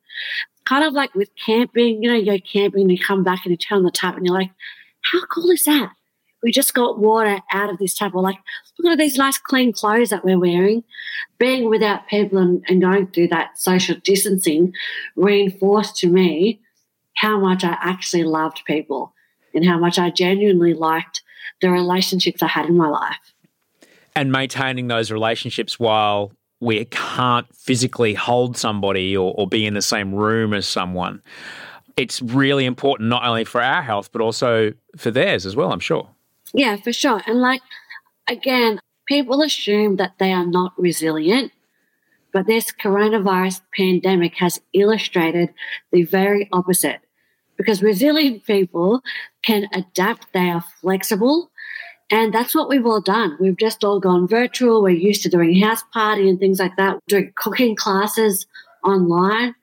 Kind 0.66 0.86
of 0.86 0.94
like 0.94 1.16
with 1.16 1.30
camping, 1.36 2.04
you 2.04 2.10
know, 2.10 2.16
you 2.16 2.26
go 2.26 2.38
camping 2.39 2.82
and 2.82 2.92
you 2.92 3.00
come 3.00 3.24
back 3.24 3.42
and 3.44 3.52
you 3.52 3.58
turn 3.58 3.80
on 3.80 3.84
the 3.84 3.92
tap 3.92 4.16
and 4.16 4.26
you're 4.26 4.36
like, 4.36 4.52
how 5.02 5.26
cool 5.26 5.50
is 5.50 5.64
that? 5.64 5.92
We 6.44 6.52
just 6.52 6.74
got 6.74 7.00
water 7.00 7.39
out 7.52 7.70
of 7.70 7.78
this 7.78 7.94
tap. 7.94 8.14
We're 8.14 8.22
like, 8.22 8.39
look 8.80 8.94
at 8.94 8.98
these 8.98 9.18
nice 9.18 9.38
clean 9.38 9.74
clothes 9.74 10.10
that 10.10 10.26
we're 10.26 10.39
wearing. 10.39 10.84
Being 11.38 11.70
without 11.70 12.08
people 12.08 12.39
and, 12.39 12.64
and 12.68 12.82
going 12.82 13.08
through 13.08 13.28
that 13.30 13.60
social 13.60 13.96
distancing 14.04 14.74
reinforced 15.16 15.98
to 15.98 16.08
me 16.08 16.60
how 17.16 17.39
much 17.39 17.64
I 17.64 17.78
actually 17.80 18.24
loved 18.24 18.62
people 18.66 19.14
and 19.54 19.66
how 19.66 19.78
much 19.78 20.00
I 20.00 20.10
genuinely 20.10 20.74
liked 20.74 21.22
the 21.62 21.70
relationships 21.70 22.42
I 22.42 22.48
had 22.48 22.66
in 22.66 22.78
my 22.78 22.88
life. 22.88 23.34
And 24.16 24.32
maintaining 24.32 24.88
those 24.88 25.12
relationships 25.12 25.80
while 25.80 26.32
we 26.60 26.86
can't 26.86 27.54
physically 27.56 28.14
hold 28.14 28.58
somebody 28.58 29.16
or, 29.16 29.34
or 29.38 29.48
be 29.48 29.66
in 29.66 29.74
the 29.74 29.82
same 29.82 30.14
room 30.14 30.54
as 30.54 30.68
someone. 30.68 31.22
It's 31.98 32.22
really 32.22 32.66
important 32.66 33.10
not 33.10 33.26
only 33.26 33.44
for 33.44 33.62
our 33.62 33.82
health, 33.82 34.12
but 34.12 34.22
also 34.22 34.74
for 34.96 35.12
theirs 35.12 35.46
as 35.46 35.56
well, 35.56 35.72
I'm 35.72 35.80
sure. 35.80 36.08
Yeah, 36.54 36.76
for 36.78 36.91
sure. 36.91 37.22
And 37.26 37.39
like, 37.39 37.62
again, 38.28 38.80
people 39.08 39.41
assume 39.41 39.97
that 39.97 40.14
they 40.20 40.32
are 40.32 40.45
not 40.45 40.74
resilient, 40.78 41.52
but 42.34 42.47
this 42.47 42.72
coronavirus 42.72 43.62
pandemic 43.76 44.36
has 44.36 44.62
illustrated 44.74 45.54
the 45.91 46.04
very 46.04 46.49
opposite. 46.52 47.02
Because 47.58 47.84
resilient 47.84 48.45
people 48.45 49.02
can 49.43 49.68
adapt, 49.74 50.34
they 50.34 50.49
are 50.49 50.64
flexible. 50.82 51.52
And 52.10 52.34
that's 52.34 52.54
what 52.56 52.68
we've 52.68 52.86
all 52.86 53.02
done. 53.02 53.38
We've 53.39 53.58
just 53.58 53.84
all 53.84 53.99
gone 53.99 54.28
virtual. 54.28 54.82
We're 54.82 54.89
used 54.89 55.24
to 55.24 55.30
doing 55.30 55.60
house 55.62 55.84
party 55.93 56.28
and 56.30 56.39
things 56.39 56.60
like 56.60 56.76
that, 56.78 56.99
doing 57.08 57.32
cooking 57.36 57.76
classes 57.76 58.47
online. 58.84 59.56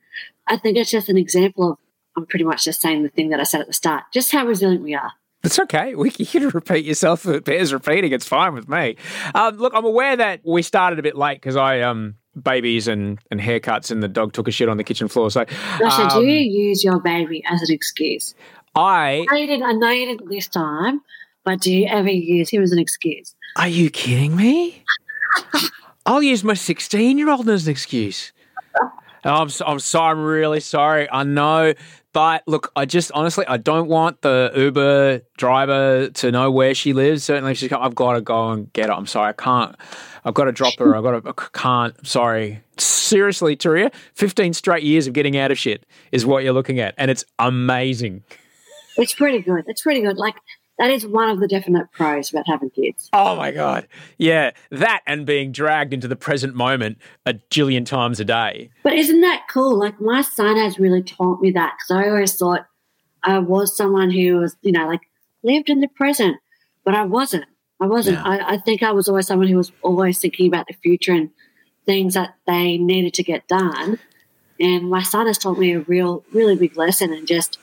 I 0.46 0.56
think 0.56 0.78
it's 0.78 0.90
just 0.90 1.08
an 1.08 1.18
example 1.18 1.72
of, 1.72 1.78
I'm 2.16 2.26
pretty 2.26 2.44
much 2.44 2.64
just 2.64 2.80
saying 2.80 3.02
the 3.02 3.10
thing 3.10 3.28
that 3.30 3.40
I 3.40 3.42
said 3.42 3.60
at 3.60 3.66
the 3.66 3.72
start, 3.72 4.04
just 4.12 4.32
how 4.32 4.46
resilient 4.46 4.82
we 4.82 4.94
are. 4.94 5.12
It's 5.44 5.58
okay. 5.58 5.94
We 5.94 6.10
can 6.10 6.48
repeat 6.48 6.84
yourself 6.84 7.26
it 7.26 7.44
bears 7.44 7.72
repeating. 7.72 8.12
It's 8.12 8.26
fine 8.26 8.54
with 8.54 8.68
me. 8.68 8.96
Um, 9.34 9.56
look, 9.56 9.72
I'm 9.74 9.84
aware 9.84 10.16
that 10.16 10.40
we 10.44 10.62
started 10.62 10.98
a 10.98 11.02
bit 11.02 11.16
late 11.16 11.36
because 11.36 11.56
I 11.56 11.80
um 11.80 12.16
babies 12.42 12.88
and, 12.88 13.18
and 13.30 13.40
haircuts 13.40 13.90
and 13.90 14.02
the 14.02 14.08
dog 14.08 14.32
took 14.32 14.48
a 14.48 14.50
shit 14.50 14.68
on 14.68 14.76
the 14.76 14.84
kitchen 14.84 15.08
floor. 15.08 15.30
So, 15.30 15.44
Russia, 15.80 16.02
um, 16.02 16.20
do 16.20 16.26
you 16.26 16.38
use 16.38 16.84
your 16.84 17.00
baby 17.00 17.42
as 17.50 17.62
an 17.62 17.74
excuse? 17.74 18.34
I, 18.74 19.26
I, 19.30 19.46
didn't, 19.46 19.64
I 19.64 19.72
know 19.72 19.90
you 19.90 20.06
didn't 20.06 20.30
this 20.30 20.46
time, 20.46 21.00
but 21.44 21.60
do 21.60 21.72
you 21.72 21.86
ever 21.86 22.10
use 22.10 22.50
him 22.50 22.62
as 22.62 22.70
an 22.70 22.78
excuse? 22.78 23.34
Are 23.56 23.68
you 23.68 23.90
kidding 23.90 24.36
me? 24.36 24.84
I'll 26.06 26.22
use 26.22 26.44
my 26.44 26.54
16 26.54 27.18
year 27.18 27.28
old 27.28 27.48
as 27.48 27.66
an 27.66 27.72
excuse. 27.72 28.32
I'm, 29.24 29.48
I'm 29.66 29.78
sorry. 29.80 30.12
I'm 30.12 30.24
really 30.24 30.60
sorry. 30.60 31.08
I 31.10 31.24
know 31.24 31.74
but 32.18 32.42
look, 32.48 32.72
I 32.74 32.84
just 32.84 33.12
honestly, 33.12 33.46
I 33.46 33.58
don't 33.58 33.86
want 33.86 34.22
the 34.22 34.50
Uber 34.52 35.20
driver 35.36 36.08
to 36.08 36.32
know 36.32 36.50
where 36.50 36.74
she 36.74 36.92
lives. 36.92 37.22
Certainly, 37.22 37.54
she's 37.54 37.68
come, 37.68 37.80
I've 37.80 37.94
got 37.94 38.14
to 38.14 38.20
go 38.20 38.50
and 38.50 38.72
get 38.72 38.86
her. 38.86 38.92
I'm 38.92 39.06
sorry, 39.06 39.28
I 39.28 39.32
can't. 39.34 39.76
I've 40.24 40.34
got 40.34 40.46
to 40.46 40.52
drop 40.52 40.76
her. 40.80 40.96
I've 40.96 41.04
got 41.04 41.22
to, 41.22 41.28
I 41.28 41.32
can't. 41.56 42.04
Sorry. 42.04 42.60
Seriously, 42.76 43.56
Turia, 43.56 43.94
15 44.14 44.52
straight 44.54 44.82
years 44.82 45.06
of 45.06 45.12
getting 45.12 45.36
out 45.36 45.52
of 45.52 45.60
shit 45.60 45.86
is 46.10 46.26
what 46.26 46.42
you're 46.42 46.52
looking 46.52 46.80
at. 46.80 46.92
And 46.98 47.08
it's 47.08 47.24
amazing. 47.38 48.24
It's 48.96 49.14
pretty 49.14 49.38
good. 49.38 49.62
It's 49.68 49.82
pretty 49.82 50.00
good. 50.00 50.16
Like, 50.16 50.34
that 50.78 50.90
is 50.90 51.06
one 51.06 51.30
of 51.30 51.40
the 51.40 51.48
definite 51.48 51.90
pros 51.92 52.30
about 52.30 52.46
having 52.46 52.70
kids. 52.70 53.08
Oh 53.12 53.36
my 53.36 53.50
God. 53.50 53.88
Yeah. 54.16 54.52
That 54.70 55.02
and 55.06 55.26
being 55.26 55.52
dragged 55.52 55.92
into 55.92 56.08
the 56.08 56.16
present 56.16 56.54
moment 56.54 56.98
a 57.26 57.34
jillion 57.34 57.84
times 57.84 58.20
a 58.20 58.24
day. 58.24 58.70
But 58.84 58.94
isn't 58.94 59.20
that 59.20 59.46
cool? 59.50 59.76
Like 59.78 60.00
my 60.00 60.22
son 60.22 60.56
has 60.56 60.78
really 60.78 61.02
taught 61.02 61.40
me 61.40 61.50
that 61.52 61.76
because 61.76 62.04
I 62.04 62.08
always 62.08 62.34
thought 62.36 62.66
I 63.22 63.38
was 63.38 63.76
someone 63.76 64.10
who 64.10 64.36
was, 64.36 64.56
you 64.62 64.72
know, 64.72 64.86
like 64.86 65.02
lived 65.42 65.68
in 65.68 65.80
the 65.80 65.88
present, 65.88 66.36
but 66.84 66.94
I 66.94 67.04
wasn't. 67.04 67.46
I 67.80 67.86
wasn't. 67.86 68.18
Yeah. 68.18 68.24
I, 68.24 68.54
I 68.54 68.58
think 68.58 68.82
I 68.82 68.92
was 68.92 69.08
always 69.08 69.26
someone 69.26 69.48
who 69.48 69.56
was 69.56 69.72
always 69.82 70.18
thinking 70.18 70.46
about 70.46 70.66
the 70.66 70.74
future 70.74 71.12
and 71.12 71.30
things 71.86 72.14
that 72.14 72.34
they 72.46 72.76
needed 72.76 73.14
to 73.14 73.22
get 73.22 73.48
done. 73.48 73.98
And 74.60 74.90
my 74.90 75.02
son 75.02 75.26
has 75.26 75.38
taught 75.38 75.58
me 75.58 75.72
a 75.72 75.80
real, 75.80 76.24
really 76.32 76.56
big 76.56 76.76
lesson 76.76 77.12
and 77.12 77.26
just 77.26 77.58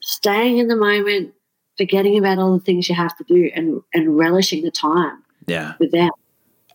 staying 0.00 0.58
in 0.58 0.68
the 0.68 0.76
moment, 0.76 1.34
forgetting 1.80 2.18
about 2.18 2.38
all 2.38 2.52
the 2.58 2.62
things 2.62 2.90
you 2.90 2.94
have 2.94 3.16
to 3.16 3.24
do 3.24 3.50
and, 3.54 3.80
and 3.94 4.18
relishing 4.18 4.62
the 4.62 4.70
time 4.70 5.22
yeah. 5.46 5.72
with 5.80 5.90
them. 5.92 6.10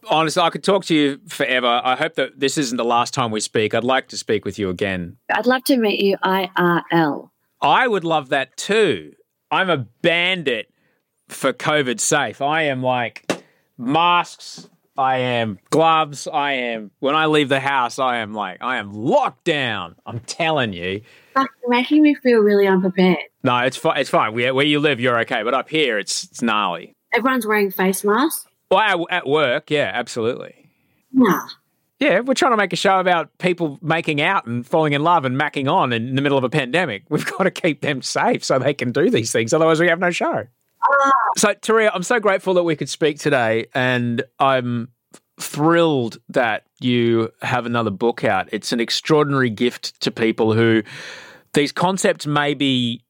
Honestly, 0.10 0.42
I 0.42 0.50
could 0.50 0.64
talk 0.64 0.84
to 0.86 0.96
you 0.96 1.20
forever. 1.28 1.80
I 1.84 1.96
hope 1.96 2.16
that 2.16 2.40
this 2.40 2.58
isn't 2.58 2.78
the 2.78 2.84
last 2.84 3.14
time 3.14 3.30
we 3.30 3.40
speak. 3.40 3.76
I'd 3.76 3.84
like 3.84 4.08
to 4.08 4.18
speak 4.18 4.46
with 4.46 4.58
you 4.58 4.70
again. 4.70 5.18
I'd 5.32 5.46
love 5.46 5.64
to 5.66 5.78
meet 5.78 6.00
you 6.00 6.18
IRL. 6.18 7.30
I 7.62 7.88
would 7.88 8.04
love 8.04 8.30
that 8.30 8.58
too. 8.58 9.14
I'm 9.52 9.70
a 9.70 9.78
bandit 9.78 10.72
for 11.30 11.54
COVID 11.54 12.00
safe. 12.00 12.42
I 12.42 12.64
am 12.64 12.82
like 12.82 13.44
masks, 13.78 14.68
I 14.98 15.18
am 15.18 15.60
gloves, 15.70 16.28
I 16.28 16.54
am 16.54 16.92
when 17.00 17.16
I 17.16 17.26
leave 17.26 17.50
the 17.50 17.60
house, 17.60 18.00
I 18.00 18.18
am 18.18 18.34
like 18.34 18.62
I 18.62 18.78
am 18.78 18.94
locked 18.94 19.44
down. 19.44 19.96
I'm 20.06 20.20
telling 20.22 20.74
you. 20.74 21.02
You're 21.36 21.50
making 21.68 22.02
me 22.02 22.16
feel 22.16 22.40
really 22.40 22.68
unprepared. 22.68 23.18
No, 23.44 23.58
it's 23.60 23.78
fine. 23.78 24.00
It's 24.00 24.10
fine. 24.10 24.34
Where, 24.34 24.54
where 24.54 24.66
you 24.66 24.80
live, 24.80 25.00
you're 25.00 25.20
okay. 25.22 25.44
But 25.44 25.54
up 25.54 25.70
here, 25.70 26.00
it's 26.00 26.24
it's 26.24 26.42
gnarly. 26.42 26.96
Everyone's 27.14 27.46
wearing 27.46 27.72
face 27.72 28.04
masks. 28.04 28.46
Well, 28.72 29.06
at 29.10 29.28
work, 29.28 29.70
yeah, 29.70 29.92
absolutely. 29.94 30.70
Nah. 31.14 31.48
Yeah, 32.00 32.20
we're 32.20 32.34
trying 32.34 32.52
to 32.52 32.58
make 32.58 32.74
a 32.74 32.78
show 32.78 33.00
about 33.00 33.36
people 33.38 33.80
making 33.82 34.20
out 34.22 34.46
and 34.46 34.68
falling 34.68 34.94
in 34.94 35.02
love 35.02 35.24
and 35.24 35.40
macking 35.40 35.72
on 35.72 35.94
in 35.94 36.16
the 36.16 36.22
middle 36.22 36.38
of 36.38 36.44
a 36.44 36.50
pandemic. 36.50 37.04
We've 37.10 37.26
got 37.26 37.44
to 37.44 37.52
keep 37.52 37.82
them 37.82 38.02
safe 38.02 38.44
so 38.44 38.60
they 38.60 38.74
can 38.74 38.92
do 38.92 39.10
these 39.10 39.32
things. 39.32 39.54
Otherwise, 39.54 39.80
we 39.80 39.88
have 39.88 40.00
no 40.00 40.12
show. 40.12 40.46
So, 41.38 41.54
Turia, 41.56 41.92
I'm 41.94 42.04
so 42.04 42.20
grateful 42.20 42.54
that 42.56 42.64
we 42.64 42.76
could 42.76 42.90
speak 42.90 43.20
today, 43.20 43.68
and 43.74 44.24
I'm 44.40 44.90
thrilled 45.40 46.18
that 46.30 46.64
you 46.80 47.32
have 47.42 47.66
another 47.66 47.92
book 47.92 48.24
out. 48.24 48.48
It's 48.52 48.72
an 48.72 48.80
extraordinary 48.80 49.50
gift 49.50 50.00
to 50.02 50.12
people 50.12 50.54
who 50.54 50.84
these 51.54 51.72
concepts 51.72 52.26
may 52.26 52.54
be 52.54 53.02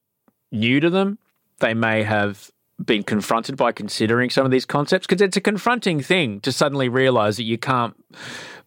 new 0.50 0.80
to 0.80 0.90
them. 0.90 1.18
They 1.60 1.74
may 1.74 2.02
have 2.02 2.50
been 2.84 3.02
confronted 3.02 3.56
by 3.56 3.72
considering 3.72 4.30
some 4.30 4.44
of 4.44 4.50
these 4.50 4.64
concepts? 4.64 5.06
Because 5.06 5.22
it's 5.22 5.36
a 5.36 5.40
confronting 5.40 6.00
thing 6.00 6.40
to 6.40 6.52
suddenly 6.52 6.88
realize 6.88 7.36
that 7.36 7.44
you 7.44 7.58
can't 7.58 7.94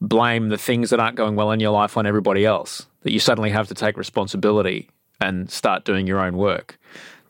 blame 0.01 0.49
the 0.49 0.57
things 0.57 0.89
that 0.89 0.99
aren't 0.99 1.15
going 1.15 1.35
well 1.35 1.51
in 1.51 1.59
your 1.59 1.71
life 1.71 1.97
on 1.97 2.05
everybody 2.05 2.45
else, 2.45 2.87
that 3.01 3.11
you 3.11 3.19
suddenly 3.19 3.51
have 3.51 3.67
to 3.67 3.73
take 3.73 3.97
responsibility 3.97 4.89
and 5.21 5.51
start 5.51 5.85
doing 5.85 6.07
your 6.07 6.19
own 6.19 6.37
work. 6.37 6.79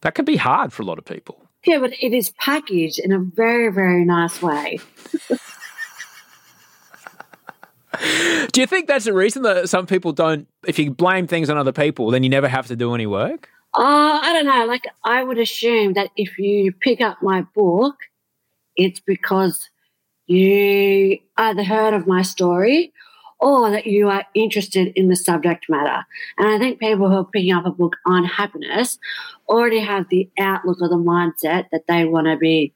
That 0.01 0.15
can 0.15 0.25
be 0.25 0.37
hard 0.37 0.71
for 0.71 0.83
a 0.83 0.85
lot 0.85 0.97
of 0.97 1.05
people. 1.05 1.48
Yeah, 1.65 1.79
but 1.79 1.93
it 2.01 2.13
is 2.13 2.29
packaged 2.31 2.99
in 2.99 3.11
a 3.11 3.19
very, 3.19 3.71
very 3.71 4.05
nice 4.05 4.41
way. 4.41 4.79
Do 8.51 8.61
you 8.61 8.67
think 8.67 8.87
that's 8.87 9.05
the 9.05 9.13
reason 9.13 9.43
that 9.43 9.67
some 9.67 9.85
people 9.85 10.13
don't, 10.13 10.47
if 10.65 10.79
you 10.79 10.89
blame 10.91 11.27
things 11.27 11.49
on 11.49 11.57
other 11.57 11.73
people, 11.73 12.11
then 12.11 12.23
you 12.23 12.29
never 12.29 12.47
have 12.47 12.67
to 12.67 12.75
do 12.75 12.93
any 12.93 13.05
work? 13.05 13.49
Uh, 13.73 14.19
I 14.23 14.31
don't 14.33 14.45
know. 14.45 14.65
Like, 14.65 14.87
I 15.03 15.23
would 15.23 15.37
assume 15.37 15.93
that 15.93 16.09
if 16.15 16.39
you 16.39 16.71
pick 16.71 17.01
up 17.01 17.21
my 17.21 17.41
book, 17.53 17.95
it's 18.77 19.01
because 19.01 19.69
you 20.27 21.19
either 21.37 21.63
heard 21.63 21.93
of 21.93 22.07
my 22.07 22.21
story 22.21 22.93
or 23.39 23.71
that 23.71 23.87
you 23.87 24.09
are 24.09 24.25
interested 24.33 24.91
in 24.95 25.07
the 25.07 25.15
subject 25.15 25.69
matter. 25.69 26.05
And 26.37 26.47
I 26.47 26.57
think 26.57 26.79
people 26.79 27.09
who 27.09 27.17
are 27.17 27.25
picking 27.25 27.53
up 27.53 27.65
a 27.65 27.71
book 27.71 27.95
on 28.05 28.25
happiness 28.25 28.99
already 29.47 29.79
have 29.79 30.09
the 30.09 30.29
outlook 30.37 30.81
or 30.81 30.89
the 30.89 30.95
mindset 30.95 31.65
that 31.71 31.87
they 31.87 32.05
want 32.05 32.27
to 32.27 32.37
be 32.37 32.73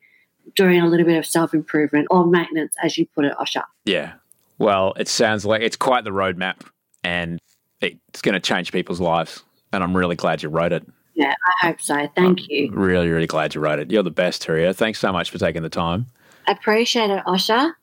doing 0.56 0.80
a 0.80 0.88
little 0.88 1.06
bit 1.06 1.18
of 1.18 1.26
self 1.26 1.54
improvement 1.54 2.08
or 2.10 2.26
maintenance, 2.26 2.76
as 2.82 2.98
you 2.98 3.06
put 3.08 3.26
it, 3.26 3.34
Osher. 3.38 3.64
Yeah. 3.86 4.14
Well, 4.58 4.94
it 4.98 5.08
sounds 5.08 5.46
like 5.46 5.62
it's 5.62 5.76
quite 5.76 6.04
the 6.04 6.12
roadmap 6.12 6.62
and 7.04 7.40
it's 7.82 8.22
going 8.22 8.34
to 8.34 8.40
change 8.40 8.72
people's 8.72 9.02
lives. 9.02 9.44
And 9.74 9.84
I'm 9.84 9.96
really 9.98 10.16
glad 10.16 10.44
you 10.44 10.50
wrote 10.50 10.72
it. 10.72 10.86
Yeah, 11.16 11.34
I 11.62 11.68
hope 11.68 11.82
so. 11.82 11.96
Thank 12.16 12.42
I'm 12.42 12.46
you. 12.50 12.72
Really, 12.72 13.10
really 13.10 13.28
glad 13.28 13.54
you 13.54 13.62
wrote 13.62 13.80
it. 13.80 13.92
You're 13.92 14.04
the 14.04 14.12
best, 14.12 14.46
Turia. 14.46 14.76
Thanks 14.76 15.00
so 15.00 15.12
much 15.12 15.30
for 15.30 15.38
taking 15.38 15.62
the 15.62 15.70
time. 15.70 16.08
I 16.48 16.54
appreciate 16.54 17.10
it, 17.10 17.24
Osher. 17.26 17.74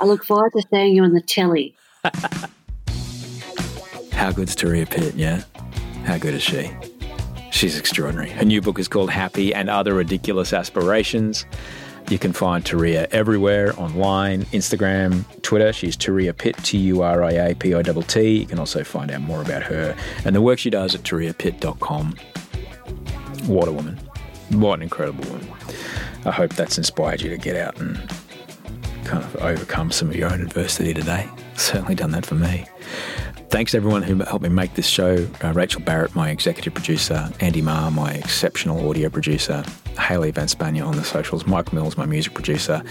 I 0.00 0.04
look 0.04 0.24
forward 0.24 0.52
to 0.56 0.62
seeing 0.70 0.94
you 0.96 1.04
on 1.04 1.12
the 1.12 1.20
telly. 1.20 1.76
How 4.12 4.32
good's 4.32 4.56
Turia 4.56 4.88
Pitt, 4.90 5.14
yeah? 5.14 5.44
How 6.04 6.18
good 6.18 6.34
is 6.34 6.42
she? 6.42 6.70
She's 7.52 7.78
extraordinary. 7.78 8.30
Her 8.30 8.44
new 8.44 8.60
book 8.60 8.80
is 8.80 8.88
called 8.88 9.10
Happy 9.10 9.54
and 9.54 9.70
Other 9.70 9.94
Ridiculous 9.94 10.52
Aspirations. 10.52 11.46
You 12.10 12.18
can 12.18 12.32
find 12.32 12.64
Turia 12.64 13.06
everywhere 13.12 13.78
online, 13.78 14.42
Instagram, 14.46 15.24
Twitter. 15.42 15.72
She's 15.72 15.96
Turia 15.96 16.36
Pitt, 16.36 16.56
T 16.64 16.76
U 16.78 17.02
R 17.02 17.22
I 17.22 17.32
A 17.32 17.54
P 17.54 17.74
I 17.74 17.82
T 17.82 18.02
T. 18.02 18.38
You 18.40 18.46
can 18.46 18.58
also 18.58 18.82
find 18.82 19.12
out 19.12 19.20
more 19.20 19.40
about 19.40 19.62
her 19.62 19.96
and 20.24 20.34
the 20.34 20.40
work 20.42 20.58
she 20.58 20.70
does 20.70 20.96
at 20.96 21.02
turiapitt.com. 21.02 22.16
What 23.46 23.68
a 23.68 23.72
woman. 23.72 23.96
What 24.50 24.74
an 24.74 24.82
incredible 24.82 25.24
woman. 25.30 25.48
I 26.24 26.32
hope 26.32 26.54
that's 26.54 26.78
inspired 26.78 27.20
you 27.20 27.30
to 27.30 27.38
get 27.38 27.56
out 27.56 27.78
and 27.78 27.96
kind 29.04 29.22
of 29.22 29.36
overcome 29.36 29.92
some 29.92 30.08
of 30.08 30.16
your 30.16 30.32
own 30.32 30.40
adversity 30.42 30.92
today. 30.92 31.28
Certainly 31.56 31.94
done 31.96 32.10
that 32.12 32.26
for 32.26 32.34
me. 32.34 32.66
Thanks 33.50 33.72
to 33.72 33.76
everyone 33.76 34.02
who 34.02 34.16
helped 34.16 34.42
me 34.42 34.48
make 34.48 34.74
this 34.74 34.86
show. 34.86 35.28
Uh, 35.44 35.52
Rachel 35.52 35.82
Barrett, 35.82 36.14
my 36.14 36.30
executive 36.30 36.72
producer, 36.72 37.30
Andy 37.40 37.60
Marr, 37.60 37.90
my 37.90 38.12
exceptional 38.12 38.88
audio 38.88 39.10
producer, 39.10 39.62
Haley 39.98 40.30
Van 40.30 40.46
Spania 40.46 40.86
on 40.86 40.96
the 40.96 41.04
socials, 41.04 41.46
Mike 41.46 41.70
Mills, 41.70 41.98
my 41.98 42.06
music 42.06 42.32
producer. 42.32 42.82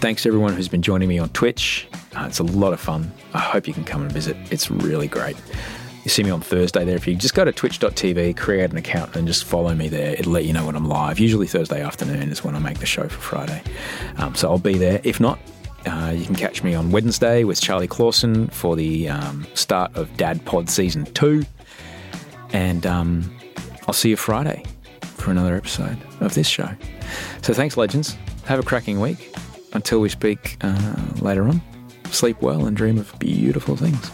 Thanks 0.00 0.22
to 0.22 0.30
everyone 0.30 0.54
who's 0.54 0.68
been 0.68 0.80
joining 0.80 1.08
me 1.08 1.18
on 1.18 1.28
Twitch. 1.30 1.86
Uh, 2.16 2.24
it's 2.26 2.38
a 2.38 2.44
lot 2.44 2.72
of 2.72 2.80
fun. 2.80 3.12
I 3.34 3.40
hope 3.40 3.68
you 3.68 3.74
can 3.74 3.84
come 3.84 4.00
and 4.00 4.10
visit. 4.10 4.36
It's 4.50 4.70
really 4.70 5.06
great. 5.06 5.36
You 6.04 6.08
see 6.08 6.22
me 6.22 6.30
on 6.30 6.40
Thursday 6.40 6.86
there. 6.86 6.96
If 6.96 7.06
you 7.06 7.14
just 7.14 7.34
go 7.34 7.44
to 7.44 7.52
twitch.tv, 7.52 8.38
create 8.38 8.70
an 8.70 8.78
account, 8.78 9.16
and 9.16 9.26
just 9.26 9.44
follow 9.44 9.74
me 9.74 9.88
there, 9.88 10.14
it'll 10.14 10.32
let 10.32 10.46
you 10.46 10.54
know 10.54 10.64
when 10.64 10.76
I'm 10.76 10.86
live. 10.88 11.18
Usually 11.18 11.46
Thursday 11.46 11.82
afternoon 11.82 12.30
is 12.30 12.42
when 12.42 12.56
I 12.56 12.58
make 12.58 12.78
the 12.78 12.86
show 12.86 13.06
for 13.06 13.20
Friday. 13.20 13.62
Um, 14.16 14.34
so 14.34 14.50
I'll 14.50 14.58
be 14.58 14.78
there. 14.78 15.02
If 15.04 15.20
not, 15.20 15.38
uh, 15.86 16.12
you 16.14 16.24
can 16.24 16.34
catch 16.34 16.62
me 16.62 16.74
on 16.74 16.90
Wednesday 16.90 17.44
with 17.44 17.60
Charlie 17.60 17.88
Clausen 17.88 18.48
for 18.48 18.76
the 18.76 19.08
um, 19.08 19.46
start 19.54 19.94
of 19.96 20.14
Dad 20.16 20.44
Pod 20.44 20.68
Season 20.68 21.04
2. 21.06 21.44
And 22.52 22.86
um, 22.86 23.34
I'll 23.86 23.94
see 23.94 24.10
you 24.10 24.16
Friday 24.16 24.64
for 25.02 25.30
another 25.30 25.56
episode 25.56 25.96
of 26.20 26.34
this 26.34 26.48
show. 26.48 26.68
So 27.42 27.54
thanks, 27.54 27.76
legends. 27.76 28.16
Have 28.46 28.58
a 28.58 28.62
cracking 28.62 29.00
week. 29.00 29.34
Until 29.72 30.00
we 30.00 30.08
speak 30.08 30.56
uh, 30.62 30.96
later 31.20 31.46
on, 31.46 31.62
sleep 32.10 32.42
well 32.42 32.66
and 32.66 32.76
dream 32.76 32.98
of 32.98 33.16
beautiful 33.18 33.76
things. 33.76 34.10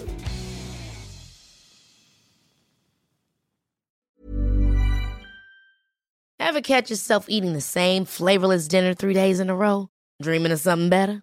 Ever 6.39 6.61
catch 6.61 6.91
yourself 6.91 7.27
eating 7.29 7.55
the 7.55 7.61
same 7.61 8.05
flavorless 8.05 8.69
dinner 8.69 8.95
three 8.95 9.15
days 9.15 9.41
in 9.41 9.51
a 9.51 9.57
row? 9.57 9.89
Dreaming 10.23 10.53
of 10.53 10.61
something 10.61 10.89
better? 10.89 11.23